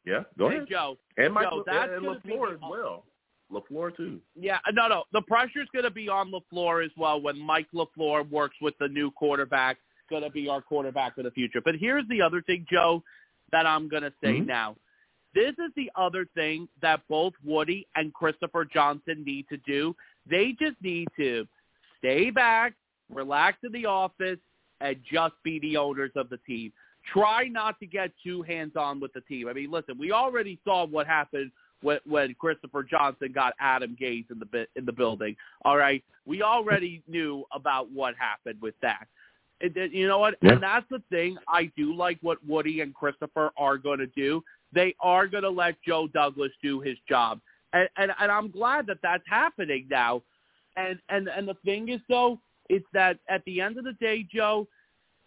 Yeah, 0.06 0.22
go 0.38 0.48
hey 0.48 0.56
ahead. 0.56 0.68
Joe, 0.70 0.96
And 1.18 1.34
Michael 1.34 1.58
Joe, 1.58 1.64
that's 1.66 1.92
and 1.92 2.22
be 2.22 2.32
LaFleur 2.32 2.54
as 2.54 2.60
well. 2.62 3.04
LaFleur 3.52 3.96
too. 3.96 4.20
Yeah, 4.34 4.58
no, 4.72 4.88
no. 4.88 5.04
The 5.12 5.22
pressure's 5.22 5.68
going 5.72 5.84
to 5.84 5.90
be 5.90 6.08
on 6.08 6.32
LaFleur 6.32 6.84
as 6.84 6.90
well 6.96 7.20
when 7.20 7.38
Mike 7.38 7.68
LaFleur 7.74 8.28
works 8.30 8.56
with 8.60 8.74
the 8.78 8.88
new 8.88 9.10
quarterback. 9.10 9.78
Going 10.08 10.22
to 10.22 10.30
be 10.30 10.48
our 10.48 10.60
quarterback 10.60 11.14
for 11.14 11.22
the 11.22 11.30
future. 11.30 11.60
But 11.64 11.76
here's 11.76 12.06
the 12.08 12.22
other 12.22 12.42
thing, 12.42 12.66
Joe, 12.70 13.02
that 13.52 13.66
I'm 13.66 13.88
going 13.88 14.02
to 14.02 14.12
say 14.22 14.40
Mhm. 14.40 14.46
now. 14.46 14.76
This 15.34 15.52
is 15.58 15.72
the 15.76 15.90
other 15.94 16.24
thing 16.34 16.68
that 16.82 17.06
both 17.08 17.34
Woody 17.44 17.86
and 17.94 18.12
Christopher 18.12 18.64
Johnson 18.64 19.22
need 19.24 19.48
to 19.48 19.56
do. 19.58 19.94
They 20.26 20.52
just 20.52 20.80
need 20.82 21.06
to 21.16 21.46
stay 21.98 22.30
back, 22.30 22.74
relax 23.08 23.58
in 23.62 23.70
the 23.72 23.86
office, 23.86 24.40
and 24.80 24.96
just 25.04 25.34
be 25.44 25.60
the 25.60 25.76
owners 25.76 26.10
of 26.16 26.28
the 26.30 26.38
team. 26.38 26.72
Try 27.12 27.48
not 27.48 27.78
to 27.80 27.86
get 27.86 28.10
too 28.22 28.42
hands-on 28.42 28.98
with 29.00 29.12
the 29.12 29.20
team. 29.22 29.48
I 29.48 29.52
mean, 29.52 29.70
listen, 29.70 29.96
we 29.98 30.10
already 30.12 30.58
saw 30.64 30.84
what 30.84 31.06
happened 31.06 31.52
when, 31.82 31.98
when 32.06 32.34
Christopher 32.34 32.82
Johnson 32.82 33.32
got 33.32 33.54
Adam 33.60 33.96
Gase 34.00 34.30
in 34.30 34.38
the 34.38 34.66
in 34.76 34.84
the 34.84 34.92
building. 34.92 35.36
All 35.64 35.76
right, 35.76 36.02
we 36.26 36.42
already 36.42 37.02
knew 37.08 37.44
about 37.52 37.90
what 37.90 38.14
happened 38.18 38.60
with 38.60 38.74
that. 38.82 39.06
And, 39.62 39.74
then, 39.74 39.90
you 39.92 40.08
know 40.08 40.18
what? 40.18 40.36
Yeah. 40.40 40.52
And 40.52 40.62
that's 40.62 40.86
the 40.90 41.02
thing. 41.10 41.36
I 41.46 41.70
do 41.76 41.94
like 41.94 42.18
what 42.22 42.38
Woody 42.46 42.80
and 42.80 42.94
Christopher 42.94 43.50
are 43.58 43.76
going 43.76 43.98
to 43.98 44.06
do. 44.06 44.42
They 44.72 44.94
are 45.00 45.26
going 45.26 45.42
to 45.42 45.50
let 45.50 45.76
Joe 45.86 46.08
Douglas 46.08 46.52
do 46.62 46.80
his 46.80 46.96
job, 47.08 47.40
and, 47.72 47.88
and 47.96 48.12
and 48.20 48.30
I'm 48.30 48.50
glad 48.50 48.86
that 48.86 48.98
that's 49.02 49.24
happening 49.28 49.86
now. 49.90 50.22
And 50.76 50.98
and 51.08 51.28
and 51.28 51.48
the 51.48 51.56
thing 51.64 51.88
is, 51.88 52.00
though, 52.08 52.38
it's 52.68 52.86
that 52.92 53.18
at 53.28 53.44
the 53.44 53.60
end 53.60 53.78
of 53.78 53.84
the 53.84 53.94
day, 53.94 54.26
Joe, 54.32 54.68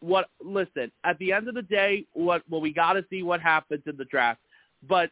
what 0.03 0.29
listen 0.43 0.91
at 1.05 1.17
the 1.19 1.31
end 1.31 1.47
of 1.47 1.55
the 1.55 1.61
day 1.61 2.05
what 2.11 2.43
well 2.49 2.59
we 2.59 2.73
got 2.73 2.93
to 2.93 3.05
see 3.09 3.23
what 3.23 3.39
happens 3.39 3.81
in 3.85 3.95
the 3.95 4.05
draft 4.05 4.41
but 4.87 5.09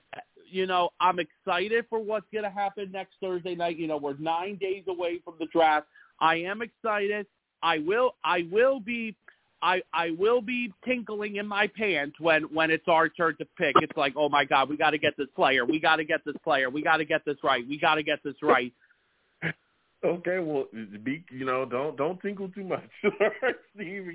you 0.51 0.67
know 0.67 0.89
i'm 0.99 1.19
excited 1.19 1.85
for 1.89 1.99
what's 1.99 2.25
going 2.31 2.43
to 2.43 2.49
happen 2.49 2.91
next 2.91 3.15
thursday 3.21 3.55
night. 3.55 3.77
You 3.77 3.87
know 3.87 3.97
we're 3.97 4.17
nine 4.17 4.57
days 4.57 4.83
away 4.87 5.19
from 5.23 5.35
the 5.39 5.47
draft. 5.47 5.87
I 6.19 6.35
am 6.35 6.61
excited. 6.61 7.25
I 7.63 7.79
will 7.79 8.15
i 8.23 8.47
will 8.51 8.79
be 8.79 9.15
i 9.61 9.81
i 9.93 10.11
will 10.11 10.41
be 10.41 10.73
tinkling 10.85 11.37
in 11.37 11.47
my 11.47 11.67
pants 11.67 12.19
when 12.19 12.43
when 12.43 12.71
it's 12.71 12.87
our 12.87 13.09
turn 13.09 13.35
to 13.37 13.45
pick. 13.57 13.75
It's 13.81 13.97
like 13.97 14.13
oh 14.15 14.29
my 14.29 14.45
god 14.45 14.69
we 14.69 14.77
got 14.77 14.91
to 14.91 14.97
get 14.97 15.15
this 15.17 15.27
player. 15.35 15.65
We 15.65 15.79
got 15.79 15.97
to 15.97 16.03
get 16.03 16.23
this 16.25 16.35
player. 16.43 16.69
We 16.69 16.81
got 16.81 16.97
to 16.97 17.05
get 17.05 17.23
this 17.25 17.37
right. 17.43 17.67
We 17.67 17.79
got 17.79 17.95
to 17.95 18.03
get 18.03 18.19
this 18.23 18.35
right 18.41 18.73
Okay, 20.03 20.39
well, 20.39 20.65
be 21.03 21.23
you 21.29 21.45
know, 21.45 21.63
don't 21.63 21.95
don't 21.95 22.19
tinkle 22.21 22.49
too 22.49 22.63
much, 22.63 22.89
Steve. 23.75 24.07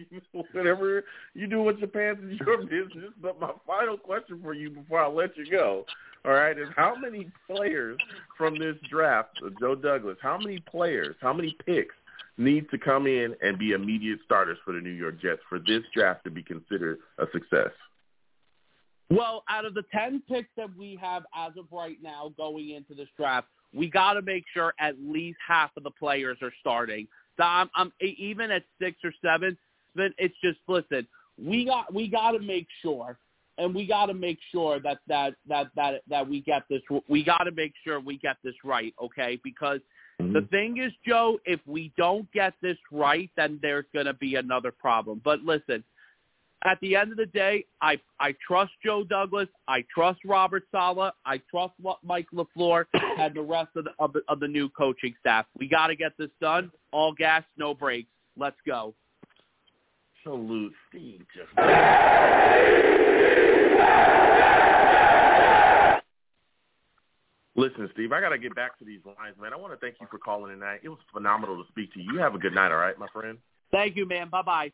Whatever 0.52 1.04
you 1.34 1.46
do 1.46 1.62
with 1.62 1.78
your 1.78 1.88
pants 1.88 2.22
is 2.24 2.40
your 2.40 2.58
business. 2.62 3.12
But 3.22 3.38
my 3.38 3.52
final 3.66 3.96
question 3.96 4.40
for 4.42 4.52
you 4.52 4.70
before 4.70 5.00
I 5.00 5.06
let 5.06 5.36
you 5.36 5.48
go, 5.48 5.86
all 6.24 6.32
right, 6.32 6.58
is 6.58 6.66
how 6.74 6.96
many 6.96 7.30
players 7.48 7.98
from 8.36 8.58
this 8.58 8.74
draft, 8.90 9.38
uh, 9.44 9.50
Joe 9.60 9.76
Douglas? 9.76 10.18
How 10.20 10.36
many 10.36 10.58
players? 10.58 11.14
How 11.20 11.32
many 11.32 11.56
picks 11.64 11.94
need 12.36 12.68
to 12.70 12.78
come 12.78 13.06
in 13.06 13.36
and 13.40 13.56
be 13.56 13.70
immediate 13.70 14.18
starters 14.24 14.58
for 14.64 14.72
the 14.72 14.80
New 14.80 14.90
York 14.90 15.20
Jets 15.20 15.40
for 15.48 15.60
this 15.60 15.82
draft 15.94 16.24
to 16.24 16.30
be 16.30 16.42
considered 16.42 16.98
a 17.18 17.26
success? 17.32 17.70
Well, 19.08 19.44
out 19.48 19.64
of 19.64 19.74
the 19.74 19.84
10 19.92 20.22
picks 20.28 20.48
that 20.56 20.76
we 20.76 20.98
have 21.00 21.24
as 21.34 21.52
of 21.56 21.66
right 21.70 21.98
now 22.02 22.34
going 22.36 22.70
into 22.70 22.94
this 22.94 23.08
draft, 23.16 23.46
we 23.76 23.90
got 23.90 24.14
to 24.14 24.22
make 24.22 24.44
sure 24.52 24.74
at 24.80 24.94
least 25.00 25.38
half 25.46 25.70
of 25.76 25.82
the 25.82 25.90
players 25.90 26.38
are 26.42 26.52
starting. 26.60 27.06
So 27.36 27.44
I'm, 27.44 27.70
I'm 27.74 27.92
even 28.00 28.50
at 28.50 28.62
six 28.80 28.96
or 29.04 29.12
seven, 29.22 29.56
then 29.94 30.14
it's 30.18 30.34
just 30.42 30.58
listen. 30.66 31.06
We 31.38 31.66
got 31.66 31.92
we 31.92 32.08
got 32.08 32.30
to 32.32 32.38
make 32.38 32.66
sure, 32.80 33.18
and 33.58 33.74
we 33.74 33.86
got 33.86 34.06
to 34.06 34.14
make 34.14 34.38
sure 34.50 34.80
that 34.80 34.98
that 35.06 35.34
that 35.48 35.66
that 35.76 36.02
that 36.08 36.28
we 36.28 36.40
get 36.40 36.62
this. 36.70 36.80
We 37.08 37.22
got 37.22 37.44
to 37.44 37.52
make 37.52 37.74
sure 37.84 38.00
we 38.00 38.16
get 38.16 38.36
this 38.42 38.54
right, 38.64 38.94
okay? 39.02 39.38
Because 39.44 39.80
mm-hmm. 40.20 40.32
the 40.32 40.42
thing 40.50 40.78
is, 40.78 40.92
Joe, 41.06 41.38
if 41.44 41.60
we 41.66 41.92
don't 41.98 42.30
get 42.32 42.54
this 42.62 42.78
right, 42.90 43.30
then 43.36 43.58
there's 43.60 43.84
going 43.92 44.06
to 44.06 44.14
be 44.14 44.36
another 44.36 44.72
problem. 44.72 45.20
But 45.22 45.40
listen, 45.40 45.84
at 46.64 46.78
the 46.80 46.96
end 46.96 47.12
of 47.12 47.18
the 47.18 47.26
day, 47.26 47.64
I 47.80 47.98
I 48.18 48.34
trust 48.46 48.72
Joe 48.84 49.04
Douglas, 49.04 49.48
I 49.68 49.84
trust 49.92 50.20
Robert 50.24 50.64
Saleh, 50.72 51.12
I 51.24 51.40
trust 51.50 51.74
what 51.80 51.98
Mike 52.02 52.26
LaFleur 52.32 52.86
and 53.18 53.34
the 53.34 53.42
rest 53.42 53.70
of 53.76 53.84
the, 53.84 53.90
of 53.98 54.12
the 54.12 54.22
of 54.28 54.40
the 54.40 54.48
new 54.48 54.68
coaching 54.70 55.14
staff. 55.20 55.46
We 55.58 55.68
got 55.68 55.88
to 55.88 55.96
get 55.96 56.12
this 56.18 56.30
done. 56.40 56.70
All 56.92 57.12
gas, 57.12 57.44
no 57.56 57.74
brakes. 57.74 58.08
Let's 58.36 58.56
go. 58.66 58.94
Salute, 60.22 60.72
Steve. 60.90 61.24
Just 61.34 61.50
Listen, 67.58 67.88
Steve, 67.94 68.12
I 68.12 68.20
got 68.20 68.30
to 68.30 68.38
get 68.38 68.54
back 68.54 68.78
to 68.78 68.84
these 68.84 69.00
lines, 69.06 69.34
man. 69.40 69.54
I 69.54 69.56
want 69.56 69.72
to 69.72 69.78
thank 69.78 69.96
you 69.98 70.06
for 70.10 70.18
calling 70.18 70.52
tonight. 70.52 70.80
It 70.82 70.90
was 70.90 70.98
phenomenal 71.10 71.56
to 71.56 71.68
speak 71.68 71.92
to 71.94 72.00
you. 72.00 72.12
You 72.12 72.18
have 72.18 72.34
a 72.34 72.38
good 72.38 72.54
night, 72.54 72.70
all 72.70 72.76
right, 72.76 72.98
my 72.98 73.06
friend? 73.14 73.38
Thank 73.70 73.96
you, 73.96 74.06
man. 74.06 74.28
Bye 74.28 74.42
bye. 74.42 74.72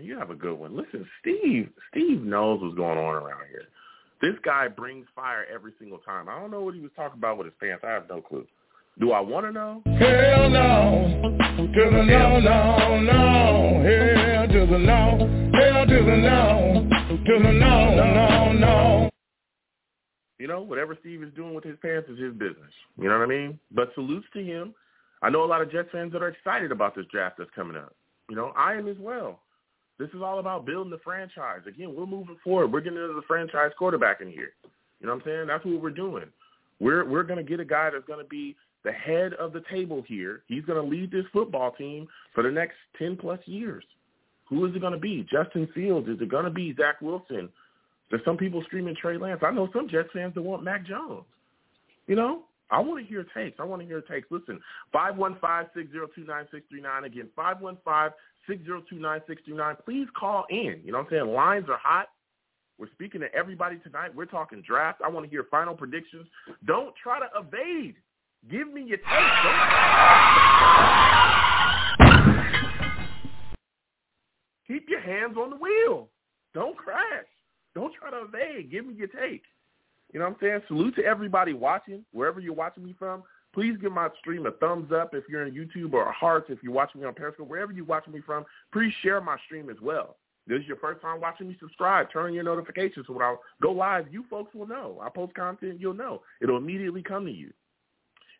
You 0.00 0.18
have 0.18 0.30
a 0.30 0.34
good 0.34 0.58
one. 0.58 0.76
Listen, 0.76 1.06
Steve, 1.20 1.70
Steve 1.90 2.22
knows 2.22 2.60
what's 2.60 2.74
going 2.74 2.98
on 2.98 3.14
around 3.14 3.46
here. 3.48 3.64
This 4.20 4.34
guy 4.44 4.68
brings 4.68 5.06
fire 5.14 5.46
every 5.52 5.72
single 5.78 5.98
time. 5.98 6.28
I 6.28 6.38
don't 6.38 6.50
know 6.50 6.62
what 6.62 6.74
he 6.74 6.80
was 6.80 6.90
talking 6.96 7.18
about 7.18 7.38
with 7.38 7.46
his 7.46 7.54
pants. 7.60 7.84
I 7.86 7.90
have 7.92 8.08
no 8.08 8.20
clue. 8.20 8.46
Do 8.98 9.12
I 9.12 9.20
want 9.20 9.46
to 9.46 9.52
know? 9.52 9.82
Hell 9.98 10.48
no. 10.48 11.36
To 11.58 11.90
the 11.90 12.02
no, 12.02 12.40
no, 12.40 13.00
no. 13.00 13.82
Hell 13.84 14.48
to 14.48 14.66
the 14.66 14.78
no. 14.78 15.50
Hell 15.52 15.86
to 15.86 16.04
the 16.04 16.16
no. 16.16 16.88
To 17.26 17.42
the 17.42 17.52
no, 17.52 17.94
no, 17.94 18.52
no. 18.52 19.10
You 20.38 20.48
know, 20.48 20.62
whatever 20.62 20.96
Steve 21.00 21.22
is 21.22 21.34
doing 21.34 21.54
with 21.54 21.64
his 21.64 21.76
pants 21.82 22.08
is 22.08 22.18
his 22.18 22.32
business. 22.32 22.72
You 22.98 23.08
know 23.08 23.18
what 23.18 23.24
I 23.24 23.26
mean? 23.26 23.58
But 23.70 23.90
salutes 23.94 24.26
to 24.32 24.42
him. 24.42 24.74
I 25.22 25.30
know 25.30 25.44
a 25.44 25.46
lot 25.46 25.60
of 25.60 25.70
Jets 25.70 25.88
fans 25.92 26.12
that 26.12 26.22
are 26.22 26.28
excited 26.28 26.72
about 26.72 26.94
this 26.94 27.06
draft 27.10 27.36
that's 27.38 27.50
coming 27.54 27.76
up. 27.76 27.94
You 28.30 28.36
know, 28.36 28.52
I 28.56 28.74
am 28.74 28.88
as 28.88 28.96
well. 28.98 29.40
This 29.98 30.10
is 30.10 30.22
all 30.22 30.38
about 30.38 30.66
building 30.66 30.90
the 30.90 30.98
franchise. 30.98 31.60
Again, 31.66 31.94
we're 31.94 32.06
moving 32.06 32.36
forward. 32.44 32.72
We're 32.72 32.80
getting 32.80 33.00
into 33.00 33.14
the 33.14 33.26
franchise 33.26 33.70
quarterback 33.78 34.20
in 34.20 34.30
here. 34.30 34.52
You 35.00 35.06
know 35.06 35.14
what 35.14 35.22
I'm 35.22 35.26
saying? 35.26 35.46
That's 35.46 35.64
what 35.64 35.82
we're 35.82 35.90
doing. 35.90 36.26
We're 36.80 37.08
we're 37.08 37.22
going 37.22 37.38
to 37.38 37.48
get 37.48 37.60
a 37.60 37.64
guy 37.64 37.90
that's 37.90 38.06
going 38.06 38.22
to 38.22 38.28
be 38.28 38.56
the 38.84 38.92
head 38.92 39.32
of 39.34 39.52
the 39.52 39.62
table 39.70 40.04
here. 40.06 40.42
He's 40.46 40.64
going 40.64 40.82
to 40.82 40.88
lead 40.88 41.10
this 41.10 41.24
football 41.32 41.72
team 41.72 42.06
for 42.34 42.42
the 42.42 42.50
next 42.50 42.76
10 42.98 43.16
plus 43.16 43.40
years. 43.46 43.84
Who 44.48 44.64
is 44.66 44.76
it 44.76 44.80
going 44.80 44.92
to 44.92 44.98
be? 44.98 45.26
Justin 45.30 45.68
Fields? 45.74 46.08
Is 46.08 46.20
it 46.20 46.28
going 46.28 46.44
to 46.44 46.50
be 46.50 46.74
Zach 46.76 47.00
Wilson? 47.00 47.48
There's 48.10 48.24
some 48.24 48.36
people 48.36 48.62
screaming 48.64 48.94
Trey 48.94 49.18
Lance. 49.18 49.40
I 49.44 49.50
know 49.50 49.68
some 49.72 49.88
Jets 49.88 50.10
fans 50.12 50.34
that 50.34 50.42
want 50.42 50.62
Mac 50.62 50.86
Jones. 50.86 51.24
You 52.06 52.14
know, 52.14 52.42
I 52.70 52.78
want 52.80 53.02
to 53.02 53.08
hear 53.08 53.26
takes. 53.34 53.58
I 53.58 53.64
want 53.64 53.82
to 53.82 53.88
hear 53.88 54.00
takes. 54.02 54.30
Listen, 54.30 54.60
515-602-9639. 54.94 57.04
Again, 57.04 57.28
515-602-9639. 58.48 59.84
Please 59.84 60.08
call 60.18 60.44
in. 60.50 60.80
You 60.84 60.92
know 60.92 60.98
what 60.98 61.06
I'm 61.06 61.10
saying? 61.10 61.34
Lines 61.34 61.66
are 61.68 61.78
hot. 61.82 62.08
We're 62.78 62.90
speaking 62.92 63.20
to 63.22 63.34
everybody 63.34 63.78
tonight. 63.78 64.14
We're 64.14 64.26
talking 64.26 64.62
draft. 64.66 65.00
I 65.04 65.08
want 65.08 65.24
to 65.24 65.30
hear 65.30 65.46
final 65.50 65.74
predictions. 65.74 66.26
Don't 66.66 66.94
try 67.02 67.18
to 67.18 67.26
evade. 67.36 67.94
Give 68.50 68.72
me 68.72 68.82
your 68.82 68.98
take. 68.98 69.06
Keep 74.68 74.88
your 74.88 75.00
hands 75.00 75.36
on 75.38 75.50
the 75.50 75.56
wheel. 75.56 76.08
Don't 76.52 76.76
crash. 76.76 77.26
Don't 77.74 77.92
try 77.94 78.10
to 78.10 78.24
evade. 78.24 78.70
Give 78.70 78.86
me 78.86 78.94
your 78.94 79.08
take. 79.08 79.42
You 80.12 80.20
know 80.20 80.26
what 80.26 80.34
I'm 80.34 80.40
saying? 80.40 80.60
Salute 80.68 80.96
to 80.96 81.04
everybody 81.04 81.52
watching, 81.52 82.04
wherever 82.12 82.40
you're 82.40 82.52
watching 82.54 82.84
me 82.84 82.94
from. 82.98 83.22
Please 83.56 83.74
give 83.80 83.90
my 83.90 84.10
stream 84.18 84.44
a 84.44 84.50
thumbs 84.50 84.92
up 84.92 85.14
if 85.14 85.24
you're 85.30 85.46
on 85.46 85.50
YouTube 85.50 85.94
or 85.94 86.06
a 86.06 86.12
heart 86.12 86.44
if 86.50 86.58
you're 86.62 86.74
watching 86.74 87.00
me 87.00 87.06
on 87.06 87.14
Periscope, 87.14 87.48
wherever 87.48 87.72
you're 87.72 87.86
watching 87.86 88.12
me 88.12 88.20
from. 88.20 88.44
Please 88.70 88.92
share 89.02 89.18
my 89.22 89.38
stream 89.46 89.70
as 89.70 89.78
well. 89.80 90.16
This 90.46 90.60
is 90.60 90.66
your 90.66 90.76
first 90.76 91.00
time 91.00 91.22
watching 91.22 91.48
me, 91.48 91.56
subscribe. 91.58 92.12
Turn 92.12 92.26
on 92.26 92.34
your 92.34 92.44
notifications 92.44 93.06
so 93.06 93.14
when 93.14 93.22
I 93.22 93.34
go 93.62 93.72
live, 93.72 94.12
you 94.12 94.26
folks 94.28 94.54
will 94.54 94.66
know. 94.66 95.00
I 95.02 95.08
post 95.08 95.34
content, 95.34 95.80
you'll 95.80 95.94
know. 95.94 96.20
It'll 96.42 96.58
immediately 96.58 97.02
come 97.02 97.24
to 97.24 97.32
you. 97.32 97.50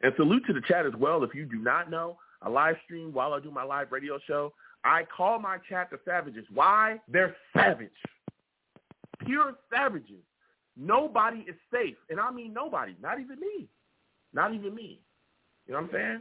And 0.03 0.13
salute 0.19 0.43
to 0.49 0.53
the 0.53 0.61
chat 0.69 0.85
as 0.85 0.93
well. 0.99 1.25
If 1.25 1.35
you 1.35 1.47
do 1.47 1.61
not 1.61 1.91
know, 1.91 2.19
I 2.43 2.51
live 2.51 2.77
stream 2.85 3.11
while 3.15 3.33
I 3.33 3.41
do 3.41 3.51
my 3.51 3.65
live 3.65 3.93
radio 3.93 4.19
show. 4.27 4.53
I 4.85 5.05
call 5.17 5.39
my 5.39 5.57
chat 5.67 5.89
the 5.91 5.99
savages. 6.05 6.45
Why? 6.53 7.01
They're 7.09 7.35
savage. 7.57 7.89
Pure 9.25 9.55
savages. 9.73 10.23
Nobody 10.77 11.39
is 11.49 11.57
safe. 11.73 11.97
And 12.11 12.21
I 12.21 12.31
mean 12.31 12.53
nobody. 12.53 12.95
Not 13.01 13.19
even 13.19 13.41
me. 13.41 13.67
Not 14.35 14.53
even 14.53 14.75
me. 14.75 15.01
You 15.67 15.75
know 15.75 15.81
what 15.81 15.89
I'm 15.89 15.93
saying? 15.93 16.21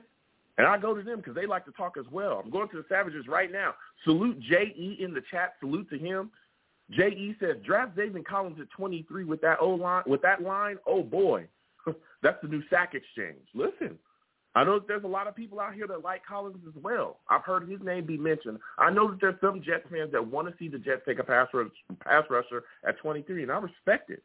And 0.57 0.67
I 0.67 0.77
go 0.77 0.93
to 0.93 1.03
them 1.03 1.17
because 1.17 1.35
they 1.35 1.45
like 1.45 1.65
to 1.65 1.71
talk 1.71 1.97
as 1.97 2.05
well. 2.11 2.41
I'm 2.43 2.49
going 2.49 2.69
to 2.69 2.77
the 2.77 2.85
Savages 2.87 3.27
right 3.27 3.51
now. 3.51 3.75
Salute 4.03 4.39
J.E. 4.39 4.97
in 4.99 5.13
the 5.13 5.21
chat. 5.29 5.55
Salute 5.59 5.89
to 5.89 5.97
him. 5.97 6.31
J.E. 6.91 7.35
says, 7.39 7.57
draft 7.65 7.95
David 7.95 8.25
Collins 8.27 8.57
at 8.61 8.69
23 8.69 9.25
with 9.25 9.41
that 9.41 9.57
old 9.59 9.81
line. 9.81 10.03
With 10.05 10.21
that 10.21 10.41
line, 10.41 10.77
oh 10.85 11.03
boy, 11.03 11.47
that's 12.21 12.41
the 12.41 12.47
new 12.47 12.61
sack 12.69 12.93
exchange. 12.93 13.41
Listen, 13.53 13.97
I 14.53 14.63
know 14.63 14.79
that 14.79 14.87
there's 14.87 15.03
a 15.03 15.07
lot 15.07 15.27
of 15.27 15.35
people 15.35 15.59
out 15.59 15.73
here 15.73 15.87
that 15.87 16.03
like 16.03 16.25
Collins 16.25 16.63
as 16.67 16.81
well. 16.81 17.17
I've 17.27 17.43
heard 17.43 17.67
his 17.67 17.81
name 17.81 18.05
be 18.05 18.17
mentioned. 18.17 18.59
I 18.77 18.91
know 18.91 19.09
that 19.09 19.19
there's 19.19 19.41
some 19.41 19.61
Jets 19.61 19.85
fans 19.91 20.11
that 20.13 20.25
want 20.25 20.47
to 20.47 20.53
see 20.57 20.69
the 20.69 20.77
Jets 20.77 21.01
take 21.05 21.19
a 21.19 21.23
pass, 21.23 21.47
rush, 21.53 21.67
pass 22.03 22.23
rusher 22.29 22.63
at 22.87 22.97
23, 22.99 23.43
and 23.43 23.51
I 23.51 23.57
respect 23.57 24.11
it. 24.11 24.23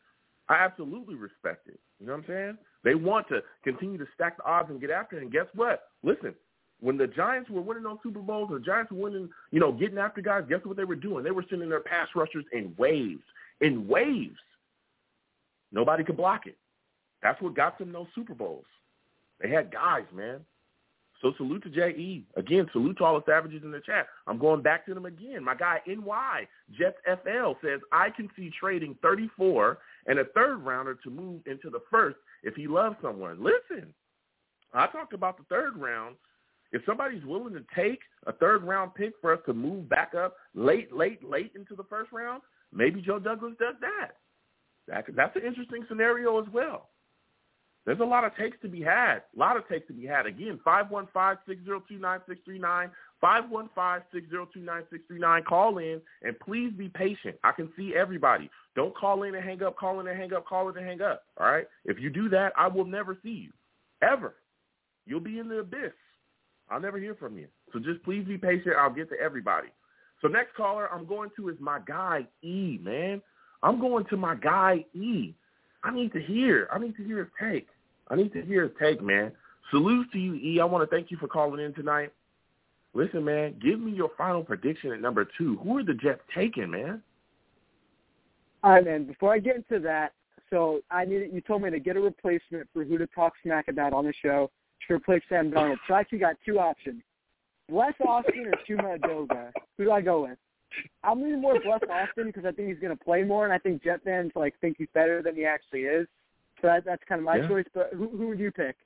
I 0.51 0.57
absolutely 0.65 1.15
respect 1.15 1.69
it. 1.69 1.79
You 2.01 2.07
know 2.07 2.15
what 2.15 2.25
I'm 2.25 2.27
saying? 2.27 2.59
They 2.83 2.97
want 2.97 3.29
to 3.29 3.41
continue 3.63 3.99
to 3.99 4.07
stack 4.15 4.37
the 4.37 4.45
odds 4.45 4.69
and 4.69 4.81
get 4.81 4.91
after 4.91 5.17
it. 5.17 5.23
And 5.23 5.33
guess 5.33 5.47
what? 5.55 5.85
Listen, 6.03 6.35
when 6.81 6.99
the 6.99 7.07
Giants 7.07 7.49
were 7.49 7.61
winning 7.61 7.85
those 7.85 7.99
Super 8.03 8.19
Bowls, 8.19 8.51
the 8.53 8.59
Giants 8.59 8.91
were 8.91 8.99
winning, 8.99 9.29
you 9.53 9.61
know, 9.61 9.71
getting 9.71 9.99
after 9.99 10.21
guys, 10.21 10.43
guess 10.49 10.59
what 10.65 10.77
they 10.77 10.85
were 10.85 10.97
doing? 10.97 11.23
They 11.23 11.31
were 11.31 11.45
sending 11.49 11.69
their 11.69 11.81
pass 11.81 12.09
rushers 12.17 12.45
in 12.53 12.75
waves. 12.77 13.23
In 13.61 13.87
waves. 13.87 14.39
Nobody 15.71 16.03
could 16.03 16.17
block 16.17 16.47
it. 16.47 16.57
That's 17.23 17.41
what 17.41 17.55
got 17.55 17.79
them 17.79 17.93
those 17.93 18.09
Super 18.17 18.35
Bowls. 18.35 18.65
They 19.41 19.51
had 19.51 19.71
guys, 19.71 20.05
man. 20.13 20.41
So 21.23 21.33
salute 21.37 21.63
to 21.65 21.71
J.E. 21.71 22.25
Again, 22.37 22.67
salute 22.73 22.97
to 22.99 23.05
all 23.05 23.21
the 23.21 23.25
savages 23.27 23.63
in 23.63 23.71
the 23.71 23.81
chat. 23.81 24.07
I'm 24.27 24.39
going 24.39 24.63
back 24.63 24.87
to 24.87 24.95
them 24.95 25.05
again. 25.05 25.45
My 25.45 25.55
guy 25.55 25.81
NY, 25.87 26.49
Jeff 26.79 26.95
FL, 27.05 27.53
says, 27.63 27.81
I 27.93 28.09
can 28.11 28.31
see 28.37 28.51
trading 28.59 28.97
34 29.03 29.79
and 30.07 30.19
a 30.19 30.25
third 30.27 30.59
rounder 30.59 30.95
to 30.95 31.11
move 31.11 31.43
into 31.47 31.71
the 31.71 31.83
first 31.91 32.17
if 32.43 32.55
he 32.55 32.67
loves 32.67 32.97
someone. 33.03 33.43
Listen, 33.43 33.93
I 34.73 34.87
talked 34.87 35.13
about 35.13 35.37
the 35.37 35.45
third 35.45 35.77
round. 35.77 36.17
If 36.73 36.83
somebody's 36.87 37.25
willing 37.25 37.55
to 37.55 37.65
take 37.75 38.01
a 38.27 38.33
third 38.33 38.63
round 38.63 38.95
pick 38.95 39.13
for 39.21 39.33
us 39.33 39.41
to 39.47 39.53
move 39.53 39.89
back 39.89 40.15
up 40.15 40.37
late, 40.55 40.93
late, 40.93 41.29
late 41.29 41.53
into 41.55 41.75
the 41.75 41.85
first 41.85 42.13
round, 42.13 42.43
maybe 42.73 43.03
Joe 43.03 43.19
Douglas 43.19 43.55
does 43.59 43.75
that. 43.81 44.13
that 44.87 45.05
that's 45.17 45.37
an 45.37 45.43
interesting 45.45 45.85
scenario 45.89 46.41
as 46.41 46.49
well. 46.53 46.91
There's 47.87 48.01
a 48.01 48.05
lot 48.05 48.25
of 48.25 48.37
takes 48.37 48.59
to 48.63 48.69
be 48.69 48.83
had. 48.83 49.23
A 49.35 49.39
lot 49.39 49.57
of 49.57 49.67
takes 49.69 49.87
to 49.89 49.93
be 49.93 50.07
had. 50.07 50.27
Again, 50.27 50.61
515-602-9639, 50.67 52.91
515-602-9639. 53.23 55.45
Call 55.45 55.79
in 55.79 56.01
and 56.23 56.39
please 56.41 56.73
be 56.73 56.89
patient. 56.89 57.37
I 57.45 57.53
can 57.53 57.71
see 57.77 57.95
everybody. 57.95 58.51
Don't 58.75 58.97
call 58.97 59.25
in 59.25 59.35
and 59.35 59.45
hang 59.45 59.63
up, 59.63 59.77
call 59.77 60.01
in 60.01 60.07
and 60.07 60.19
hang 60.19 60.33
up, 60.33 60.47
call 60.47 60.71
in 60.71 60.77
and 60.77 60.87
hang 60.87 61.03
up. 61.03 61.25
All 61.39 61.47
right? 61.47 61.67
If 61.85 62.01
you 62.01 62.11
do 62.11 62.29
that, 62.31 62.53
I 62.57 62.69
will 62.69 62.87
never 62.87 63.19
see 63.23 63.31
you. 63.31 63.53
Ever. 64.03 64.35
You'll 65.07 65.21
be 65.21 65.39
in 65.39 65.49
the 65.49 65.59
abyss. 65.59 65.93
I'll 66.71 66.81
never 66.81 66.99
hear 66.99 67.15
from 67.15 67.37
you. 67.37 67.49
So 67.73 67.79
just 67.79 68.03
please 68.05 68.25
be 68.25 68.39
patient. 68.39 68.77
I'll 68.79 68.95
get 68.95 69.11
to 69.11 69.21
everybody. 69.21 69.69
So 70.23 70.29
next 70.29 70.55
caller 70.55 70.89
I'm 70.93 71.07
going 71.07 71.31
to 71.37 71.49
is 71.49 71.57
my 71.61 71.81
guy 71.87 72.27
E, 72.43 72.79
man. 72.83 73.21
I'm 73.63 73.81
going 73.81 74.05
to 74.07 74.17
my 74.17 74.35
guy 74.35 74.85
E. 74.95 75.35
I 75.83 75.93
need 75.93 76.13
to 76.13 76.21
hear. 76.21 76.69
I 76.73 76.79
need 76.79 76.97
to 76.97 77.05
hear 77.05 77.19
his 77.19 77.29
take. 77.41 77.69
I 78.09 78.17
need 78.17 78.33
to 78.33 78.43
hear 78.43 78.65
his 78.65 78.73
take, 78.81 79.03
man. 79.03 79.33
Salute 79.71 80.11
to 80.13 80.19
you, 80.19 80.35
E. 80.35 80.61
I 80.61 80.65
want 80.65 80.89
to 80.89 80.95
thank 80.95 81.11
you 81.11 81.17
for 81.17 81.29
calling 81.29 81.65
in 81.65 81.73
tonight. 81.75 82.13
Listen, 82.93 83.25
man, 83.25 83.55
give 83.63 83.79
me 83.79 83.93
your 83.93 84.11
final 84.19 84.43
prediction 84.43 84.93
at 84.93 85.01
number 85.01 85.29
two. 85.39 85.59
Who 85.59 85.79
are 85.79 85.85
the 85.85 85.95
Jets 85.95 86.23
taking, 86.35 86.71
man? 86.71 87.03
All 88.63 88.73
right, 88.73 88.85
man. 88.85 89.05
Before 89.05 89.33
I 89.33 89.39
get 89.39 89.57
into 89.57 89.79
that, 89.81 90.13
so 90.51 90.81
I 90.91 91.05
need 91.05 91.31
you 91.33 91.41
told 91.41 91.63
me 91.63 91.71
to 91.71 91.79
get 91.79 91.97
a 91.97 92.01
replacement 92.01 92.69
for 92.73 92.85
who 92.85 92.99
to 92.99 93.07
talk 93.09 93.35
smack 93.43 93.69
about 93.69 93.93
on 93.93 94.05
the 94.05 94.13
show 94.21 94.51
to 94.89 94.95
replace 94.95 95.23
Sam 95.29 95.51
Darnold. 95.51 95.79
So 95.87 95.95
I 95.95 96.01
actually 96.01 96.19
got 96.19 96.35
two 96.45 96.59
options: 96.59 97.03
Bless 97.69 97.95
Austin 98.07 98.47
or 98.47 98.53
Chuma 98.69 98.99
Edoga. 98.99 99.53
Who 99.79 99.85
do 99.85 99.93
I 99.93 100.01
go 100.01 100.23
with? 100.23 100.39
I'm 101.05 101.23
leaning 101.23 101.41
more 101.41 101.61
Bless 101.61 101.81
Austin 101.89 102.27
because 102.27 102.45
I 102.45 102.53
think 102.53 102.69
he's 102.69 102.79
going 102.81 102.97
to 102.97 103.05
play 103.05 103.23
more, 103.23 103.45
and 103.45 103.53
I 103.53 103.59
think 103.59 103.83
Jet 103.83 104.01
fans 104.05 104.33
like 104.35 104.55
think 104.61 104.77
he's 104.79 104.89
better 104.93 105.23
than 105.23 105.37
he 105.37 105.45
actually 105.45 105.83
is. 105.83 106.07
So 106.61 106.67
that, 106.67 106.85
that's 106.85 107.03
kind 107.09 107.21
of 107.21 107.25
my 107.25 107.37
Yeah. 107.37 107.49
choice. 107.49 107.67
But 107.73 107.91
who, 107.95 108.09
who 108.09 108.29
would 108.29 108.39
you 108.41 108.51
pick? 108.51 108.77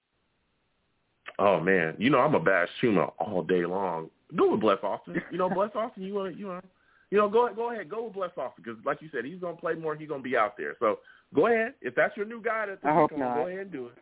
Oh 1.39 1.61
man, 1.61 1.95
you 1.99 2.11
know 2.11 2.19
I'm 2.19 2.35
a 2.35 2.41
bash 2.41 2.69
Chuma 2.83 3.13
all 3.19 3.43
day 3.43 3.65
long. 3.67 4.11
Go 4.37 4.53
with 4.53 4.61
Bless 4.61 4.79
Austin. 4.83 5.21
You 5.31 5.39
know 5.39 5.49
Bless 5.51 5.71
Austin. 5.75 6.03
You 6.05 6.15
want 6.15 6.37
you 6.39 6.47
want 6.47 6.65
you 7.11 7.19
know 7.19 7.29
go 7.29 7.49
go 7.55 7.73
ahead 7.73 7.89
go 7.89 8.05
with 8.05 8.15
Bless 8.15 8.31
Austin 8.37 8.63
because 8.65 8.79
like 8.85 9.03
you 9.03 9.09
said 9.13 9.25
he's 9.25 9.41
gonna 9.41 9.57
play 9.57 9.75
more. 9.75 9.95
He's 9.97 10.09
gonna 10.09 10.23
be 10.23 10.37
out 10.37 10.57
there. 10.57 10.77
So 10.81 11.01
go 11.35 11.47
ahead 11.49 11.75
if 11.81 11.95
that's 11.95 12.17
your 12.17 12.27
new 12.27 12.41
guy. 12.43 12.67
That's 12.67 12.81
I 12.85 12.95
hope 12.95 13.11
go 13.11 13.17
not. 13.17 13.47
ahead 13.49 13.59
and 13.61 13.73
do 13.73 13.87
it. 13.89 13.93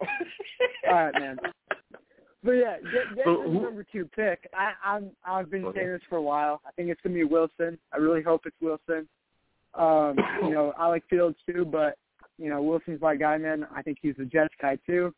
All 0.88 0.94
right, 0.94 1.14
man. 1.14 1.38
But 2.42 2.52
yeah, 2.52 2.76
get, 2.92 3.16
get 3.16 3.24
So 3.26 3.42
who- 3.42 3.60
number 3.62 3.84
two 3.92 4.08
pick. 4.16 4.48
I, 4.54 4.72
I'm 4.84 5.10
I've 5.26 5.50
been 5.50 5.64
Okay. 5.66 5.80
saying 5.80 5.92
this 5.92 6.00
for 6.08 6.16
a 6.16 6.22
while. 6.22 6.62
I 6.66 6.70
think 6.72 6.88
it's 6.88 7.00
gonna 7.02 7.14
be 7.14 7.24
Wilson. 7.24 7.78
I 7.92 7.98
really 7.98 8.22
hope 8.22 8.42
it's 8.46 8.56
Wilson. 8.62 9.06
Um, 9.74 10.16
you 10.42 10.50
know, 10.50 10.72
I 10.78 10.86
like 10.88 11.04
Fields 11.08 11.36
too, 11.46 11.64
but 11.64 11.96
you 12.38 12.48
know, 12.48 12.62
Wilson's 12.62 13.00
my 13.02 13.14
guy, 13.14 13.36
man. 13.36 13.66
I 13.74 13.82
think 13.82 13.98
he's 14.00 14.14
a 14.20 14.24
Jets 14.24 14.54
guy 14.60 14.78
too. 14.86 15.14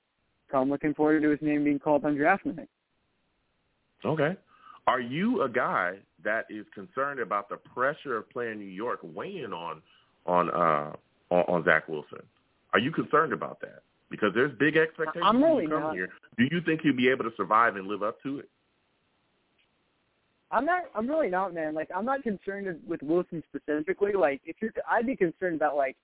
So 0.52 0.58
I'm 0.58 0.70
looking 0.70 0.94
forward 0.94 1.22
to 1.22 1.30
his 1.30 1.40
name 1.40 1.64
being 1.64 1.78
called 1.78 2.04
on 2.04 2.14
draft 2.14 2.44
night. 2.46 2.68
Okay. 4.04 4.36
Are 4.86 5.00
you 5.00 5.42
a 5.42 5.48
guy 5.48 5.94
that 6.24 6.44
is 6.50 6.66
concerned 6.74 7.20
about 7.20 7.48
the 7.48 7.56
pressure 7.56 8.16
of 8.16 8.28
playing 8.30 8.58
New 8.58 8.66
York 8.66 9.00
weighing 9.02 9.52
on 9.52 9.80
on 10.26 10.50
uh 10.50 10.92
on, 11.34 11.44
on 11.48 11.64
Zach 11.64 11.88
Wilson? 11.88 12.22
Are 12.74 12.78
you 12.78 12.92
concerned 12.92 13.32
about 13.32 13.60
that? 13.60 13.82
Because 14.10 14.32
there's 14.34 14.52
big 14.58 14.76
expectations 14.76 15.24
I'm 15.26 15.42
really 15.42 15.66
come 15.66 15.80
not. 15.80 15.94
here. 15.94 16.10
Do 16.36 16.44
you 16.50 16.60
think 16.66 16.82
he'll 16.82 16.96
be 16.96 17.08
able 17.08 17.24
to 17.24 17.32
survive 17.36 17.76
and 17.76 17.86
live 17.86 18.02
up 18.02 18.22
to 18.24 18.40
it? 18.40 18.48
I'm 20.50 20.66
not. 20.66 20.82
I'm 20.94 21.08
really 21.08 21.30
not, 21.30 21.54
man. 21.54 21.74
Like, 21.74 21.88
I'm 21.96 22.04
not 22.04 22.22
concerned 22.22 22.78
with 22.86 23.02
Wilson 23.02 23.42
specifically. 23.48 24.12
Like, 24.12 24.42
if 24.44 24.56
you're, 24.60 24.72
I'd 24.90 25.06
be 25.06 25.16
concerned 25.16 25.56
about 25.56 25.76
like 25.76 25.96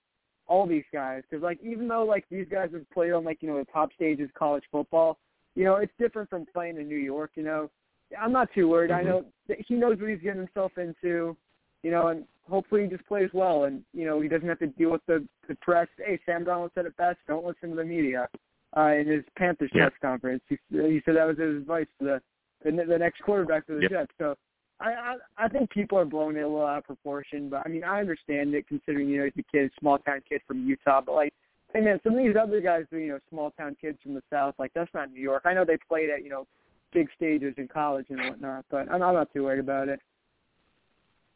all 0.49 0.67
these 0.67 0.85
guys 0.93 1.23
because, 1.29 1.43
like, 1.43 1.59
even 1.63 1.87
though 1.89 2.05
like 2.05 2.25
these 2.31 2.47
guys 2.51 2.71
have 2.73 2.89
played 2.91 3.13
on 3.13 3.25
like 3.25 3.39
you 3.43 3.49
know 3.49 3.59
the 3.59 3.67
top 3.67 3.93
stages 3.93 4.31
college 4.35 4.65
football, 4.73 5.19
you 5.55 5.65
know, 5.65 5.77
it's 5.77 5.93
different 5.99 6.29
from 6.31 6.47
playing 6.53 6.79
in 6.79 6.89
New 6.89 6.97
York. 6.97 7.33
You 7.35 7.45
know, 7.45 7.71
I'm 8.19 8.33
not 8.33 8.49
too 8.55 8.69
worried. 8.69 8.91
I 8.91 9.03
Mhm. 9.03 9.07
know 9.07 9.25
that 9.49 9.61
he 9.61 9.75
knows 9.75 10.01
what 10.01 10.11
he's 10.11 10.21
getting 10.21 10.41
himself 10.41 10.77
into. 10.79 11.37
You 11.83 11.93
know, 11.93 12.09
and 12.09 12.27
hopefully 12.49 12.83
he 12.83 12.89
just 12.89 13.07
plays 13.07 13.31
well, 13.33 13.65
and 13.65 13.85
you 13.93 14.05
know 14.05 14.21
he 14.21 14.29
doesn't 14.29 14.49
have 14.49 14.59
to 14.61 14.67
deal 14.67 14.91
with 14.91 15.05
the 15.07 15.27
the 15.47 15.55
press. 15.57 15.89
Hey, 15.99 16.19
Sam 16.27 16.45
Darnold 16.45 16.71
said 16.75 16.87
it 16.87 16.97
best: 16.97 17.19
don't 17.29 17.45
listen 17.45 17.71
to 17.71 17.77
the 17.77 17.85
media. 17.85 18.29
Uh, 18.77 18.93
in 18.99 19.07
his 19.07 19.25
Panthers 19.37 19.71
Yeah. 19.73 19.89
press 19.89 19.99
conference, 20.03 20.43
he, 20.49 20.59
he 20.71 21.01
said 21.05 21.17
that 21.17 21.25
was 21.25 21.39
his 21.39 21.57
advice 21.57 21.87
to 21.99 22.05
the 22.05 22.23
the, 22.65 22.85
the 22.85 22.99
next 22.99 23.23
quarterback 23.23 23.67
for 23.67 23.75
the 23.75 23.83
Yeah. 23.83 23.89
Jets. 23.89 24.13
So 24.19 24.37
I, 24.81 24.91
I 25.39 25.45
I 25.45 25.49
think 25.49 25.71
people 25.71 25.99
are 25.99 26.05
blowing 26.05 26.37
it 26.37 26.41
a 26.41 26.49
little 26.49 26.65
out 26.65 26.79
of 26.79 26.85
proportion, 26.85 27.49
but 27.49 27.63
I 27.67 27.69
mean 27.69 27.85
I 27.85 28.01
understand 28.01 28.55
it 28.55 28.69
considering 28.69 29.09
you 29.09 29.19
know 29.19 29.25
he's 29.25 29.45
a 29.45 29.57
kid, 29.57 29.71
small 29.81 29.99
town 29.99 30.21
kid 30.29 30.41
from 30.47 30.67
Utah. 30.67 31.01
But 31.01 31.15
like, 31.15 31.35
hey 31.73 31.81
man, 31.81 32.01
some 32.05 32.13
of 32.13 32.19
these 32.19 32.37
other 32.41 32.61
guys 32.61 32.85
you 32.91 33.09
know 33.09 33.19
small 33.31 33.51
town 33.53 33.77
kids 33.81 33.99
from 34.03 34.15
the 34.15 34.23
South. 34.31 34.55
Like 34.59 34.73
that's 34.75 34.93
not 34.95 35.11
New 35.11 35.21
York. 35.21 35.43
I 35.45 35.55
know 35.55 35.65
they 35.65 35.79
played 35.89 36.11
at 36.11 36.23
you 36.23 36.31
know 36.31 36.47
big 36.93 37.09
stages 37.17 37.55
in 37.59 37.69
college 37.69 38.07
and 38.11 38.19
whatnot, 38.21 38.65
but 38.71 38.91
I'm, 38.91 39.03
I'm 39.03 39.15
not 39.15 39.33
too 39.33 39.45
worried 39.45 39.61
about 39.61 39.89
it. 39.89 40.01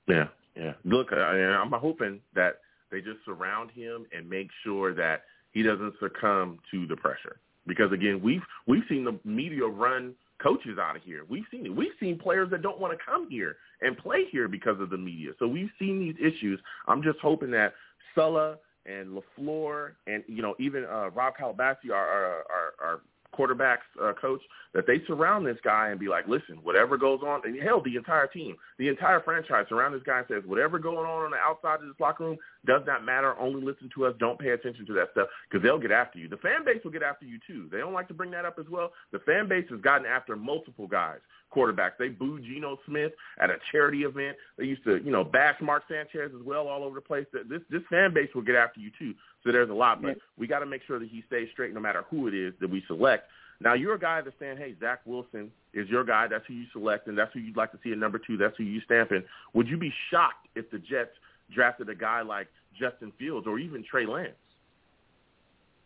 Yeah, 0.08 0.28
yeah. 0.56 0.72
Look, 0.84 1.12
I, 1.12 1.16
I'm 1.16 1.72
hoping 1.72 2.20
that 2.34 2.60
they 2.90 3.00
just 3.00 3.18
surround 3.24 3.70
him 3.70 4.06
and 4.16 4.28
make 4.28 4.48
sure 4.64 4.94
that 4.94 5.22
he 5.52 5.62
doesn't 5.62 5.94
succumb 6.00 6.58
to 6.70 6.86
the 6.86 6.96
pressure. 6.96 7.36
Because 7.66 7.92
again, 7.92 8.20
we've 8.22 8.42
we've 8.66 8.82
seen 8.88 9.04
the 9.04 9.18
media 9.24 9.66
run 9.66 10.14
coaches 10.42 10.78
out 10.80 10.96
of 10.96 11.02
here. 11.02 11.24
We've 11.28 11.44
seen 11.50 11.66
it. 11.66 11.74
We've 11.74 11.92
seen 12.00 12.18
players 12.18 12.50
that 12.50 12.62
don't 12.62 12.80
want 12.80 12.98
to 12.98 13.04
come 13.04 13.28
here 13.30 13.56
and 13.80 13.96
play 13.96 14.24
here 14.30 14.48
because 14.48 14.80
of 14.80 14.90
the 14.90 14.98
media. 14.98 15.32
So 15.38 15.46
we've 15.46 15.70
seen 15.78 16.00
these 16.00 16.16
issues. 16.20 16.60
I'm 16.88 17.02
just 17.02 17.18
hoping 17.20 17.50
that 17.52 17.74
Saleh 18.14 18.56
and 18.86 19.16
Lafleur 19.16 19.92
and 20.06 20.24
you 20.26 20.42
know 20.42 20.54
even 20.58 20.84
uh, 20.84 21.10
Rob 21.10 21.34
Calabrese, 21.36 21.90
our, 21.92 21.96
our 21.96 22.44
our 22.50 22.72
our 22.82 23.00
quarterbacks 23.32 23.86
uh, 24.02 24.12
coach 24.20 24.40
that 24.74 24.86
they 24.86 25.02
surround 25.06 25.46
this 25.46 25.58
guy 25.62 25.88
and 25.88 26.00
be 26.00 26.08
like, 26.08 26.26
listen, 26.26 26.56
whatever 26.62 26.96
goes 26.96 27.20
on, 27.26 27.42
and 27.44 27.60
hell, 27.62 27.82
the 27.84 27.96
entire 27.96 28.26
team, 28.26 28.56
the 28.78 28.88
entire 28.88 29.20
franchise 29.20 29.66
surround 29.68 29.94
this 29.94 30.02
guy 30.04 30.18
and 30.18 30.26
says, 30.28 30.42
whatever 30.46 30.78
going 30.78 31.06
on 31.06 31.24
on 31.24 31.30
the 31.30 31.36
outside 31.36 31.80
of 31.80 31.86
this 31.86 32.00
locker 32.00 32.24
room 32.24 32.38
does 32.66 32.82
not 32.86 33.04
matter. 33.04 33.38
Only 33.38 33.62
listen 33.62 33.90
to 33.94 34.06
us. 34.06 34.14
Don't 34.18 34.38
pay 34.38 34.50
attention 34.50 34.86
to 34.86 34.94
that 34.94 35.08
stuff 35.12 35.28
because 35.50 35.62
they'll 35.62 35.78
get 35.78 35.92
after 35.92 36.18
you. 36.18 36.28
The 36.28 36.38
fan 36.38 36.64
base 36.64 36.82
will 36.84 36.92
get 36.92 37.02
after 37.02 37.26
you 37.26 37.38
too. 37.46 37.68
They 37.70 37.78
don't 37.78 37.92
like 37.92 38.08
to 38.08 38.14
bring 38.14 38.30
that 38.32 38.44
up 38.44 38.56
as 38.58 38.66
well. 38.70 38.92
The 39.12 39.18
fan 39.20 39.48
base 39.48 39.66
has 39.70 39.80
gotten 39.80 40.06
after 40.06 40.36
multiple 40.36 40.86
guys 40.86 41.18
quarterbacks. 41.54 41.92
They 41.98 42.08
booed 42.08 42.44
Geno 42.44 42.78
Smith 42.86 43.12
at 43.40 43.50
a 43.50 43.56
charity 43.70 44.02
event. 44.02 44.36
They 44.58 44.64
used 44.64 44.84
to, 44.84 44.96
you 45.04 45.10
know, 45.10 45.24
bash 45.24 45.56
Mark 45.60 45.84
Sanchez 45.88 46.32
as 46.34 46.44
well 46.44 46.68
all 46.68 46.82
over 46.82 46.94
the 46.94 47.00
place. 47.00 47.26
This 47.32 47.60
this 47.70 47.82
fan 47.90 48.14
base 48.14 48.30
will 48.34 48.42
get 48.42 48.54
after 48.54 48.80
you 48.80 48.90
too. 48.98 49.14
So 49.44 49.50
there's 49.50 49.70
a 49.70 49.74
lot, 49.74 50.02
but 50.02 50.18
we 50.38 50.46
got 50.46 50.60
to 50.60 50.66
make 50.66 50.82
sure 50.86 50.98
that 50.98 51.08
he 51.08 51.24
stays 51.26 51.48
straight 51.52 51.74
no 51.74 51.80
matter 51.80 52.04
who 52.10 52.28
it 52.28 52.34
is 52.34 52.54
that 52.60 52.70
we 52.70 52.82
select. 52.86 53.28
Now 53.60 53.74
you're 53.74 53.94
a 53.94 53.98
guy 53.98 54.20
that's 54.20 54.36
saying, 54.38 54.56
hey, 54.56 54.74
Zach 54.80 55.00
Wilson 55.04 55.50
is 55.74 55.88
your 55.88 56.04
guy. 56.04 56.26
That's 56.28 56.44
who 56.46 56.54
you 56.54 56.66
select, 56.72 57.08
and 57.08 57.16
that's 57.16 57.32
who 57.32 57.40
you'd 57.40 57.56
like 57.56 57.72
to 57.72 57.78
see 57.82 57.92
at 57.92 57.98
number 57.98 58.18
two. 58.18 58.36
That's 58.36 58.56
who 58.56 58.64
you 58.64 58.80
stamp 58.84 59.12
in. 59.12 59.22
Would 59.54 59.68
you 59.68 59.76
be 59.76 59.92
shocked 60.10 60.48
if 60.54 60.70
the 60.70 60.78
Jets 60.78 61.10
drafted 61.54 61.88
a 61.88 61.94
guy 61.94 62.22
like 62.22 62.48
Justin 62.78 63.12
Fields 63.18 63.46
or 63.46 63.58
even 63.58 63.84
Trey 63.88 64.06
Lance? 64.06 64.30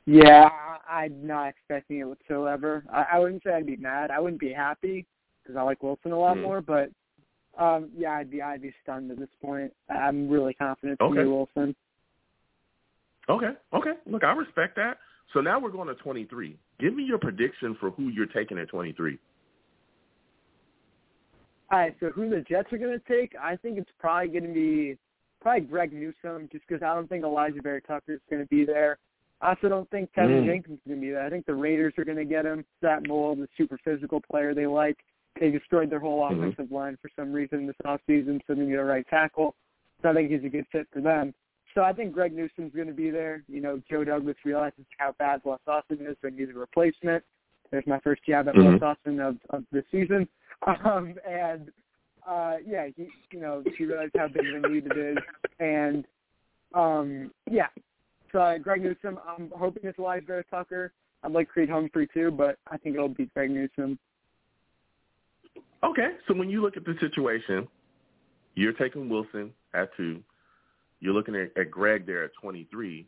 Yeah, 0.06 0.48
I'm 0.88 1.26
not 1.26 1.48
expecting 1.48 1.98
it 1.98 2.04
whatsoever. 2.04 2.84
I, 2.92 3.06
I 3.14 3.18
wouldn't 3.18 3.42
say 3.42 3.52
I'd 3.52 3.66
be 3.66 3.76
mad. 3.76 4.10
I 4.10 4.20
wouldn't 4.20 4.40
be 4.40 4.52
happy 4.52 5.04
because 5.42 5.58
I 5.58 5.62
like 5.62 5.82
Wilson 5.82 6.12
a 6.12 6.18
lot 6.18 6.36
mm 6.36 6.42
more. 6.42 6.60
But 6.60 6.90
um, 7.58 7.90
yeah, 7.96 8.12
I'd 8.12 8.30
be 8.30 8.40
I'd 8.40 8.62
be 8.62 8.72
stunned 8.82 9.10
at 9.10 9.18
this 9.18 9.28
point. 9.42 9.72
I'm 9.90 10.28
really 10.28 10.54
confident 10.54 11.00
okay. 11.00 11.20
in 11.20 11.30
Wilson. 11.30 11.76
Okay, 13.28 13.50
okay. 13.72 13.92
Look, 14.06 14.24
I 14.24 14.32
respect 14.32 14.76
that. 14.76 14.98
So 15.32 15.40
now 15.40 15.58
we're 15.58 15.70
going 15.70 15.88
to 15.88 15.94
23. 15.94 16.56
Give 16.78 16.94
me 16.94 17.02
your 17.02 17.18
prediction 17.18 17.76
for 17.80 17.90
who 17.90 18.08
you're 18.08 18.26
taking 18.26 18.58
at 18.58 18.68
23. 18.68 19.18
All 21.72 21.78
right, 21.78 21.96
so 21.98 22.10
who 22.10 22.30
the 22.30 22.44
Jets 22.48 22.72
are 22.72 22.78
going 22.78 22.98
to 22.98 23.12
take? 23.12 23.32
I 23.40 23.56
think 23.56 23.76
it's 23.78 23.90
probably 23.98 24.28
going 24.28 24.46
to 24.46 24.54
be 24.54 24.96
probably 25.40 25.62
Greg 25.62 25.92
Newsome, 25.92 26.48
just 26.52 26.64
because 26.66 26.82
I 26.82 26.94
don't 26.94 27.08
think 27.08 27.24
Alijah 27.24 27.62
Vera-Tucker 27.62 28.14
is 28.14 28.20
going 28.30 28.42
to 28.42 28.48
be 28.48 28.64
there. 28.64 28.98
I 29.40 29.50
also 29.50 29.68
don't 29.68 29.88
think 29.90 30.10
Teven 30.16 30.42
mm. 30.42 30.46
Jenkins 30.46 30.78
is 30.78 30.88
going 30.88 31.00
to 31.00 31.06
be 31.06 31.12
there. 31.12 31.26
I 31.26 31.30
think 31.30 31.44
the 31.44 31.54
Raiders 31.54 31.94
are 31.98 32.04
going 32.04 32.16
to 32.18 32.24
get 32.24 32.46
him. 32.46 32.64
That 32.82 33.06
mold, 33.06 33.38
the 33.38 33.48
super 33.58 33.78
physical 33.84 34.20
player 34.30 34.54
they 34.54 34.66
like. 34.66 34.96
They 35.38 35.50
destroyed 35.50 35.90
their 35.90 36.00
whole 36.00 36.22
mm-hmm. 36.22 36.42
offensive 36.42 36.72
line 36.72 36.96
for 37.02 37.10
some 37.16 37.32
reason 37.32 37.66
this 37.66 37.76
offseason, 37.84 38.40
so 38.46 38.54
they 38.54 38.62
need 38.62 38.74
a 38.74 38.84
right 38.84 39.06
tackle. 39.08 39.54
So 40.02 40.08
I 40.08 40.14
think 40.14 40.30
he's 40.30 40.44
a 40.44 40.48
good 40.48 40.66
fit 40.72 40.86
for 40.92 41.00
them. 41.00 41.34
So 41.76 41.82
I 41.82 41.92
think 41.92 42.14
Greg 42.14 42.32
Newsome's 42.32 42.74
going 42.74 42.88
to 42.88 42.94
be 42.94 43.10
there. 43.10 43.42
You 43.48 43.60
know, 43.60 43.82
Joe 43.88 44.02
Douglas 44.02 44.36
realizes 44.46 44.86
how 44.96 45.14
bad 45.18 45.42
Bless 45.42 45.58
Austin 45.66 45.98
is, 46.00 46.16
so 46.22 46.30
he 46.30 46.36
needs 46.36 46.50
a 46.50 46.58
replacement. 46.58 47.22
There's 47.70 47.86
my 47.86 48.00
first 48.00 48.22
jab 48.26 48.48
at 48.48 48.54
mm-hmm. 48.54 48.78
Bless 48.78 48.96
Austin 48.96 49.20
of, 49.20 49.36
of 49.50 49.62
the 49.70 49.84
season. 49.92 50.26
Um, 50.66 51.14
and 51.28 51.70
uh, 52.26 52.54
yeah, 52.66 52.86
he, 52.96 53.08
you 53.30 53.40
know, 53.40 53.62
he 53.76 53.84
realized 53.84 54.12
how 54.16 54.26
big 54.26 54.46
of 54.46 54.64
a 54.64 54.68
need 54.70 54.86
it 54.86 54.96
is, 54.96 55.18
and 55.60 56.06
um, 56.74 57.30
yeah. 57.48 57.66
So 58.32 58.38
uh, 58.38 58.56
Greg 58.56 58.82
Newsome, 58.82 59.20
I'm 59.28 59.52
hoping 59.54 59.82
it's 59.84 59.98
Alijah 59.98 60.26
Vera-Tucker. 60.26 60.92
I'd 61.22 61.32
like 61.32 61.48
Creed 61.50 61.68
Humphrey 61.68 62.08
too, 62.12 62.30
but 62.30 62.56
I 62.68 62.78
think 62.78 62.96
it'll 62.96 63.10
be 63.10 63.26
Greg 63.34 63.50
Newsome. 63.50 63.98
Okay, 65.84 66.12
so 66.26 66.32
when 66.32 66.48
you 66.48 66.62
look 66.62 66.78
at 66.78 66.86
the 66.86 66.94
situation, 67.00 67.68
you're 68.54 68.72
taking 68.72 69.10
Wilson 69.10 69.52
at 69.74 69.94
two. 69.94 70.22
You're 71.00 71.14
looking 71.14 71.36
at, 71.36 71.56
at 71.60 71.70
Greg 71.70 72.06
there 72.06 72.24
at 72.24 72.30
23. 72.40 73.06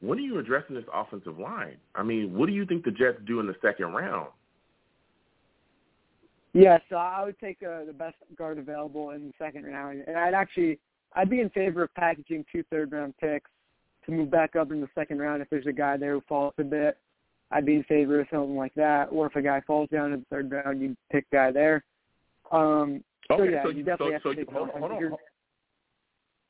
When 0.00 0.18
are 0.18 0.22
you 0.22 0.38
addressing 0.38 0.74
this 0.74 0.84
offensive 0.92 1.38
line? 1.38 1.76
I 1.94 2.02
mean, 2.02 2.34
what 2.34 2.46
do 2.46 2.52
you 2.52 2.64
think 2.64 2.84
the 2.84 2.90
Jets 2.90 3.18
do 3.26 3.40
in 3.40 3.46
the 3.46 3.56
second 3.62 3.92
round? 3.92 4.28
Yeah, 6.52 6.78
so 6.88 6.96
I 6.96 7.24
would 7.24 7.38
take 7.38 7.58
uh, 7.62 7.84
the 7.84 7.92
best 7.92 8.16
guard 8.36 8.58
available 8.58 9.10
in 9.10 9.28
the 9.28 9.32
second 9.38 9.66
round, 9.66 10.02
and 10.06 10.16
I'd 10.16 10.34
actually 10.34 10.80
I'd 11.12 11.30
be 11.30 11.40
in 11.40 11.50
favor 11.50 11.84
of 11.84 11.94
packaging 11.94 12.44
two 12.50 12.64
third 12.70 12.90
round 12.92 13.14
picks 13.18 13.50
to 14.06 14.12
move 14.12 14.30
back 14.30 14.56
up 14.56 14.72
in 14.72 14.80
the 14.80 14.88
second 14.94 15.18
round 15.20 15.42
if 15.42 15.50
there's 15.50 15.66
a 15.66 15.72
guy 15.72 15.96
there 15.96 16.14
who 16.14 16.22
falls 16.28 16.54
a 16.58 16.64
bit. 16.64 16.98
I'd 17.52 17.66
be 17.66 17.74
in 17.74 17.84
favor 17.84 18.20
of 18.20 18.26
something 18.30 18.56
like 18.56 18.74
that. 18.74 19.08
Or 19.10 19.26
if 19.26 19.36
a 19.36 19.42
guy 19.42 19.60
falls 19.66 19.88
down 19.90 20.12
in 20.12 20.20
the 20.20 20.26
third 20.30 20.50
round, 20.50 20.80
you 20.80 20.96
pick 21.10 21.28
guy 21.30 21.50
there. 21.50 21.84
Um, 22.52 23.02
okay, 23.30 23.38
so 23.38 23.42
yeah, 23.42 23.62
so 23.62 23.68
you 23.70 23.78
you, 23.78 23.84
definitely 23.84 24.06
so, 24.06 24.12
have 24.12 24.22
so 24.22 24.30
to 24.30 24.36
take 24.36 24.50
you, 24.50 24.56
hold, 24.56 24.70
hold 24.70 24.92
on. 24.92 25.16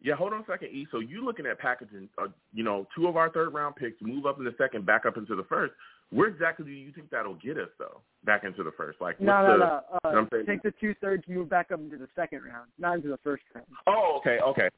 Yeah, 0.02 0.14
hold 0.14 0.32
on 0.32 0.40
a 0.40 0.46
second, 0.46 0.68
E. 0.68 0.86
So 0.90 1.00
you 1.00 1.24
looking 1.24 1.44
at 1.46 1.58
packaging, 1.58 2.08
uh, 2.16 2.28
you 2.54 2.64
know, 2.64 2.86
two 2.96 3.06
of 3.06 3.16
our 3.16 3.30
third 3.30 3.52
round 3.52 3.76
picks, 3.76 4.00
move 4.00 4.24
up 4.24 4.38
in 4.38 4.44
the 4.44 4.54
second, 4.56 4.86
back 4.86 5.04
up 5.04 5.16
into 5.16 5.36
the 5.36 5.44
first. 5.44 5.74
Where 6.10 6.28
exactly 6.28 6.64
do 6.64 6.72
you 6.72 6.90
think 6.92 7.10
that'll 7.10 7.34
get 7.34 7.56
us 7.56 7.68
though? 7.78 8.00
Back 8.24 8.44
into 8.44 8.64
the 8.64 8.72
first, 8.72 9.00
like 9.00 9.20
no, 9.20 9.46
no, 9.46 9.52
the, 9.52 9.58
no. 9.58 9.82
Uh, 10.04 10.08
you 10.08 10.38
know 10.38 10.44
take 10.44 10.62
the 10.62 10.72
two 10.80 10.94
thirds, 11.00 11.22
move 11.28 11.48
back 11.48 11.70
up 11.70 11.80
into 11.80 11.98
the 11.98 12.08
second 12.16 12.42
round, 12.42 12.68
not 12.78 12.96
into 12.96 13.08
the 13.08 13.18
first 13.18 13.44
round. 13.54 13.66
Oh, 13.86 14.18
okay, 14.18 14.38
okay, 14.40 14.68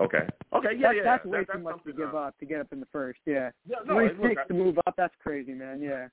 okay, 0.00 0.26
okay. 0.54 0.68
Yeah, 0.78 0.88
that's, 0.88 0.96
yeah. 0.96 1.02
That's 1.04 1.24
way 1.26 1.44
that, 1.46 1.52
too 1.52 1.62
much 1.62 1.84
to 1.84 1.92
give 1.92 2.14
uh, 2.14 2.18
up 2.18 2.38
to 2.38 2.46
get 2.46 2.60
up 2.60 2.72
in 2.72 2.80
the 2.80 2.86
first. 2.90 3.18
Yeah, 3.26 3.50
yeah 3.68 3.76
no, 3.84 4.08
three 4.16 4.28
picks 4.28 4.48
to 4.48 4.54
move 4.54 4.78
up. 4.86 4.94
That's 4.96 5.14
crazy, 5.22 5.52
man. 5.52 5.82
Yeah. 5.82 6.06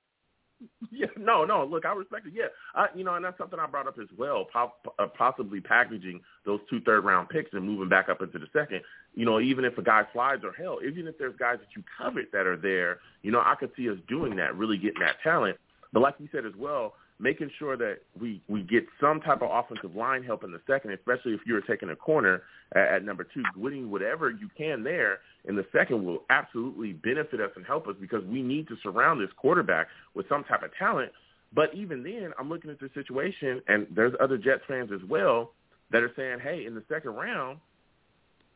Yeah, 0.90 1.06
no, 1.18 1.44
no. 1.44 1.64
Look, 1.64 1.84
I 1.84 1.92
respect 1.92 2.26
it. 2.26 2.32
Yeah, 2.34 2.46
I, 2.74 2.86
you 2.94 3.04
know, 3.04 3.14
and 3.14 3.24
that's 3.24 3.36
something 3.36 3.58
I 3.58 3.66
brought 3.66 3.86
up 3.86 3.98
as 4.00 4.08
well. 4.16 4.46
Po- 4.50 4.72
uh, 4.98 5.06
possibly 5.08 5.60
packaging 5.60 6.20
those 6.46 6.60
two 6.70 6.80
third 6.80 7.04
round 7.04 7.28
picks 7.28 7.52
and 7.52 7.64
moving 7.64 7.88
back 7.88 8.08
up 8.08 8.22
into 8.22 8.38
the 8.38 8.46
second. 8.52 8.80
You 9.14 9.26
know, 9.26 9.40
even 9.40 9.64
if 9.64 9.76
a 9.76 9.82
guy 9.82 10.04
slides 10.12 10.42
or 10.44 10.52
hell, 10.52 10.78
even 10.86 11.06
if 11.06 11.18
there's 11.18 11.36
guys 11.36 11.58
that 11.58 11.76
you 11.76 11.82
covet 11.98 12.32
that 12.32 12.46
are 12.46 12.56
there, 12.56 13.00
you 13.22 13.30
know, 13.30 13.40
I 13.40 13.56
could 13.58 13.72
see 13.76 13.90
us 13.90 13.98
doing 14.08 14.36
that, 14.36 14.56
really 14.56 14.78
getting 14.78 15.00
that 15.00 15.16
talent. 15.22 15.58
But 15.92 16.00
like 16.00 16.14
you 16.18 16.28
said 16.32 16.46
as 16.46 16.54
well, 16.56 16.94
making 17.18 17.50
sure 17.58 17.76
that 17.76 17.98
we 18.20 18.42
we 18.48 18.62
get 18.62 18.86
some 19.00 19.20
type 19.20 19.42
of 19.42 19.50
offensive 19.50 19.96
line 19.96 20.22
help 20.22 20.44
in 20.44 20.52
the 20.52 20.60
second, 20.66 20.92
especially 20.92 21.32
if 21.32 21.40
you're 21.46 21.62
taking 21.62 21.90
a 21.90 21.96
corner 21.96 22.42
at, 22.74 22.88
at 22.88 23.04
number 23.04 23.24
two, 23.24 23.42
winning 23.56 23.90
whatever 23.90 24.30
you 24.30 24.50
can 24.56 24.82
there 24.82 25.20
in 25.46 25.56
the 25.56 25.64
second 25.72 26.04
will 26.04 26.22
absolutely 26.30 26.92
benefit 26.92 27.40
us 27.40 27.50
and 27.56 27.64
help 27.64 27.86
us 27.88 27.94
because 28.00 28.24
we 28.24 28.42
need 28.42 28.68
to 28.68 28.76
surround 28.82 29.20
this 29.20 29.30
quarterback 29.36 29.88
with 30.14 30.28
some 30.28 30.44
type 30.44 30.62
of 30.62 30.70
talent. 30.78 31.12
But 31.54 31.74
even 31.74 32.02
then, 32.02 32.32
I'm 32.38 32.48
looking 32.48 32.70
at 32.70 32.80
the 32.80 32.90
situation, 32.92 33.62
and 33.68 33.86
there's 33.94 34.12
other 34.20 34.36
Jets 34.36 34.62
fans 34.66 34.90
as 34.92 35.00
well 35.08 35.52
that 35.90 36.02
are 36.02 36.12
saying, 36.16 36.40
hey, 36.40 36.66
in 36.66 36.74
the 36.74 36.82
second 36.88 37.12
round, 37.12 37.58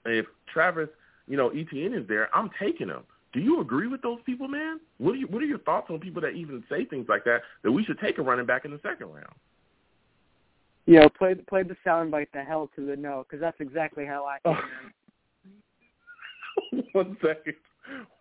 if 0.05 0.27
Travis, 0.53 0.89
you 1.29 1.37
know, 1.37 1.49
Etienne 1.51 1.95
is 1.95 2.07
there, 2.09 2.35
I'm 2.35 2.51
taking 2.61 2.89
him. 2.89 3.05
Do 3.33 3.41
you 3.41 3.61
agree 3.61 3.87
with 3.87 4.03
those 4.03 4.19
people, 4.27 4.49
man? 4.49 4.81
What 4.99 5.13
are 5.13 5.19
you, 5.19 5.27
what 5.29 5.43
are 5.43 5.47
your 5.47 5.59
thoughts 5.61 5.87
on 5.91 6.01
people 6.01 6.21
that 6.23 6.31
even 6.31 6.65
say 6.69 6.85
things 6.85 7.07
like 7.09 7.25
that? 7.25 7.43
That 7.63 7.71
we 7.71 7.85
should 7.85 8.01
take 8.01 8.19
a 8.19 8.23
running 8.23 8.47
back 8.47 8.65
in 8.65 8.73
the 8.73 8.81
second 8.83 9.07
round? 9.09 9.35
Yeah, 10.87 11.07
play 11.17 11.35
play 11.35 11.63
the 11.63 11.77
soundbite 11.87 12.29
the 12.33 12.43
hell 12.43 12.69
to 12.75 12.85
the 12.85 12.97
no, 12.97 13.25
because 13.25 13.41
that's 13.41 13.61
exactly 13.61 14.05
how 14.05 14.25
I 14.25 14.39
feel. 14.43 14.57
One 16.93 17.17
second. 17.23 17.55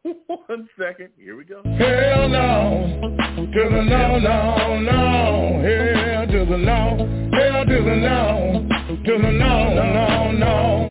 One 0.28 0.70
second. 0.78 1.10
Here 1.18 1.36
we 1.36 1.46
go. 1.46 1.64
Hell 1.64 2.30
no. 2.30 3.00
To 3.38 3.70
the 3.70 3.82
no, 3.82 4.20
no, 4.20 4.80
no. 4.80 5.62
Hell 5.64 6.28
to 6.28 6.46
the 6.46 6.58
no. 6.58 7.30
Hell 7.34 7.66
to 7.66 7.84
the 7.84 7.96
no. 7.96 8.68
To 9.06 9.18
the 9.18 9.32
no, 9.32 9.74
no, 9.74 10.32
no. 10.32 10.90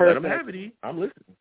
Let 0.00 0.14
them 0.14 0.24
have 0.24 0.48
it. 0.48 0.72
I'm 0.82 0.98
listening. 0.98 1.37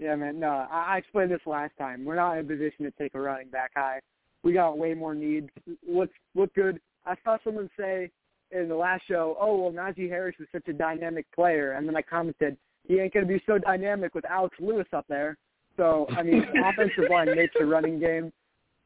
Yeah, 0.00 0.16
man. 0.16 0.40
No, 0.40 0.48
I, 0.48 0.94
I 0.94 0.96
explained 0.96 1.30
this 1.30 1.40
last 1.44 1.72
time. 1.78 2.06
We're 2.06 2.16
not 2.16 2.38
in 2.38 2.46
a 2.46 2.48
position 2.48 2.86
to 2.86 2.90
take 2.92 3.14
a 3.14 3.20
running 3.20 3.48
back 3.48 3.72
high. 3.76 4.00
We 4.42 4.54
got 4.54 4.78
way 4.78 4.94
more 4.94 5.14
needs. 5.14 5.50
What's 5.84 6.12
what 6.32 6.52
good? 6.54 6.80
I 7.04 7.14
saw 7.22 7.36
someone 7.44 7.68
say 7.78 8.10
in 8.50 8.68
the 8.68 8.74
last 8.74 9.02
show, 9.06 9.36
"Oh, 9.38 9.56
well, 9.56 9.72
Najee 9.72 10.08
Harris 10.08 10.34
is 10.40 10.48
such 10.52 10.66
a 10.68 10.72
dynamic 10.72 11.26
player," 11.34 11.72
and 11.72 11.86
then 11.86 11.94
I 11.94 12.00
commented, 12.00 12.56
"He 12.88 12.98
ain't 12.98 13.12
going 13.12 13.26
to 13.26 13.32
be 13.32 13.42
so 13.46 13.58
dynamic 13.58 14.14
with 14.14 14.24
Alex 14.24 14.56
Lewis 14.58 14.86
up 14.94 15.04
there." 15.06 15.36
So, 15.76 16.06
I 16.16 16.22
mean, 16.22 16.44
offensive 16.64 17.10
line 17.10 17.34
makes 17.36 17.54
the 17.58 17.66
running 17.66 18.00
game. 18.00 18.32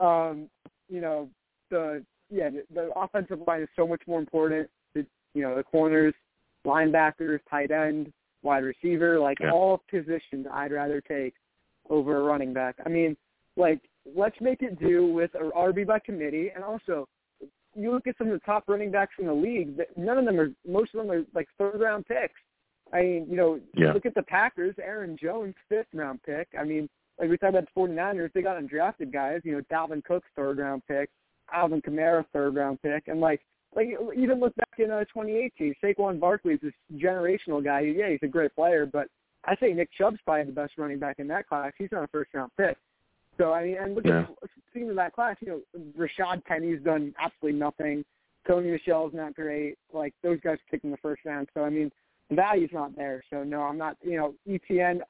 Um, 0.01 0.51
you 0.89 1.01
know, 1.01 1.31
the 1.71 2.05
yeah, 2.29 2.51
the, 2.51 2.65
the 2.75 2.91
offensive 2.97 3.39
line 3.47 3.63
is 3.63 3.69
so 3.77 3.87
much 3.87 4.03
more 4.09 4.19
important. 4.19 4.69
The, 4.95 5.07
you 5.35 5.43
know, 5.43 5.55
the 5.55 5.63
corners, 5.63 6.15
linebackers, 6.67 7.39
tight 7.49 7.71
end, 7.71 8.13
wide 8.45 8.65
receiver, 8.65 9.19
like 9.19 9.39
yeah. 9.41 9.51
all 9.51 9.83
positions 9.91 10.47
I'd 10.53 10.73
rather 10.73 11.01
take 11.01 11.35
over 11.91 12.19
a 12.19 12.23
running 12.23 12.53
back. 12.53 12.77
I 12.85 12.89
mean, 12.89 13.17
like 13.57 13.81
let's 14.15 14.37
make 14.41 14.63
it 14.63 14.79
do 14.79 15.07
with 15.13 15.31
a 15.35 15.51
RB 15.57 15.87
by 15.87 15.99
committee, 15.99 16.51
and 16.55 16.63
also 16.63 17.09
you 17.75 17.93
look 17.93 18.07
at 18.07 18.17
some 18.19 18.29
of 18.29 18.35
the 18.35 18.45
top 18.45 18.65
running 18.69 18.91
backs 18.91 19.15
in 19.19 19.27
the 19.27 19.33
league. 19.33 19.81
None 19.97 20.19
of 20.19 20.25
them 20.25 20.39
are. 20.39 20.51
Most 20.67 20.95
of 20.95 21.01
them 21.01 21.11
are 21.11 21.25
like 21.35 21.49
third 21.59 21.81
round 21.81 22.07
picks. 22.07 22.41
I 22.93 23.03
mean, 23.03 23.27
you 23.29 23.37
know, 23.37 23.59
yeah. 23.75 23.93
look 23.93 24.07
at 24.07 24.15
the 24.15 24.23
Packers. 24.23 24.75
Aaron 24.81 25.17
Jones, 25.21 25.55
fifth 25.69 25.87
round 25.93 26.23
pick. 26.23 26.49
I 26.59 26.65
mean, 26.65 26.89
like 27.19 27.31
we 27.31 27.37
talked 27.37 27.51
about 27.51 27.69
the 27.75 27.81
49ers, 27.81 28.33
they 28.33 28.43
got 28.43 28.61
undrafted 28.61 29.13
guys. 29.13 29.41
You 29.45 29.53
know, 29.53 29.63
Dalvin 29.73 30.05
Cook's 30.05 30.29
third 30.37 30.59
round 30.59 30.83
pick, 30.87 31.11
Alvin 31.53 31.83
Kamara 31.83 32.25
third 32.33 32.55
round 32.55 32.81
pick, 32.83 33.09
and 33.09 33.21
like 33.21 33.41
like 33.75 33.89
even 34.17 34.41
look 34.41 34.55
back 34.57 34.79
in 34.79 34.91
uh, 34.91 35.01
2018, 35.05 35.75
Saquon 35.83 36.21
Barkley 36.21 36.55
is 36.55 36.61
this 36.63 36.73
generational 36.95 37.63
guy. 37.63 37.81
Yeah, 37.81 38.11
he's 38.11 38.21
a 38.23 38.29
great 38.29 38.55
player, 38.55 38.87
but 38.87 39.09
I 39.45 39.57
say 39.57 39.73
Nick 39.73 39.91
Chubb's 39.99 40.19
probably 40.25 40.45
the 40.45 40.53
best 40.53 40.75
running 40.79 40.99
back 40.99 41.19
in 41.19 41.29
that 41.29 41.49
class. 41.49 41.73
He's 41.77 41.91
not 41.93 42.05
a 42.05 42.09
first 42.09 42.33
round 42.35 42.51
pick. 42.57 42.77
So 43.39 43.53
I 43.53 43.65
mean, 43.65 43.77
and 43.81 43.95
look 43.95 44.07
Yeah. 44.07 44.27
at 44.43 44.51
speaking 44.71 44.91
of 44.91 44.97
that 44.97 45.13
class, 45.13 45.37
you 45.41 45.49
know, 45.49 45.81
Rashaad 45.99 46.45
Penny's 46.45 46.83
done 46.83 47.15
absolutely 47.19 47.59
nothing. 47.59 48.05
Sony 48.49 48.71
Michel's 48.73 49.15
not 49.15 49.35
great. 49.35 49.77
Like 49.93 50.15
those 50.23 50.41
guys 50.41 50.59
picked 50.71 50.85
in 50.85 50.91
the 50.91 50.97
first 50.99 51.25
round. 51.25 51.49
So 51.55 51.65
I 51.65 51.71
mean, 51.71 51.91
the 52.31 52.37
value's 52.37 52.71
not 52.73 52.95
there. 52.97 53.23
So 53.31 53.43
no, 53.43 53.63
I'm 53.63 53.79
not. 53.79 53.97
You 54.03 54.17
know, 54.17 54.35
Etienne, 54.49 55.03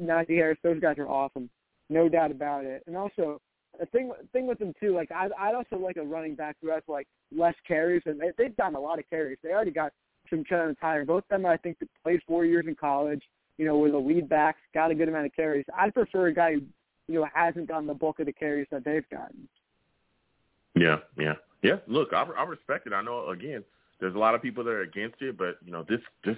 Najee 0.00 0.36
Harris, 0.36 0.58
those 0.62 0.80
guys 0.80 0.98
are 0.98 1.08
awesome, 1.08 1.48
no 1.88 2.08
doubt 2.08 2.30
about 2.30 2.64
it. 2.64 2.82
And 2.86 2.96
also, 2.96 3.40
the 3.80 3.86
thing 3.86 4.12
thing 4.32 4.46
with 4.46 4.58
them 4.58 4.74
too, 4.78 4.94
like 4.94 5.10
I 5.10 5.28
I'd 5.38 5.54
also 5.54 5.76
like 5.76 5.96
a 5.96 6.02
running 6.02 6.34
back 6.34 6.56
who 6.62 6.68
has 6.70 6.82
like 6.86 7.08
less 7.34 7.54
carries, 7.66 8.02
and 8.04 8.20
they, 8.20 8.30
they've 8.36 8.56
gotten 8.56 8.76
a 8.76 8.80
lot 8.80 8.98
of 8.98 9.08
carries. 9.08 9.38
They 9.42 9.50
already 9.50 9.70
got 9.70 9.92
some 10.28 10.44
Chandler 10.44 10.76
Tyler. 10.80 11.04
Both 11.06 11.24
of 11.24 11.28
them, 11.30 11.46
I 11.46 11.56
think, 11.56 11.78
played 12.02 12.20
four 12.28 12.44
years 12.44 12.66
in 12.68 12.74
college. 12.74 13.22
You 13.56 13.64
know, 13.64 13.78
were 13.78 13.90
the 13.90 13.98
lead 13.98 14.28
backs, 14.28 14.60
got 14.74 14.90
a 14.90 14.94
good 14.94 15.08
amount 15.08 15.26
of 15.26 15.34
carries. 15.34 15.64
I'd 15.76 15.94
prefer 15.94 16.28
a 16.28 16.34
guy 16.34 16.54
who 16.54 16.60
you 17.08 17.20
know 17.20 17.26
hasn't 17.34 17.68
gotten 17.68 17.86
the 17.86 17.94
bulk 17.94 18.20
of 18.20 18.26
the 18.26 18.32
carries 18.32 18.66
that 18.70 18.84
they've 18.84 19.08
gotten. 19.10 19.48
Yeah, 20.76 20.98
yeah, 21.18 21.34
yeah. 21.62 21.76
Look, 21.86 22.12
I, 22.12 22.22
I 22.22 22.44
respect 22.44 22.86
it. 22.86 22.92
I 22.92 23.02
know 23.02 23.30
again, 23.30 23.64
there's 23.98 24.14
a 24.14 24.18
lot 24.18 24.34
of 24.34 24.42
people 24.42 24.62
that 24.64 24.70
are 24.70 24.82
against 24.82 25.22
it, 25.22 25.38
but 25.38 25.56
you 25.64 25.72
know, 25.72 25.84
this 25.88 26.00
this 26.24 26.36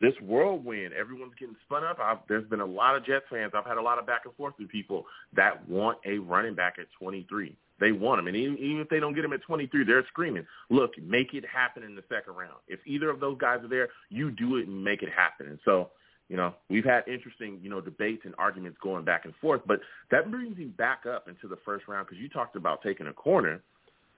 this 0.00 0.14
whirlwind, 0.22 0.92
everyone's 0.92 1.34
getting 1.38 1.56
spun 1.64 1.84
up. 1.84 1.98
I've, 2.00 2.18
there's 2.28 2.48
been 2.48 2.60
a 2.60 2.66
lot 2.66 2.96
of 2.96 3.06
Jets 3.06 3.24
fans. 3.30 3.52
I've 3.54 3.66
had 3.66 3.78
a 3.78 3.82
lot 3.82 3.98
of 3.98 4.06
back 4.06 4.22
and 4.24 4.34
forth 4.34 4.54
with 4.58 4.68
people 4.68 5.04
that 5.34 5.66
want 5.68 5.98
a 6.04 6.18
running 6.18 6.54
back 6.54 6.74
at 6.78 6.86
23. 6.98 7.56
They 7.80 7.92
want 7.92 8.20
him, 8.20 8.28
and 8.28 8.36
even, 8.36 8.56
even 8.58 8.80
if 8.80 8.88
they 8.88 9.00
don't 9.00 9.14
get 9.14 9.24
him 9.24 9.32
at 9.32 9.42
23, 9.42 9.84
they're 9.84 10.06
screaming, 10.06 10.46
"Look, 10.70 10.92
make 10.98 11.34
it 11.34 11.44
happen 11.44 11.82
in 11.82 11.96
the 11.96 12.04
second 12.08 12.34
round. 12.34 12.58
If 12.68 12.78
either 12.86 13.10
of 13.10 13.18
those 13.18 13.36
guys 13.38 13.64
are 13.64 13.68
there, 13.68 13.88
you 14.10 14.30
do 14.30 14.58
it 14.58 14.68
and 14.68 14.84
make 14.84 15.02
it 15.02 15.10
happen." 15.10 15.48
And 15.48 15.58
so, 15.64 15.90
you 16.28 16.36
know, 16.36 16.54
we've 16.70 16.84
had 16.84 17.06
interesting, 17.08 17.58
you 17.62 17.70
know, 17.70 17.80
debates 17.80 18.22
and 18.24 18.34
arguments 18.38 18.78
going 18.80 19.04
back 19.04 19.24
and 19.24 19.34
forth. 19.36 19.62
But 19.66 19.80
that 20.10 20.30
brings 20.30 20.56
me 20.56 20.66
back 20.66 21.04
up 21.04 21.28
into 21.28 21.48
the 21.48 21.56
first 21.64 21.88
round 21.88 22.06
because 22.06 22.20
you 22.20 22.28
talked 22.28 22.54
about 22.54 22.80
taking 22.82 23.08
a 23.08 23.12
corner. 23.12 23.60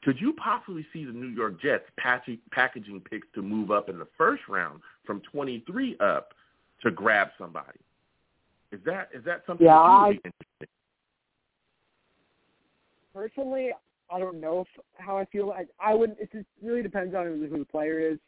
Could 0.06 0.20
you 0.20 0.32
possibly 0.34 0.86
see 0.92 1.04
the 1.04 1.10
New 1.10 1.26
York 1.26 1.60
Jets 1.60 1.82
packaging 1.98 3.00
picks 3.10 3.26
to 3.34 3.42
move 3.42 3.72
up 3.72 3.88
in 3.88 3.98
the 3.98 4.06
first 4.16 4.42
round 4.48 4.80
from 5.04 5.20
23 5.32 5.96
up 5.98 6.32
to 6.82 6.92
grab 6.92 7.26
somebody? 7.36 7.80
Is 8.70 8.78
that 8.86 9.08
is 9.12 9.24
that 9.24 9.42
something 9.48 9.66
Yeah, 9.66 9.74
that 9.74 10.06
would 10.06 10.32
I-? 10.62 10.66
Personally, 13.12 13.70
I 14.08 14.20
don't 14.20 14.40
know 14.40 14.60
if, 14.60 14.68
how 14.94 15.18
I 15.18 15.24
feel. 15.24 15.50
I, 15.50 15.64
I 15.80 15.92
would. 15.92 16.14
It 16.20 16.30
just 16.30 16.46
really 16.62 16.82
depends 16.82 17.12
on 17.12 17.26
who, 17.26 17.48
who 17.48 17.58
the 17.58 17.64
player 17.64 17.98
is. 17.98 18.18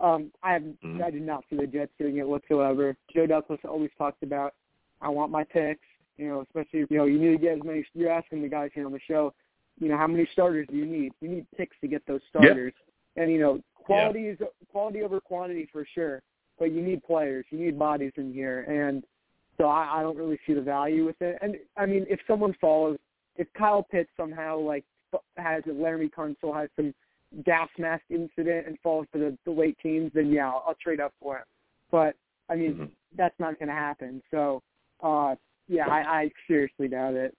Um, 0.00 0.32
I 0.42 0.52
have. 0.52 0.64
Mhm. 0.84 1.02
I 1.02 1.10
do 1.10 1.20
not 1.20 1.44
see 1.48 1.56
the 1.56 1.66
Jets 1.66 1.92
doing 1.98 2.18
it 2.18 2.28
whatsoever. 2.28 2.94
Joe 3.14 3.26
Douglas 3.26 3.60
always 3.64 3.90
talks 3.96 4.18
about, 4.22 4.52
I 5.00 5.08
want 5.08 5.32
my 5.32 5.44
picks. 5.44 5.80
You 6.18 6.28
know, 6.28 6.40
especially 6.42 6.80
you 6.90 6.98
know 6.98 7.06
you 7.06 7.18
need 7.18 7.32
to 7.32 7.38
get 7.38 7.56
as 7.56 7.64
many. 7.64 7.86
You're 7.94 8.12
asking 8.12 8.42
the 8.42 8.48
guys 8.48 8.70
here 8.74 8.84
on 8.84 8.92
the 8.92 9.00
show. 9.08 9.32
You 9.80 9.88
know, 9.88 9.96
how 9.96 10.06
many 10.06 10.28
starters 10.32 10.66
do 10.70 10.76
you 10.76 10.86
need? 10.86 11.12
You 11.20 11.28
need 11.28 11.46
picks 11.56 11.76
to 11.80 11.88
get 11.88 12.02
those 12.06 12.20
starters. 12.28 12.72
And 13.16 13.30
you 13.30 13.40
know, 13.40 13.60
quality 13.74 14.26
is 14.28 14.38
quality 14.70 15.02
over 15.02 15.20
quantity 15.20 15.68
for 15.72 15.86
sure. 15.94 16.22
But 16.58 16.72
you 16.72 16.82
need 16.82 17.02
players. 17.02 17.44
You 17.50 17.58
need 17.58 17.78
bodies 17.78 18.12
in 18.16 18.32
here, 18.32 18.60
and 18.62 19.02
so 19.58 19.64
I, 19.64 19.98
I 19.98 20.02
don't 20.02 20.16
really 20.16 20.38
see 20.46 20.54
the 20.54 20.60
value 20.60 21.04
with 21.04 21.20
it. 21.20 21.38
And 21.42 21.56
I 21.76 21.86
mean, 21.86 22.06
if 22.08 22.20
someone 22.26 22.54
follows, 22.60 22.98
if 23.36 23.46
Kyle 23.54 23.82
Pitts 23.82 24.10
somehow 24.16 24.58
like 24.58 24.84
has 25.36 25.62
a 25.66 25.70
Laremy 25.70 26.10
Tunsil 26.12 26.54
has 26.58 26.68
some 26.76 26.94
gas 27.44 27.68
mask 27.78 28.02
incident 28.10 28.66
and 28.66 28.78
falls 28.82 29.06
to 29.12 29.18
the, 29.18 29.38
the 29.44 29.50
late 29.50 29.76
teens, 29.82 30.10
then 30.14 30.30
yeah, 30.30 30.48
I'll, 30.48 30.64
I'll 30.68 30.76
trade 30.82 31.00
up 31.00 31.12
for 31.20 31.38
him. 31.38 31.44
But 31.90 32.14
I 32.48 32.54
mean, 32.56 32.74
Mhm. 32.74 32.90
that's 33.16 33.38
not 33.38 33.58
going 33.58 33.68
to 33.68 33.74
happen. 33.74 34.22
So 34.30 34.62
uh, 35.02 35.34
yeah, 35.68 35.88
I, 35.88 36.22
I 36.22 36.30
seriously 36.46 36.88
doubt 36.88 37.14
it. 37.14 37.34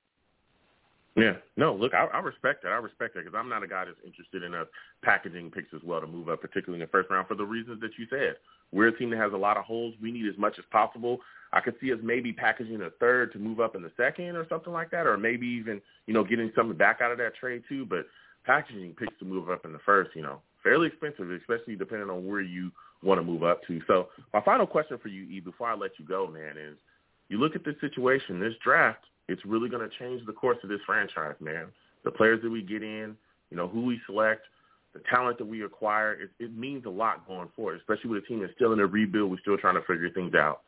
Yeah, 1.16 1.34
no, 1.58 1.76
look, 1.76 1.94
I, 1.94 2.06
I 2.06 2.20
respect 2.20 2.64
that. 2.64 2.72
I 2.72 2.78
respect 2.78 3.14
that 3.14 3.24
because 3.24 3.38
I'm 3.38 3.50
not 3.50 3.62
a 3.62 3.68
guy 3.68 3.86
that's 3.86 3.98
interested 4.04 4.42
in 4.42 4.56
us 4.56 4.66
packaging 5.04 5.52
picks 5.52 5.72
as 5.76 5.82
well 5.84 6.02
to 6.02 6.08
move 6.08 6.28
up, 6.28 6.42
particularly 6.42 6.82
in 6.82 6.88
the 6.88 6.92
first 6.92 7.12
round 7.12 7.28
for 7.28 7.36
the 7.36 7.46
reasons 7.46 7.82
that 7.82 7.92
you 8.00 8.08
said. 8.10 8.38
We're 8.72 8.88
a 8.88 8.98
team 8.98 9.12
that 9.12 9.20
has 9.20 9.34
a 9.34 9.38
lot 9.38 9.58
of 9.58 9.66
holes. 9.66 9.94
We 10.02 10.12
need 10.12 10.28
as 10.28 10.38
much 10.40 10.56
as 10.58 10.66
possible. 10.72 11.20
I 11.52 11.62
could 11.62 11.76
see 11.80 11.94
us 11.94 12.00
maybe 12.02 12.34
packaging 12.34 12.82
a 12.82 12.90
third 13.00 13.32
to 13.34 13.40
move 13.40 13.60
up 13.60 13.76
in 13.76 13.84
the 13.84 13.92
second 13.96 14.36
or 14.36 14.48
something 14.50 14.74
like 14.74 14.90
that, 14.90 15.06
or 15.06 15.16
maybe 15.18 15.46
even, 15.46 15.82
you 16.08 16.16
know, 16.16 16.24
getting 16.24 16.52
something 16.56 16.76
back 16.76 17.00
out 17.00 17.12
of 17.12 17.20
that 17.20 17.36
trade 17.36 17.62
too. 17.70 17.86
But 17.86 18.08
packaging 18.44 18.96
picks 18.98 19.18
to 19.20 19.26
move 19.26 19.52
up 19.52 19.66
in 19.66 19.72
the 19.72 19.80
first, 19.86 20.16
you 20.16 20.24
know, 20.24 20.40
fairly 20.64 20.88
expensive, 20.88 21.30
especially 21.30 21.76
depending 21.76 22.10
on 22.10 22.26
where 22.26 22.42
you 22.42 22.72
want 23.04 23.20
to 23.20 23.24
move 23.24 23.44
up 23.44 23.62
to. 23.68 23.82
So 23.86 24.08
my 24.34 24.42
final 24.42 24.66
question 24.66 24.98
for 24.98 25.10
you, 25.10 25.24
E, 25.24 25.40
before 25.42 25.70
I 25.70 25.76
let 25.76 25.92
you 26.00 26.06
go, 26.06 26.26
man, 26.26 26.58
is 26.58 26.76
you 27.30 27.38
look 27.38 27.56
at 27.56 27.64
this 27.64 27.76
situation, 27.82 28.40
this 28.40 28.54
draft, 28.64 29.04
it's 29.28 29.44
really 29.46 29.70
going 29.70 29.88
to 29.88 29.96
change 29.98 30.26
the 30.26 30.34
course 30.34 30.58
of 30.64 30.70
this 30.70 30.80
franchise, 30.86 31.36
man. 31.40 31.68
The 32.04 32.12
players 32.12 32.42
that 32.44 32.50
we 32.50 32.62
get 32.62 32.84
in, 32.84 33.16
you 33.50 33.58
know, 33.58 33.68
who 33.68 33.82
we 33.86 34.00
select, 34.06 34.42
the 34.94 35.02
talent 35.10 35.38
that 35.38 35.46
we 35.46 35.64
acquire, 35.64 36.14
it, 36.14 36.30
it 36.40 36.56
means 36.56 36.86
a 36.86 36.90
lot 36.90 37.28
going 37.28 37.50
forward, 37.56 37.80
especially 37.80 38.12
with 38.12 38.24
a 38.24 38.28
team 38.28 38.42
that's 38.42 38.54
still 38.54 38.74
in 38.74 38.80
a 38.80 38.86
rebuild. 38.86 39.32
We're 39.32 39.40
still 39.40 39.58
trying 39.58 39.76
to 39.76 39.82
figure 39.82 40.10
things 40.10 40.36
out. 40.36 40.62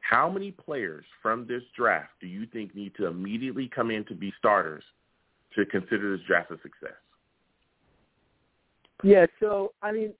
How 0.00 0.28
many 0.28 0.50
players 0.50 1.04
from 1.22 1.46
this 1.46 1.62
draft 1.76 2.10
do 2.20 2.26
you 2.26 2.46
think 2.46 2.74
need 2.74 2.94
to 2.96 3.06
immediately 3.06 3.70
come 3.74 3.90
in 3.90 4.04
to 4.06 4.14
be 4.14 4.32
starters 4.38 4.84
to 5.56 5.64
consider 5.66 6.16
this 6.16 6.26
draft 6.26 6.50
a 6.50 6.56
success? 6.56 6.98
Yeah, 9.04 9.26
so 9.40 9.72
I 9.82 9.92
mean, 9.92 10.12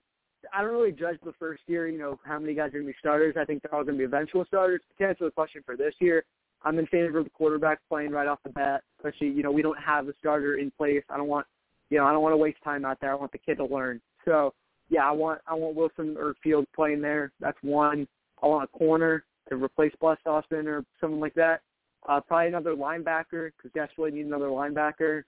I 0.52 0.62
don't 0.62 0.72
really 0.72 0.92
judge 0.92 1.18
the 1.24 1.32
first 1.38 1.62
year. 1.66 1.88
You 1.88 1.98
know, 1.98 2.18
how 2.24 2.38
many 2.38 2.54
guys 2.54 2.68
are 2.68 2.72
going 2.72 2.86
to 2.86 2.92
be 2.92 2.96
starters? 2.98 3.36
I 3.38 3.44
think 3.44 3.62
they're 3.62 3.74
all 3.74 3.84
going 3.84 3.94
to 3.94 3.98
be 3.98 4.04
eventual 4.04 4.44
starters. 4.44 4.80
To 4.98 5.06
answer 5.06 5.24
the 5.24 5.30
question 5.30 5.62
for 5.64 5.76
this 5.76 5.94
year, 6.00 6.24
I'm 6.64 6.78
in 6.78 6.86
favor 6.86 7.18
of 7.18 7.24
the 7.24 7.30
quarterback 7.30 7.80
playing 7.88 8.10
right 8.12 8.28
off 8.28 8.38
the 8.44 8.50
bat. 8.50 8.82
Especially, 8.98 9.28
you 9.28 9.42
know, 9.42 9.50
we 9.50 9.62
don't 9.62 9.78
have 9.78 10.08
a 10.08 10.14
starter 10.18 10.56
in 10.56 10.70
place. 10.70 11.02
I 11.10 11.16
don't 11.16 11.28
want, 11.28 11.46
you 11.90 11.98
know, 11.98 12.06
I 12.06 12.12
don't 12.12 12.22
want 12.22 12.32
to 12.32 12.38
waste 12.38 12.62
time 12.62 12.84
out 12.84 13.00
there. 13.00 13.10
I 13.10 13.14
want 13.14 13.32
the 13.32 13.38
kid 13.38 13.56
to 13.56 13.64
learn. 13.64 14.00
So, 14.24 14.54
yeah, 14.88 15.08
I 15.08 15.12
want 15.12 15.40
I 15.46 15.54
want 15.54 15.74
Wilson 15.74 16.16
or 16.18 16.34
Fields 16.42 16.68
playing 16.74 17.00
there. 17.00 17.32
That's 17.40 17.58
one. 17.62 18.06
I 18.42 18.46
want 18.46 18.64
a 18.64 18.78
corner 18.78 19.24
to 19.48 19.56
replace 19.56 19.92
Bless 20.00 20.18
Austin 20.26 20.66
or 20.66 20.84
someone 21.00 21.20
like 21.20 21.34
that. 21.34 21.60
Uh, 22.08 22.20
probably 22.20 22.48
another 22.48 22.74
linebacker 22.74 23.50
because 23.56 23.70
desperately 23.74 24.10
need 24.10 24.26
another 24.26 24.48
linebacker. 24.48 25.22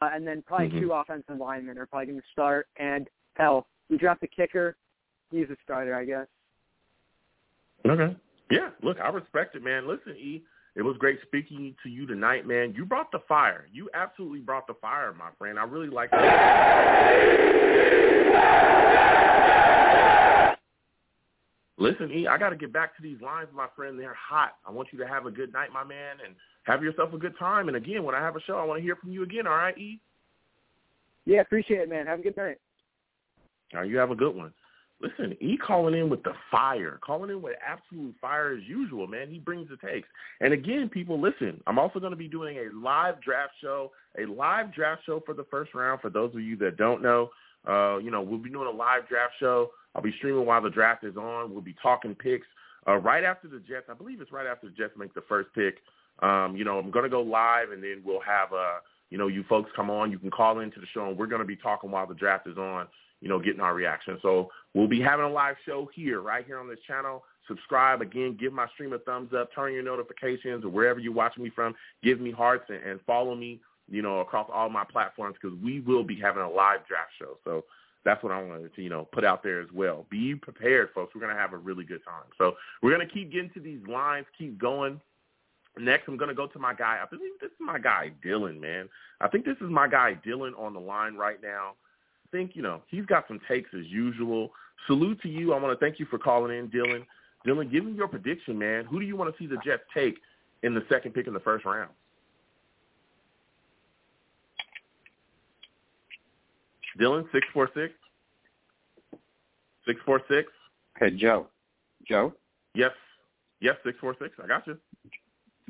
Uh, 0.00 0.10
and 0.12 0.26
then 0.26 0.42
probably 0.42 0.70
Mhm. 0.70 0.80
two 0.80 0.92
offensive 0.92 1.38
linemen 1.38 1.76
are 1.78 1.86
probably 1.86 2.06
going 2.06 2.20
to 2.20 2.26
start. 2.28 2.68
And 2.76 3.08
hell, 3.34 3.66
we 3.88 3.98
draft 3.98 4.22
a 4.22 4.28
kicker. 4.28 4.76
He's 5.30 5.50
a 5.50 5.56
starter, 5.64 5.94
I 5.94 6.04
guess. 6.04 6.26
Okay. 7.84 8.16
Yeah, 8.50 8.70
look, 8.82 9.00
I 9.00 9.08
respect 9.08 9.56
it, 9.56 9.62
man. 9.62 9.86
Listen, 9.86 10.16
E, 10.16 10.44
it 10.74 10.82
was 10.82 10.96
great 10.98 11.18
speaking 11.26 11.74
to 11.82 11.88
you 11.90 12.06
tonight, 12.06 12.46
man. 12.46 12.72
You 12.74 12.86
brought 12.86 13.12
the 13.12 13.20
fire. 13.28 13.66
You 13.72 13.90
absolutely 13.94 14.40
brought 14.40 14.66
the 14.66 14.74
fire, 14.80 15.12
my 15.12 15.28
friend. 15.38 15.58
I 15.58 15.64
really 15.64 15.90
like 15.90 16.10
that. 16.10 17.46
Listen, 21.78 22.10
E, 22.12 22.26
I 22.26 22.38
got 22.38 22.50
to 22.50 22.56
get 22.56 22.72
back 22.72 22.96
to 22.96 23.02
these 23.02 23.20
lines, 23.20 23.48
my 23.52 23.66
friend. 23.74 23.98
They're 23.98 24.14
hot. 24.14 24.56
I 24.66 24.70
want 24.70 24.88
you 24.92 24.98
to 25.00 25.06
have 25.06 25.26
a 25.26 25.30
good 25.30 25.52
night, 25.52 25.72
my 25.72 25.84
man, 25.84 26.18
and 26.24 26.34
have 26.64 26.82
yourself 26.82 27.12
a 27.12 27.18
good 27.18 27.36
time. 27.38 27.68
And 27.68 27.76
again, 27.76 28.04
when 28.04 28.14
I 28.14 28.20
have 28.20 28.36
a 28.36 28.40
show, 28.42 28.56
I 28.56 28.64
want 28.64 28.78
to 28.78 28.82
hear 28.82 28.96
from 28.96 29.10
you 29.10 29.24
again. 29.24 29.46
All 29.46 29.56
right, 29.56 29.76
E? 29.76 30.00
Yeah, 31.24 31.40
appreciate 31.40 31.80
it, 31.80 31.88
man. 31.88 32.06
Have 32.06 32.20
a 32.20 32.22
good 32.22 32.36
night. 32.36 32.58
All 33.74 33.80
right, 33.80 33.90
you 33.90 33.98
have 33.98 34.10
a 34.10 34.14
good 34.14 34.34
one. 34.34 34.52
Listen, 35.02 35.36
he 35.40 35.56
calling 35.56 35.94
in 35.94 36.08
with 36.08 36.22
the 36.22 36.32
fire, 36.48 37.00
calling 37.04 37.30
in 37.30 37.42
with 37.42 37.56
absolute 37.66 38.14
fire 38.20 38.52
as 38.52 38.62
usual, 38.68 39.08
man. 39.08 39.28
He 39.28 39.40
brings 39.40 39.68
the 39.68 39.76
takes. 39.76 40.06
And 40.40 40.52
again, 40.52 40.88
people, 40.88 41.20
listen, 41.20 41.60
I'm 41.66 41.78
also 41.78 41.98
going 41.98 42.12
to 42.12 42.16
be 42.16 42.28
doing 42.28 42.58
a 42.58 42.74
live 42.76 43.20
draft 43.20 43.54
show, 43.60 43.90
a 44.16 44.26
live 44.26 44.72
draft 44.72 45.02
show 45.04 45.20
for 45.26 45.34
the 45.34 45.44
first 45.50 45.74
round. 45.74 46.00
For 46.00 46.08
those 46.08 46.32
of 46.34 46.40
you 46.40 46.56
that 46.58 46.76
don't 46.76 47.02
know, 47.02 47.30
uh, 47.68 47.98
you 47.98 48.12
know, 48.12 48.22
we'll 48.22 48.38
be 48.38 48.50
doing 48.50 48.68
a 48.68 48.76
live 48.76 49.08
draft 49.08 49.32
show. 49.40 49.70
I'll 49.96 50.02
be 50.02 50.14
streaming 50.18 50.46
while 50.46 50.62
the 50.62 50.70
draft 50.70 51.02
is 51.02 51.16
on. 51.16 51.50
We'll 51.50 51.62
be 51.62 51.74
talking 51.82 52.14
picks 52.14 52.46
uh, 52.86 52.96
right 52.96 53.24
after 53.24 53.48
the 53.48 53.58
Jets. 53.58 53.86
I 53.90 53.94
believe 53.94 54.20
it's 54.20 54.32
right 54.32 54.46
after 54.46 54.68
the 54.68 54.74
Jets 54.74 54.94
make 54.96 55.14
the 55.14 55.24
first 55.28 55.48
pick. 55.52 55.78
Um, 56.20 56.54
you 56.56 56.64
know, 56.64 56.78
I'm 56.78 56.92
going 56.92 57.04
to 57.04 57.10
go 57.10 57.22
live, 57.22 57.70
and 57.72 57.82
then 57.82 58.02
we'll 58.04 58.20
have, 58.20 58.52
uh, 58.52 58.78
you 59.10 59.18
know, 59.18 59.26
you 59.26 59.42
folks 59.48 59.70
come 59.74 59.90
on. 59.90 60.12
You 60.12 60.18
can 60.20 60.30
call 60.30 60.60
into 60.60 60.78
the 60.78 60.86
show, 60.94 61.08
and 61.08 61.18
we're 61.18 61.26
going 61.26 61.40
to 61.40 61.46
be 61.46 61.56
talking 61.56 61.90
while 61.90 62.06
the 62.06 62.14
draft 62.14 62.46
is 62.46 62.56
on 62.56 62.86
you 63.22 63.28
know, 63.28 63.38
getting 63.38 63.60
our 63.60 63.72
reaction. 63.72 64.18
So 64.20 64.50
we'll 64.74 64.88
be 64.88 65.00
having 65.00 65.24
a 65.24 65.30
live 65.30 65.54
show 65.64 65.88
here, 65.94 66.20
right 66.20 66.44
here 66.44 66.58
on 66.58 66.68
this 66.68 66.80
channel. 66.86 67.22
Subscribe 67.46 68.02
again, 68.02 68.36
give 68.38 68.52
my 68.52 68.66
stream 68.74 68.92
a 68.92 68.98
thumbs 68.98 69.30
up, 69.32 69.54
turn 69.54 69.72
your 69.72 69.82
notifications 69.82 70.64
or 70.64 70.68
wherever 70.68 70.98
you're 70.98 71.12
watching 71.12 71.44
me 71.44 71.50
from, 71.50 71.74
give 72.02 72.20
me 72.20 72.32
hearts 72.32 72.64
and, 72.68 72.82
and 72.82 73.00
follow 73.06 73.34
me, 73.34 73.60
you 73.88 74.02
know, 74.02 74.20
across 74.20 74.50
all 74.52 74.68
my 74.68 74.84
platforms 74.84 75.36
because 75.40 75.56
we 75.62 75.80
will 75.80 76.02
be 76.02 76.18
having 76.20 76.42
a 76.42 76.50
live 76.50 76.86
draft 76.86 77.12
show. 77.18 77.38
So 77.44 77.64
that's 78.04 78.22
what 78.24 78.32
I 78.32 78.42
wanted 78.42 78.74
to, 78.74 78.82
you 78.82 78.90
know, 78.90 79.08
put 79.12 79.24
out 79.24 79.44
there 79.44 79.60
as 79.60 79.68
well. 79.72 80.04
Be 80.10 80.34
prepared, 80.34 80.90
folks. 80.92 81.14
We're 81.14 81.20
going 81.20 81.34
to 81.34 81.40
have 81.40 81.52
a 81.52 81.58
really 81.58 81.84
good 81.84 82.04
time. 82.04 82.24
So 82.38 82.56
we're 82.82 82.94
going 82.94 83.06
to 83.06 83.12
keep 83.12 83.32
getting 83.32 83.50
to 83.50 83.60
these 83.60 83.86
lines, 83.86 84.26
keep 84.36 84.58
going. 84.58 85.00
Next, 85.78 86.08
I'm 86.08 86.16
going 86.16 86.28
to 86.28 86.34
go 86.34 86.48
to 86.48 86.58
my 86.58 86.74
guy. 86.74 86.98
I 87.02 87.06
believe 87.08 87.32
this 87.40 87.50
is 87.50 87.56
my 87.60 87.78
guy, 87.78 88.12
Dylan, 88.24 88.60
man. 88.60 88.88
I 89.20 89.28
think 89.28 89.44
this 89.44 89.56
is 89.60 89.70
my 89.70 89.88
guy, 89.88 90.18
Dylan, 90.26 90.58
on 90.58 90.74
the 90.74 90.80
line 90.80 91.14
right 91.14 91.40
now 91.40 91.74
think, 92.32 92.52
you 92.54 92.62
know, 92.62 92.82
he's 92.88 93.06
got 93.06 93.24
some 93.28 93.38
takes 93.46 93.70
as 93.78 93.86
usual. 93.86 94.50
Salute 94.86 95.20
to 95.22 95.28
you. 95.28 95.52
I 95.52 95.60
want 95.60 95.78
to 95.78 95.84
thank 95.84 96.00
you 96.00 96.06
for 96.06 96.18
calling 96.18 96.56
in, 96.56 96.68
Dylan. 96.68 97.04
Dylan, 97.46 97.70
give 97.70 97.84
me 97.84 97.92
your 97.92 98.08
prediction, 98.08 98.58
man. 98.58 98.84
Who 98.86 98.98
do 98.98 99.06
you 99.06 99.16
want 99.16 99.32
to 99.34 99.42
see 99.42 99.46
the 99.46 99.58
Jets 99.64 99.82
take 99.94 100.16
in 100.62 100.74
the 100.74 100.84
second 100.88 101.12
pick 101.12 101.26
in 101.26 101.34
the 101.34 101.40
first 101.40 101.64
round? 101.64 101.90
Dylan, 107.00 107.22
646? 107.32 107.94
646? 109.86 110.48
Hey, 110.98 111.10
Joe. 111.10 111.46
Joe? 112.06 112.32
Yes. 112.74 112.92
Yes, 113.60 113.76
646. 113.84 114.34
I 114.42 114.46
got 114.46 114.66
you. 114.66 114.76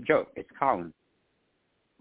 Joe, 0.04 0.26
it's 0.36 0.48
Colin. 0.58 0.92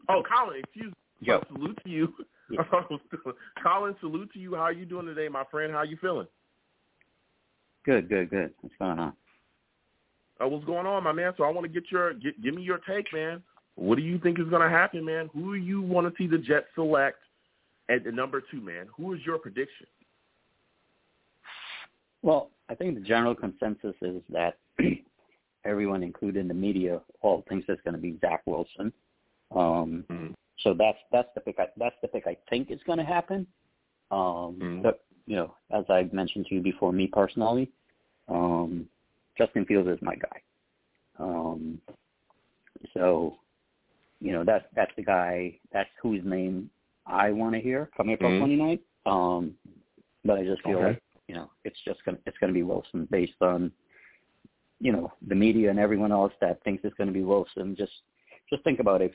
Oh, 0.10 0.24
Colin, 0.24 0.60
excuse 0.60 0.88
me. 0.88 1.28
Joe. 1.28 1.44
Salute 1.54 1.80
to 1.84 1.90
you. 1.90 2.14
Colin, 3.64 3.96
salute 4.00 4.32
to 4.34 4.40
you. 4.40 4.56
How 4.56 4.62
are 4.62 4.74
you 4.74 4.86
doing 4.86 5.06
today, 5.06 5.28
my 5.28 5.44
friend? 5.50 5.72
How 5.72 5.80
are 5.80 5.86
you 5.86 5.98
feeling? 6.02 6.28
Good, 7.86 8.10
good, 8.10 8.30
good. 8.30 8.54
What's 8.62 8.76
going 8.78 9.00
on? 9.00 9.14
Uh, 10.42 10.48
what's 10.48 10.66
going 10.66 10.86
on, 10.86 11.04
my 11.04 11.12
man? 11.12 11.34
So 11.38 11.44
I 11.44 11.50
want 11.50 11.66
to 11.66 11.74
get 11.74 11.92
your 11.92 12.14
get, 12.14 12.42
give 12.42 12.54
me 12.54 12.62
your 12.62 12.80
take, 12.80 13.12
man. 13.14 13.42
What 13.76 13.96
do 13.96 14.02
you 14.02 14.20
think 14.20 14.40
is 14.40 14.48
going 14.50 14.62
to 14.62 14.70
happen, 14.70 15.06
man? 15.06 15.30
Who 15.34 15.56
do 15.56 15.60
you 15.62 15.82
want 15.82 16.08
to 16.08 16.14
see 16.22 16.28
the 16.28 16.38
Jets 16.38 16.68
select 16.76 17.18
at 17.90 18.04
the 18.04 18.12
number 18.12 18.42
two, 18.52 18.62
man? 18.62 18.88
Who 18.98 19.14
is 19.14 19.20
your 19.26 19.38
prediction? 19.38 19.88
Well, 22.22 22.52
I 22.70 22.76
think 22.76 22.96
the 22.96 23.02
general 23.02 23.36
consensus 23.36 23.96
is 24.02 24.22
that 24.30 24.58
everyone, 25.66 26.04
including 26.04 26.48
the 26.48 26.54
media, 26.54 27.02
all 27.22 27.44
thinks 27.50 27.66
it's 27.70 27.82
going 27.82 27.96
to 27.96 28.02
be 28.02 28.18
Zach 28.22 28.42
Wilson. 28.46 28.94
Um, 29.56 30.06
mm-hmm. 30.10 30.28
So 30.64 30.74
that's 30.78 30.98
that's 31.12 31.30
the 31.36 31.42
pick. 31.42 31.60
I, 31.60 31.68
that's 31.78 31.96
the 32.02 32.08
pick 32.08 32.28
I 32.28 32.38
think 32.50 32.72
is 32.72 32.80
going 32.86 33.00
to 33.00 33.06
happen. 33.06 33.48
Um, 34.12 34.20
mm-hmm. 34.60 34.82
But 34.82 35.04
you 35.26 35.36
know, 35.36 35.56
as 35.72 35.86
I 35.90 36.10
mentioned 36.12 36.46
to 36.48 36.56
you 36.56 36.62
before, 36.62 36.92
me 36.92 37.08
personally, 37.08 37.72
um, 38.28 38.88
Justin 39.38 39.66
Fields 39.66 39.90
is 39.90 40.00
my 40.02 40.16
guy. 40.16 40.42
Um, 41.20 41.80
so, 42.94 43.38
you 44.20 44.32
know, 44.32 44.44
that's 44.44 44.66
that's 44.76 44.92
the 44.96 45.04
guy. 45.04 45.58
That's 45.72 45.90
whose 46.02 46.22
name 46.26 46.70
I 47.06 47.32
want 47.32 47.56
to 47.56 47.62
hear 47.62 47.90
come 47.96 48.10
April 48.10 48.32
mm-hmm. 48.32 48.62
29th. 48.62 48.80
Um, 49.06 49.56
but 50.24 50.38
I 50.38 50.44
just 50.44 50.62
feel 50.64 50.78
okay. 50.78 50.86
like 50.86 51.04
you 51.28 51.36
know 51.36 51.50
it's 51.64 51.80
just 51.86 52.04
gonna 52.06 52.18
it's 52.26 52.38
gonna 52.40 52.54
be 52.54 52.64
Wilson 52.64 53.08
based 53.10 53.42
on 53.42 53.72
you 54.80 54.92
know 54.92 55.12
the 55.28 55.36
media 55.36 55.70
and 55.70 55.80
everyone 55.80 56.12
else 56.12 56.34
that 56.42 56.64
thinks 56.64 56.84
it's 56.84 56.96
gonna 56.98 57.12
be 57.12 57.24
Wilson. 57.24 57.76
Just 57.76 57.94
just 58.50 58.64
think 58.64 58.80
about 58.80 59.02
if 59.02 59.12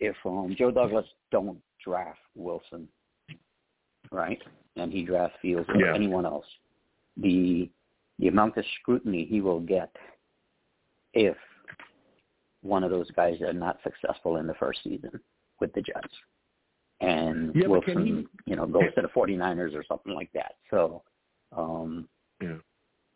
if 0.00 0.16
um, 0.24 0.54
Joe 0.56 0.70
Douglas 0.70 1.06
don't 1.30 1.58
draft 1.84 2.18
Wilson, 2.34 2.88
right, 4.10 4.40
and 4.76 4.92
he 4.92 5.04
drafts 5.04 5.36
Fields 5.42 5.68
or 5.68 5.76
Yeah. 5.80 5.94
anyone 5.94 6.24
else, 6.26 6.46
the 7.16 7.70
the 8.18 8.28
amount 8.28 8.56
of 8.56 8.64
scrutiny 8.80 9.24
he 9.26 9.40
will 9.40 9.60
get 9.60 9.94
if 11.14 11.36
one 12.62 12.82
of 12.82 12.90
those 12.90 13.08
guys 13.12 13.40
are 13.40 13.52
not 13.52 13.78
successful 13.84 14.36
in 14.38 14.46
the 14.48 14.54
first 14.54 14.82
season 14.82 15.20
with 15.60 15.72
the 15.74 15.82
Jets. 15.82 16.12
And 17.00 17.54
Yeah, 17.54 17.68
Wilson, 17.68 18.28
you 18.44 18.56
know, 18.56 18.66
goes 18.66 18.92
to 18.96 19.02
the 19.02 19.08
49ers 19.08 19.72
or 19.74 19.84
something 19.84 20.12
like 20.14 20.30
that. 20.32 20.56
So 20.70 21.02
um 21.56 22.08
Yeah. 22.42 22.56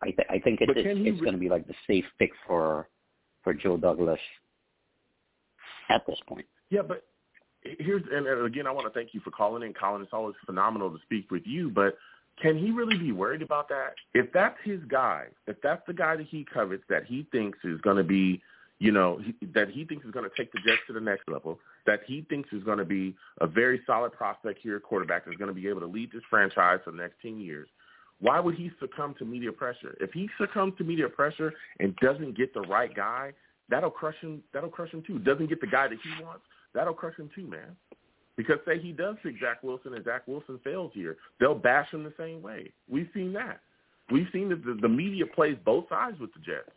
I 0.02 0.06
th- 0.06 0.28
I 0.30 0.38
think 0.40 0.60
it, 0.60 0.70
it's 0.70 0.78
it's 0.86 1.20
re- 1.20 1.24
going 1.24 1.34
to 1.34 1.38
be 1.38 1.48
like 1.48 1.66
the 1.66 1.74
safe 1.86 2.04
pick 2.18 2.30
for 2.46 2.88
for 3.42 3.52
Joe 3.54 3.76
Douglas 3.76 4.20
at 5.88 6.06
this 6.06 6.18
point. 6.28 6.46
Yeah, 6.72 6.80
but 6.80 7.04
here's 7.60 8.02
and 8.10 8.26
and 8.26 8.46
again, 8.46 8.66
I 8.66 8.70
want 8.70 8.86
to 8.86 8.98
thank 8.98 9.12
you 9.12 9.20
for 9.20 9.30
calling 9.30 9.62
in, 9.62 9.74
Colin. 9.74 10.00
It's 10.00 10.14
always 10.14 10.34
phenomenal 10.46 10.90
to 10.90 10.98
speak 11.02 11.30
with 11.30 11.42
you. 11.44 11.68
But 11.68 11.98
can 12.42 12.56
he 12.56 12.70
really 12.70 12.96
be 12.96 13.12
worried 13.12 13.42
about 13.42 13.68
that? 13.68 13.92
If 14.14 14.32
that's 14.32 14.56
his 14.64 14.80
guy, 14.88 15.26
if 15.46 15.56
that's 15.62 15.82
the 15.86 15.92
guy 15.92 16.16
that 16.16 16.26
he 16.26 16.46
covets, 16.50 16.82
that 16.88 17.04
he 17.04 17.26
thinks 17.30 17.58
is 17.62 17.78
going 17.82 17.98
to 17.98 18.02
be, 18.02 18.40
you 18.78 18.90
know, 18.90 19.20
he, 19.22 19.46
that 19.54 19.68
he 19.68 19.84
thinks 19.84 20.06
is 20.06 20.12
going 20.12 20.24
to 20.24 20.34
take 20.34 20.50
the 20.50 20.60
Jets 20.66 20.80
to 20.86 20.94
the 20.94 21.00
next 21.00 21.28
level, 21.28 21.58
that 21.84 22.00
he 22.06 22.24
thinks 22.30 22.48
is 22.54 22.64
going 22.64 22.78
to 22.78 22.86
be 22.86 23.14
a 23.42 23.46
very 23.46 23.82
solid 23.86 24.12
prospect 24.14 24.60
here, 24.62 24.80
quarterback 24.80 25.26
that's 25.26 25.36
going 25.36 25.54
to 25.54 25.54
be 25.54 25.68
able 25.68 25.80
to 25.80 25.86
lead 25.86 26.10
this 26.10 26.22
franchise 26.30 26.80
for 26.86 26.90
the 26.90 26.96
next 26.96 27.16
ten 27.20 27.38
years. 27.38 27.68
Why 28.20 28.40
would 28.40 28.54
he 28.54 28.70
succumb 28.80 29.14
to 29.18 29.26
media 29.26 29.52
pressure? 29.52 29.94
If 30.00 30.12
he 30.12 30.30
succumbs 30.40 30.72
to 30.78 30.84
media 30.84 31.10
pressure 31.10 31.52
and 31.80 31.94
doesn't 31.96 32.34
get 32.34 32.54
the 32.54 32.62
right 32.62 32.94
guy, 32.94 33.34
that'll 33.68 33.90
crush 33.90 34.16
him. 34.22 34.42
That'll 34.54 34.70
crush 34.70 34.90
him 34.90 35.02
too. 35.06 35.18
Doesn't 35.18 35.48
get 35.48 35.60
the 35.60 35.66
guy 35.66 35.88
that 35.88 35.98
he 36.02 36.24
wants, 36.24 36.44
that'll 36.74 36.94
crush 36.94 37.16
him 37.16 37.30
too, 37.34 37.46
man. 37.46 37.76
Because 38.36 38.56
say 38.66 38.78
he 38.78 38.92
does 38.92 39.16
pick 39.22 39.34
Zach 39.40 39.62
Wilson 39.62 39.94
and 39.94 40.04
Zach 40.04 40.26
Wilson 40.26 40.58
fails 40.64 40.90
here, 40.94 41.16
they'll 41.38 41.54
bash 41.54 41.90
him 41.92 42.02
the 42.02 42.14
same 42.18 42.40
way. 42.42 42.72
We've 42.88 43.08
seen 43.12 43.32
that. 43.34 43.60
We've 44.10 44.26
seen 44.32 44.48
that 44.48 44.64
the, 44.64 44.78
the 44.80 44.88
media 44.88 45.26
plays 45.26 45.56
both 45.64 45.88
sides 45.88 46.18
with 46.18 46.32
the 46.34 46.40
Jets, 46.40 46.70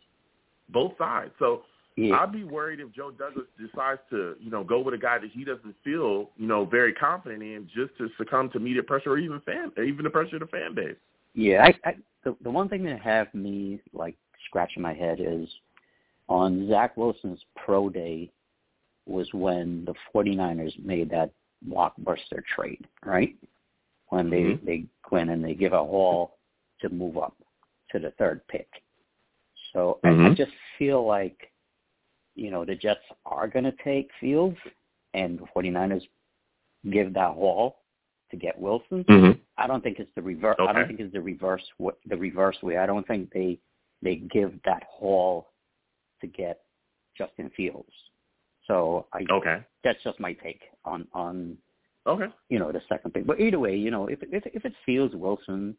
both 0.68 0.92
sides. 0.98 1.32
So 1.38 1.62
Yeah. 1.96 2.16
I'd 2.16 2.32
be 2.32 2.44
worried 2.44 2.80
if 2.80 2.92
Joe 2.92 3.10
Douglas 3.10 3.46
decides 3.58 4.00
to, 4.10 4.36
you 4.38 4.50
know, 4.50 4.62
go 4.62 4.80
with 4.80 4.94
a 4.94 4.98
guy 4.98 5.18
that 5.18 5.30
he 5.32 5.44
doesn't 5.44 5.74
feel, 5.82 6.30
you 6.36 6.46
know, 6.46 6.66
very 6.66 6.92
confident 6.92 7.42
in, 7.42 7.68
just 7.74 7.96
to 7.98 8.08
succumb 8.18 8.50
to 8.50 8.58
media 8.58 8.82
pressure 8.82 9.12
or 9.12 9.18
even 9.18 9.40
fan, 9.40 9.72
even 9.82 10.04
the 10.04 10.10
pressure 10.10 10.36
of 10.36 10.40
the 10.40 10.46
fan 10.46 10.74
base. 10.74 10.96
Yeah, 11.34 11.64
I, 11.64 11.88
I 11.88 11.94
the 12.24 12.36
the 12.42 12.50
one 12.50 12.68
thing 12.68 12.82
that 12.84 13.00
have 13.00 13.32
me 13.34 13.80
like 13.92 14.16
scratching 14.46 14.82
my 14.82 14.94
head 14.94 15.18
is 15.20 15.48
on 16.28 16.68
Zach 16.68 16.96
Wilson's 16.96 17.40
pro 17.64 17.88
day 17.88 18.30
was 19.06 19.32
when 19.32 19.84
the 19.84 19.94
49ers 20.14 20.78
made 20.84 21.10
that 21.10 21.30
blockbuster 21.68 22.44
trade, 22.54 22.86
right? 23.04 23.34
When 24.08 24.30
they 24.30 24.42
Mhm. 24.42 24.64
they 24.64 24.84
go 25.08 25.16
in 25.16 25.30
and 25.30 25.44
they 25.44 25.54
give 25.54 25.72
a 25.72 25.84
haul 25.84 26.38
to 26.80 26.88
move 26.88 27.16
up 27.16 27.36
to 27.90 27.98
the 27.98 28.10
third 28.12 28.46
pick. 28.48 28.68
So 29.72 29.98
I, 30.04 30.08
I 30.08 30.12
Mhm. 30.12 30.36
just 30.36 30.52
feel 30.78 31.04
like 31.04 31.52
you 32.34 32.50
know 32.50 32.64
the 32.64 32.74
Jets 32.74 33.04
are 33.24 33.48
going 33.48 33.64
to 33.64 33.72
take 33.82 34.12
Fields 34.20 34.58
and 35.14 35.38
the 35.38 35.46
49ers 35.46 36.06
give 36.90 37.14
that 37.14 37.34
haul 37.34 37.82
to 38.30 38.36
get 38.36 38.58
Wilson. 38.58 39.04
Mm-hmm. 39.04 39.40
I 39.56 39.66
don't 39.66 39.82
think 39.82 39.98
it's 39.98 40.12
the 40.14 40.22
reverse. 40.22 40.56
I 40.58 40.72
don't 40.72 40.86
think 40.86 41.00
it's 41.00 41.12
the 41.12 41.20
reverse. 41.20 41.64
The 42.06 42.16
reverse 42.16 42.62
way. 42.62 42.76
I 42.76 42.86
don't 42.86 43.06
think 43.06 43.30
they 43.32 43.58
they 44.02 44.16
give 44.16 44.60
that 44.64 44.84
haul 44.84 45.52
to 46.20 46.26
get 46.26 46.62
Justin 47.16 47.50
Fields. 47.50 47.92
So 48.66 49.06
I 49.12 49.24
Okay. 49.30 49.58
that's 49.84 50.02
just 50.02 50.18
my 50.20 50.32
take 50.32 50.60
on 50.84 51.06
on 51.12 51.56
Okay. 52.06 52.26
you 52.48 52.58
know 52.58 52.70
the 52.72 52.82
second 52.88 53.12
pick. 53.14 53.26
But 53.26 53.40
either 53.40 53.58
way, 53.58 53.76
you 53.76 53.90
know 53.90 54.06
if 54.06 54.22
if 54.22 54.46
if 54.46 54.64
it's 54.64 54.76
Fields, 54.84 55.14
Wilson, 55.14 55.76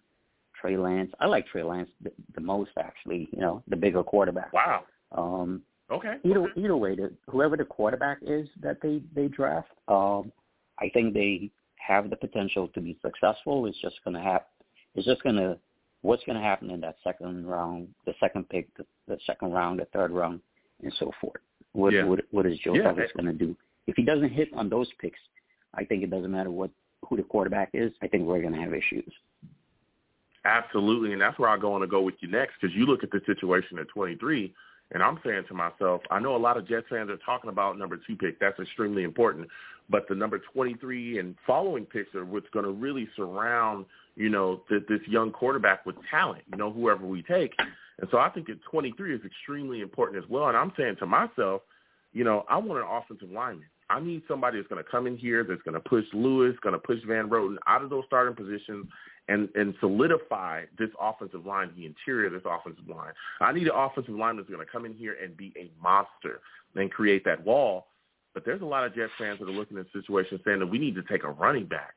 Trey 0.59 0.77
Lance, 0.77 1.11
I 1.19 1.25
like 1.27 1.47
Trey 1.47 1.63
Lance 1.63 1.89
the, 2.01 2.11
the 2.35 2.41
most 2.41 2.71
actually. 2.79 3.29
You 3.31 3.41
know 3.41 3.63
the 3.67 3.75
bigger 3.75 4.03
quarterback. 4.03 4.51
Wow. 4.53 4.83
Um, 5.11 5.61
Okay. 5.89 6.15
either 6.25 6.41
okay. 6.41 6.61
either 6.61 6.75
way, 6.75 6.95
the, 6.95 7.13
whoever 7.29 7.55
the 7.55 7.63
quarterback 7.63 8.17
is 8.21 8.49
that 8.61 8.81
they 8.81 9.01
they 9.15 9.27
draft, 9.29 9.69
um, 9.87 10.31
I 10.79 10.89
think 10.89 11.13
they 11.13 11.49
have 11.77 12.09
the 12.09 12.17
potential 12.17 12.67
to 12.69 12.81
be 12.81 12.97
successful. 13.01 13.65
It's 13.67 13.79
just 13.81 13.95
going 14.03 14.15
to 14.15 14.21
have, 14.21 14.41
it's 14.95 15.05
just 15.05 15.23
going 15.23 15.37
to, 15.37 15.57
what's 16.01 16.23
going 16.25 16.35
to 16.37 16.43
happen 16.43 16.69
in 16.69 16.81
that 16.81 16.97
second 17.03 17.47
round, 17.47 17.87
the 18.05 18.13
second 18.19 18.49
pick, 18.49 18.67
the, 18.75 18.85
the 19.07 19.17
second 19.25 19.53
round, 19.53 19.79
the 19.79 19.85
third 19.93 20.11
round, 20.11 20.41
and 20.83 20.91
so 20.99 21.11
forth. 21.21 21.39
What 21.77 21.93
Yeah. 21.93 22.05
what 22.05 22.25
what 22.31 22.45
is 22.47 22.57
Joe 22.59 22.73
Yeah. 22.73 22.83
Douglas 22.83 23.11
going 23.13 23.27
to 23.27 23.33
do? 23.33 23.55
If 23.85 23.95
he 23.95 24.03
doesn't 24.03 24.29
hit 24.29 24.51
on 24.53 24.67
those 24.67 24.91
picks, 24.99 25.19
I 25.75 25.85
think 25.85 26.03
it 26.03 26.09
doesn't 26.09 26.31
matter 26.31 26.49
what 26.49 26.71
who 27.07 27.15
the 27.15 27.23
quarterback 27.23 27.69
is. 27.73 27.93
I 28.01 28.07
think 28.07 28.23
we're 28.25 28.41
going 28.41 28.53
to 28.53 28.59
have 28.59 28.73
issues. 28.73 29.13
Absolutely, 30.43 31.13
and 31.13 31.21
that's 31.21 31.37
where 31.37 31.49
I 31.49 31.57
go 31.57 31.73
on 31.73 31.81
to 31.81 31.87
go 31.87 32.01
with 32.01 32.15
you 32.19 32.29
next 32.29 32.55
because 32.59 32.75
you 32.75 32.85
look 32.85 33.03
at 33.03 33.11
the 33.11 33.21
situation 33.25 33.77
at 33.79 33.87
23, 33.89 34.53
and 34.91 35.03
I'm 35.03 35.19
saying 35.23 35.43
to 35.49 35.53
myself, 35.53 36.01
I 36.09 36.19
know 36.19 36.35
a 36.35 36.37
lot 36.37 36.57
of 36.57 36.67
Jets 36.67 36.87
fans 36.89 37.09
are 37.09 37.17
talking 37.17 37.49
about 37.49 37.77
number 37.77 37.99
two 38.07 38.15
pick. 38.15 38.39
That's 38.39 38.59
extremely 38.59 39.03
important, 39.03 39.47
but 39.89 40.07
the 40.07 40.15
number 40.15 40.39
23 40.39 41.19
and 41.19 41.35
following 41.45 41.85
picks 41.85 42.15
are 42.15 42.25
what's 42.25 42.49
going 42.49 42.65
to 42.65 42.71
really 42.71 43.07
surround, 43.15 43.85
you 44.17 44.29
know, 44.29 44.63
th- 44.67 44.83
this 44.89 44.99
young 45.07 45.31
quarterback 45.31 45.85
with 45.85 45.95
talent. 46.09 46.43
You 46.51 46.57
know, 46.57 46.71
whoever 46.71 47.05
we 47.05 47.21
take, 47.21 47.53
and 47.99 48.09
so 48.11 48.17
I 48.17 48.29
think 48.29 48.49
at 48.49 48.57
23 48.69 49.15
is 49.15 49.21
extremely 49.23 49.81
important 49.81 50.21
as 50.21 50.29
well. 50.29 50.47
And 50.47 50.57
I'm 50.57 50.73
saying 50.77 50.97
to 50.99 51.05
myself, 51.05 51.61
you 52.13 52.23
know, 52.23 52.45
I 52.49 52.57
want 52.57 52.81
an 52.81 52.87
offensive 52.89 53.31
lineman. 53.31 53.67
I 53.89 54.01
need 54.01 54.23
somebody 54.27 54.57
that's 54.57 54.67
going 54.67 54.83
to 54.83 54.89
come 54.89 55.07
in 55.07 55.17
here 55.17 55.45
that's 55.45 55.61
going 55.61 55.73
to 55.73 55.79
push 55.79 56.03
Lewis, 56.13 56.55
going 56.61 56.73
to 56.73 56.79
push 56.79 56.99
Van 57.07 57.29
Roten 57.29 57.55
out 57.67 57.83
of 57.83 57.89
those 57.89 58.03
starting 58.05 58.35
positions 58.35 58.87
and 59.29 59.49
and 59.55 59.73
solidify 59.79 60.63
this 60.77 60.89
offensive 60.99 61.45
line, 61.45 61.71
the 61.77 61.85
interior 61.85 62.27
of 62.27 62.33
this 62.33 62.41
offensive 62.45 62.87
line. 62.87 63.13
I 63.39 63.51
need 63.53 63.67
an 63.67 63.75
offensive 63.75 64.15
line 64.15 64.37
that's 64.37 64.49
going 64.49 64.65
to 64.65 64.71
come 64.71 64.85
in 64.85 64.93
here 64.93 65.15
and 65.21 65.37
be 65.37 65.53
a 65.57 65.71
monster 65.81 66.41
and 66.75 66.91
create 66.91 67.23
that 67.25 67.45
wall. 67.45 67.87
But 68.33 68.45
there's 68.45 68.61
a 68.61 68.65
lot 68.65 68.85
of 68.85 68.93
Jets 68.93 69.11
fans 69.17 69.39
that 69.39 69.47
are 69.47 69.51
looking 69.51 69.77
at 69.77 69.85
the 69.91 70.01
situation 70.01 70.39
saying 70.45 70.59
that 70.59 70.67
we 70.67 70.77
need 70.77 70.95
to 70.95 71.03
take 71.03 71.23
a 71.23 71.29
running 71.29 71.65
back. 71.65 71.95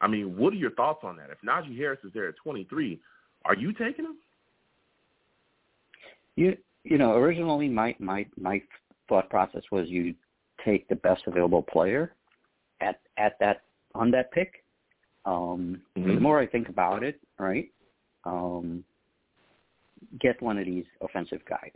I 0.00 0.06
mean, 0.06 0.36
what 0.36 0.52
are 0.52 0.56
your 0.56 0.70
thoughts 0.72 1.00
on 1.02 1.16
that? 1.16 1.30
If 1.30 1.38
Najee 1.40 1.76
Harris 1.76 1.98
is 2.04 2.12
there 2.12 2.28
at 2.28 2.36
23, 2.36 3.00
are 3.44 3.56
you 3.56 3.72
taking 3.72 4.04
him? 4.04 4.16
You 6.36 6.56
you 6.84 6.98
know, 6.98 7.14
originally 7.16 7.68
my 7.68 7.94
my 7.98 8.26
my 8.40 8.62
thought 9.08 9.28
process 9.28 9.62
was 9.72 9.88
you 9.88 10.14
take 10.64 10.88
the 10.88 10.96
best 10.96 11.22
available 11.26 11.62
player 11.62 12.14
at 12.80 13.00
at 13.16 13.38
that 13.40 13.62
on 13.94 14.10
that 14.12 14.30
pick. 14.32 14.64
Um 15.24 15.82
Mhm. 15.96 16.14
the 16.14 16.20
more 16.20 16.38
I 16.38 16.46
think 16.46 16.68
about 16.68 17.02
it, 17.02 17.20
right? 17.38 17.70
Um 18.24 18.84
get 20.20 20.40
one 20.40 20.58
of 20.58 20.64
these 20.64 20.86
offensive 21.00 21.44
guys, 21.44 21.72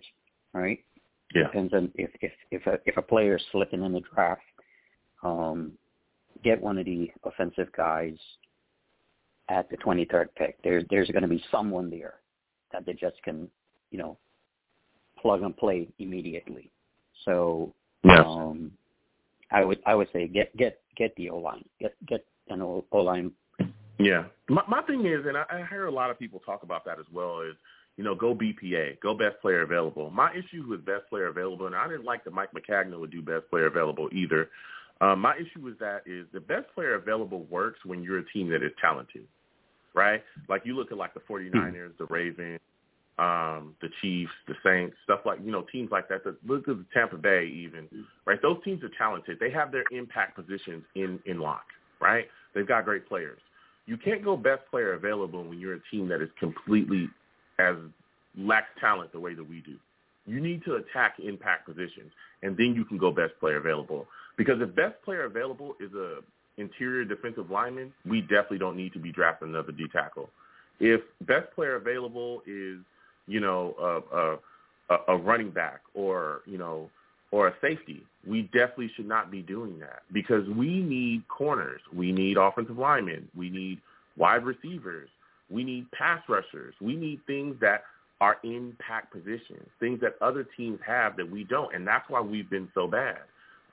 right? 0.52 0.82
Yeah. 1.34 1.44
Depends 1.44 1.74
on 1.74 1.90
if 1.96 2.10
if 2.20 2.32
if 2.50 2.66
a 2.66 2.78
if 2.86 2.96
a 2.96 3.02
player 3.02 3.36
is 3.36 3.44
slipping 3.50 3.82
in 3.82 3.92
the 3.92 4.00
draft, 4.14 4.42
um 5.22 5.76
get 6.42 6.60
one 6.60 6.78
of 6.78 6.84
the 6.84 7.10
offensive 7.24 7.68
guys 7.76 8.14
at 9.48 9.68
the 9.70 9.76
23rd 9.78 10.26
pick. 10.36 10.62
There's 10.62 10.84
there's 10.90 11.08
going 11.10 11.22
to 11.22 11.28
be 11.28 11.42
someone 11.50 11.90
there 11.90 12.14
that 12.72 12.86
they 12.86 12.94
just 12.94 13.22
can, 13.22 13.48
you 13.90 13.98
know, 13.98 14.16
plug 15.20 15.42
and 15.42 15.56
play 15.56 15.88
immediately. 15.98 16.70
So 17.24 17.74
Yes. 18.04 18.24
um, 18.26 18.72
I 19.50 19.64
would 19.64 19.80
I 19.86 19.94
would 19.94 20.08
say 20.12 20.26
get 20.26 20.56
get 20.56 20.80
get 20.96 21.14
the 21.16 21.30
O 21.30 21.38
line, 21.38 21.64
get 21.80 21.94
get 22.06 22.24
an 22.48 22.62
O 22.62 22.84
line. 22.92 23.32
Yeah. 23.98 24.24
My 24.48 24.62
my 24.66 24.82
thing 24.82 25.06
is, 25.06 25.24
and 25.26 25.36
I, 25.36 25.44
I 25.50 25.66
hear 25.68 25.86
a 25.86 25.90
lot 25.90 26.10
of 26.10 26.18
people 26.18 26.40
talk 26.40 26.62
about 26.62 26.84
that 26.86 26.98
as 26.98 27.06
well, 27.12 27.42
is 27.42 27.54
you 27.96 28.02
know 28.04 28.14
go 28.14 28.34
BPA, 28.34 29.00
go 29.00 29.14
best 29.14 29.40
player 29.40 29.62
available. 29.62 30.10
My 30.10 30.32
issue 30.32 30.64
with 30.68 30.84
best 30.84 31.08
player 31.08 31.28
available, 31.28 31.66
and 31.66 31.76
I 31.76 31.86
didn't 31.86 32.04
like 32.04 32.24
that 32.24 32.32
Mike 32.32 32.50
Maccagnan 32.52 32.98
would 32.98 33.12
do 33.12 33.22
best 33.22 33.48
player 33.50 33.66
available 33.66 34.08
either. 34.10 34.48
Um, 35.02 35.18
my 35.18 35.34
issue 35.34 35.60
with 35.60 35.80
that 35.80 36.02
is 36.06 36.26
the 36.32 36.40
best 36.40 36.72
player 36.74 36.94
available 36.94 37.42
works 37.50 37.80
when 37.84 38.04
you're 38.04 38.18
a 38.18 38.32
team 38.32 38.48
that 38.50 38.62
is 38.62 38.70
talented, 38.80 39.26
right? 39.94 40.22
Like 40.48 40.62
you 40.64 40.76
look 40.76 40.92
at 40.92 40.96
like 40.96 41.12
the 41.12 41.20
49ers, 41.20 41.98
the 41.98 42.06
Ravens, 42.06 42.60
um, 43.18 43.74
the 43.82 43.88
Chiefs, 44.00 44.30
the 44.46 44.54
Saints, 44.64 44.96
stuff 45.02 45.20
like 45.24 45.40
you 45.44 45.50
know 45.50 45.66
teams 45.72 45.90
like 45.90 46.08
that. 46.08 46.22
The, 46.22 46.36
look 46.46 46.68
at 46.68 46.76
the 46.78 46.86
Tampa 46.94 47.16
Bay 47.16 47.46
even, 47.52 47.88
right? 48.26 48.40
Those 48.40 48.58
teams 48.64 48.84
are 48.84 48.90
talented. 48.96 49.38
They 49.40 49.50
have 49.50 49.72
their 49.72 49.84
impact 49.90 50.36
positions 50.36 50.84
in 50.94 51.18
in 51.26 51.40
lock, 51.40 51.64
right? 52.00 52.26
They've 52.54 52.66
got 52.66 52.84
great 52.84 53.08
players. 53.08 53.40
You 53.86 53.96
can't 53.96 54.22
go 54.22 54.36
best 54.36 54.62
player 54.70 54.92
available 54.94 55.42
when 55.42 55.58
you're 55.58 55.74
a 55.74 55.82
team 55.90 56.06
that 56.08 56.22
is 56.22 56.30
completely 56.38 57.08
as 57.58 57.74
lacks 58.38 58.68
talent 58.80 59.10
the 59.12 59.20
way 59.20 59.34
that 59.34 59.48
we 59.48 59.62
do. 59.62 59.76
You 60.26 60.40
need 60.40 60.64
to 60.64 60.76
attack 60.76 61.16
impact 61.18 61.66
positions, 61.66 62.12
and 62.42 62.56
then 62.56 62.74
you 62.76 62.84
can 62.84 62.98
go 62.98 63.10
best 63.10 63.32
player 63.40 63.56
available. 63.56 64.06
Because 64.44 64.60
if 64.60 64.74
best 64.74 64.94
player 65.04 65.24
available 65.24 65.74
is 65.80 65.92
a 65.94 66.18
interior 66.58 67.04
defensive 67.04 67.50
lineman, 67.50 67.92
we 68.04 68.20
definitely 68.20 68.58
don't 68.58 68.76
need 68.76 68.92
to 68.92 68.98
be 68.98 69.12
drafting 69.12 69.48
another 69.48 69.72
D 69.72 69.86
tackle. 69.92 70.28
If 70.80 71.00
best 71.20 71.50
player 71.54 71.76
available 71.76 72.42
is 72.46 72.78
you 73.26 73.40
know, 73.40 73.74
a, 74.90 74.94
a, 74.94 75.14
a 75.14 75.16
running 75.16 75.50
back 75.50 75.80
or, 75.94 76.42
you 76.46 76.58
know, 76.58 76.90
or 77.30 77.48
a 77.48 77.54
safety. 77.60 78.04
We 78.26 78.42
definitely 78.42 78.90
should 78.94 79.08
not 79.08 79.30
be 79.30 79.42
doing 79.42 79.78
that 79.80 80.02
because 80.12 80.46
we 80.48 80.80
need 80.80 81.26
corners. 81.28 81.80
We 81.94 82.12
need 82.12 82.36
offensive 82.36 82.78
linemen. 82.78 83.28
We 83.36 83.50
need 83.50 83.80
wide 84.16 84.44
receivers. 84.44 85.08
We 85.50 85.64
need 85.64 85.90
pass 85.92 86.22
rushers. 86.28 86.74
We 86.80 86.94
need 86.94 87.20
things 87.26 87.56
that 87.60 87.84
are 88.20 88.36
impact 88.44 89.12
positions, 89.12 89.66
things 89.80 90.00
that 90.00 90.14
other 90.20 90.46
teams 90.56 90.78
have 90.86 91.16
that 91.16 91.28
we 91.28 91.42
don't. 91.44 91.74
And 91.74 91.86
that's 91.86 92.08
why 92.08 92.20
we've 92.20 92.48
been 92.48 92.68
so 92.74 92.86
bad 92.86 93.18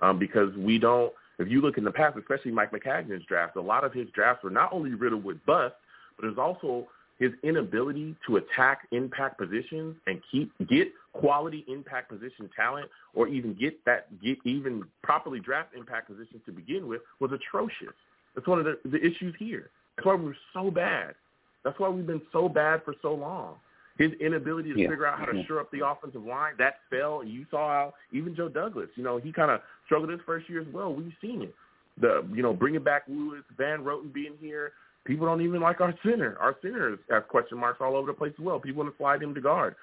um, 0.01 0.19
because 0.19 0.55
we 0.55 0.77
don't, 0.77 1.11
if 1.39 1.47
you 1.47 1.61
look 1.61 1.77
in 1.77 1.83
the 1.83 1.91
past, 1.91 2.17
especially 2.17 2.51
Mike 2.51 2.71
Maccagnan's 2.71 3.25
draft, 3.25 3.55
a 3.55 3.61
lot 3.61 3.83
of 3.83 3.93
his 3.93 4.07
drafts 4.09 4.43
were 4.43 4.49
not 4.49 4.71
only 4.73 4.93
riddled 4.93 5.23
with 5.23 5.43
bust, 5.45 5.75
but 6.15 6.23
there's 6.23 6.37
also 6.37 6.87
his 7.17 7.31
inability 7.43 8.15
to 8.25 8.37
attack 8.37 8.87
impact 8.91 9.37
positions 9.37 9.95
and 10.07 10.21
keep 10.31 10.51
get 10.69 10.87
quality 11.13 11.65
impact 11.67 12.09
position 12.09 12.49
talent 12.55 12.89
or 13.13 13.27
even 13.27 13.53
get 13.53 13.83
that 13.85 14.07
get 14.23 14.37
even 14.45 14.83
properly 15.03 15.39
draft 15.39 15.75
impact 15.75 16.07
positions 16.07 16.41
to 16.45 16.51
begin 16.51 16.87
with 16.87 17.01
was 17.19 17.31
atrocious. 17.31 17.93
That's 18.35 18.47
one 18.47 18.59
of 18.59 18.65
the, 18.65 18.77
the 18.85 18.97
issues 18.97 19.35
here. 19.37 19.69
That's 19.97 20.05
why 20.05 20.15
we're 20.15 20.35
so 20.53 20.71
bad. 20.71 21.15
That's 21.65 21.77
why 21.77 21.89
we've 21.89 22.07
been 22.07 22.21
so 22.31 22.47
bad 22.47 22.83
for 22.85 22.95
so 23.01 23.13
long. 23.13 23.55
His 23.99 24.13
inability 24.13 24.73
to 24.73 24.79
Yeah. 24.79 24.89
figure 24.89 25.05
out 25.05 25.19
how 25.19 25.25
to 25.25 25.37
Yeah. 25.37 25.43
shore 25.43 25.59
up 25.59 25.69
the 25.69 25.85
offensive 25.85 26.25
line, 26.25 26.55
that 26.57 26.79
fell. 26.89 27.23
You 27.23 27.45
saw 27.51 27.69
how 27.69 27.93
even 28.11 28.33
Joe 28.33 28.49
Douglas, 28.49 28.89
you 28.95 29.03
know, 29.03 29.17
he 29.17 29.31
kind 29.31 29.51
of 29.51 29.61
struggled 29.85 30.09
his 30.09 30.21
first 30.21 30.49
year 30.49 30.61
as 30.61 30.67
well. 30.69 30.95
We've 30.95 31.15
seen 31.21 31.43
it. 31.43 31.55
The 31.97 32.25
you 32.31 32.41
know 32.41 32.53
bringing 32.53 32.81
back 32.81 33.03
Lewis, 33.07 33.43
Van 33.57 33.83
Roten 33.83 34.11
being 34.11 34.37
here, 34.37 34.71
People 35.05 35.25
don't 35.25 35.41
even 35.41 35.61
like 35.61 35.81
our 35.81 35.93
center. 36.03 36.37
Our 36.39 36.55
center 36.61 36.99
has 37.09 37.23
question 37.29 37.57
marks 37.57 37.81
all 37.81 37.95
over 37.95 38.07
the 38.07 38.13
place 38.13 38.33
as 38.37 38.45
well. 38.45 38.59
People 38.59 38.83
want 38.83 38.93
to 38.93 38.97
slide 38.97 39.23
him 39.23 39.33
to 39.33 39.41
guard. 39.41 39.75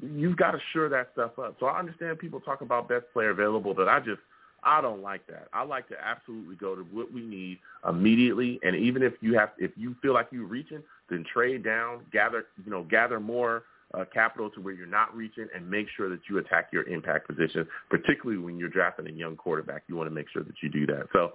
You've 0.00 0.36
got 0.36 0.52
to 0.52 0.60
shore 0.72 0.88
that 0.88 1.08
stuff 1.14 1.38
up. 1.38 1.56
So 1.58 1.66
I 1.66 1.78
understand 1.78 2.18
people 2.18 2.38
talk 2.40 2.60
about 2.60 2.88
best 2.88 3.04
player 3.12 3.30
available, 3.30 3.74
but 3.74 3.88
I 3.88 3.98
just 3.98 4.20
I 4.62 4.80
don't 4.80 5.02
like 5.02 5.26
that. 5.28 5.48
I 5.52 5.62
like 5.62 5.88
to 5.88 5.94
absolutely 6.02 6.56
go 6.56 6.74
to 6.74 6.82
what 6.82 7.12
we 7.12 7.20
need 7.20 7.58
immediately. 7.88 8.58
And 8.62 8.74
even 8.74 9.02
if 9.02 9.14
you 9.20 9.34
have, 9.38 9.50
if 9.58 9.70
you 9.76 9.94
feel 10.02 10.14
like 10.14 10.28
you're 10.32 10.46
reaching, 10.46 10.82
then 11.08 11.24
trade 11.32 11.64
down, 11.64 12.00
gather, 12.12 12.46
you 12.64 12.70
know, 12.70 12.84
gather 12.84 13.20
more 13.20 13.64
uh, 13.94 14.04
capital 14.12 14.50
to 14.50 14.60
where 14.60 14.74
you're 14.74 14.86
not 14.86 15.16
reaching, 15.16 15.46
and 15.54 15.68
make 15.68 15.86
sure 15.96 16.10
that 16.10 16.20
you 16.28 16.38
attack 16.38 16.68
your 16.72 16.82
impact 16.88 17.28
position. 17.28 17.66
Particularly 17.88 18.40
when 18.40 18.58
you're 18.58 18.68
drafting 18.68 19.06
a 19.06 19.12
young 19.12 19.36
quarterback, 19.36 19.84
you 19.86 19.96
want 19.96 20.08
to 20.08 20.14
make 20.14 20.26
sure 20.32 20.42
that 20.42 20.54
you 20.62 20.68
do 20.68 20.86
that. 20.86 21.06
So, 21.12 21.32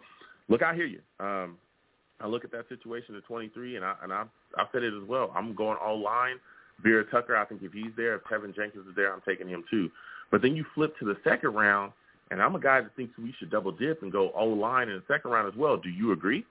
look, 0.49 0.61
I 0.61 0.75
hear 0.75 0.85
you. 0.85 0.99
Um, 1.19 1.57
I 2.19 2.27
look 2.27 2.43
at 2.43 2.51
that 2.51 2.69
situation 2.69 3.15
at 3.15 3.25
23, 3.25 3.77
and 3.77 3.85
I 3.85 3.95
and 4.03 4.13
I 4.13 4.25
I 4.57 4.65
said 4.71 4.83
it 4.83 4.93
as 4.93 5.07
well. 5.07 5.31
I'm 5.35 5.55
going 5.55 5.77
all 5.83 5.99
line. 5.99 6.37
Vera 6.81 7.05
Tucker, 7.09 7.35
I 7.35 7.45
think 7.45 7.61
if 7.63 7.71
he's 7.71 7.91
there, 7.95 8.15
if 8.15 8.23
Teven 8.23 8.55
Jenkins 8.55 8.87
is 8.87 8.95
there, 8.95 9.13
I'm 9.13 9.21
taking 9.27 9.47
him 9.47 9.63
too. 9.69 9.91
But 10.31 10.41
then 10.41 10.55
you 10.55 10.65
flip 10.73 10.97
to 10.99 11.05
the 11.05 11.15
second 11.23 11.53
round, 11.53 11.91
and 12.31 12.41
I'm 12.41 12.55
a 12.55 12.59
guy 12.59 12.81
that 12.81 12.95
thinks 12.95 13.17
we 13.17 13.33
should 13.37 13.51
double 13.51 13.71
dip 13.71 14.01
and 14.01 14.11
go 14.11 14.31
O 14.35 14.45
line 14.47 14.89
in 14.89 14.95
the 14.95 15.03
second 15.07 15.31
round 15.31 15.47
as 15.51 15.57
well. 15.57 15.77
Do 15.77 15.89
you 15.89 16.11
agree? 16.11 16.45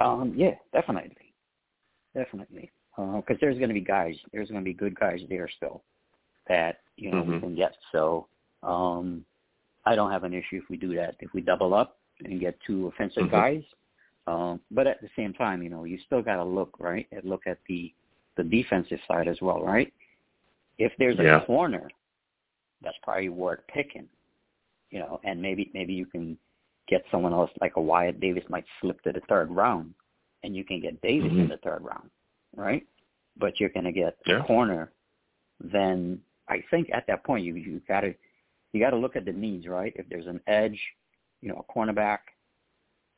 Um, 0.00 0.32
yeah, 0.36 0.52
definitely, 0.72 1.32
definitely. 2.14 2.70
Because 2.96 3.36
there's 3.40 3.58
going 3.58 3.68
to 3.68 3.74
be 3.74 3.80
guys, 3.80 4.16
there's 4.32 4.48
going 4.50 4.60
to 4.60 4.64
be 4.64 4.74
good 4.74 4.98
guys 4.98 5.20
there 5.28 5.48
still 5.56 5.82
that 6.48 6.80
you 6.96 7.10
know 7.12 7.22
we 7.22 7.34
Mhm. 7.34 7.40
can 7.40 7.54
get. 7.54 7.76
So 7.92 8.26
um, 8.62 9.24
I 9.84 9.94
don't 9.94 10.10
have 10.10 10.24
an 10.24 10.34
issue 10.34 10.56
if 10.56 10.68
we 10.68 10.76
do 10.76 10.94
that. 10.96 11.16
If 11.20 11.32
we 11.32 11.40
double 11.40 11.74
up 11.74 11.98
and 12.24 12.40
get 12.40 12.58
two 12.66 12.88
offensive 12.88 13.26
Mhm. 13.26 13.30
guys, 13.30 13.64
um, 14.26 14.60
but 14.72 14.86
at 14.88 15.00
the 15.00 15.08
same 15.14 15.32
time, 15.32 15.62
you 15.62 15.70
know, 15.70 15.84
you 15.84 15.98
still 15.98 16.22
got 16.22 16.36
to 16.36 16.44
look 16.44 16.74
right 16.80 17.06
and 17.12 17.24
look 17.24 17.46
at 17.46 17.58
the 17.68 17.92
the 18.36 18.44
defensive 18.44 19.00
side 19.08 19.26
as 19.28 19.40
well, 19.40 19.62
right? 19.62 19.92
If 20.78 20.96
there's 20.96 21.18
a 21.18 21.24
Yeah. 21.24 21.44
corner, 21.44 21.88
that's 22.82 22.96
probably 23.02 23.28
worth 23.28 23.60
picking, 23.68 24.08
you 24.90 24.98
know, 25.00 25.20
and 25.24 25.40
maybe 25.40 25.70
maybe 25.74 25.92
you 25.92 26.06
can 26.06 26.38
get 26.88 27.04
someone 27.10 27.32
else 27.32 27.50
like 27.60 27.76
a 27.76 27.80
Wyatt 27.80 28.20
Davis 28.20 28.44
might 28.48 28.64
slip 28.80 29.00
to 29.02 29.12
the 29.12 29.20
third 29.28 29.50
round, 29.50 29.94
and 30.42 30.56
you 30.56 30.64
can 30.64 30.80
get 30.80 31.00
Davis 31.02 31.32
in 31.32 31.46
Mhm. 31.46 31.48
the 31.48 31.58
third 31.58 31.82
round, 31.82 32.10
right? 32.54 32.86
But 33.36 33.60
you're 33.60 33.68
going 33.70 33.84
to 33.84 33.92
get 33.92 34.18
Yeah. 34.26 34.40
a 34.40 34.44
corner. 34.44 34.92
Then 35.60 36.22
I 36.48 36.60
think 36.62 36.90
at 36.92 37.06
that 37.08 37.24
point 37.24 37.44
you 37.44 37.54
you 37.56 37.80
got 37.80 38.00
to 38.02 38.14
you 38.72 38.80
got 38.80 38.90
to 38.90 38.96
look 38.96 39.16
at 39.16 39.24
the 39.24 39.32
needs, 39.32 39.66
right? 39.66 39.92
If 39.96 40.08
there's 40.08 40.26
an 40.26 40.40
edge, 40.46 40.80
you 41.40 41.48
know, 41.48 41.56
a 41.68 41.72
cornerback 41.72 42.20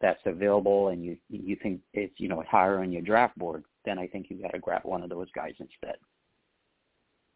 that's 0.00 0.24
available, 0.24 0.88
and 0.88 1.04
you 1.04 1.18
you 1.28 1.56
think 1.56 1.82
it's 1.92 2.18
you 2.18 2.28
know 2.28 2.42
higher 2.42 2.78
on 2.78 2.92
your 2.92 3.02
draft 3.02 3.36
board, 3.38 3.64
then 3.84 3.98
I 3.98 4.06
think 4.06 4.30
you 4.30 4.40
got 4.40 4.52
to 4.52 4.58
grab 4.58 4.84
one 4.84 5.02
of 5.02 5.10
those 5.10 5.30
guys 5.32 5.54
instead 5.58 5.98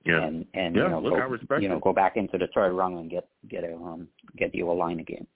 Yeah. 0.04 0.22
and 0.22 0.46
and 0.54 0.76
Yeah, 0.76 0.84
you 0.84 0.88
know 0.90 1.00
look, 1.00 1.14
I 1.14 1.20
go, 1.20 1.26
respect 1.28 1.62
you 1.62 1.68
know 1.68 1.76
it. 1.76 1.82
go 1.82 1.92
back 1.92 2.16
into 2.16 2.36
the 2.38 2.48
third 2.54 2.72
round 2.72 2.98
and 2.98 3.10
get 3.10 3.26
get 3.48 3.64
a 3.64 3.74
um 3.74 4.08
get 4.36 4.52
the 4.52 4.62
O 4.62 4.72
line 4.72 5.00
again. 5.00 5.26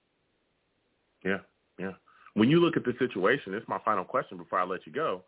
Yeah, 1.25 1.39
yeah. 1.79 1.93
When 2.35 2.49
you 2.49 2.61
look 2.61 2.77
at 2.77 2.85
the 2.85 2.95
situation, 2.99 3.53
this 3.53 3.63
is 3.63 3.69
my 3.69 3.79
final 3.85 4.05
question 4.05 4.39
before 4.39 4.61
I 4.61 4.65
let 4.65 4.87
you 4.87 4.93
go. 4.93 5.23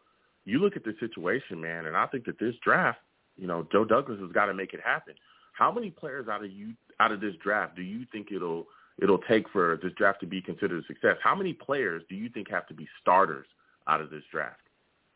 You 0.45 0.59
look 0.59 0.77
at 0.77 0.85
the 0.85 0.95
situation, 1.01 1.61
man, 1.61 1.87
and 1.87 1.97
I 1.97 2.07
think 2.07 2.25
that 2.27 2.39
this 2.39 2.55
draft, 2.63 3.01
you 3.37 3.47
know, 3.47 3.67
Joe 3.73 3.85
Douglas 3.85 4.21
has 4.21 4.31
got 4.33 4.47
to 4.47 4.55
make 4.55 4.75
it 4.75 4.81
happen. 4.85 5.15
How 5.53 5.73
many 5.73 5.91
players 5.91 6.29
out 6.29 6.45
of 6.45 6.51
you 6.51 6.75
out 7.01 7.13
of 7.13 7.21
this 7.21 7.35
draft 7.43 7.77
do 7.77 7.83
you 7.83 8.07
think 8.13 8.29
it'll 8.33 8.67
it'll 9.03 9.19
take 9.19 9.49
for 9.49 9.79
this 9.83 9.93
draft 9.95 10.21
to 10.21 10.27
be 10.27 10.41
considered 10.41 10.85
a 10.85 10.87
success? 10.87 11.17
How 11.23 11.35
many 11.35 11.53
players 11.53 12.03
do 12.09 12.15
you 12.15 12.29
think 12.29 12.51
have 12.51 12.67
to 12.69 12.75
be 12.75 12.87
starters 13.01 13.47
out 13.89 14.01
of 14.01 14.11
this 14.11 14.23
draft 14.31 14.61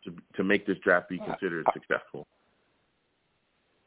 to 0.04 0.14
to 0.36 0.44
make 0.44 0.66
this 0.66 0.78
draft 0.78 1.08
be 1.08 1.18
considered 1.18 1.66
successful? 1.72 2.26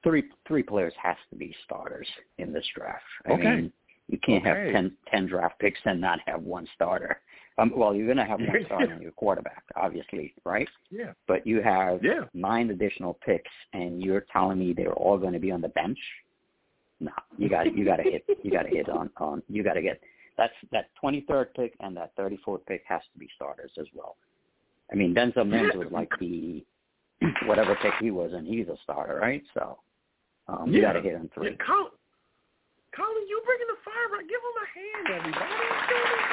Three 0.07 0.23
three 0.47 0.63
players 0.63 0.93
has 1.01 1.17
to 1.31 1.35
be 1.35 1.53
starters 1.65 2.07
in 2.37 2.53
this 2.53 2.65
draft. 2.73 3.03
I 3.25 3.33
Okay. 3.33 3.43
mean, 3.43 3.73
you 4.07 4.17
can't 4.19 4.45
Okay. 4.45 4.65
have 4.67 4.73
10, 4.73 4.97
10 5.07 5.25
draft 5.27 5.59
picks 5.59 5.79
and 5.83 5.99
not 5.99 6.19
have 6.25 6.41
one 6.41 6.65
starter. 6.73 7.19
Um, 7.57 7.73
well, 7.75 7.93
you're 7.93 8.05
going 8.05 8.17
to 8.17 8.23
have 8.23 8.39
one 8.39 8.63
starter 8.67 8.93
in 8.93 9.01
your 9.01 9.11
quarterback, 9.11 9.63
obviously, 9.75 10.33
right? 10.45 10.69
Yeah. 10.89 11.11
But 11.27 11.45
you 11.45 11.61
have 11.61 12.01
Yeah. 12.03 12.25
nine 12.33 12.69
additional 12.69 13.15
picks, 13.15 13.51
and 13.73 14.01
you're 14.01 14.25
telling 14.31 14.59
me 14.59 14.71
they're 14.71 14.93
all 14.93 15.17
going 15.17 15.33
to 15.33 15.39
be 15.39 15.51
on 15.51 15.59
the 15.59 15.69
bench? 15.69 15.99
No, 16.99 17.11
you 17.37 17.49
got 17.49 17.75
you 17.75 17.83
got 17.83 17.97
to 17.97 18.03
hit 18.03 18.25
you 18.41 18.49
got 18.49 18.63
to 18.63 18.69
hit 18.69 18.89
on 18.89 19.11
on 19.17 19.43
you 19.47 19.61
got 19.61 19.73
to 19.73 19.83
get 19.83 20.01
that's 20.35 20.53
that 20.71 20.89
23rd 21.03 21.53
pick 21.55 21.75
and 21.79 21.95
that 21.97 22.15
34th 22.15 22.65
pick 22.65 22.83
has 22.87 23.01
to 23.13 23.19
be 23.19 23.29
starters 23.35 23.71
as 23.77 23.85
well. 23.93 24.15
I 24.91 24.95
mean, 24.95 25.13
Denzel 25.13 25.47
Mims 25.47 25.75
was 25.75 25.91
like 25.91 26.09
the 26.19 26.65
whatever 27.45 27.75
pick 27.81 27.93
he 27.99 28.09
was, 28.09 28.33
and 28.33 28.47
he's 28.47 28.67
a 28.67 28.77
starter, 28.83 29.19
right? 29.19 29.43
So 29.53 29.77
um, 30.47 30.73
you 30.73 30.81
got 30.81 30.93
to 30.93 31.01
hit 31.01 31.15
on 31.15 31.29
three. 31.33 31.51
Yeah, 31.51 31.65
Colin, 31.65 31.91
Colin, 32.95 33.27
you 33.27 33.41
bringing 33.45 33.67
the 33.67 33.77
fire 33.83 34.07
right? 34.11 34.27
Give 34.27 34.39
him 34.39 34.57
a 34.57 34.67
hand, 34.73 35.07
everybody. 35.17 35.51
Give 35.87 35.97
him 35.97 36.11
a 36.11 36.23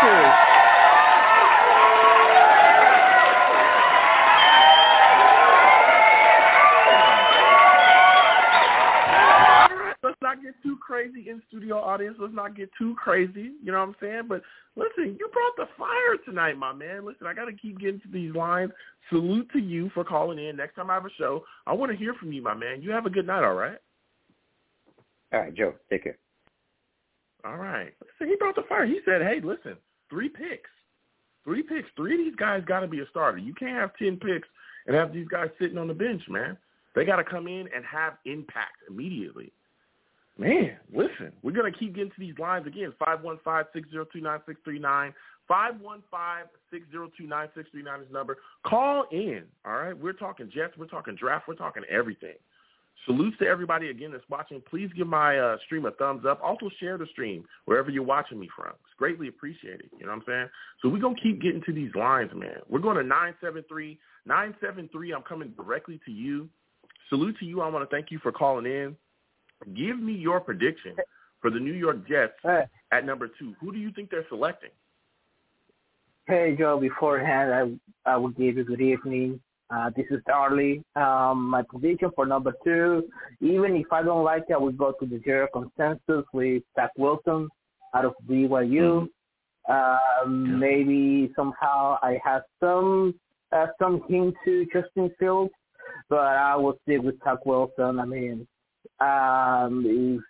hand. 0.00 0.61
Not 10.32 10.42
get 10.42 10.54
too 10.62 10.76
crazy 10.76 11.28
in 11.28 11.42
studio 11.48 11.76
audience. 11.76 12.16
Let's 12.18 12.34
not 12.34 12.56
get 12.56 12.70
too 12.78 12.94
crazy. 12.94 13.52
You 13.62 13.72
know 13.72 13.80
what 13.80 13.88
I'm 13.88 13.96
saying? 14.00 14.22
But 14.28 14.42
listen, 14.76 15.16
you 15.18 15.28
brought 15.32 15.56
the 15.56 15.72
fire 15.78 16.16
tonight, 16.24 16.56
my 16.58 16.72
man. 16.72 17.04
Listen, 17.04 17.26
I 17.26 17.34
got 17.34 17.46
to 17.46 17.52
keep 17.52 17.78
getting 17.78 18.00
to 18.00 18.08
these 18.08 18.34
lines. 18.34 18.72
Salute 19.10 19.50
to 19.52 19.58
you 19.58 19.90
for 19.94 20.04
calling 20.04 20.38
in. 20.38 20.56
Next 20.56 20.74
time 20.74 20.90
I 20.90 20.94
have 20.94 21.04
a 21.04 21.10
show, 21.18 21.44
I 21.66 21.72
want 21.74 21.92
to 21.92 21.98
hear 21.98 22.14
from 22.14 22.32
you, 22.32 22.42
my 22.42 22.54
man. 22.54 22.82
You 22.82 22.90
have 22.92 23.06
a 23.06 23.10
good 23.10 23.26
night, 23.26 23.44
all 23.44 23.54
right? 23.54 23.78
All 25.32 25.40
right, 25.40 25.54
Joe. 25.54 25.74
Take 25.90 26.04
care. 26.04 26.18
All 27.44 27.56
right. 27.56 27.92
So 28.18 28.24
he 28.24 28.36
brought 28.36 28.54
the 28.54 28.62
fire. 28.68 28.86
He 28.86 29.00
said, 29.04 29.22
hey, 29.22 29.40
listen, 29.42 29.76
three 30.08 30.28
picks. 30.28 30.70
Three 31.44 31.62
picks. 31.62 31.88
Three 31.96 32.14
of 32.14 32.18
these 32.18 32.36
guys 32.36 32.62
got 32.66 32.80
to 32.80 32.86
be 32.86 33.00
a 33.00 33.06
starter. 33.10 33.38
You 33.38 33.52
can't 33.54 33.76
have 33.76 33.96
10 33.96 34.16
picks 34.18 34.48
and 34.86 34.94
have 34.94 35.12
these 35.12 35.28
guys 35.28 35.48
sitting 35.60 35.78
on 35.78 35.88
the 35.88 35.94
bench, 35.94 36.22
man. 36.28 36.56
They 36.94 37.04
got 37.04 37.16
to 37.16 37.24
come 37.24 37.48
in 37.48 37.68
and 37.74 37.84
have 37.84 38.14
impact 38.26 38.76
immediately. 38.88 39.52
Man, 40.42 40.76
listen, 40.92 41.32
we're 41.42 41.52
going 41.52 41.72
to 41.72 41.78
keep 41.78 41.94
getting 41.94 42.10
to 42.10 42.18
these 42.18 42.36
lines 42.36 42.66
again. 42.66 42.92
515-602-9639. 43.00 45.14
515-602-9639 45.48 48.02
is 48.02 48.10
number. 48.10 48.38
Call 48.66 49.04
in, 49.12 49.44
all 49.64 49.74
right? 49.74 49.96
We're 49.96 50.12
talking 50.12 50.50
Jets. 50.52 50.76
We're 50.76 50.86
talking 50.86 51.14
draft. 51.14 51.46
We're 51.46 51.54
talking 51.54 51.84
everything. 51.88 52.34
Salutes 53.06 53.38
to 53.38 53.46
everybody 53.46 53.90
again 53.90 54.10
that's 54.10 54.28
watching. 54.28 54.60
Please 54.68 54.90
give 54.96 55.06
my 55.06 55.38
uh, 55.38 55.58
stream 55.64 55.86
a 55.86 55.92
thumbs 55.92 56.24
up. 56.28 56.40
Also 56.42 56.68
share 56.80 56.98
the 56.98 57.06
stream 57.06 57.44
wherever 57.66 57.90
you're 57.90 58.02
watching 58.02 58.40
me 58.40 58.48
from. 58.56 58.70
It's 58.70 58.96
greatly 58.98 59.28
appreciated. 59.28 59.90
You 59.96 60.06
know 60.06 60.12
what 60.12 60.18
I'm 60.18 60.24
saying? 60.26 60.48
So 60.80 60.88
we're 60.88 60.98
going 60.98 61.14
to 61.14 61.22
keep 61.22 61.40
getting 61.40 61.62
to 61.66 61.72
these 61.72 61.94
lines, 61.94 62.32
man. 62.34 62.56
We're 62.68 62.80
going 62.80 62.96
to 62.96 63.04
973. 63.04 63.96
973, 64.26 65.12
I'm 65.12 65.22
coming 65.22 65.52
directly 65.56 66.00
to 66.04 66.10
you. 66.10 66.48
Salute 67.08 67.38
to 67.38 67.44
you. 67.44 67.60
I 67.60 67.68
want 67.68 67.88
to 67.88 67.94
thank 67.94 68.10
you 68.10 68.18
for 68.18 68.32
calling 68.32 68.66
in. 68.66 68.96
Give 69.74 69.98
me 69.98 70.12
your 70.12 70.40
prediction 70.40 70.96
for 71.40 71.50
the 71.50 71.58
New 71.58 71.72
York 71.72 72.08
Jets 72.08 72.34
at 72.92 73.04
number 73.04 73.28
two. 73.38 73.54
Who 73.60 73.72
do 73.72 73.78
you 73.78 73.90
think 73.92 74.10
they're 74.10 74.26
selecting? 74.28 74.70
Hey, 76.26 76.54
Joe. 76.56 76.78
Beforehand, 76.80 77.80
I 78.06 78.12
I 78.12 78.16
will 78.16 78.30
give 78.30 78.56
you 78.56 78.64
good 78.64 78.80
evening. 78.80 79.40
Uh, 79.74 79.90
this 79.96 80.06
is 80.10 80.20
Darley. 80.26 80.84
Um, 80.96 81.48
my 81.48 81.62
prediction 81.62 82.10
for 82.14 82.26
number 82.26 82.52
two, 82.62 83.04
even 83.40 83.74
if 83.74 83.90
I 83.90 84.02
don't 84.02 84.22
like 84.22 84.44
it, 84.48 84.52
I 84.52 84.58
will 84.58 84.72
go 84.72 84.92
to 85.00 85.06
the 85.06 85.18
general 85.20 85.48
consensus 85.52 86.26
with 86.32 86.62
Zach 86.76 86.90
Wilson 86.98 87.48
out 87.94 88.04
of 88.04 88.12
BYU. 88.28 89.08
Um, 89.68 90.58
maybe 90.58 91.32
somehow 91.34 91.96
I 92.02 92.18
have 92.24 92.42
some 92.60 93.14
uh, 93.52 93.66
some 93.78 94.02
hint 94.08 94.34
to 94.44 94.66
Justin 94.72 95.10
Fields, 95.18 95.52
but 96.08 96.20
I 96.20 96.54
will 96.56 96.78
stick 96.82 97.02
with 97.02 97.16
Zach 97.24 97.44
Wilson. 97.46 97.98
I 97.98 98.04
mean, 98.04 98.46
um, 99.02 99.84
if, 99.86 100.22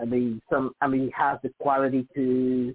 I 0.00 0.04
mean, 0.04 0.40
some. 0.50 0.72
I 0.80 0.86
mean, 0.88 1.10
has 1.16 1.38
the 1.42 1.50
quality 1.60 2.06
to 2.14 2.74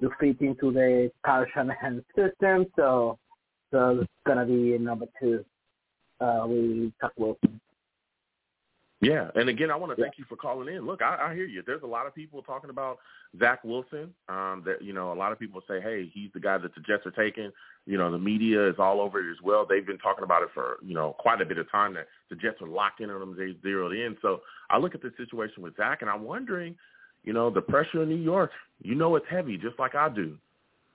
to 0.00 0.10
fit 0.20 0.40
into 0.40 0.72
the 0.72 1.10
Kyle 1.24 1.44
Shanahan 1.54 2.04
system. 2.14 2.66
So, 2.76 3.18
so 3.70 4.00
it's 4.00 4.10
gonna 4.26 4.46
be 4.46 4.78
number 4.78 5.06
two 5.20 5.44
uh, 6.20 6.44
with 6.46 6.92
Zach 7.00 7.12
Wilson. 7.16 7.60
Yeah, 9.00 9.30
and 9.36 9.48
again, 9.48 9.70
I 9.70 9.76
want 9.76 9.96
to 9.96 10.02
thank 10.02 10.18
you 10.18 10.24
for 10.28 10.34
calling 10.34 10.74
in. 10.74 10.84
Look, 10.84 11.02
I, 11.02 11.28
I 11.30 11.34
hear 11.34 11.46
you. 11.46 11.62
There's 11.64 11.84
a 11.84 11.86
lot 11.86 12.08
of 12.08 12.14
people 12.16 12.42
talking 12.42 12.68
about 12.68 12.98
Zach 13.38 13.62
Wilson. 13.62 14.12
Um, 14.28 14.64
that 14.66 14.82
you 14.82 14.92
know, 14.92 15.12
a 15.12 15.14
lot 15.14 15.30
of 15.30 15.38
people 15.38 15.62
say, 15.68 15.80
"Hey, 15.80 16.10
he's 16.12 16.30
the 16.34 16.40
guy 16.40 16.58
that 16.58 16.74
the 16.74 16.80
Jets 16.80 17.06
are 17.06 17.12
taking." 17.12 17.52
You 17.86 17.96
know, 17.96 18.10
the 18.10 18.18
media 18.18 18.68
is 18.68 18.74
all 18.80 19.00
over 19.00 19.20
it 19.20 19.30
as 19.30 19.36
well. 19.40 19.64
They've 19.64 19.86
been 19.86 19.98
talking 19.98 20.24
about 20.24 20.42
it 20.42 20.48
for 20.52 20.78
you 20.84 20.94
know 20.94 21.14
quite 21.20 21.40
a 21.40 21.46
bit 21.46 21.58
of 21.58 21.70
time. 21.70 21.94
That 21.94 22.08
the 22.28 22.34
Jets 22.34 22.60
are 22.60 22.66
locked 22.66 23.00
in 23.00 23.08
on 23.10 23.22
him. 23.22 23.36
They 23.36 23.54
zeroed 23.62 23.92
in. 23.92 24.16
So 24.20 24.40
I 24.68 24.78
look 24.78 24.96
at 24.96 25.02
the 25.02 25.12
situation 25.16 25.62
with 25.62 25.76
Zach, 25.76 26.02
and 26.02 26.10
I'm 26.10 26.24
wondering, 26.24 26.74
you 27.22 27.32
know, 27.32 27.50
the 27.50 27.62
pressure 27.62 28.02
in 28.02 28.08
New 28.08 28.16
York. 28.16 28.50
You 28.82 28.96
know, 28.96 29.14
it's 29.14 29.26
heavy, 29.30 29.56
just 29.56 29.78
like 29.78 29.94
I 29.94 30.08
do. 30.08 30.36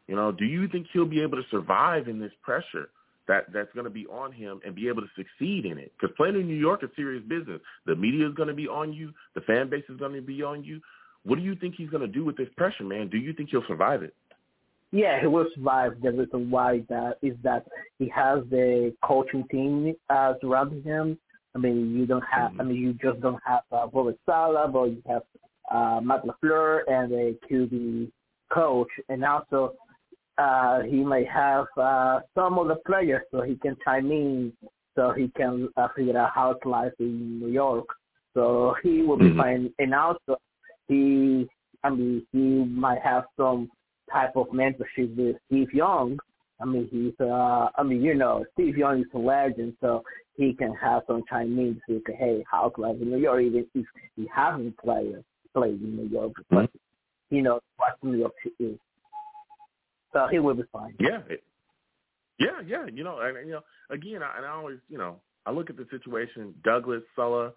You 0.08 0.18
know, 0.18 0.34
do 0.34 0.44
you 0.44 0.68
think 0.68 0.88
he'll 0.92 1.06
be 1.06 1.22
able 1.22 1.38
to 1.38 1.50
survive 1.50 2.10
in 2.10 2.20
this 2.20 2.34
pressure? 2.42 2.90
That 3.28 3.46
that's 3.54 3.72
going 3.74 3.86
to 3.86 3.90
be 3.90 4.06
on 4.08 4.32
him 4.34 4.60
and 4.66 4.76
be 4.76 4.90
able 4.90 5.02
to 5.02 5.08
succeed 5.16 5.66
in 5.66 5.78
it. 5.78 5.94
Because 6.00 6.14
playing 6.18 6.36
in 6.36 6.48
New 6.48 6.56
York 6.56 6.84
is 6.84 6.90
serious 6.96 7.24
business. 7.28 7.62
The 7.86 7.96
media 7.96 8.28
is 8.28 8.36
going 8.36 8.50
to 8.50 8.54
be 8.54 8.68
on 8.68 8.92
you. 8.92 9.14
The 9.36 9.42
fan 9.42 9.70
base 9.70 9.86
is 9.90 9.98
going 9.98 10.14
to 10.14 10.22
be 10.22 10.44
on 10.44 10.64
you. 10.64 10.82
What 11.24 11.38
do 11.38 11.42
you 11.42 11.56
think 11.56 11.76
he's 11.78 11.90
going 11.90 12.02
to 12.02 12.08
do 12.08 12.26
with 12.26 12.36
this 12.36 12.50
pressure, 12.58 12.84
man? 12.84 13.08
Do 13.10 13.18
you 13.18 13.32
think 13.34 13.50
he'll 13.50 13.64
survive 13.68 14.04
it? 14.04 14.14
Yeah, 14.92 15.20
he 15.20 15.28
will 15.28 15.48
survive. 15.56 15.94
The 16.04 16.12
reason 16.12 16.52
why 16.52 16.84
that 16.90 17.18
is 17.24 17.36
that 17.44 17.66
he 17.98 18.08
has 18.10 18.44
the 18.52 18.94
coaching 19.04 19.44
team 19.50 19.96
uh, 20.10 20.34
surrounding 20.40 20.84
him. 20.84 21.18
I 21.56 21.60
mean, 21.60 21.96
you 21.98 22.06
don't 22.06 22.24
have. 22.30 22.52
I 22.60 22.64
mean, 22.64 22.78
you 22.78 22.94
just 22.94 23.22
don't 23.22 23.42
have 23.46 23.62
uh, 23.72 23.88
Robert 23.92 24.18
Saleh, 24.26 24.72
but 24.72 24.84
you 24.86 25.02
have 25.08 25.24
uh, 25.72 26.00
Matt 26.02 26.24
Lafleur 26.26 26.82
and 26.88 27.12
a 27.12 27.34
QB 27.50 28.12
coach, 28.54 28.90
and 29.10 29.26
also 29.26 29.74
uh, 30.38 30.82
he 30.82 31.04
might 31.04 31.28
have 31.28 31.66
uh, 31.78 32.20
some 32.36 32.58
of 32.58 32.68
the 32.68 32.78
players 32.88 33.24
so 33.32 33.42
he 33.42 33.56
can 33.56 33.76
chime 33.84 34.12
in, 34.12 34.54
so 34.96 35.12
he 35.12 35.30
can 35.36 35.70
uh, 35.78 35.88
figure 35.96 36.18
out 36.18 36.32
how 36.34 36.54
to 36.54 36.70
life 36.70 36.94
in 37.00 37.40
New 37.40 37.50
York. 37.50 37.86
So 38.34 38.76
he 38.84 39.04
will 39.04 39.18
be 39.18 39.30
Mhm. 39.30 39.38
fine. 39.38 39.74
And 39.80 39.94
also, 39.94 40.38
he, 40.88 41.48
I 41.84 41.90
mean, 41.90 42.26
he 42.32 42.66
might 42.66 43.02
have 43.02 43.26
some 43.38 43.70
type 44.12 44.36
of 44.36 44.48
mentorship 44.48 45.16
with 45.16 45.38
Steve 45.46 45.74
Young. 45.74 46.20
I 46.60 46.66
mean, 46.66 46.88
he's, 46.90 47.20
uh, 47.20 47.70
I 47.78 47.84
mean, 47.84 48.02
you 48.02 48.16
know, 48.16 48.46
Steve 48.54 48.78
Young 48.78 49.02
is 49.02 49.08
a 49.14 49.18
legend, 49.18 49.76
so 49.82 50.04
he 50.36 50.54
can 50.54 50.74
have 50.76 51.04
some 51.08 51.24
chime 51.30 51.60
in 51.60 51.82
to 51.88 52.02
say, 52.08 52.16
hey, 52.16 52.46
how 52.50 52.70
to 52.70 52.82
life 52.82 53.02
in 53.02 53.12
New 53.12 53.18
York, 53.18 53.42
even 53.42 53.68
if 53.74 53.86
he 54.16 54.28
hasn't 54.34 54.78
played 54.78 55.24
played 55.54 55.80
in 55.82 55.96
New 55.96 56.08
York, 56.08 56.34
but 56.50 56.70
he 57.30 57.42
knows 57.42 57.62
what 57.78 57.96
New 58.02 58.18
York 58.18 58.34
is. 58.60 58.78
So 60.14 60.28
he 60.32 60.40
will 60.40 60.54
be 60.54 60.64
fine. 60.72 60.96
Yeah, 61.00 61.20
yeah, 62.40 62.62
yeah. 62.66 62.86
You 62.94 63.04
know, 63.04 63.20
and, 63.20 63.48
you 63.48 63.54
know, 63.54 63.62
again, 63.90 64.22
I, 64.24 64.38
and 64.38 64.46
I 64.46 64.50
always, 64.50 64.78
you 64.90 64.98
know, 64.98 65.18
I 65.46 65.52
look 65.52 65.70
at 65.70 65.78
the 65.78 65.88
situation. 65.92 66.54
Douglas, 66.64 67.02
Saleh, 67.16 67.52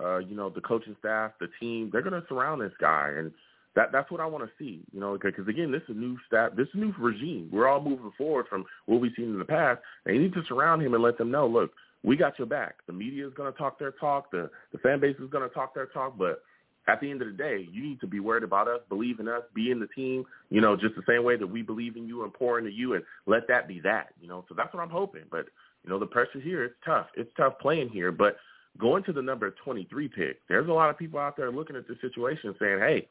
uh, 0.00 0.18
you 0.18 0.36
know, 0.36 0.50
the 0.50 0.60
coaching 0.60 0.96
staff, 0.98 1.32
the 1.40 1.48
team, 1.60 1.90
they're 1.92 2.02
going 2.02 2.20
to 2.20 2.26
surround 2.28 2.60
this 2.60 2.72
guy, 2.80 3.10
and 3.16 3.32
that 3.74 3.90
that's 3.92 4.10
what 4.10 4.20
I 4.20 4.26
want 4.26 4.44
to 4.44 4.50
see. 4.58 4.82
You 4.92 5.00
know, 5.00 5.18
because 5.20 5.48
again, 5.48 5.72
this 5.72 5.82
is 5.88 5.96
a 5.96 5.98
new 5.98 6.16
staff, 6.26 6.52
this 6.56 6.68
is 6.68 6.74
new 6.74 6.94
regime. 6.98 7.48
We're 7.52 7.68
all 7.68 7.80
moving 7.80 8.12
forward 8.16 8.46
from 8.48 8.64
what 8.86 9.00
we've 9.00 9.12
seen 9.16 9.26
in 9.26 9.38
the 9.38 9.44
past. 9.44 9.80
They 10.04 10.18
need 10.18 10.34
to 10.34 10.42
surround 10.48 10.82
him 10.82 10.94
and 10.94 11.02
let 11.02 11.18
them 11.18 11.30
know, 11.30 11.46
look, 11.46 11.72
we 12.04 12.16
got 12.16 12.38
your 12.38 12.46
back. 12.46 12.76
The 12.86 12.92
media 12.92 13.26
is 13.26 13.34
going 13.34 13.52
to 13.52 13.58
talk 13.58 13.78
their 13.78 13.92
talk. 13.92 14.30
The 14.30 14.50
the 14.72 14.78
fan 14.78 15.00
base 15.00 15.16
is 15.18 15.30
going 15.30 15.48
to 15.48 15.54
talk 15.54 15.74
their 15.74 15.86
talk, 15.86 16.18
but 16.18 16.42
at 16.88 17.00
the 17.00 17.10
end 17.10 17.22
of 17.22 17.28
the 17.28 17.34
day, 17.34 17.68
you 17.70 17.82
need 17.82 18.00
to 18.00 18.06
be 18.06 18.20
worried 18.20 18.42
about 18.42 18.66
us, 18.66 18.80
believe 18.88 19.20
in 19.20 19.28
us, 19.28 19.42
be 19.54 19.70
in 19.70 19.78
the 19.78 19.86
team, 19.88 20.24
you 20.50 20.60
know, 20.60 20.76
just 20.76 20.96
the 20.96 21.02
same 21.06 21.22
way 21.22 21.36
that 21.36 21.46
we 21.46 21.62
believe 21.62 21.96
in 21.96 22.06
you 22.06 22.24
and 22.24 22.32
pour 22.32 22.58
into 22.58 22.72
you 22.72 22.94
and 22.94 23.04
let 23.26 23.46
that 23.48 23.68
be 23.68 23.80
that, 23.80 24.08
you 24.20 24.28
know. 24.28 24.44
So 24.48 24.54
that's 24.56 24.74
what 24.74 24.82
I'm 24.82 24.90
hoping. 24.90 25.22
But, 25.30 25.46
you 25.84 25.90
know, 25.90 25.98
the 25.98 26.06
pressure 26.06 26.40
here, 26.40 26.64
it's 26.64 26.74
tough. 26.84 27.06
It's 27.16 27.30
tough 27.36 27.54
playing 27.60 27.90
here. 27.90 28.10
But 28.10 28.36
going 28.78 29.04
to 29.04 29.12
the 29.12 29.22
number 29.22 29.54
23 29.64 30.08
pick, 30.08 30.40
there's 30.48 30.68
a 30.68 30.72
lot 30.72 30.90
of 30.90 30.98
people 30.98 31.20
out 31.20 31.36
there 31.36 31.52
looking 31.52 31.76
at 31.76 31.86
this 31.86 31.98
situation 32.00 32.54
saying, 32.58 32.80
hey, 32.80 33.08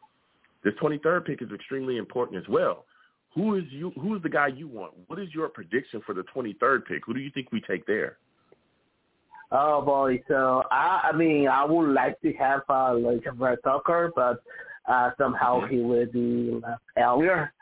this 0.64 0.74
23rd 0.82 1.26
pick 1.26 1.42
is 1.42 1.50
extremely 1.54 1.98
important 1.98 2.38
as 2.38 2.48
well. 2.50 2.86
Who 3.36 3.56
is 3.56 3.64
you? 3.70 3.92
Who 3.92 4.16
is 4.16 4.22
the 4.22 4.30
guy 4.30 4.48
you 4.48 4.68
want? 4.68 4.94
What 5.08 5.18
is 5.18 5.30
your 5.34 5.48
prediction 5.48 6.02
for 6.06 6.14
the 6.14 6.24
23rd 6.36 6.86
pick? 6.86 7.06
Who 7.06 7.14
do 7.14 7.22
you 7.22 7.32
think 7.34 7.52
we 7.52 7.62
take 7.62 7.86
there? 7.88 8.18
Oh 9.52 9.82
boy, 9.82 10.22
so 10.28 10.64
I, 10.72 11.10
I 11.12 11.16
mean, 11.16 11.48
I 11.48 11.66
would 11.66 11.94
like 11.94 12.20
to 12.22 12.32
have 12.34 12.62
uh, 12.70 12.94
like 12.94 13.24
Vera 13.38 13.58
Tucker, 13.64 14.12
but 14.16 14.42
uh, 14.90 15.12
somehow 15.18 15.68
he 15.68 15.80
will 15.80 16.06
be 16.06 16.60
left 16.64 16.82
earlier. 16.98 17.54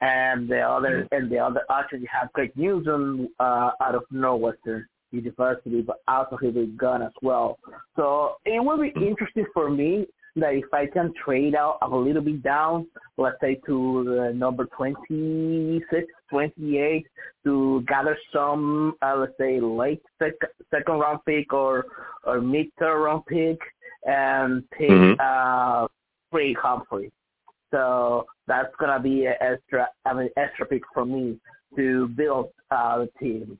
And 0.00 0.48
the 0.48 0.60
other, 0.60 1.08
and 1.10 1.30
the 1.30 1.38
other 1.38 1.62
you 1.92 2.06
have 2.12 2.32
Greg 2.32 2.52
Newsome 2.54 3.28
uh, 3.40 3.70
out 3.82 3.94
of 3.94 4.02
Northwestern 4.10 4.86
University, 5.10 5.80
but 5.80 6.02
also 6.06 6.36
he 6.36 6.46
will 6.46 6.66
be 6.66 6.72
gone 6.72 7.02
as 7.02 7.12
well. 7.22 7.58
So 7.96 8.36
it 8.44 8.62
will 8.62 8.78
be 8.78 8.92
interesting 8.94 9.46
for 9.52 9.70
me 9.70 10.06
that 10.40 10.54
if 10.54 10.72
I 10.72 10.86
can 10.86 11.12
trade 11.24 11.54
out 11.54 11.78
a 11.82 11.88
little 11.88 12.22
bit 12.22 12.42
down, 12.42 12.86
let's 13.16 13.36
say 13.40 13.60
to 13.66 14.04
the 14.04 14.32
number 14.34 14.66
26, 14.76 16.06
28, 16.30 17.06
to 17.44 17.84
gather 17.86 18.16
some, 18.32 18.94
uh, 19.02 19.16
let's 19.16 19.32
say, 19.38 19.60
late 19.60 20.02
sec- 20.18 20.34
second 20.70 20.98
round 20.98 21.20
pick 21.26 21.52
or, 21.52 21.86
or 22.24 22.40
mid 22.40 22.66
third 22.78 23.02
round 23.02 23.26
pick 23.26 23.58
and 24.06 24.68
pick 24.70 24.90
Mhm. 24.90 25.16
uh, 25.20 25.88
Ray 26.32 26.52
Humphrey. 26.52 27.10
So 27.70 28.26
that's 28.46 28.74
gonna 28.76 29.00
be 29.00 29.26
an 29.26 29.36
extra, 29.40 29.88
I 30.04 30.14
mean, 30.14 30.30
extra 30.36 30.66
pick 30.66 30.82
for 30.94 31.04
me 31.04 31.38
to 31.76 32.08
build 32.08 32.50
uh, 32.70 32.98
the 32.98 33.06
team 33.18 33.58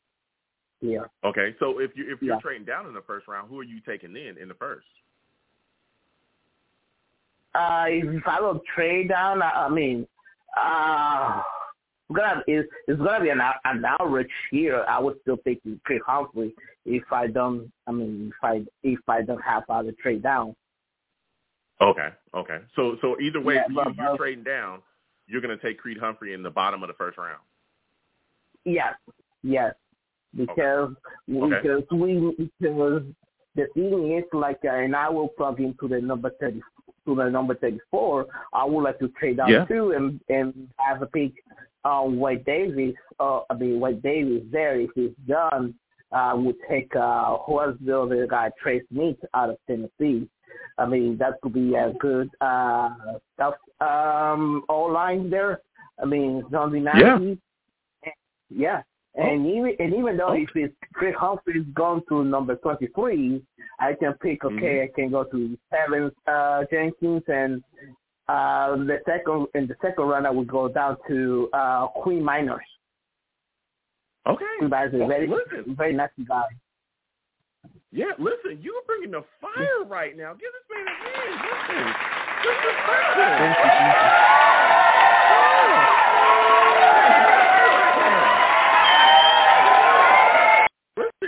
here. 0.80 1.08
Okay, 1.24 1.54
so 1.58 1.80
if 1.80 1.96
you 1.96 2.04
if 2.12 2.22
you're 2.22 2.34
Yeah. 2.34 2.40
trading 2.40 2.64
down 2.64 2.86
in 2.86 2.94
the 2.94 3.02
first 3.02 3.26
round, 3.26 3.48
who 3.48 3.58
are 3.58 3.64
you 3.64 3.80
taking 3.80 4.16
in 4.16 4.38
in 4.38 4.48
the 4.48 4.54
first? 4.54 4.86
Uh, 7.54 7.84
if 7.88 8.26
I 8.26 8.40
will 8.40 8.60
trade 8.74 9.08
down, 9.08 9.42
I 9.42 9.50
I 9.66 9.68
mean, 9.68 10.06
uh, 10.56 11.40
gonna 12.14 12.42
it's, 12.46 12.68
it's 12.86 13.00
gonna 13.00 13.22
be 13.22 13.30
an 13.30 13.40
an 13.64 13.82
average 14.00 14.30
here. 14.50 14.84
I 14.88 14.98
would 15.00 15.16
still 15.22 15.36
pick 15.38 15.60
Creed 15.84 16.02
Humphrey 16.06 16.54
if 16.84 17.04
I 17.10 17.26
don't. 17.26 17.70
I 17.86 17.92
mean, 17.92 18.32
if 18.34 18.44
I 18.44 18.64
if 18.82 19.00
I 19.08 19.22
don't 19.22 19.42
have 19.42 19.64
other 19.68 19.92
trade 20.00 20.22
down. 20.22 20.54
Okay, 21.80 22.08
okay. 22.34 22.58
So 22.76 22.96
so 23.00 23.18
either 23.20 23.40
way, 23.40 23.54
Yeah, 23.54 23.64
you, 23.68 23.74
but- 23.74 23.96
you're 23.96 24.16
trading 24.16 24.44
down. 24.44 24.82
You're 25.30 25.42
going 25.42 25.56
to 25.56 25.62
take 25.62 25.78
Creed 25.78 25.98
Humphrey 26.00 26.32
in 26.32 26.42
the 26.42 26.48
bottom 26.48 26.82
of 26.82 26.88
the 26.88 26.94
first 26.94 27.18
round. 27.18 27.42
Yes, 28.64 28.94
yes, 29.42 29.74
because 30.34 30.94
Okay. 31.30 31.60
because 31.62 31.82
we 31.92 32.50
because 32.60 33.02
the 33.54 33.66
thing 33.74 34.16
is 34.16 34.24
like, 34.32 34.58
uh, 34.64 34.70
and 34.70 34.96
I 34.96 35.10
will 35.10 35.28
plug 35.28 35.60
into 35.60 35.86
the 35.86 36.00
number 36.00 36.30
thirty 36.40 36.62
to 37.06 37.14
the 37.14 37.28
number 37.28 37.54
thirty 37.54 37.80
four. 37.90 38.26
I 38.52 38.64
would 38.64 38.82
like 38.82 38.98
to 39.00 39.08
trade 39.08 39.40
out 39.40 39.48
Yeah. 39.48 39.64
too 39.64 39.92
and 39.92 40.20
and 40.28 40.68
have 40.76 41.02
a 41.02 41.06
pick 41.06 41.32
on 41.84 42.18
Wyatt 42.18 42.44
Davis. 42.44 42.94
Uh, 43.20 43.40
I 43.50 43.54
mean 43.54 43.80
Wyatt 43.80 44.02
Davis 44.02 44.42
there 44.50 44.80
if 44.80 44.90
he's 44.94 45.10
done. 45.26 45.74
Uh, 46.10 46.32
would 46.36 46.56
take 46.70 46.94
uh, 46.96 47.36
who 47.44 47.52
was 47.52 47.76
the 47.84 48.00
other 48.00 48.26
guy 48.26 48.50
Trey 48.62 48.80
Smith 48.90 49.16
out 49.34 49.50
of 49.50 49.58
Tennessee. 49.66 50.26
I 50.78 50.86
mean 50.86 51.18
that 51.18 51.40
could 51.42 51.52
be 51.52 51.74
a 51.74 51.92
good 52.00 52.30
uh, 52.40 52.88
tough 53.38 53.54
um, 53.80 54.64
all 54.70 54.90
line 54.90 55.28
there. 55.28 55.60
I 56.02 56.06
mean 56.06 56.38
it's 56.38 56.50
Zombie 56.50 56.80
Nancy. 56.80 57.38
Yeah. 58.50 58.82
And 59.18 59.46
even 59.48 59.74
and 59.80 59.92
even 59.94 60.16
though 60.16 60.32
if 60.32 60.48
it's 60.54 60.72
Chris 60.94 61.14
Humphrey's 61.18 61.66
gone 61.74 62.02
to 62.08 62.22
number 62.22 62.54
twenty 62.54 62.86
three, 62.94 63.42
I 63.80 63.94
can 63.94 64.12
pick 64.22 64.44
okay, 64.44 64.84
I 64.84 64.88
can 64.94 65.10
go 65.10 65.24
to 65.24 65.58
Teven 65.72 66.12
uh 66.28 66.62
Jenkins 66.70 67.24
and 67.26 67.60
uh 68.28 68.76
the 68.76 68.98
second 69.04 69.48
in 69.56 69.66
the 69.66 69.74
second 69.82 70.04
round 70.04 70.24
I 70.24 70.30
would 70.30 70.46
go 70.46 70.68
down 70.68 70.98
to 71.08 71.48
uh 71.52 71.88
Quinn 71.88 72.22
Meinerz. 72.22 72.60
Okay. 74.28 74.44
Quinn 74.58 74.70
Meinerz 74.70 74.94
is 74.94 75.00
a 75.00 75.06
very 75.08 75.26
Listen. 75.26 75.74
very 75.76 75.94
nice 75.94 76.10
guy. 76.28 76.44
Yeah, 77.90 78.12
listen, 78.18 78.60
you're 78.62 78.82
bringing 78.86 79.10
the 79.10 79.24
fire 79.40 79.84
right 79.86 80.16
now. 80.16 80.34
Give 80.34 80.52
this 80.52 80.62
man 80.70 80.86
a 80.86 80.90
hand. 80.94 81.34
Listen, 81.42 81.86
disrespect 82.44 83.16
him. 84.42 84.47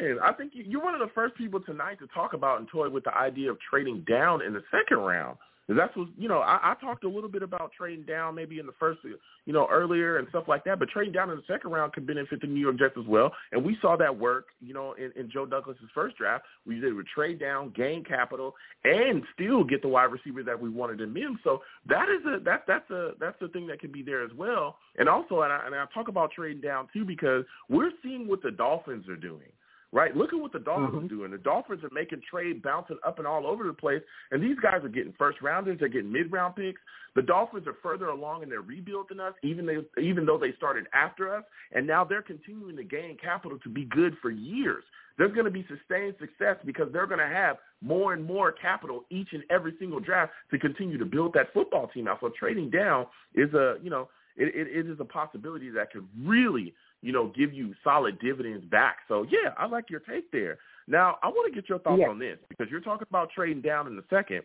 Listen, 0.00 0.18
I 0.22 0.32
think 0.32 0.54
you- 0.54 0.64
you're 0.64 0.82
one 0.82 0.94
of 0.94 1.00
the 1.00 1.08
first 1.08 1.34
people 1.34 1.60
tonight 1.60 1.98
to 1.98 2.06
talk 2.08 2.32
about 2.32 2.58
and 2.58 2.68
toy 2.68 2.88
with 2.88 3.04
the 3.04 3.16
idea 3.16 3.50
of 3.50 3.58
trading 3.60 4.00
down 4.02 4.42
in 4.42 4.52
the 4.52 4.64
second 4.70 4.98
round. 4.98 5.38
that's 5.68 5.94
what 5.94 6.08
you 6.18 6.26
know. 6.26 6.40
I, 6.40 6.72
I 6.72 6.74
talked 6.80 7.04
a 7.04 7.08
little 7.08 7.28
bit 7.28 7.44
about 7.44 7.70
trading 7.70 8.04
down, 8.04 8.34
maybe 8.34 8.58
in 8.58 8.66
the 8.66 8.72
first, 8.72 8.98
you 9.04 9.52
know, 9.52 9.68
earlier 9.70 10.16
and 10.16 10.28
stuff 10.30 10.48
like 10.48 10.64
that. 10.64 10.80
But 10.80 10.88
trading 10.88 11.12
down 11.12 11.30
in 11.30 11.36
the 11.36 11.44
second 11.46 11.70
round 11.70 11.92
could 11.92 12.08
benefit 12.08 12.40
the 12.40 12.48
New 12.48 12.58
York 12.58 12.76
Jets 12.76 12.96
as 12.98 13.06
well, 13.06 13.32
and 13.52 13.64
we 13.64 13.76
saw 13.80 13.96
that 13.96 14.18
work, 14.18 14.46
you 14.60 14.74
know, 14.74 14.94
in, 14.94 15.12
in 15.14 15.30
Joe 15.30 15.46
Douglas's 15.46 15.88
first 15.94 16.16
draft. 16.16 16.44
We 16.66 16.80
did 16.80 16.92
would 16.94 17.06
trade 17.06 17.38
down, 17.38 17.70
gain 17.76 18.02
capital, 18.02 18.56
and 18.82 19.22
still 19.32 19.62
get 19.62 19.80
the 19.80 19.86
wide 19.86 20.10
receiver 20.10 20.42
that 20.42 20.60
we 20.60 20.68
wanted 20.68 21.00
in 21.02 21.12
Mims. 21.12 21.38
So 21.44 21.62
that 21.86 22.08
is 22.08 22.26
a 22.26 22.40
that 22.40 22.64
that's 22.66 22.90
a 22.90 23.12
that's 23.20 23.40
a 23.40 23.46
thing 23.46 23.68
that 23.68 23.78
can 23.78 23.92
be 23.92 24.02
there 24.02 24.24
as 24.24 24.32
well. 24.36 24.76
And 24.98 25.08
also, 25.08 25.42
and 25.42 25.52
I, 25.52 25.66
and 25.66 25.74
I 25.76 25.86
talk 25.94 26.08
about 26.08 26.32
trading 26.32 26.60
down 26.60 26.88
too 26.92 27.04
because 27.04 27.44
we're 27.68 27.92
seeing 28.02 28.26
what 28.26 28.42
the 28.42 28.50
Dolphins 28.50 29.08
are 29.08 29.14
doing. 29.14 29.52
Right, 29.92 30.16
look 30.16 30.32
at 30.32 30.38
what 30.38 30.52
the 30.52 30.60
Dolphins 30.60 30.94
mm-hmm. 30.94 31.06
are 31.06 31.08
doing. 31.08 31.30
The 31.32 31.38
Dolphins 31.38 31.82
are 31.82 31.90
making 31.92 32.22
trade 32.30 32.62
bouncing 32.62 32.98
up 33.04 33.18
and 33.18 33.26
all 33.26 33.44
over 33.44 33.66
the 33.66 33.72
place, 33.72 34.02
and 34.30 34.40
these 34.40 34.56
guys 34.62 34.84
are 34.84 34.88
getting 34.88 35.12
first 35.18 35.42
rounders. 35.42 35.78
They're 35.80 35.88
getting 35.88 36.12
mid 36.12 36.30
round 36.30 36.54
picks. 36.54 36.80
The 37.16 37.22
Dolphins 37.22 37.66
are 37.66 37.74
further 37.82 38.06
along 38.06 38.44
in 38.44 38.48
their 38.48 38.60
rebuild 38.60 39.06
than 39.08 39.18
us, 39.18 39.34
even 39.42 39.66
they, 39.66 39.78
even 40.00 40.26
though 40.26 40.38
they 40.38 40.52
started 40.52 40.86
after 40.94 41.34
us, 41.34 41.42
and 41.72 41.88
now 41.88 42.04
they're 42.04 42.22
continuing 42.22 42.76
to 42.76 42.84
gain 42.84 43.16
capital 43.20 43.58
to 43.58 43.68
be 43.68 43.84
good 43.86 44.16
for 44.22 44.30
years. 44.30 44.84
There's 45.18 45.32
going 45.32 45.44
to 45.44 45.50
be 45.50 45.66
sustained 45.66 46.14
success 46.20 46.56
because 46.64 46.86
they're 46.92 47.08
going 47.08 47.18
to 47.18 47.26
have 47.26 47.56
more 47.82 48.12
and 48.12 48.24
more 48.24 48.52
capital 48.52 49.04
each 49.10 49.28
and 49.32 49.42
every 49.50 49.74
single 49.80 49.98
draft 49.98 50.32
to 50.52 50.58
continue 50.58 50.98
to 50.98 51.04
build 51.04 51.32
that 51.34 51.52
football 51.52 51.88
team 51.88 52.06
out. 52.06 52.18
So 52.20 52.30
trading 52.38 52.70
down 52.70 53.06
is 53.34 53.52
a 53.54 53.76
you 53.82 53.90
know 53.90 54.08
it, 54.36 54.54
it, 54.54 54.86
it 54.86 54.90
is 54.90 55.00
a 55.00 55.04
possibility 55.04 55.68
that 55.70 55.92
could 55.92 56.06
really 56.24 56.74
you 57.02 57.12
know, 57.12 57.28
give 57.36 57.52
you 57.52 57.74
solid 57.82 58.18
dividends 58.20 58.64
back. 58.66 58.98
So 59.08 59.24
yeah, 59.30 59.50
I 59.58 59.66
like 59.66 59.90
your 59.90 60.00
take 60.00 60.30
there. 60.32 60.58
Now 60.86 61.18
I 61.22 61.28
want 61.28 61.52
to 61.52 61.60
get 61.60 61.68
your 61.68 61.78
thoughts 61.78 62.00
Yeah. 62.00 62.08
on 62.08 62.18
this 62.18 62.38
because 62.48 62.68
you're 62.70 62.80
talking 62.80 63.06
about 63.08 63.30
trading 63.30 63.62
down 63.62 63.86
in 63.86 63.96
the 63.96 64.04
second. 64.10 64.42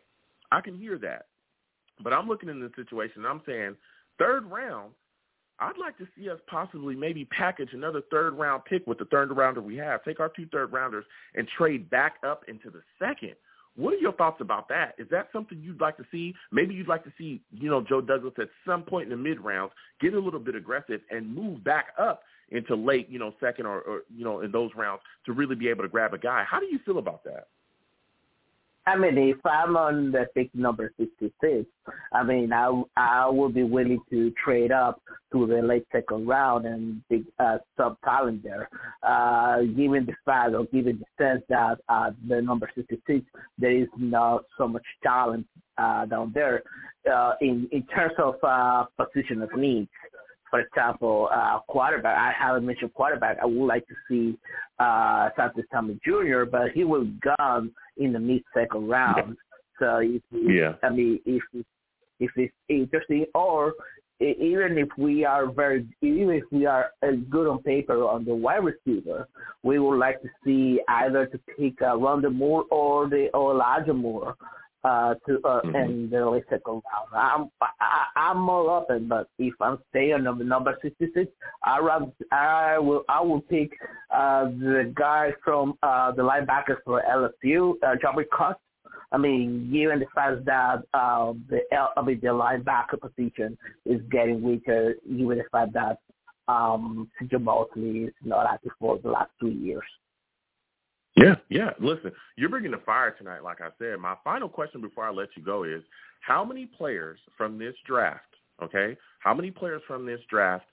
I 0.52 0.62
can 0.62 0.78
hear 0.78 0.98
that, 1.00 1.26
but 2.04 2.14
I'm 2.14 2.28
looking 2.28 2.50
in 2.50 2.60
the 2.60 2.72
situation. 2.76 3.26
and 3.26 3.28
I'm 3.28 3.42
saying 3.46 3.76
third 4.20 4.46
round. 4.46 4.94
I'd 5.58 5.78
like 5.78 5.98
to 6.00 6.08
see 6.18 6.30
us 6.30 6.40
possibly 6.48 6.96
maybe 6.96 7.24
package 7.26 7.70
another 7.72 8.02
third 8.12 8.34
round 8.34 8.66
pick 8.66 8.86
with 8.88 8.98
the 8.98 9.06
third 9.06 9.32
rounder 9.32 9.62
we 9.62 9.78
have. 9.78 10.04
Take 10.04 10.20
our 10.20 10.28
two 10.28 10.46
third 10.48 10.74
rounders 10.74 11.06
and 11.34 11.48
trade 11.48 11.90
back 11.90 12.16
up 12.28 12.44
into 12.50 12.70
the 12.70 12.82
second. 13.00 13.36
What 13.78 13.94
are 13.94 13.98
your 13.98 14.12
thoughts 14.14 14.42
about 14.42 14.68
that? 14.70 14.96
Is 14.98 15.08
that 15.12 15.30
something 15.32 15.60
you'd 15.62 15.80
like 15.82 15.96
to 15.98 16.06
see? 16.12 16.34
Maybe 16.52 16.74
you'd 16.74 16.88
like 16.90 17.04
to 17.06 17.14
see, 17.18 17.42
you 17.52 17.70
know, 17.70 17.82
Joe 17.82 18.02
Douglas 18.02 18.34
at 18.38 18.50
some 18.66 18.84
point 18.84 19.06
in 19.06 19.10
the 19.18 19.22
mid 19.30 19.40
rounds 19.40 19.72
get 20.02 20.14
a 20.14 20.20
little 20.20 20.40
bit 20.42 20.56
aggressive 20.56 21.02
and 21.10 21.34
move 21.34 21.64
back 21.64 21.88
up 21.98 22.22
into 22.50 22.76
late, 22.76 23.10
you 23.10 23.20
know, 23.20 23.34
second 23.40 23.66
or, 23.66 23.82
or 23.82 24.02
you 24.16 24.24
know, 24.24 24.42
in 24.42 24.52
those 24.52 24.72
rounds 24.76 25.02
to 25.26 25.34
really 25.34 25.56
be 25.56 25.68
able 25.68 25.84
to 25.84 25.90
grab 25.90 26.14
a 26.14 26.18
guy. 26.18 26.44
How 26.48 26.60
do 26.60 26.66
you 26.66 26.80
feel 26.86 26.98
about 26.98 27.24
that? 27.24 27.48
I 28.88 28.96
mean, 28.96 29.18
if 29.18 29.44
I'm 29.44 29.76
on 29.76 30.12
the 30.12 30.28
pick 30.36 30.54
number 30.54 30.94
66, 31.00 31.66
I 32.14 32.24
mean, 32.24 32.54
I 32.54 32.84
I 32.96 33.28
would 33.28 33.56
be 33.56 33.64
willing 33.64 34.00
to 34.12 34.32
trade 34.44 34.72
up 34.72 35.02
to 35.32 35.48
the 35.48 35.62
late 35.64 35.88
second 35.92 36.28
round 36.28 36.68
and 36.68 37.02
pick 37.10 37.24
uh, 37.40 37.58
some 37.78 37.98
talent 38.04 38.44
there. 38.44 38.70
Uh, 39.02 39.62
given 39.62 40.06
the 40.06 40.14
fact 40.24 40.54
or 40.54 40.66
given 40.66 41.00
the 41.00 41.24
sense 41.24 41.42
that 41.50 41.80
uh, 41.90 42.12
the 42.28 42.42
number 42.44 42.70
66, 42.76 43.26
there 43.58 43.72
is 43.72 43.88
not 43.98 44.46
so 44.56 44.68
much 44.68 44.86
talent 45.02 45.48
uh, 45.80 46.06
down 46.06 46.32
there 46.36 46.62
uh, 47.12 47.34
in 47.42 47.68
in 47.72 47.84
terms 47.88 48.14
of 48.20 48.36
uh, 48.44 48.86
position 49.04 49.42
of 49.42 49.50
needs. 49.58 49.90
For 50.56 50.62
example, 50.62 51.30
uh, 51.34 51.60
quarterback. 51.68 52.18
I 52.18 52.32
haven't 52.32 52.66
mentioned 52.66 52.94
quarterback. 52.94 53.38
I 53.42 53.46
would 53.46 53.66
like 53.66 53.86
to 53.88 53.94
see 54.08 54.38
uh, 54.80 55.30
Santos 55.36 55.66
Jr., 56.06 56.46
but 56.50 56.72
he 56.74 56.86
was 56.86 57.08
gone 57.38 57.72
in 57.98 58.14
the 58.14 58.20
mid 58.20 58.42
second 58.54 58.88
round. 58.88 59.38
So 59.78 59.98
if 59.98 60.22
we, 60.32 60.60
Yeah. 60.60 60.76
I 60.84 60.90
mean, 60.90 61.20
if 61.26 61.44
if 62.22 62.32
it's 62.38 62.54
interesting, 62.70 63.26
or 63.36 63.74
even 64.22 64.78
if 64.78 64.88
we 64.98 65.26
are 65.26 65.52
very, 65.52 65.86
even 66.02 66.30
if 66.30 66.46
we 66.50 66.66
are 66.66 66.92
good 67.30 67.46
on 67.46 67.62
paper 67.62 68.08
on 68.08 68.24
the 68.24 68.34
wide 68.34 68.64
receiver, 68.64 69.28
we 69.64 69.80
would 69.80 69.98
like 69.98 70.22
to 70.22 70.30
see 70.46 70.80
either 70.88 71.26
to 71.26 71.38
pick 71.58 71.82
uh, 71.82 71.88
Rondale 71.88 72.34
Moore 72.34 72.64
or 72.72 73.10
the 73.10 73.28
or 73.34 73.52
Elijah 73.52 73.94
Moore 73.94 74.38
uh, 74.86 75.16
to 75.26 75.32
uh, 75.44 75.62
Mhm. 75.64 75.86
in 75.86 76.10
the 76.12 76.22
late 76.30 76.44
second 76.50 76.82
round. 76.88 77.10
I'm 77.14 77.44
I, 77.62 78.06
I'm 78.16 78.40
more 78.40 78.70
open, 78.78 79.08
but 79.08 79.28
if 79.40 79.56
I'm 79.60 79.80
staying 79.90 80.28
on 80.28 80.38
the 80.38 80.44
number 80.44 80.78
66, 80.82 81.32
I 81.64 81.80
rather, 81.80 82.12
I 82.32 82.78
will 82.78 83.04
I 83.10 83.20
will 83.22 83.42
pick 83.42 83.72
uh, 84.12 84.46
the 84.46 84.94
guy 84.96 85.34
from 85.44 85.78
uh, 85.82 86.12
the 86.12 86.22
linebackers 86.22 86.82
for 86.86 87.02
LSU, 87.20 87.74
uh, 87.84 87.96
Jabril 88.02 88.30
Cox. 88.30 88.60
I 89.12 89.18
mean, 89.18 89.72
given 89.72 90.00
the 90.00 90.08
fact 90.14 90.46
that 90.46 90.80
uh, 90.94 91.34
the 91.50 91.62
L, 91.72 91.92
I 91.98 92.02
mean 92.02 92.20
the 92.22 92.28
linebacker 92.28 93.00
position 93.00 93.58
is 93.86 94.02
getting 94.12 94.42
weaker, 94.42 94.96
given 95.18 95.38
the 95.40 95.46
fact 95.52 95.74
that 95.74 95.98
um, 96.48 97.10
CJ 97.20 97.42
Mosley 97.42 98.06
is 98.06 98.14
not 98.24 98.46
active 98.54 98.72
for 98.80 99.00
the 99.00 99.10
last 99.10 99.32
two 99.40 99.50
years. 99.50 99.84
Yeah, 101.16 101.36
yeah. 101.50 101.70
Listen, 101.80 102.12
you're 102.36 102.50
bringing 102.50 102.72
the 102.72 102.82
fire 102.86 103.12
tonight, 103.18 103.44
like 103.44 103.62
I 103.62 103.70
said. 103.80 104.00
My 104.00 104.16
final 104.24 104.50
question 104.50 104.82
before 104.82 105.06
I 105.06 105.12
let 105.12 105.30
you 105.36 105.44
go 105.44 105.64
is, 105.64 105.82
how 106.22 106.44
many 106.44 106.66
players 106.66 107.20
from 107.38 107.58
this 107.58 107.76
draft, 107.86 108.26
okay, 108.62 108.98
how 109.20 109.34
many 109.34 109.52
players 109.52 109.82
from 109.88 110.06
this 110.06 110.20
draft 110.30 110.66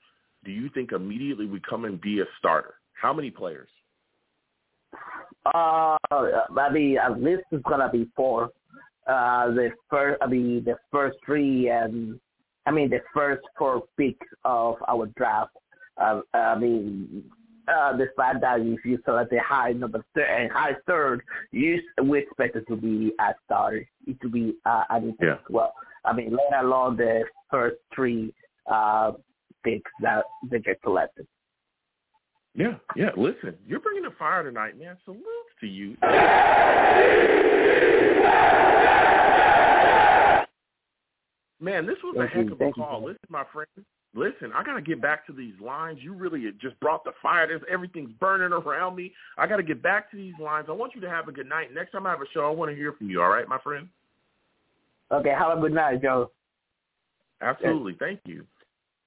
do 0.44 0.50
you 0.50 0.68
think 0.70 0.92
immediately 0.92 1.46
would 1.46 1.66
come 1.66 1.84
and 1.84 2.00
be 2.00 2.20
a 2.20 2.24
starter? 2.38 2.74
How 3.00 3.12
many 3.12 3.30
players? 3.30 3.68
Uh, 5.46 5.96
I 6.10 6.70
mean, 6.72 6.98
at 6.98 7.22
least 7.22 7.42
it's 7.50 7.62
gonna 7.64 7.90
be 7.90 8.10
four. 8.16 8.50
Uh, 9.06 9.48
the 9.48 9.70
first, 9.90 10.22
I 10.22 10.26
mean, 10.26 10.62
the 10.64 10.76
first 10.90 11.18
three, 11.24 11.68
and 11.68 12.18
I 12.66 12.70
mean 12.70 12.90
the 12.90 13.00
first 13.14 13.42
four 13.58 13.84
picks 13.96 14.26
of 14.44 14.76
our 14.88 15.06
draft. 15.16 15.56
Uh, 16.00 16.20
I 16.34 16.58
mean, 16.58 17.24
uh, 17.68 17.96
the 17.96 18.06
fact 18.16 18.40
that 18.40 18.60
if 18.60 18.84
you 18.84 18.98
select 19.04 19.32
a 19.32 19.40
high 19.40 19.72
number 19.72 20.04
third 20.14 20.26
and 20.28 20.50
high 20.52 20.74
third, 20.86 21.22
you 21.50 21.80
we 22.02 22.18
expect 22.20 22.56
it 22.56 22.66
to 22.68 22.76
be 22.76 23.12
a 23.20 23.34
starter. 23.44 23.86
It 24.06 24.20
to 24.20 24.28
be 24.28 24.54
uh, 24.66 24.84
an 24.90 25.16
Yeah. 25.20 25.34
as 25.34 25.38
well. 25.50 25.72
I 26.04 26.12
mean, 26.12 26.32
let 26.36 26.64
alone 26.64 26.96
the 26.96 27.24
first 27.50 27.76
three 27.94 28.34
uh, 28.70 29.12
picks 29.64 29.90
that 30.00 30.24
they 30.50 30.58
get 30.58 30.78
selected. 30.82 31.26
Yeah, 32.54 32.74
yeah. 32.96 33.10
Listen, 33.16 33.56
you're 33.66 33.80
bringing 33.80 34.02
the 34.02 34.10
fire 34.18 34.42
tonight, 34.42 34.78
man. 34.78 34.96
Salute 35.04 35.22
to 35.60 35.66
you. 35.66 35.96
Man, 41.60 41.86
this 41.86 41.96
was 42.02 42.16
a 42.18 42.26
heck 42.26 42.46
of 42.46 42.52
a 42.52 42.56
Thank 42.56 42.76
you. 42.76 42.82
call. 42.82 43.04
Listen, 43.04 43.18
my 43.28 43.44
friend. 43.52 43.68
Listen, 44.14 44.52
I 44.54 44.62
gotta 44.62 44.82
get 44.82 45.00
back 45.00 45.26
to 45.26 45.32
these 45.32 45.54
lines. 45.60 46.00
You 46.02 46.12
really 46.12 46.50
just 46.60 46.78
brought 46.80 47.02
the 47.02 47.12
fire. 47.22 47.46
There's 47.46 47.62
everything's 47.70 48.12
burning 48.20 48.52
around 48.52 48.94
me. 48.94 49.12
I 49.38 49.46
gotta 49.46 49.62
get 49.62 49.82
back 49.82 50.10
to 50.10 50.16
these 50.16 50.34
lines. 50.38 50.66
I 50.68 50.72
want 50.72 50.94
you 50.94 51.00
to 51.00 51.08
have 51.08 51.28
a 51.28 51.32
good 51.32 51.48
night. 51.48 51.72
Next 51.72 51.92
time 51.92 52.06
I 52.06 52.10
have 52.10 52.20
a 52.20 52.26
show, 52.34 52.46
I 52.46 52.50
want 52.50 52.70
to 52.70 52.76
hear 52.76 52.92
from 52.92 53.08
you. 53.08 53.22
All 53.22 53.30
right, 53.30 53.48
my 53.48 53.58
friend. 53.58 53.88
Okay, 55.10 55.30
have 55.30 55.56
a 55.56 55.60
good 55.60 55.72
night, 55.72 56.02
Joe. 56.02 56.30
Absolutely. 57.40 57.96
Thank 57.98 58.20
you. 58.24 58.44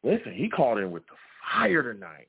Listen, 0.03 0.34
he 0.34 0.49
called 0.49 0.80
in 0.80 0.91
with 0.91 1.06
the 1.07 1.14
fire 1.52 1.94
tonight. 1.94 2.27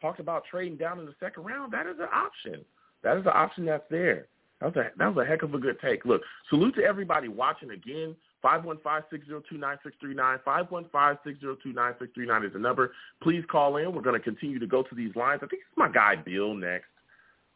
Talked 0.00 0.20
about 0.20 0.44
trading 0.50 0.76
down 0.76 1.00
in 1.00 1.06
the 1.06 1.14
second 1.18 1.44
round. 1.44 1.72
That 1.72 1.86
is 1.86 1.96
an 1.98 2.08
option. 2.12 2.64
That 3.02 3.16
is 3.16 3.24
an 3.24 3.32
option 3.34 3.64
that's 3.64 3.84
there. 3.90 4.26
That 4.60 4.66
was 4.66 4.76
a 4.76 4.98
that 4.98 5.14
was 5.14 5.24
a 5.24 5.28
heck 5.28 5.42
of 5.42 5.54
a 5.54 5.58
good 5.58 5.80
take. 5.80 6.04
Look, 6.04 6.22
salute 6.50 6.74
to 6.76 6.82
everybody 6.84 7.28
watching 7.28 7.70
again. 7.70 8.14
Five 8.40 8.64
one 8.64 8.78
five 8.84 9.02
six 9.10 9.26
zero 9.26 9.42
two 9.50 9.58
nine 9.58 9.78
six 9.82 9.96
three 10.00 10.14
nine. 10.14 10.38
Five 10.44 10.70
one 10.70 10.86
five 10.92 11.16
six 11.24 11.40
zero 11.40 11.56
two 11.62 11.72
nine 11.72 11.94
six 11.98 12.12
three 12.14 12.26
nine 12.26 12.44
is 12.44 12.52
the 12.52 12.58
number. 12.58 12.92
Please 13.22 13.42
call 13.50 13.76
in. 13.78 13.92
We're 13.92 14.02
going 14.02 14.18
to 14.18 14.24
continue 14.24 14.58
to 14.58 14.66
go 14.66 14.82
to 14.82 14.94
these 14.94 15.14
lines. 15.16 15.40
I 15.42 15.46
think 15.46 15.62
it's 15.62 15.76
my 15.76 15.88
guy 15.88 16.14
Bill 16.16 16.54
next. 16.54 16.86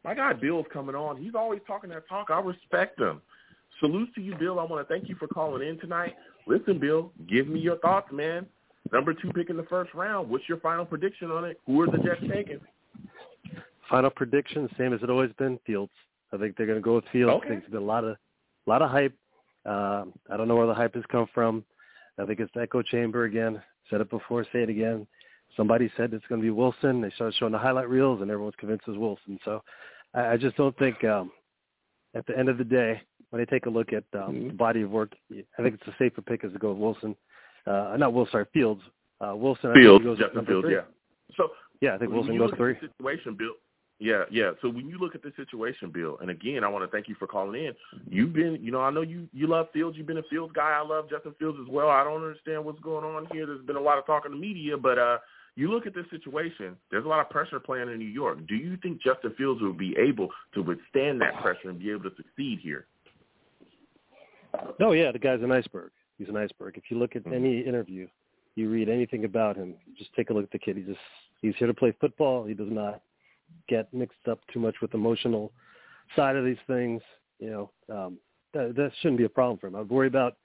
My 0.05 0.15
guy 0.15 0.33
Bill's 0.33 0.67
coming 0.73 0.97
on. 0.97 1.17
He's 1.17 1.35
always 1.37 1.61
talking 1.67 1.91
that 1.91 2.09
talk. 2.09 2.31
I 2.31 2.41
respect 2.41 2.99
him. 3.01 3.23
Salute 3.79 4.13
to 4.17 4.21
you, 4.21 4.35
Bill. 4.37 4.59
I 4.59 4.65
want 4.65 4.87
to 4.87 4.93
thank 4.93 5.09
you 5.09 5.15
for 5.17 5.29
calling 5.29 5.67
in 5.67 5.79
tonight. 5.79 6.15
Listen, 6.47 6.79
Bill, 6.79 7.13
give 7.29 7.47
me 7.47 7.61
your 7.61 7.79
thoughts, 7.79 8.09
man. 8.13 8.47
Number 8.93 9.15
two 9.15 9.33
pick 9.33 9.49
in 9.49 9.57
the 9.57 9.63
first 9.65 9.95
round. 9.95 10.29
What's 10.29 10.49
your 10.49 10.59
final 10.59 10.85
prediction 10.85 11.31
on 11.31 11.45
it? 11.45 11.61
Who 11.67 11.81
are 11.81 11.87
the 11.87 11.99
Jets 11.99 12.21
taking? 12.33 12.61
Final 13.89 14.11
prediction, 14.11 14.69
same 14.77 14.93
as 14.93 15.03
it 15.03 15.11
always 15.11 15.31
been. 15.39 15.59
Fields. 15.67 15.93
I 16.33 16.37
think 16.39 16.57
they're 16.57 16.67
going 16.67 16.79
to 16.79 16.83
go 16.83 16.97
with 16.97 17.05
Fields. 17.13 17.33
Okay. 17.33 17.47
I 17.47 17.49
think 17.51 17.61
there's 17.63 17.73
been 17.73 17.83
a 17.83 17.87
lot 17.87 18.05
of, 18.05 18.17
a 18.67 18.71
lot 18.71 18.83
of 18.83 18.91
hype. 18.91 19.15
Uh, 19.67 20.05
I 20.31 20.37
don't 20.37 20.49
know 20.49 20.57
where 20.57 20.67
the 20.67 20.75
hype 20.75 20.95
has 20.95 21.05
come 21.11 21.27
from. 21.35 21.65
I 22.19 22.27
think 22.27 22.41
it's 22.41 22.53
the 22.55 22.63
echo 22.63 22.83
chamber 22.83 23.25
again. 23.25 23.63
Said 23.91 24.01
it 24.01 24.11
before, 24.11 24.45
say 24.53 24.63
it 24.63 24.69
again. 24.69 25.07
Somebody 25.57 25.91
said 25.97 26.13
it's 26.15 26.27
going 26.29 26.41
to 26.41 26.45
be 26.45 26.51
Wilson. 26.51 27.01
They 27.01 27.11
started 27.11 27.35
showing 27.39 27.53
the 27.53 27.59
highlight 27.59 27.89
reels, 27.89 28.23
and 28.23 28.31
everyone's 28.31 28.55
convinced 28.59 28.85
it's 28.89 28.97
Wilson. 28.99 29.39
So 29.45 29.63
I, 30.15 30.29
I 30.33 30.37
just 30.37 30.57
don't 30.57 30.77
think, 30.79 31.03
um, 31.05 31.31
at 32.15 32.27
the 32.27 32.39
end 32.39 32.49
of 32.49 32.59
the 32.59 32.65
day, 32.65 33.01
when 33.31 33.41
they 33.41 33.47
take 33.47 33.67
a 33.67 33.71
look 33.71 33.93
at 33.93 34.05
um, 34.15 34.35
Mm-hmm. 34.35 34.49
the 34.49 34.55
body 34.55 34.83
of 34.83 34.91
work, 34.91 35.13
I 35.31 35.63
think 35.63 35.75
it's 35.75 35.87
a 35.89 35.95
safer 35.99 36.23
pick 36.23 36.45
as 36.45 36.53
to 36.53 36.59
go 36.59 36.71
with 36.71 36.79
Wilson. 36.79 37.17
Uh, 37.67 37.97
not 37.99 38.13
Wilson, 38.13 38.33
sorry, 38.33 38.47
Fields. 38.53 38.83
Uh, 39.21 39.35
Wilson. 39.37 39.71
I 39.71 39.75
think 39.75 39.85
Fields, 39.85 40.03
he 40.03 40.09
goes 40.09 40.19
Justin 40.19 40.47
Fields, 40.47 40.65
three. 40.67 40.75
yeah. 40.75 40.81
So 41.37 41.49
Yeah, 41.81 41.95
I 41.95 41.99
think 41.99 42.13
Wilson 42.13 42.37
goes 42.39 42.51
three. 42.57 42.75
Situation, 42.81 43.35
Bill. 43.37 43.53
Yeah, 44.03 44.25
yeah. 44.33 44.51
So 44.61 44.69
when 44.69 44.89
you 44.89 44.99
look 44.99 45.15
at 45.15 45.23
the 45.23 45.33
situation, 45.37 45.93
Bill, 45.93 46.19
and 46.21 46.29
again, 46.29 46.65
I 46.65 46.69
want 46.69 46.85
to 46.85 46.91
thank 46.91 47.09
you 47.09 47.15
for 47.21 47.29
calling 47.29 47.65
in. 47.67 47.73
You've 48.11 48.33
been, 48.33 48.59
you 48.61 48.73
know, 48.73 48.81
I 48.81 48.91
know 48.91 49.03
you 49.03 49.29
you 49.33 49.47
love 49.47 49.69
Fields. 49.73 49.97
You've 49.97 50.09
been 50.09 50.19
a 50.19 50.25
Fields 50.29 50.53
guy. 50.53 50.73
I 50.77 50.85
love 50.85 51.09
Justin 51.09 51.37
Fields 51.39 51.57
as 51.63 51.69
well. 51.73 51.89
I 51.89 52.03
don't 52.03 52.21
understand 52.21 52.65
what's 52.65 52.81
going 52.81 53.05
on 53.05 53.29
here. 53.33 53.47
There's 53.47 53.65
been 53.65 53.77
a 53.77 53.81
lot 53.81 53.99
of 53.99 54.07
talk 54.07 54.27
in 54.27 54.33
the 54.33 54.39
media, 54.39 54.77
but 54.77 54.99
uh, 54.99 55.19
you 55.55 55.71
look 55.71 55.87
at 55.87 55.95
this 55.95 56.07
situation. 56.11 56.77
There's 56.91 57.05
a 57.05 57.09
lot 57.09 57.21
of 57.21 57.31
pressure 57.31 57.61
playing 57.61 57.91
in 57.91 57.99
New 58.01 58.05
York. 58.05 58.39
Do 58.49 58.57
you 58.57 58.77
think 58.83 59.01
Justin 59.01 59.35
Fields 59.39 59.63
will 59.63 59.73
be 59.73 59.95
able 59.97 60.31
to 60.55 60.63
withstand 60.63 61.21
that 61.21 61.41
pressure 61.41 61.71
and 61.71 61.79
be 61.79 61.93
able 61.93 62.11
to 62.11 62.17
succeed 62.17 62.59
here? 62.61 62.87
No, 64.81 64.91
yeah, 64.91 65.13
the 65.13 65.19
guy's 65.21 65.43
an 65.43 65.53
iceberg. 65.53 65.93
He's 66.19 66.29
an 66.29 66.37
iceberg. 66.37 66.77
If 66.77 66.85
you 66.91 66.99
look 66.99 67.13
Mm-hmm. 67.13 67.29
at 67.33 67.37
any 67.37 67.61
interview, 67.61 68.09
you 68.57 68.69
read 68.69 68.89
anything 68.89 69.25
about 69.27 69.55
him, 69.55 69.75
just 69.97 70.13
take 70.15 70.31
a 70.31 70.33
look 70.33 70.43
at 70.45 70.51
the 70.51 70.59
kid. 70.59 70.77
He's 70.77 70.87
just 70.87 70.99
he's 71.41 71.55
here 71.57 71.69
to 71.69 71.75
play 71.75 71.95
football. 72.01 72.45
He 72.45 72.55
does 72.55 72.69
not 72.69 73.01
get 73.69 73.93
mixed 73.93 74.29
up 74.31 74.41
too 74.53 74.61
much 74.61 74.77
with 74.81 74.93
the 74.93 74.99
emotional 74.99 75.53
side 76.17 76.37
of 76.37 76.45
these 76.45 76.59
things. 76.67 77.03
You 77.39 77.51
know, 77.51 77.71
um, 77.95 78.19
that 78.55 78.75
that 78.77 78.93
shouldn't 79.01 79.19
be 79.19 79.25
a 79.25 79.29
problem 79.29 79.59
for 79.59 79.67
him. 79.67 79.77
I'd 79.77 79.89
worry 79.89 80.07
about 80.07 80.37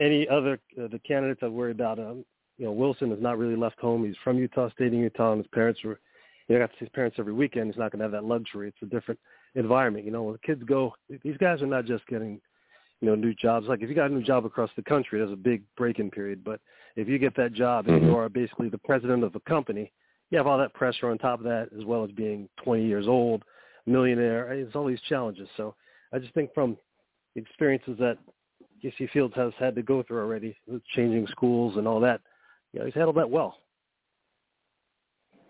any 0.00 0.28
other 0.28 0.60
uh, 0.82 0.88
the 0.88 1.00
candidates. 1.00 1.40
I'd 1.42 1.50
worry 1.50 1.72
about 1.72 1.98
um, 1.98 2.24
you 2.58 2.66
know 2.66 2.72
Wilson 2.72 3.10
has 3.10 3.20
not 3.20 3.38
really 3.38 3.56
left 3.56 3.80
home. 3.80 4.04
He's 4.04 4.16
from 4.22 4.38
Utah 4.38 4.70
State 4.70 4.92
in 4.92 5.00
Utah, 5.00 5.32
and 5.32 5.42
his 5.42 5.50
parents 5.52 5.82
were. 5.84 6.00
You 6.48 6.54
know, 6.54 6.60
got 6.62 6.70
to 6.70 6.76
see 6.78 6.84
his 6.84 6.90
parents 6.90 7.16
every 7.18 7.32
weekend. 7.32 7.72
He's 7.72 7.76
not 7.76 7.90
going 7.90 7.98
to 7.98 8.04
have 8.04 8.12
that 8.12 8.22
luxury. 8.22 8.68
It's 8.68 8.76
a 8.80 8.86
different 8.86 9.18
environment. 9.56 10.04
You 10.04 10.12
know, 10.12 10.22
when 10.22 10.34
the 10.34 10.46
kids 10.46 10.62
go, 10.62 10.94
these 11.24 11.36
guys 11.38 11.60
are 11.60 11.66
not 11.66 11.86
just 11.86 12.06
getting 12.06 12.40
you 13.00 13.08
know, 13.08 13.14
new 13.14 13.34
jobs. 13.34 13.66
Like 13.66 13.82
if 13.82 13.88
you 13.88 13.94
got 13.94 14.10
a 14.10 14.14
new 14.14 14.22
job 14.22 14.44
across 14.44 14.70
the 14.76 14.82
country, 14.82 15.18
there's 15.18 15.32
a 15.32 15.36
big 15.36 15.62
break-in 15.76 16.10
period. 16.10 16.42
But 16.44 16.60
if 16.96 17.08
you 17.08 17.18
get 17.18 17.36
that 17.36 17.52
job 17.52 17.88
and 17.88 18.02
you 18.02 18.16
are 18.16 18.28
basically 18.28 18.68
the 18.68 18.78
president 18.78 19.22
of 19.22 19.34
a 19.34 19.40
company, 19.40 19.92
you 20.30 20.38
have 20.38 20.46
all 20.46 20.58
that 20.58 20.74
pressure 20.74 21.08
on 21.10 21.18
top 21.18 21.38
of 21.38 21.44
that, 21.44 21.68
as 21.76 21.84
well 21.84 22.04
as 22.04 22.10
being 22.10 22.48
20 22.64 22.84
years 22.84 23.06
old, 23.06 23.44
millionaire. 23.86 24.52
It's 24.52 24.74
all 24.74 24.86
these 24.86 25.00
challenges. 25.08 25.48
So 25.56 25.74
I 26.12 26.18
just 26.18 26.34
think 26.34 26.52
from 26.54 26.76
experiences 27.36 27.96
that 27.98 28.18
UC 28.84 29.10
Fields 29.10 29.34
has 29.36 29.52
had 29.58 29.74
to 29.76 29.82
go 29.82 30.02
through 30.02 30.20
already, 30.20 30.56
changing 30.94 31.26
schools 31.28 31.76
and 31.76 31.86
all 31.86 32.00
that, 32.00 32.20
you 32.72 32.80
know, 32.80 32.86
he's 32.86 32.94
handled 32.94 33.16
that 33.16 33.30
well. 33.30 33.58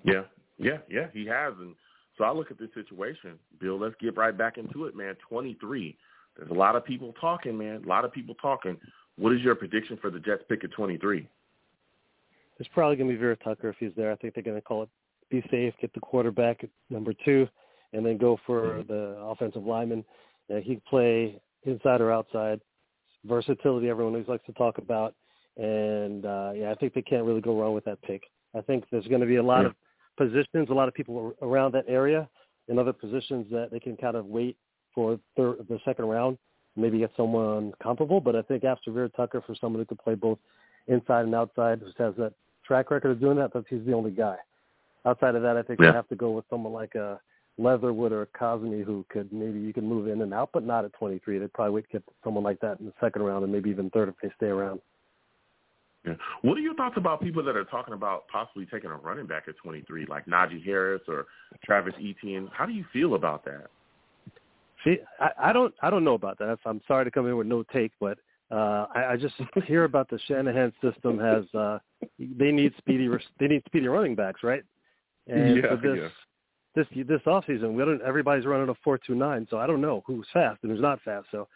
Yeah, 0.05 0.23
yeah, 0.59 0.79
yeah, 0.89 1.07
he 1.13 1.27
has. 1.27 1.55
And 1.59 1.75
so 2.17 2.25
I 2.25 2.33
look 2.33 2.51
at 2.51 2.59
this 2.59 2.71
situation, 2.75 3.39
Bill. 3.61 3.79
Let's 3.79 3.97
get 4.01 4.17
right 4.17 4.37
back 4.37 4.59
into 4.59 4.85
it, 4.85 4.95
man. 4.95 5.17
Twenty-three. 5.29 5.97
There's 6.37 6.51
a 6.51 6.55
lot 6.55 6.77
of 6.77 6.85
people 6.85 7.15
talking, 7.21 7.59
man. 7.59 7.83
A 7.85 7.89
lot 7.89 8.05
of 8.05 8.13
people 8.13 8.35
talking. 8.37 8.77
What 9.19 9.33
is 9.33 9.41
your 9.41 9.55
prediction 9.55 9.99
for 10.01 10.11
the 10.11 10.21
Jets 10.21 10.45
pick 10.49 10.63
at 10.63 10.71
twenty-three? 10.73 11.29
It's 12.59 12.69
probably 12.73 12.97
going 12.97 13.09
to 13.09 13.15
be 13.15 13.21
Vera 13.21 13.37
Tucker 13.37 13.69
if 13.69 13.77
he's 13.79 13.93
there. 13.97 14.13
I 14.13 14.17
think 14.17 14.35
they're 14.35 14.43
going 14.43 14.57
to 14.57 14.63
call 14.63 14.83
it 14.83 14.89
be 15.31 15.43
safe, 15.51 15.75
get 15.81 15.93
the 15.93 16.01
quarterback 16.01 16.63
at 16.63 16.71
number 16.89 17.13
two, 17.25 17.49
and 17.93 18.07
then 18.07 18.17
go 18.17 18.39
for 18.47 18.85
the 18.89 19.17
offensive 19.21 19.65
lineman. 19.65 20.05
Uh, 20.53 20.57
he 20.57 20.75
can 20.75 20.83
play 20.89 21.41
inside 21.65 22.01
or 22.01 22.13
outside. 22.13 22.61
Versatility, 23.25 23.89
everyone 23.89 24.15
always 24.15 24.29
likes 24.29 24.47
to 24.47 24.53
talk 24.53 24.79
about. 24.79 25.15
And 25.57 26.25
uh, 26.25 26.53
yeah, 26.55 26.71
I 26.71 26.75
think 26.75 26.95
they 26.95 27.03
can't 27.03 27.25
really 27.25 27.41
go 27.41 27.59
wrong 27.61 27.75
with 27.75 27.85
that 27.87 28.01
pick. 28.03 28.23
I 28.57 28.61
think 28.61 28.85
there's 28.91 29.07
going 29.09 29.21
to 29.21 29.27
be 29.27 29.37
a 29.37 29.43
lot 29.43 29.63
Yeah. 29.63 29.69
of 29.69 29.75
positions, 30.17 30.69
a 30.71 30.75
lot 30.75 30.89
of 30.89 30.95
people 30.95 31.35
around 31.43 31.73
that 31.73 31.85
area 31.89 32.29
in 32.69 32.79
other 32.79 32.93
positions 32.93 33.47
that 33.51 33.71
they 33.71 33.81
can 33.81 33.97
kind 33.97 34.17
of 34.17 34.27
wait 34.27 34.57
for 34.95 35.19
third, 35.37 35.59
the 35.69 35.79
second 35.85 36.07
round, 36.07 36.39
maybe 36.77 36.99
get 36.99 37.11
someone 37.17 37.73
comparable. 37.83 38.21
But 38.21 38.37
I 38.37 38.43
think 38.43 38.65
after 38.65 38.91
Vera 38.93 39.09
Tucker, 39.11 39.43
for 39.47 39.55
someone 39.55 39.81
who 39.81 39.87
could 39.87 39.99
play 39.99 40.15
both 40.15 40.39
inside 40.87 41.25
and 41.25 41.35
outside, 41.35 41.81
who 41.81 41.87
has 42.03 42.15
that 42.17 42.33
track 42.67 42.91
record 42.91 43.11
of 43.11 43.21
doing 43.21 43.37
that, 43.39 43.53
but 43.53 43.65
he's 43.69 43.85
the 43.87 43.93
only 43.93 44.11
guy. 44.11 44.37
Outside 45.05 45.35
of 45.35 45.43
that, 45.43 45.57
I 45.57 45.63
think 45.63 45.81
Yeah. 45.81 45.91
they 45.91 45.97
have 45.97 46.09
to 46.09 46.17
go 46.17 46.33
with 46.33 46.49
someone 46.49 46.73
like 46.73 46.95
a 46.95 47.21
Leatherwood 47.59 48.13
or 48.13 48.23
a 48.23 48.27
Cosmi 48.27 48.85
who 48.85 49.05
could 49.09 49.33
maybe 49.33 49.59
you 49.59 49.73
can 49.73 49.87
move 49.87 50.09
in 50.09 50.21
and 50.21 50.35
out, 50.35 50.51
but 50.53 50.63
not 50.63 50.85
at 50.85 50.93
23. 50.95 51.39
They'd 51.39 51.53
probably 51.53 51.75
wait 51.75 51.85
to 51.85 51.93
get 51.93 52.03
someone 52.23 52.45
like 52.45 52.61
that 52.61 52.81
in 52.81 52.87
the 52.87 52.93
second 53.01 53.23
round 53.23 53.45
and 53.45 53.53
maybe 53.53 53.71
even 53.71 53.89
third 53.91 54.09
if 54.09 54.15
they 54.23 54.31
stay 54.37 54.49
around. 54.49 54.81
Yeah. 56.05 56.15
What 56.43 56.57
are 56.57 56.61
your 56.61 56.75
thoughts 56.75 56.97
about 56.97 57.21
people 57.21 57.43
that 57.43 57.57
are 57.57 57.65
talking 57.65 57.95
about 57.95 58.29
possibly 58.29 58.67
taking 58.67 58.91
a 58.91 58.97
running 58.97 59.27
back 59.27 59.49
at 59.49 59.57
23, 59.57 60.07
like 60.07 60.27
Najee 60.27 60.65
Harris 60.65 61.03
or 61.09 61.27
Travis 61.65 61.95
Etienne? 61.99 62.49
How 62.53 62.67
do 62.67 62.73
you 62.73 62.85
feel 62.93 63.15
about 63.15 63.45
that? 63.45 63.69
See, 64.85 64.99
I, 65.19 65.31
I 65.49 65.53
don't, 65.53 65.75
I 65.83 65.91
don't 65.91 66.05
know 66.05 66.15
about 66.15 66.39
that. 66.39 66.59
I'm 66.65 66.81
sorry 66.87 67.05
to 67.07 67.11
come 67.11 67.27
in 67.27 67.37
with 67.37 67.47
no 67.47 67.65
take, 67.73 67.93
but 67.99 68.19
uh, 68.51 68.87
I, 68.95 69.13
I 69.13 69.17
just 69.17 69.35
hear 69.67 69.85
about 69.85 70.09
the 70.09 70.19
Shanahan 70.27 70.73
system 70.83 71.19
has 71.19 71.45
uh, 71.55 71.79
they 72.19 72.53
need 72.53 72.73
speedy, 72.79 73.09
they 73.41 73.49
need 73.49 73.63
speedy 73.67 73.89
running 73.89 74.15
backs, 74.15 74.43
right? 74.43 74.63
And 75.27 75.57
Yeah, 75.57 75.69
for 75.69 75.77
this, 75.77 75.99
yeah. 76.01 76.09
this 76.75 77.07
this 77.07 77.21
off 77.27 77.45
season, 77.47 77.75
we 77.75 77.85
don't. 77.85 78.03
Everybody's 78.03 78.47
running 78.47 78.69
a 78.69 78.75
four 78.85 78.99
two 78.99 79.15
nine, 79.15 79.47
so 79.51 79.59
I 79.59 79.67
don't 79.67 79.81
know 79.81 80.03
who's 80.07 80.27
fast 80.33 80.61
and 80.63 80.71
who's 80.71 80.81
not 80.81 81.01
fast. 81.03 81.27
So 81.31 81.49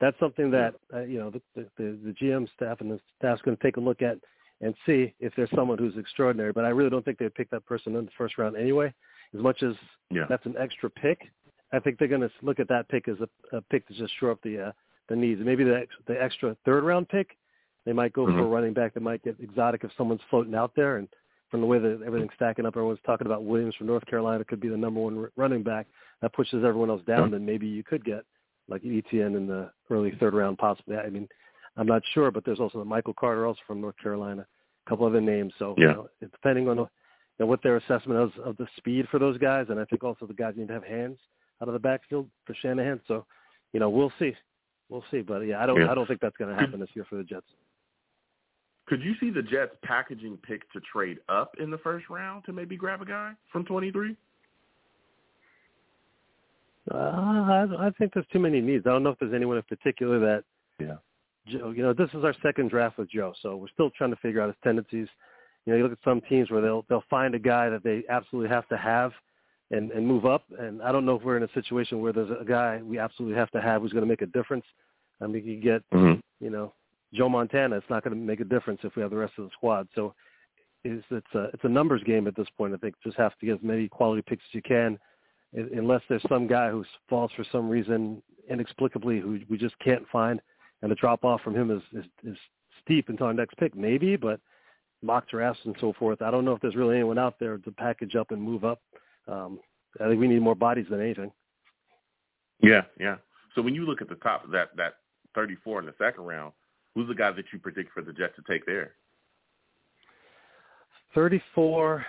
that's 0.00 0.18
something 0.18 0.50
that 0.50 0.74
uh, 0.92 1.02
you 1.02 1.18
know 1.18 1.30
the, 1.30 1.40
the 1.54 1.68
the 1.76 1.98
the 2.04 2.12
GM 2.12 2.48
staff 2.54 2.80
and 2.80 2.90
the 2.90 3.00
staff's 3.18 3.42
going 3.42 3.56
to 3.56 3.62
take 3.62 3.76
a 3.76 3.80
look 3.80 4.02
at 4.02 4.18
and 4.60 4.74
see 4.86 5.12
if 5.20 5.32
there's 5.36 5.50
someone 5.54 5.78
who's 5.78 5.96
extraordinary. 5.96 6.52
But 6.52 6.64
I 6.64 6.68
really 6.68 6.90
don't 6.90 7.04
think 7.04 7.18
they'd 7.18 7.34
pick 7.34 7.50
that 7.50 7.66
person 7.66 7.94
in 7.96 8.04
the 8.04 8.10
first 8.16 8.38
round 8.38 8.56
anyway. 8.56 8.92
As 9.34 9.40
much 9.40 9.62
as 9.62 9.74
Yeah. 10.10 10.26
that's 10.28 10.46
an 10.46 10.54
extra 10.58 10.88
pick, 10.88 11.20
I 11.72 11.78
think 11.80 11.98
they're 11.98 12.06
going 12.08 12.20
to 12.20 12.30
look 12.42 12.60
at 12.60 12.68
that 12.68 12.88
pick 12.88 13.08
as 13.08 13.16
a, 13.20 13.56
a 13.56 13.60
pick 13.62 13.86
to 13.88 13.94
just 13.94 14.12
shore 14.20 14.30
up 14.30 14.38
the 14.42 14.68
uh, 14.68 14.72
the 15.08 15.16
needs. 15.16 15.40
Maybe 15.44 15.64
the 15.64 15.78
ex- 15.78 15.96
the 16.06 16.20
extra 16.22 16.56
third 16.64 16.84
round 16.84 17.08
pick, 17.08 17.36
they 17.84 17.92
might 17.92 18.12
go 18.12 18.26
for 18.26 18.38
a 18.38 18.42
Mhm. 18.42 18.52
running 18.52 18.72
back 18.72 18.94
that 18.94 19.02
might 19.02 19.22
get 19.22 19.38
exotic 19.40 19.84
if 19.84 19.92
someone's 19.94 20.22
floating 20.30 20.54
out 20.54 20.74
there. 20.74 20.96
And 20.98 21.08
from 21.50 21.60
the 21.60 21.66
way 21.66 21.78
that 21.78 22.02
everything's 22.02 22.34
stacking 22.34 22.64
up, 22.64 22.76
everyone's 22.76 23.00
talking 23.02 23.26
about 23.26 23.44
Williams 23.44 23.74
from 23.74 23.88
North 23.88 24.06
Carolina 24.06 24.44
could 24.44 24.60
be 24.60 24.68
the 24.68 24.76
number 24.76 25.00
one 25.00 25.18
r- 25.18 25.32
running 25.36 25.62
back. 25.62 25.86
That 26.20 26.32
pushes 26.32 26.64
everyone 26.64 26.90
else 26.90 27.02
down. 27.02 27.30
Then 27.30 27.44
maybe 27.44 27.66
you 27.66 27.82
could 27.82 28.04
get 28.04 28.24
like 28.68 28.84
Etienne 28.84 29.34
in 29.34 29.46
the 29.46 29.70
early 29.90 30.12
third 30.12 30.34
round, 30.34 30.56
possibly. 30.58 30.96
I 30.96 31.10
mean, 31.10 31.28
I'm 31.76 31.86
not 31.86 32.04
sure, 32.14 32.30
but 32.30 32.44
there's 32.44 32.60
also 32.60 32.78
the 32.78 32.84
Michael 32.84 33.14
Carter, 33.14 33.44
also 33.46 33.60
from 33.66 33.80
North 33.80 33.96
Carolina. 33.96 34.46
A 34.86 34.88
couple 34.88 35.06
other 35.06 35.20
names. 35.20 35.52
So 35.58 35.74
Yeah. 35.76 35.88
you 35.88 35.94
know, 35.94 36.08
depending 36.20 36.68
on 36.68 36.76
the, 36.76 36.82
you 36.82 36.88
know, 37.40 37.46
what 37.46 37.62
their 37.62 37.76
assessment 37.76 38.32
is 38.32 38.38
of 38.40 38.56
the 38.58 38.68
speed 38.76 39.08
for 39.08 39.18
those 39.18 39.36
guys, 39.38 39.68
and 39.70 39.80
I 39.80 39.84
think 39.86 40.04
also 40.04 40.26
the 40.26 40.34
guys 40.34 40.56
need 40.56 40.68
to 40.68 40.74
have 40.74 40.84
hands 40.84 41.18
out 41.60 41.68
of 41.68 41.74
the 41.74 41.80
backfield 41.80 42.30
for 42.44 42.54
Shanahan. 42.54 43.00
So, 43.06 43.26
you 43.72 43.80
know, 43.80 43.90
we'll 43.90 44.10
see, 44.18 44.36
we'll 44.92 45.04
see. 45.10 45.22
But 45.22 45.40
yeah, 45.40 45.62
I 45.62 45.66
don't, 45.66 45.80
Yeah. 45.80 45.90
I 45.90 45.94
don't 45.94 46.06
think 46.06 46.20
that's 46.20 46.36
going 46.36 46.54
to 46.54 46.60
happen 46.60 46.78
this 46.78 46.90
year 46.94 47.06
for 47.08 47.16
the 47.16 47.24
Jets. 47.24 47.46
Could 48.86 49.02
you 49.02 49.14
see 49.20 49.30
the 49.30 49.42
Jets 49.42 49.74
packaging 49.82 50.36
pick 50.46 50.70
to 50.72 50.80
trade 50.80 51.18
up 51.28 51.54
in 51.58 51.70
the 51.70 51.78
first 51.78 52.10
round 52.10 52.44
to 52.44 52.52
maybe 52.52 52.76
grab 52.76 53.00
a 53.00 53.06
guy 53.06 53.32
from 53.50 53.64
23? 53.64 54.14
Uh, 56.90 56.94
I, 56.96 57.66
I 57.86 57.90
think 57.96 58.12
there's 58.12 58.26
too 58.32 58.40
many 58.40 58.60
needs. 58.60 58.86
I 58.86 58.90
don't 58.90 59.02
know 59.02 59.10
if 59.10 59.18
there's 59.18 59.32
anyone 59.32 59.56
in 59.56 59.62
particular 59.62 60.18
that 60.20 60.44
Yeah. 60.78 60.96
Joe, 61.46 61.70
you 61.70 61.82
know, 61.82 61.92
this 61.92 62.10
is 62.14 62.22
our 62.24 62.34
second 62.42 62.70
draft 62.70 62.98
with 62.98 63.10
Joe, 63.10 63.32
so 63.42 63.56
we're 63.56 63.68
still 63.68 63.90
trying 63.90 64.10
to 64.10 64.16
figure 64.16 64.40
out 64.40 64.48
his 64.48 64.56
tendencies. 64.62 65.08
You 65.64 65.72
know, 65.72 65.76
you 65.76 65.82
look 65.84 65.92
at 65.92 65.98
some 66.04 66.20
teams 66.28 66.50
where 66.50 66.60
they'll 66.60 66.84
they'll 66.88 67.04
find 67.08 67.34
a 67.34 67.38
guy 67.38 67.68
that 67.68 67.82
they 67.82 68.04
absolutely 68.08 68.48
have 68.48 68.68
to 68.68 68.76
have 68.76 69.12
and 69.72 69.90
and 69.90 70.06
move 70.06 70.24
up. 70.24 70.44
And 70.58 70.80
I 70.82 70.92
don't 70.92 71.04
know 71.04 71.16
if 71.16 71.22
we're 71.22 71.36
in 71.36 71.42
a 71.42 71.52
situation 71.52 72.00
where 72.00 72.12
there's 72.12 72.30
a 72.30 72.44
guy 72.44 72.80
we 72.82 72.98
absolutely 72.98 73.36
have 73.36 73.50
to 73.50 73.60
have 73.60 73.82
who's 73.82 73.92
going 73.92 74.04
to 74.04 74.08
make 74.08 74.22
a 74.22 74.26
difference. 74.26 74.64
I 75.20 75.26
mean, 75.26 75.44
you 75.44 75.60
get 75.60 75.82
Mm-hmm. 75.92 76.20
you 76.44 76.50
know 76.50 76.72
Joe 77.14 77.28
Montana, 77.28 77.76
it's 77.76 77.90
not 77.90 78.04
going 78.04 78.16
to 78.16 78.22
make 78.22 78.40
a 78.40 78.44
difference 78.44 78.80
if 78.84 78.96
we 78.96 79.02
have 79.02 79.10
the 79.10 79.16
rest 79.16 79.34
of 79.38 79.44
the 79.44 79.50
squad. 79.56 79.88
So 79.94 80.14
it's 80.84 81.04
it's 81.10 81.34
a 81.34 81.44
it's 81.54 81.64
a 81.64 81.68
numbers 81.68 82.02
game 82.04 82.26
at 82.26 82.36
this 82.36 82.48
point. 82.56 82.74
I 82.74 82.76
think 82.76 82.94
just 83.02 83.16
have 83.16 83.36
to 83.38 83.46
get 83.46 83.56
as 83.56 83.62
many 83.62 83.88
quality 83.88 84.22
picks 84.22 84.42
as 84.50 84.54
you 84.54 84.62
can, 84.62 84.98
unless 85.52 86.02
there's 86.08 86.24
some 86.28 86.46
guy 86.46 86.70
who 86.70 86.84
falls 87.08 87.30
for 87.36 87.44
some 87.52 87.68
reason 87.68 88.22
inexplicably 88.50 89.20
who 89.20 89.40
we 89.48 89.56
just 89.56 89.78
can't 89.78 90.04
find, 90.10 90.40
and 90.82 90.90
the 90.90 90.96
drop 90.96 91.24
off 91.24 91.40
from 91.42 91.54
him 91.54 91.70
is 91.70 91.82
is, 91.98 92.04
is 92.24 92.38
steep 92.82 93.08
until 93.08 93.26
our 93.26 93.34
next 93.34 93.56
pick, 93.58 93.76
maybe. 93.76 94.16
But 94.16 94.40
mock 95.02 95.28
drafts 95.28 95.60
and 95.64 95.76
so 95.80 95.92
forth, 95.98 96.22
I 96.22 96.30
don't 96.30 96.44
know 96.44 96.52
if 96.52 96.60
there's 96.60 96.76
really 96.76 96.96
anyone 96.96 97.18
out 97.18 97.38
there 97.38 97.58
to 97.58 97.70
package 97.72 98.16
up 98.16 98.30
and 98.30 98.40
move 98.40 98.64
up. 98.64 98.80
Um, 99.28 99.60
I 100.00 100.08
think 100.08 100.20
we 100.20 100.28
need 100.28 100.42
more 100.42 100.54
bodies 100.54 100.86
than 100.90 101.00
anything. 101.00 101.30
Yeah, 102.62 102.82
yeah. 102.98 103.16
So 103.54 103.62
when 103.62 103.74
you 103.74 103.84
look 103.84 104.00
at 104.00 104.08
the 104.08 104.14
top 104.16 104.44
of 104.44 104.50
that 104.52 104.76
that 104.76 104.94
34 105.34 105.80
in 105.80 105.86
the 105.86 105.94
second 105.98 106.24
round, 106.24 106.52
who's 106.94 107.08
the 107.08 107.14
guy 107.14 107.30
that 107.30 107.44
you 107.52 107.58
predict 107.58 107.92
for 107.92 108.02
the 108.02 108.12
Jets 108.12 108.34
to 108.36 108.42
take 108.50 108.64
there? 108.66 108.92
34. 111.14 112.04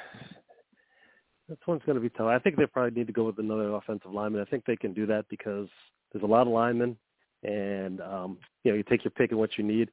This 1.49 1.57
one's 1.67 1.81
going 1.85 1.95
to 1.95 2.01
be 2.01 2.09
tough. 2.09 2.27
I 2.27 2.39
think 2.39 2.55
they 2.55 2.65
probably 2.65 2.97
need 2.97 3.07
to 3.07 3.13
go 3.13 3.25
with 3.25 3.37
another 3.37 3.73
offensive 3.73 4.11
lineman. 4.11 4.41
I 4.41 4.45
think 4.45 4.63
they 4.65 4.77
can 4.77 4.93
do 4.93 5.05
that 5.07 5.25
because 5.29 5.67
there's 6.11 6.23
a 6.23 6.27
lot 6.27 6.47
of 6.47 6.53
linemen, 6.53 6.95
and 7.43 7.99
um, 8.01 8.37
you 8.63 8.71
know 8.71 8.77
you 8.77 8.83
take 8.83 9.03
your 9.03 9.11
pick 9.11 9.31
of 9.31 9.37
what 9.37 9.57
you 9.57 9.63
need. 9.63 9.89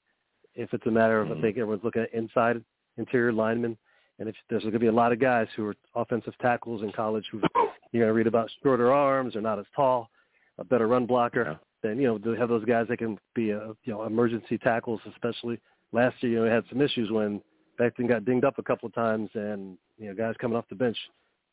If 0.55 0.73
it's 0.73 0.87
a 0.87 0.91
matter 0.91 1.21
of, 1.21 1.29
mm-hmm. 1.29 1.39
I 1.39 1.43
think 1.43 1.57
everyone's 1.57 1.83
looking 1.83 2.03
at 2.03 2.15
inside 2.15 2.63
interior 2.99 3.33
linemen, 3.33 3.77
and 4.21 4.29
if 4.29 4.37
there's 4.49 4.63
going 4.63 4.75
to 4.75 4.79
be 4.79 4.87
a 4.87 4.93
lot 4.93 5.13
of 5.13 5.19
guys 5.19 5.49
who 5.57 5.67
are 5.67 5.75
offensive 5.97 6.35
tackles 6.41 6.83
in 6.83 6.93
college 6.93 7.25
who 7.33 7.41
you're 7.93 8.05
going 8.05 8.09
to 8.09 8.13
read 8.13 8.27
about 8.27 8.51
shorter 8.63 8.93
arms 8.93 9.35
or 9.35 9.41
not 9.41 9.59
as 9.59 9.65
tall, 9.75 10.11
a 10.59 10.65
better 10.65 10.87
run 10.87 11.07
blocker, 11.07 11.45
yeah. 11.45 11.57
then 11.83 11.99
you 11.99 12.07
know 12.07 12.19
to 12.19 12.33
have 12.33 12.51
those 12.51 12.65
guys 12.65 12.87
that 12.89 12.99
can 12.99 13.19
be 13.35 13.51
a, 13.51 13.69
you 13.85 13.93
know 13.93 14.05
emergency 14.05 14.59
tackles, 14.59 15.01
especially 15.11 15.59
last 15.93 16.23
year. 16.23 16.33
You 16.33 16.39
know, 16.39 16.45
we 16.45 16.51
had 16.51 16.65
some 16.69 16.83
issues 16.83 17.11
when 17.11 17.41
Becton 17.81 18.09
got 18.09 18.27
dinged 18.27 18.45
up 18.45 18.59
a 18.59 18.63
couple 18.63 18.87
of 18.87 18.95
times, 18.95 19.31
and 19.35 19.79
you 19.99 20.09
know, 20.09 20.15
guys 20.15 20.35
coming 20.39 20.57
off 20.57 20.69
the 20.69 20.77
bench 20.77 20.99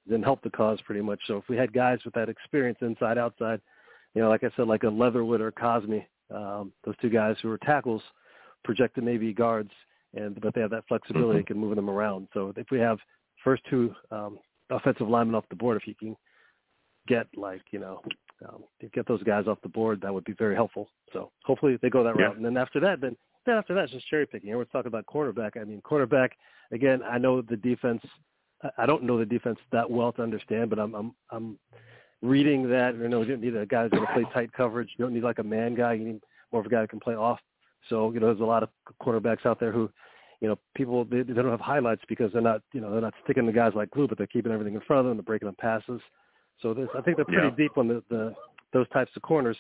didn't 0.07 0.23
help 0.23 0.41
the 0.44 0.49
cause 0.49 0.80
pretty 0.85 1.02
much. 1.02 1.22
So 1.26 1.38
if 1.38 1.48
we 1.49 1.56
had 1.56 1.73
guys 1.73 1.99
with 2.03 2.14
that 2.15 2.30
experience 2.30 2.80
inside 2.81 3.18
outside, 3.18 3.61
you 4.14 4.22
know, 4.22 4.30
like 4.30 4.44
I 4.44 4.49
said, 4.56 4.68
like 4.68 4.84
a 4.84 4.89
Leatherwood 4.89 5.41
or 5.41 5.52
Cosmi, 5.52 6.06
um, 6.34 6.73
those 6.84 6.95
two 7.02 7.10
guys 7.10 7.35
who 7.41 7.49
are 7.49 7.57
tackles, 7.60 8.02
projected 8.64 9.03
maybe 9.03 9.34
guards, 9.34 9.72
and 10.18 10.39
but 10.41 10.53
they 10.53 10.61
have 10.61 10.72
that 10.72 10.88
flexibility, 10.88 11.39
mm-hmm. 11.39 11.48
can 11.48 11.57
move 11.57 11.76
them 11.76 11.89
around. 11.89 12.27
So 12.34 12.53
if 12.56 12.68
we 12.72 12.80
have 12.80 12.98
first 13.44 13.64
two 13.69 13.94
um, 14.11 14.39
offensive 14.69 15.07
linemen 15.07 15.35
off 15.35 15.45
the 15.49 15.56
board, 15.56 15.77
if 15.77 15.88
you 15.88 15.95
can 15.95 16.15
get 17.07 17.27
like 17.35 17.61
you 17.72 17.80
know 17.80 18.02
um, 18.48 18.64
get 18.94 19.07
those 19.07 19.23
guys 19.23 19.48
off 19.48 19.60
the 19.64 19.69
board, 19.69 20.02
that 20.02 20.14
would 20.14 20.26
be 20.26 20.34
very 20.34 20.56
helpful. 20.56 20.89
So 21.14 21.31
hopefully 21.45 21.77
they 21.81 21.89
go 21.89 22.03
that 22.03 22.15
yeah. 22.18 22.26
route, 22.26 22.38
and 22.38 22.45
then 22.45 22.57
after 22.57 22.80
that, 22.81 23.02
then 23.02 23.15
then 23.45 23.56
after 23.56 23.73
that, 23.73 23.85
it's 23.85 23.94
just 23.94 24.07
cherry 24.07 24.26
picking. 24.26 24.49
Everyone's 24.49 24.72
talking 24.72 24.88
about 24.88 25.06
cornerback. 25.06 25.60
I 25.60 25.64
mean, 25.64 25.81
cornerback 25.81 26.30
again. 26.72 27.02
I 27.03 27.18
know 27.18 27.41
the 27.41 27.57
defense. 27.57 28.02
I 28.77 28.85
don't 28.85 29.03
know 29.03 29.19
the 29.19 29.26
defense 29.26 29.60
that 29.72 29.89
well 29.89 30.11
to 30.14 30.23
understand, 30.23 30.69
but 30.69 30.80
I'm 30.80 30.94
I'm 30.94 31.15
I'm 31.31 31.60
reading 32.22 32.69
that. 32.69 32.95
You 32.95 33.07
know, 33.07 33.22
you 33.22 33.30
don't 33.30 33.41
need 33.41 33.56
a 33.56 33.65
guy 33.65 33.84
who's 33.84 33.91
going 33.91 34.07
to 34.07 34.14
play 34.14 34.26
tight 34.34 34.52
coverage. 34.53 34.89
You 34.98 35.06
don't 35.06 35.14
need 35.14 35.23
like 35.23 35.39
a 35.39 35.44
man 35.44 35.76
guy. 35.76 35.94
You 35.94 36.06
need 36.06 36.22
more 36.52 36.61
of 36.61 36.68
a 36.68 36.69
guy 36.69 36.81
who 36.81 36.88
can 36.88 36.99
play 36.99 37.15
off. 37.15 37.39
So 37.90 38.12
you 38.14 38.20
know, 38.20 38.28
there's 38.28 38.40
a 38.40 38.45
lot 38.45 38.64
of 38.64 38.70
cornerbacks 39.02 39.45
out 39.45 39.60
there 39.60 39.72
who, 39.72 39.90
you 40.41 40.48
know, 40.48 40.58
people 40.76 41.06
they, 41.06 41.22
they 41.22 41.34
don't 41.34 41.49
have 41.49 41.60
highlights 41.60 42.04
because 42.08 42.32
they're 42.34 42.41
not 42.41 42.62
you 42.74 42.82
know 42.82 42.91
they're 42.91 43.02
not 43.02 43.14
sticking 43.24 43.45
the 43.45 43.52
guys 43.52 43.74
like 43.76 43.91
glue, 43.91 44.08
but 44.08 44.18
they're 44.18 44.28
keeping 44.28 44.52
everything 44.52 44.76
in 44.76 44.82
front 44.82 45.02
of 45.02 45.06
them. 45.06 45.18
They're 45.18 45.24
breaking 45.24 45.48
them 45.48 45.56
passes. 45.60 46.02
So 46.62 46.74
there's, 46.74 46.90
I 46.98 47.02
think 47.02 47.18
they're 47.18 47.26
pretty 47.26 47.48
yeah. 47.48 47.56
deep 47.56 47.78
on 47.78 47.88
the, 47.88 48.04
the 48.10 48.34
those 48.74 48.90
types 48.90 49.12
of 49.16 49.22
corners, 49.22 49.58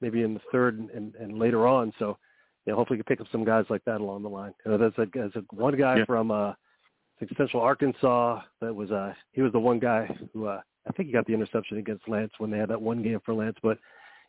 maybe 0.00 0.22
in 0.22 0.34
the 0.34 0.40
third 0.50 0.78
and, 0.78 0.90
and, 0.90 1.14
and 1.16 1.38
later 1.38 1.66
on. 1.66 1.92
So 1.98 2.18
you 2.66 2.72
know, 2.72 2.76
hopefully 2.76 2.98
you 2.98 3.04
can 3.04 3.16
pick 3.16 3.20
up 3.20 3.30
some 3.32 3.44
guys 3.44 3.64
like 3.70 3.84
that 3.84 4.00
along 4.00 4.22
the 4.22 4.28
line. 4.28 4.52
You 4.64 4.72
know, 4.72 4.78
there's 4.78 4.94
a, 4.98 5.06
there's 5.12 5.36
a 5.36 5.42
one 5.54 5.76
guy 5.76 5.98
yeah. 5.98 6.04
from 6.04 6.30
uh, 6.30 6.52
Central 7.36 7.62
Arkansas 7.62 8.40
that 8.60 8.74
was 8.74 8.90
uh, 8.90 9.12
he 9.32 9.42
was 9.42 9.52
the 9.52 9.60
one 9.60 9.78
guy 9.78 10.08
who 10.32 10.46
uh, 10.46 10.60
I 10.88 10.92
think 10.92 11.08
he 11.08 11.12
got 11.12 11.26
the 11.26 11.34
interception 11.34 11.78
against 11.78 12.08
Lance 12.08 12.32
when 12.38 12.50
they 12.50 12.58
had 12.58 12.70
that 12.70 12.80
one 12.80 13.02
game 13.02 13.20
for 13.24 13.34
Lance. 13.34 13.56
But 13.62 13.78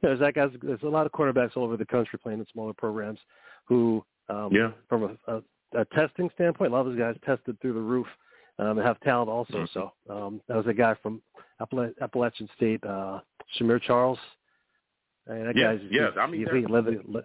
there's 0.04 0.20
that 0.20 0.36
guys. 0.36 0.52
There's 0.62 0.84
a 0.84 0.88
lot 0.88 1.06
of 1.06 1.12
quarterbacks 1.12 1.58
all 1.58 1.64
over 1.64 1.78
the 1.78 1.86
country 1.86 2.20
playing 2.20 2.40
in 2.40 2.46
smaller 2.52 2.74
programs 2.74 3.20
who, 3.66 4.04
um, 4.30 4.50
yeah. 4.52 4.72
from 4.88 5.18
a, 5.28 5.34
a, 5.34 5.42
a 5.80 5.86
testing 5.86 6.30
standpoint, 6.36 6.72
a 6.72 6.76
lot 6.76 6.82
of 6.82 6.88
those 6.88 7.00
guys 7.00 7.16
tested 7.26 7.60
through 7.62 7.74
the 7.74 7.80
roof 7.80 8.08
um, 8.60 8.78
and 8.78 8.86
have 8.86 9.00
talent 9.00 9.30
also. 9.30 9.54
Mm-hmm. 9.54 9.80
So 9.80 9.94
um, 10.10 10.42
that 10.48 10.58
was 10.58 10.68
a 10.68 10.74
guy 10.74 10.96
from 11.02 11.22
Appala- 11.62 11.94
Appalachian 12.02 12.50
State, 12.56 12.84
uh, 12.84 13.20
Shamir 13.58 13.82
Charles. 13.82 14.20
And 15.26 15.48
that 15.48 15.56
yeah, 15.56 15.76
guy's 15.76 15.82
yeah. 15.90 16.10
I 16.20 16.28
mean, 16.28 16.46
he 16.54 16.68
led 16.68 16.86
the, 16.86 17.24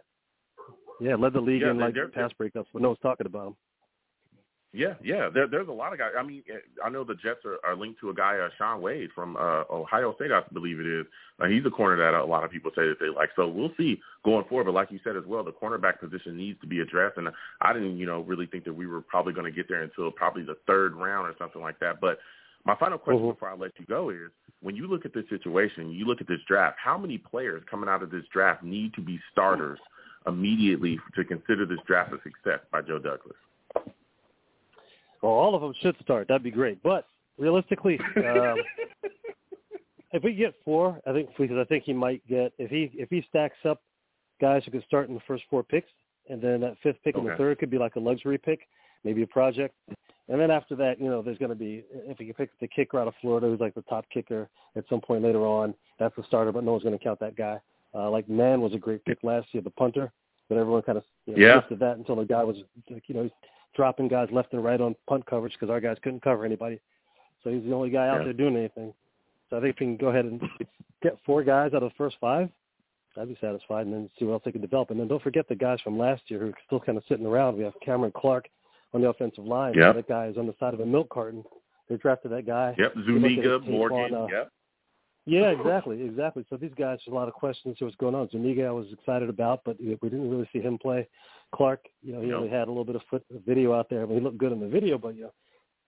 yeah, 1.01 1.17
led 1.17 1.33
the 1.33 1.41
league 1.41 1.63
yeah, 1.63 1.71
in 1.71 1.79
like 1.79 1.95
pass 2.13 2.31
breakups, 2.41 2.67
but 2.73 2.81
no 2.81 2.89
one's 2.91 3.01
talking 3.03 3.27
about 3.27 3.49
him. 3.49 3.57
Yeah, 4.73 4.95
yeah. 5.03 5.31
There, 5.33 5.47
there's 5.47 5.69
a 5.69 5.73
lot 5.73 5.95
of 5.95 5.99
guys. 5.99 6.11
I 6.19 6.23
mean, 6.23 6.43
I 6.85 6.91
know 6.91 7.03
the 7.03 7.15
Jets 7.15 7.41
are, 7.47 7.59
are 7.65 7.75
linked 7.75 8.01
to 8.01 8.11
a 8.11 8.15
guy, 8.15 8.37
uh, 8.37 8.51
Shaun 8.59 8.83
Wade 8.83 9.09
from 9.15 9.37
uh, 9.37 9.65
Ohio 9.71 10.15
State, 10.17 10.31
I 10.31 10.43
believe 10.53 10.79
it 10.79 10.87
is. 10.87 11.07
Uh, 11.41 11.47
he's 11.47 11.65
a 11.65 11.71
corner 11.71 11.97
that 11.97 12.19
a 12.19 12.25
lot 12.25 12.45
of 12.45 12.51
people 12.51 12.71
say 12.77 12.87
that 12.87 13.01
they 13.01 13.09
like. 13.09 13.31
So 13.35 13.49
we'll 13.49 13.73
see 13.79 13.99
going 14.27 14.45
forward. 14.45 14.65
But 14.65 14.75
like 14.75 14.91
you 14.91 15.01
said 15.03 15.17
as 15.17 15.25
well, 15.27 15.43
the 15.43 15.53
cornerback 15.53 16.01
position 16.01 16.37
needs 16.37 16.61
to 16.61 16.67
be 16.67 16.81
addressed. 16.81 17.17
And 17.17 17.29
I 17.63 17.73
didn't, 17.73 17.97
you 17.97 18.05
know, 18.05 18.21
really 18.21 18.47
think 18.47 18.65
that 18.65 18.75
we 18.75 18.87
were 18.87 19.01
probably 19.01 19.33
going 19.33 19.47
to 19.47 19.57
get 19.57 19.69
there 19.69 19.83
until 19.83 20.11
probably 20.11 20.43
the 20.43 20.59
third 20.67 20.95
round 20.95 21.29
or 21.29 21.35
something 21.39 21.63
like 21.63 21.79
that. 21.81 21.99
But 22.01 22.19
my 22.67 22.75
final 22.77 22.99
question 22.99 23.23
mm-hmm. 23.23 23.31
before 23.31 23.49
I 23.49 23.57
let 23.57 23.73
you 23.79 23.87
go 23.87 24.11
is, 24.11 24.31
when 24.61 24.77
you 24.77 24.87
look 24.87 25.07
at 25.07 25.15
this 25.15 25.25
situation, 25.31 25.93
you 25.93 26.05
look 26.05 26.21
at 26.21 26.29
this 26.29 26.41
draft, 26.47 26.77
how 26.83 26.99
many 26.99 27.17
players 27.17 27.63
coming 27.71 27.89
out 27.89 28.03
of 28.03 28.11
this 28.11 28.25
draft 28.31 28.63
need 28.63 28.93
to 28.95 29.01
be 29.01 29.19
starters 29.33 29.79
immediately 30.27 30.99
to 31.15 31.25
consider 31.25 31.65
this 31.65 31.79
draft 31.87 32.13
a 32.13 32.17
success 32.23 32.61
by 32.71 32.83
Joe 32.83 32.99
Douglas? 32.99 33.37
Well, 35.23 35.33
all 35.33 35.55
of 35.55 35.63
them 35.63 35.75
should 35.81 35.97
start. 36.03 36.29
That'd 36.29 36.43
be 36.43 36.51
great. 36.51 36.83
But 36.83 37.07
realistically, 37.39 37.99
um, 38.17 38.57
if 40.13 40.23
we 40.23 40.35
get 40.35 40.55
four, 40.65 41.01
I 41.07 41.13
think 41.13 41.31
because 41.37 41.59
I 41.59 41.65
think 41.65 41.85
he 41.85 41.93
might 41.93 42.27
get 42.29 42.53
if 42.59 42.71
he 42.71 42.91
if 42.95 43.09
he 43.11 43.25
stacks 43.29 43.59
up 43.65 43.83
guys 44.41 44.63
who 44.65 44.71
could 44.71 44.85
start 44.85 45.09
in 45.09 45.15
the 45.15 45.21
first 45.27 45.45
four 45.51 45.63
picks, 45.63 45.91
and 46.29 46.41
then 46.41 46.61
that 46.61 46.77
fifth 46.83 46.99
pick 47.05 47.17
okay. 47.17 47.25
in 47.25 47.31
the 47.31 47.37
third 47.37 47.59
could 47.59 47.71
be 47.71 47.79
like 47.79 47.97
a 47.97 48.01
luxury 48.01 48.39
pick, 48.39 48.61
maybe 49.05 49.23
a 49.23 49.27
project. 49.27 49.75
And 50.31 50.39
then 50.39 50.51
after 50.51 50.77
that, 50.77 51.01
you 51.01 51.09
know, 51.09 51.23
there's 51.23 51.39
going 51.39 51.51
to 51.51 51.57
be 51.57 51.85
if 51.91 52.21
you 52.21 52.35
pick 52.35 52.51
the 52.61 52.69
kicker 52.69 53.01
out 53.01 53.09
of 53.09 53.15
Florida, 53.21 53.47
who's 53.47 53.61
like 53.61 53.75
the 53.75 53.83
top 53.83 54.05
kicker 54.13 54.49
at 54.77 54.85
some 54.91 55.01
point 55.01 55.23
later 55.23 55.47
on, 55.47 55.75
that's 55.99 56.15
the 56.17 56.23
starter, 56.25 56.53
but 56.53 56.65
no 56.65 56.73
one's 56.73 56.85
going 56.85 56.97
to 56.97 57.03
count 57.03 57.19
that 57.21 57.37
guy. 57.37 57.59
Uh, 57.95 58.11
like 58.11 58.29
Mann 58.29 58.61
was 58.61 58.75
a 58.75 58.79
great 58.79 59.03
pick 59.07 59.19
last 59.23 59.49
year, 59.53 59.63
the 59.63 59.71
punter, 59.71 60.13
but 60.49 60.59
everyone 60.59 60.83
kind 60.83 60.99
of 60.99 61.05
you 61.25 61.35
know, 61.35 61.63
yeah. 61.71 61.77
that 61.77 61.97
until 61.97 62.17
the 62.17 62.25
guy 62.25 62.45
was, 62.45 62.57
like, 62.91 63.05
you 63.07 63.15
know, 63.15 63.23
he's 63.23 63.33
dropping 63.79 64.09
guys 64.09 64.29
left 64.33 64.53
and 64.53 64.63
right 64.65 64.81
on 64.81 64.97
punt 65.09 65.25
coverage 65.25 65.53
because 65.53 65.71
our 65.71 65.81
guys 65.81 65.97
couldn't 66.03 66.21
cover 66.21 66.45
anybody. 66.45 66.81
So 67.45 67.51
he's 67.51 67.63
the 67.63 67.73
only 67.73 67.91
guy 67.91 68.09
out 68.09 68.19
Yeah. 68.19 68.25
there 68.25 68.33
doing 68.33 68.57
anything. 68.57 68.93
So 69.49 69.57
I 69.57 69.61
think 69.61 69.77
if 69.77 69.81
we 69.81 69.87
can 69.87 69.97
go 69.97 70.09
ahead 70.09 70.25
and 70.25 70.43
get 71.01 71.17
four 71.25 71.45
guys 71.45 71.73
out 71.75 71.85
of 71.85 71.91
the 71.93 71.95
first 71.97 72.17
five, 72.21 72.51
I'd 73.17 73.29
be 73.29 73.37
satisfied, 73.41 73.87
and 73.87 73.95
then 73.95 74.11
see 74.19 74.25
what 74.25 74.33
else 74.35 74.43
they 74.45 74.53
can 74.53 74.61
develop. 74.61 74.91
And 74.91 74.99
then 75.01 75.07
don't 75.09 75.23
forget 75.23 75.49
the 75.49 75.55
guys 75.55 75.81
from 75.83 75.97
last 75.97 76.23
year 76.29 76.41
who 76.41 76.49
are 76.49 76.55
still 76.67 76.81
kind 76.81 76.99
of 76.99 77.05
sitting 77.09 77.25
around. 77.25 77.57
We 77.57 77.63
have 77.65 77.73
Cameron 77.81 78.13
Clark 78.17 78.49
on 78.93 79.01
the 79.01 79.09
offensive 79.09 79.45
line. 79.45 79.75
Yep. 79.75 79.95
That 79.95 80.09
guy 80.09 80.27
is 80.27 80.37
on 80.37 80.47
the 80.47 80.55
side 80.61 80.75
of 80.75 80.81
a 80.81 80.87
milk 80.87 81.09
carton. 81.11 81.45
They 81.89 81.97
drafted 81.97 82.33
that 82.33 82.47
guy. 82.47 82.75
Yep, 82.79 82.93
You 82.97 83.03
look 83.19 83.25
at 83.25 83.31
his 83.31 83.45
Zuniga, 83.45 83.59
Morgan. 83.71 84.15
on, 84.15 84.15
uh, 84.15 84.27
yep. 84.27 84.51
Yeah, 85.29 85.51
exactly, 85.51 86.03
exactly. 86.03 86.45
So 86.49 86.57
these 86.57 86.73
guys, 86.77 86.99
there's 87.05 87.13
a 87.13 87.15
lot 87.15 87.29
of 87.29 87.35
questions 87.35 87.77
to 87.79 87.85
what's 87.85 87.97
going 87.97 88.15
on. 88.15 88.29
Zuniga, 88.31 88.65
I 88.67 88.71
was 88.71 88.87
excited 88.93 89.29
about, 89.29 89.61
but 89.65 89.77
we 89.81 89.95
didn't 89.95 90.31
really 90.31 90.49
see 90.53 90.61
him 90.61 90.79
play. 90.79 91.07
Clark, 91.55 91.85
you 92.03 92.13
know, 92.13 92.21
he 92.21 92.29
No. 92.29 92.39
only 92.39 92.49
had 92.49 92.69
a 92.69 92.71
little 92.71 92.85
bit 92.85 92.97
of 92.97 93.03
foot 93.05 93.25
video 93.47 93.73
out 93.73 93.89
there. 93.89 94.03
I 94.03 94.07
mean, 94.07 94.19
he 94.19 94.25
looked 94.25 94.39
good 94.39 94.53
in 94.53 94.61
the 94.61 94.69
video, 94.69 94.99
but 94.99 95.15
you 95.17 95.23
know, 95.25 95.33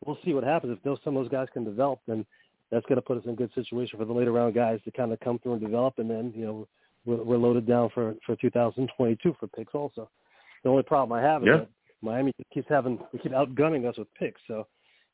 we'll 0.04 0.18
see 0.24 0.32
what 0.34 0.44
happens 0.44 0.76
if 0.76 0.82
those 0.82 0.98
some 1.04 1.16
of 1.16 1.24
those 1.24 1.30
guys 1.30 1.48
can 1.52 1.64
develop. 1.64 2.00
Then 2.06 2.24
that's 2.70 2.86
going 2.86 2.96
to 2.96 3.02
put 3.02 3.18
us 3.18 3.24
in 3.24 3.30
a 3.30 3.34
good 3.34 3.52
situation 3.54 3.98
for 3.98 4.04
the 4.04 4.12
later 4.12 4.32
round 4.32 4.54
guys 4.54 4.80
to 4.84 4.90
kind 4.90 5.12
of 5.12 5.20
come 5.20 5.38
through 5.38 5.54
and 5.54 5.60
develop, 5.62 5.98
and 5.98 6.10
then 6.10 6.32
you 6.36 6.44
know 6.44 6.68
we're, 7.04 7.22
we're 7.22 7.36
loaded 7.36 7.66
down 7.66 7.90
for 7.90 8.14
for 8.24 8.36
2022 8.36 9.36
for 9.38 9.46
picks 9.48 9.74
also. 9.74 10.08
The 10.62 10.68
only 10.70 10.82
problem 10.82 11.18
I 11.18 11.22
have 11.22 11.42
is 11.42 11.48
Yeah. 11.48 11.56
that 11.58 11.68
Miami 12.02 12.32
keeps 12.52 12.68
having 12.68 12.98
they 13.12 13.18
keep 13.18 13.32
outgunning 13.32 13.86
us 13.88 13.96
with 13.98 14.12
picks, 14.14 14.40
so 14.46 14.66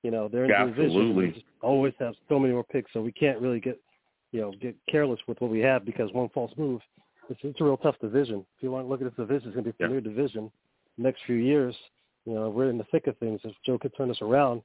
you 0.03 0.11
know 0.11 0.29
they're 0.29 0.45
in 0.45 0.51
the 0.51 0.73
division. 0.73 0.85
Absolutely. 1.01 1.27
They 1.27 1.33
just 1.33 1.47
always 1.63 1.95
have 1.99 2.15
so 2.29 2.39
many 2.39 2.53
more 2.53 2.65
picks, 2.65 2.93
so 2.93 3.03
we 3.03 3.13
can't 3.13 3.41
really 3.41 3.61
get 3.61 3.81
you 4.33 4.41
know 4.41 4.53
get 4.61 4.77
careless 4.91 5.21
with 5.27 5.41
what 5.41 5.51
we 5.51 5.61
have 5.61 5.85
because 5.85 6.13
one 6.13 6.29
false 6.31 6.53
move. 6.57 6.81
It's 7.29 7.41
it's 7.43 7.61
a 7.61 7.65
real 7.65 7.77
tough 7.77 7.97
division. 8.01 8.45
If 8.57 8.63
you 8.63 8.71
want 8.71 8.87
to 8.87 8.89
look 8.89 9.01
at 9.01 9.07
this 9.07 9.17
division, 9.17 9.49
it's 9.49 9.55
going 9.55 9.65
to 9.65 9.73
be 9.73 9.85
a 9.85 9.87
premier 9.87 10.01
division. 10.01 10.51
Next 10.99 11.21
few 11.27 11.37
years, 11.37 11.75
you 12.25 12.35
know, 12.35 12.49
we're 12.49 12.71
in 12.71 12.79
the 12.79 12.87
thick 12.91 13.07
of 13.07 13.17
things. 13.19 13.41
If 13.45 13.55
Joe 13.65 13.79
could 13.79 13.97
turn 13.97 14.11
us 14.11 14.23
around, 14.23 14.63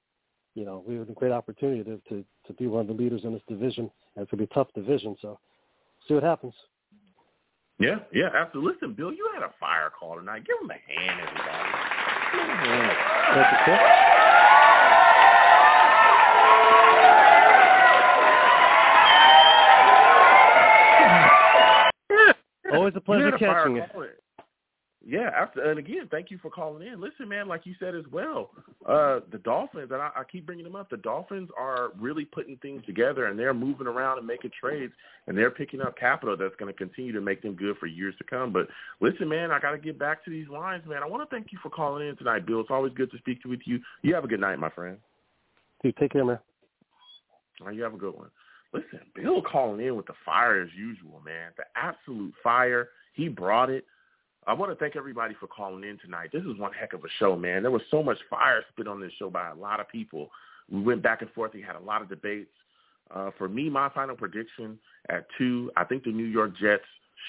you 0.56 0.66
know, 0.66 0.84
we 0.88 0.96
have 0.96 1.10
a 1.10 1.14
great 1.14 1.32
opportunity 1.32 1.84
to 1.84 2.02
to, 2.10 2.26
to 2.48 2.54
be 2.54 2.68
one 2.68 2.82
of 2.82 2.88
the 2.88 2.94
leaders 2.94 3.22
in 3.24 3.34
this 3.34 3.42
division, 3.48 3.90
and 4.16 4.24
it's 4.24 4.32
going 4.32 4.40
to 4.40 4.48
be 4.48 4.52
a 4.52 4.54
tough 4.54 4.68
division. 4.74 5.16
So, 5.22 5.40
see 6.08 6.14
what 6.14 6.24
happens. 6.24 6.54
Yeah, 7.80 7.98
yeah, 8.14 8.30
absolutely. 8.36 8.74
Listen, 8.74 8.94
Bill, 8.94 9.12
you 9.12 9.28
had 9.34 9.44
a 9.44 9.52
fire 9.60 9.92
call 9.98 10.18
tonight. 10.18 10.44
Give 10.46 10.56
him 10.62 10.70
a 10.70 10.74
hand, 10.74 11.20
everybody. 11.20 11.58
Give 12.32 12.42
him 12.42 12.50
a 12.50 12.56
hand. 12.56 12.98
Thank 13.34 13.52
you, 13.52 13.58
Chris. 13.64 14.51
Always 22.76 22.93
a 22.95 23.02
pleasure 23.02 23.26
You 23.26 23.31
had 23.31 23.39
catching 23.39 23.76
you. 23.76 23.84
yeah, 25.06 25.30
after 25.35 25.69
and 25.69 25.80
again, 25.80 26.07
thank 26.11 26.30
you 26.30 26.38
for 26.41 26.49
calling 26.49 26.88
in. 26.88 27.02
Listen, 27.02 27.27
man, 27.27 27.48
like 27.48 27.65
you 27.65 27.73
said 27.80 27.95
as 27.95 28.03
well, 28.11 28.52
uh, 28.88 29.22
the 29.31 29.39
Dolphins, 29.43 29.89
and 29.91 30.02
I, 30.02 30.11
I 30.15 30.23
keep 30.31 30.45
bringing 30.45 30.64
them 30.64 30.76
up. 30.76 30.89
The 30.89 30.98
Dolphins 30.98 31.49
are 31.60 31.89
really 31.99 32.26
putting 32.26 32.57
things 32.57 32.85
together, 32.85 33.26
and 33.26 33.38
they're 33.38 33.53
moving 33.53 33.88
around 33.88 34.19
and 34.19 34.27
making 34.27 34.52
trades, 34.60 34.93
and 35.27 35.38
they're 35.38 35.52
picking 35.52 35.81
up 35.81 35.98
capital 35.98 36.38
that's 36.38 36.56
going 36.57 36.72
to 36.72 36.77
continue 36.77 37.11
to 37.14 37.22
make 37.22 37.41
them 37.41 37.56
good 37.56 37.77
for 37.77 37.88
years 37.88 38.15
to 38.19 38.23
come. 38.23 38.53
But 38.53 38.68
listen, 38.99 39.27
man, 39.27 39.52
I 39.52 39.60
got 39.60 39.72
to 39.72 39.77
get 39.77 39.98
back 39.98 40.23
to 40.26 40.30
these 40.31 40.48
lines, 40.48 40.84
man. 40.88 41.03
I 41.03 41.07
want 41.07 41.27
to 41.27 41.35
thank 41.35 41.52
you 41.52 41.60
for 41.64 41.69
calling 41.69 42.07
in 42.07 42.15
tonight, 42.18 42.45
Bill. 42.45 42.61
It's 42.61 42.72
always 42.72 42.93
good 42.93 43.11
to 43.11 43.18
speak 43.18 43.41
to 43.43 43.49
with 43.49 43.61
you. 43.65 43.80
You 44.03 44.14
have 44.14 44.23
a 44.23 44.27
good 44.27 44.39
night, 44.39 44.60
my 44.60 44.69
friend. 44.69 44.98
Dude, 45.84 45.98
take 45.98 46.11
care, 46.11 46.26
man. 46.26 46.39
All 47.60 47.68
right, 47.68 47.76
you 47.76 47.84
have 47.84 47.93
a 47.93 47.98
good 47.98 48.15
one. 48.15 48.30
Listen, 48.73 49.02
Bill 49.15 49.41
calling 49.41 49.85
in 49.85 49.95
with 49.95 50.06
the 50.06 50.14
fire 50.26 50.61
as 50.61 50.69
usual, 50.76 51.22
man. 51.26 51.52
The 51.57 51.64
absolute 51.76 52.34
fire. 52.41 52.89
He 53.14 53.27
brought 53.27 53.69
it. 53.69 53.85
I 54.48 54.53
want 54.53 54.72
to 54.72 54.76
thank 54.76 54.95
everybody 54.95 55.35
for 55.39 55.48
calling 55.48 55.84
in 55.84 55.99
tonight. 55.99 56.30
This 56.34 56.43
is 56.43 56.57
one 56.57 56.72
heck 56.73 56.93
of 56.93 57.03
a 57.03 57.10
show, 57.19 57.35
man. 57.35 57.61
There 57.61 57.72
was 57.72 57.81
so 57.91 58.02
much 58.02 58.18
fire 58.30 58.64
spit 58.72 58.88
on 58.88 58.99
this 58.99 59.11
show 59.19 59.30
by 59.30 59.49
a 59.49 59.56
lot 59.56 59.80
of 59.80 59.89
people. 59.89 60.30
We 60.72 60.81
went 60.81 61.03
back 61.03 61.22
and 61.22 61.30
forth. 61.31 61.53
We 61.53 61.61
had 61.61 61.76
a 61.76 61.80
lot 61.80 62.02
of 62.02 62.10
debates. 62.10 62.49
Uh, 63.14 63.30
for 63.38 63.49
me, 63.49 63.69
my 63.69 63.89
final 63.89 64.15
prediction 64.15 64.80
at 65.10 65.26
two, 65.38 65.69
I 65.76 65.84
think 65.84 66.03
the 66.03 66.11
New 66.11 66.26
York 66.26 66.57
Jets 66.57 66.84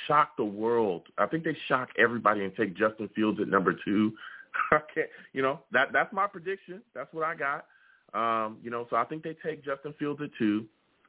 shock 0.07 0.37
the 0.37 0.45
world. 0.45 1.03
I 1.19 1.27
think 1.27 1.45
they 1.45 1.57
shock 1.69 1.89
everybody 1.99 2.45
and 2.45 2.55
take 2.55 2.77
Justin 2.77 3.11
Fields 3.15 3.41
at 3.41 3.49
number 3.49 3.75
two. 3.85 4.13
okay, 4.73 5.07
you 5.33 5.43
know 5.43 5.61
that 5.73 5.89
that's 5.93 6.13
my 6.13 6.27
prediction. 6.27 6.83
That's 6.95 7.13
what 7.13 7.25
I 7.25 7.35
got. 7.35 7.67
Um, 8.15 8.59
you 8.63 8.71
know, 8.71 8.87
so 8.91 8.97
I 8.97 9.05
think 9.05 9.23
they 9.23 9.35
take 9.45 9.65
Justin 9.65 9.95
Fields 9.99 10.21
at 10.23 10.31
two. 10.39 10.67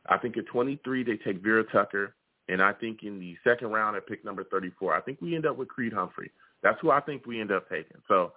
I 0.08 0.18
think 0.18 0.38
at 0.38 0.46
23 0.48 1.04
they 1.04 1.18
take 1.18 1.42
Vera 1.42 1.64
Tucker. 1.72 2.16
And 2.50 2.62
I 2.62 2.74
think 2.74 3.04
in 3.04 3.20
the 3.20 3.38
second 3.44 3.70
round 3.70 3.96
at 3.96 4.06
pick 4.06 4.26
number 4.26 4.44
34, 4.44 4.94
I 4.94 5.02
think 5.02 5.22
we 5.22 5.36
end 5.36 5.46
up 5.46 5.58
with 5.58 5.70
Creed 5.70 5.94
Humphrey. 5.94 6.30
That's 6.62 6.78
who 6.82 6.92
I 6.92 7.00
think 7.00 7.26
we 7.26 7.40
end 7.40 7.52
up 7.52 7.70
taking. 7.70 8.02
So, 8.08 8.34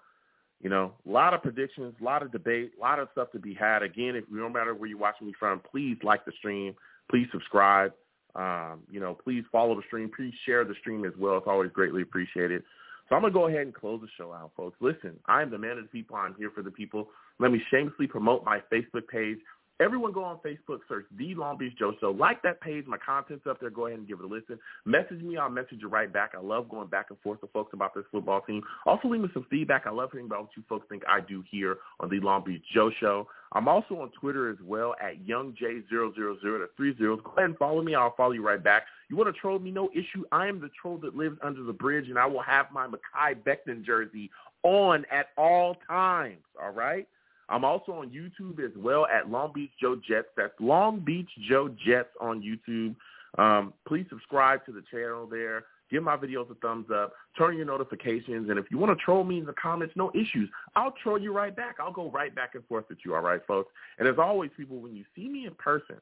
you 0.60 0.70
know, 0.70 0.92
a 1.06 1.10
lot 1.10 1.34
of 1.34 1.42
predictions, 1.42 1.94
a 2.00 2.04
lot 2.04 2.22
of 2.22 2.30
debate, 2.30 2.72
a 2.78 2.80
lot 2.80 2.98
of 2.98 3.08
stuff 3.12 3.32
to 3.32 3.40
be 3.40 3.52
had. 3.52 3.82
Again, 3.82 4.14
if 4.14 4.24
no 4.30 4.48
matter 4.48 4.74
where 4.74 4.88
you're 4.88 4.98
watching 4.98 5.26
me 5.26 5.34
from, 5.38 5.60
please 5.70 5.96
like 6.02 6.24
the 6.24 6.32
stream. 6.38 6.74
Please 7.10 7.26
subscribe. 7.32 7.92
Um, 8.36 8.82
you 8.90 9.00
know, 9.00 9.14
please 9.14 9.44
follow 9.50 9.74
the 9.74 9.82
stream. 9.86 10.10
Please 10.14 10.34
share 10.44 10.64
the 10.64 10.74
stream 10.80 11.04
as 11.04 11.12
well. 11.18 11.38
It's 11.38 11.46
always 11.46 11.70
greatly 11.72 12.02
appreciated. 12.02 12.62
So 13.08 13.14
I'm 13.14 13.22
going 13.22 13.32
to 13.32 13.38
go 13.38 13.46
ahead 13.46 13.62
and 13.62 13.74
close 13.74 14.00
the 14.00 14.08
show 14.18 14.32
out, 14.32 14.50
folks. 14.56 14.76
Listen, 14.80 15.18
I 15.26 15.42
am 15.42 15.50
the 15.50 15.58
man 15.58 15.78
of 15.78 15.84
the 15.84 15.90
people. 15.90 16.16
I'm 16.16 16.34
here 16.36 16.50
for 16.54 16.62
the 16.62 16.70
people. 16.70 17.08
Let 17.38 17.52
me 17.52 17.62
shamelessly 17.70 18.08
promote 18.08 18.44
my 18.44 18.60
Facebook 18.72 19.06
page. 19.08 19.38
Everyone 19.78 20.12
go 20.12 20.24
on 20.24 20.38
Facebook, 20.38 20.78
search 20.88 21.04
The 21.18 21.34
Long 21.34 21.58
Beach 21.58 21.74
Joe 21.78 21.92
Show. 22.00 22.10
Like 22.10 22.40
that 22.42 22.62
page. 22.62 22.86
My 22.86 22.96
content's 22.96 23.46
up 23.46 23.60
there. 23.60 23.68
Go 23.68 23.86
ahead 23.86 23.98
and 23.98 24.08
give 24.08 24.20
it 24.20 24.24
a 24.24 24.28
listen. 24.28 24.58
Message 24.86 25.20
me. 25.20 25.36
I'll 25.36 25.50
message 25.50 25.78
you 25.80 25.88
right 25.88 26.10
back. 26.10 26.32
I 26.34 26.40
love 26.40 26.70
going 26.70 26.88
back 26.88 27.06
and 27.10 27.18
forth 27.20 27.42
with 27.42 27.52
folks 27.52 27.74
about 27.74 27.94
this 27.94 28.04
football 28.10 28.40
team. 28.40 28.62
Also, 28.86 29.08
leave 29.08 29.20
me 29.20 29.28
some 29.34 29.46
feedback. 29.50 29.86
I 29.86 29.90
love 29.90 30.10
hearing 30.12 30.26
about 30.26 30.42
what 30.42 30.50
you 30.56 30.62
folks 30.66 30.86
think 30.88 31.02
I 31.06 31.20
do 31.20 31.44
here 31.50 31.76
on 32.00 32.08
The 32.08 32.20
Long 32.20 32.42
Beach 32.42 32.62
Joe 32.72 32.90
Show. 33.00 33.28
I'm 33.52 33.68
also 33.68 34.00
on 34.00 34.10
Twitter 34.18 34.50
as 34.50 34.56
well 34.64 34.94
at 35.00 35.24
YoungJ000 35.26 35.90
to 35.90 36.68
three 36.76 36.96
zeros. 36.96 37.20
Go 37.22 37.32
ahead 37.32 37.50
and 37.50 37.58
follow 37.58 37.82
me. 37.82 37.94
I'll 37.94 38.14
follow 38.16 38.32
you 38.32 38.46
right 38.46 38.62
back. 38.62 38.84
You 39.10 39.16
want 39.16 39.32
to 39.34 39.38
troll 39.38 39.58
me? 39.58 39.70
No 39.70 39.90
issue. 39.92 40.24
I 40.32 40.46
am 40.46 40.60
the 40.60 40.70
troll 40.80 40.98
that 40.98 41.14
lives 41.14 41.38
under 41.42 41.62
the 41.62 41.72
bridge, 41.72 42.08
and 42.08 42.18
I 42.18 42.26
will 42.26 42.42
have 42.42 42.66
my 42.72 42.86
Mekhi 42.86 43.36
Becton 43.46 43.84
jersey 43.84 44.30
on 44.62 45.04
at 45.12 45.28
all 45.36 45.76
times. 45.86 46.42
All 46.60 46.72
right? 46.72 47.06
I'm 47.48 47.64
also 47.64 47.92
on 47.92 48.10
YouTube 48.10 48.64
as 48.64 48.72
well 48.76 49.06
at 49.06 49.30
Long 49.30 49.52
Beach 49.54 49.70
Joe 49.80 49.96
Jets. 49.96 50.28
That's 50.36 50.52
Long 50.58 51.00
Beach 51.00 51.28
Joe 51.48 51.68
Jets 51.86 52.08
on 52.20 52.42
YouTube. 52.42 52.96
Um, 53.38 53.72
please 53.86 54.06
subscribe 54.08 54.64
to 54.66 54.72
the 54.72 54.82
channel 54.90 55.26
there. 55.26 55.64
Give 55.90 56.02
my 56.02 56.16
videos 56.16 56.50
a 56.50 56.54
thumbs 56.56 56.86
up. 56.92 57.12
Turn 57.38 57.56
your 57.56 57.66
notifications. 57.66 58.50
And 58.50 58.58
if 58.58 58.66
you 58.70 58.78
want 58.78 58.96
to 58.96 59.04
troll 59.04 59.22
me 59.22 59.38
in 59.38 59.46
the 59.46 59.54
comments, 59.54 59.94
no 59.96 60.10
issues. 60.14 60.48
I'll 60.74 60.94
troll 61.02 61.18
you 61.18 61.32
right 61.32 61.54
back. 61.54 61.76
I'll 61.78 61.92
go 61.92 62.10
right 62.10 62.34
back 62.34 62.54
and 62.54 62.64
forth 62.66 62.86
with 62.88 62.98
you. 63.04 63.14
All 63.14 63.20
right, 63.20 63.40
folks? 63.46 63.72
And 63.98 64.08
as 64.08 64.16
always, 64.18 64.50
people, 64.56 64.78
when 64.78 64.96
you 64.96 65.04
see 65.14 65.28
me 65.28 65.46
in 65.46 65.54
person, 65.54 65.96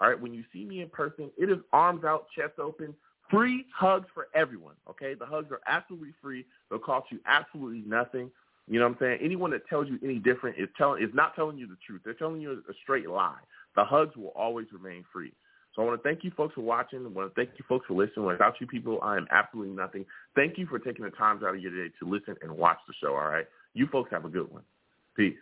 all 0.00 0.08
right, 0.08 0.20
when 0.20 0.34
you 0.34 0.42
see 0.52 0.64
me 0.64 0.80
in 0.80 0.88
person, 0.88 1.30
it 1.38 1.50
is 1.50 1.58
arms 1.72 2.04
out, 2.04 2.26
chest 2.36 2.58
open, 2.58 2.94
free 3.30 3.66
hugs 3.72 4.06
for 4.14 4.28
everyone. 4.34 4.74
Okay? 4.88 5.14
The 5.14 5.26
hugs 5.26 5.52
are 5.52 5.60
absolutely 5.68 6.14
free. 6.20 6.44
They'll 6.68 6.80
cost 6.80 7.06
you 7.12 7.20
absolutely 7.26 7.84
nothing. 7.86 8.30
You 8.70 8.78
know 8.78 8.86
what 8.86 8.92
I'm 8.92 8.98
saying? 9.00 9.18
Anyone 9.20 9.50
that 9.50 9.66
tells 9.68 9.88
you 9.88 9.98
any 10.00 10.20
different 10.20 10.56
is 10.56 10.68
telling 10.78 11.02
is 11.02 11.10
not 11.12 11.34
telling 11.34 11.58
you 11.58 11.66
the 11.66 11.76
truth. 11.84 12.02
They're 12.04 12.14
telling 12.14 12.40
you 12.40 12.52
a 12.52 12.72
straight 12.84 13.08
lie. 13.08 13.40
The 13.74 13.84
hugs 13.84 14.16
will 14.16 14.32
always 14.36 14.68
remain 14.72 15.04
free. 15.12 15.32
So 15.74 15.82
I 15.82 15.86
want 15.86 16.00
to 16.00 16.08
thank 16.08 16.22
you 16.22 16.30
folks 16.36 16.54
for 16.54 16.60
watching. 16.60 17.04
I 17.04 17.08
want 17.08 17.34
to 17.34 17.34
thank 17.34 17.58
you 17.58 17.64
folks 17.68 17.86
for 17.88 17.94
listening. 17.94 18.26
Without 18.26 18.54
you 18.60 18.68
people, 18.68 19.00
I 19.02 19.16
am 19.16 19.26
absolutely 19.32 19.74
nothing. 19.74 20.06
Thank 20.36 20.56
you 20.56 20.66
for 20.66 20.78
taking 20.78 21.04
the 21.04 21.10
time 21.10 21.38
out 21.44 21.56
of 21.56 21.60
your 21.60 21.72
day 21.72 21.92
to 21.98 22.08
listen 22.08 22.36
and 22.42 22.56
watch 22.56 22.78
the 22.86 22.94
show, 23.02 23.14
all 23.14 23.28
right? 23.28 23.46
You 23.74 23.88
folks 23.90 24.12
have 24.12 24.24
a 24.24 24.28
good 24.28 24.48
one. 24.52 24.62
Peace. 25.16 25.34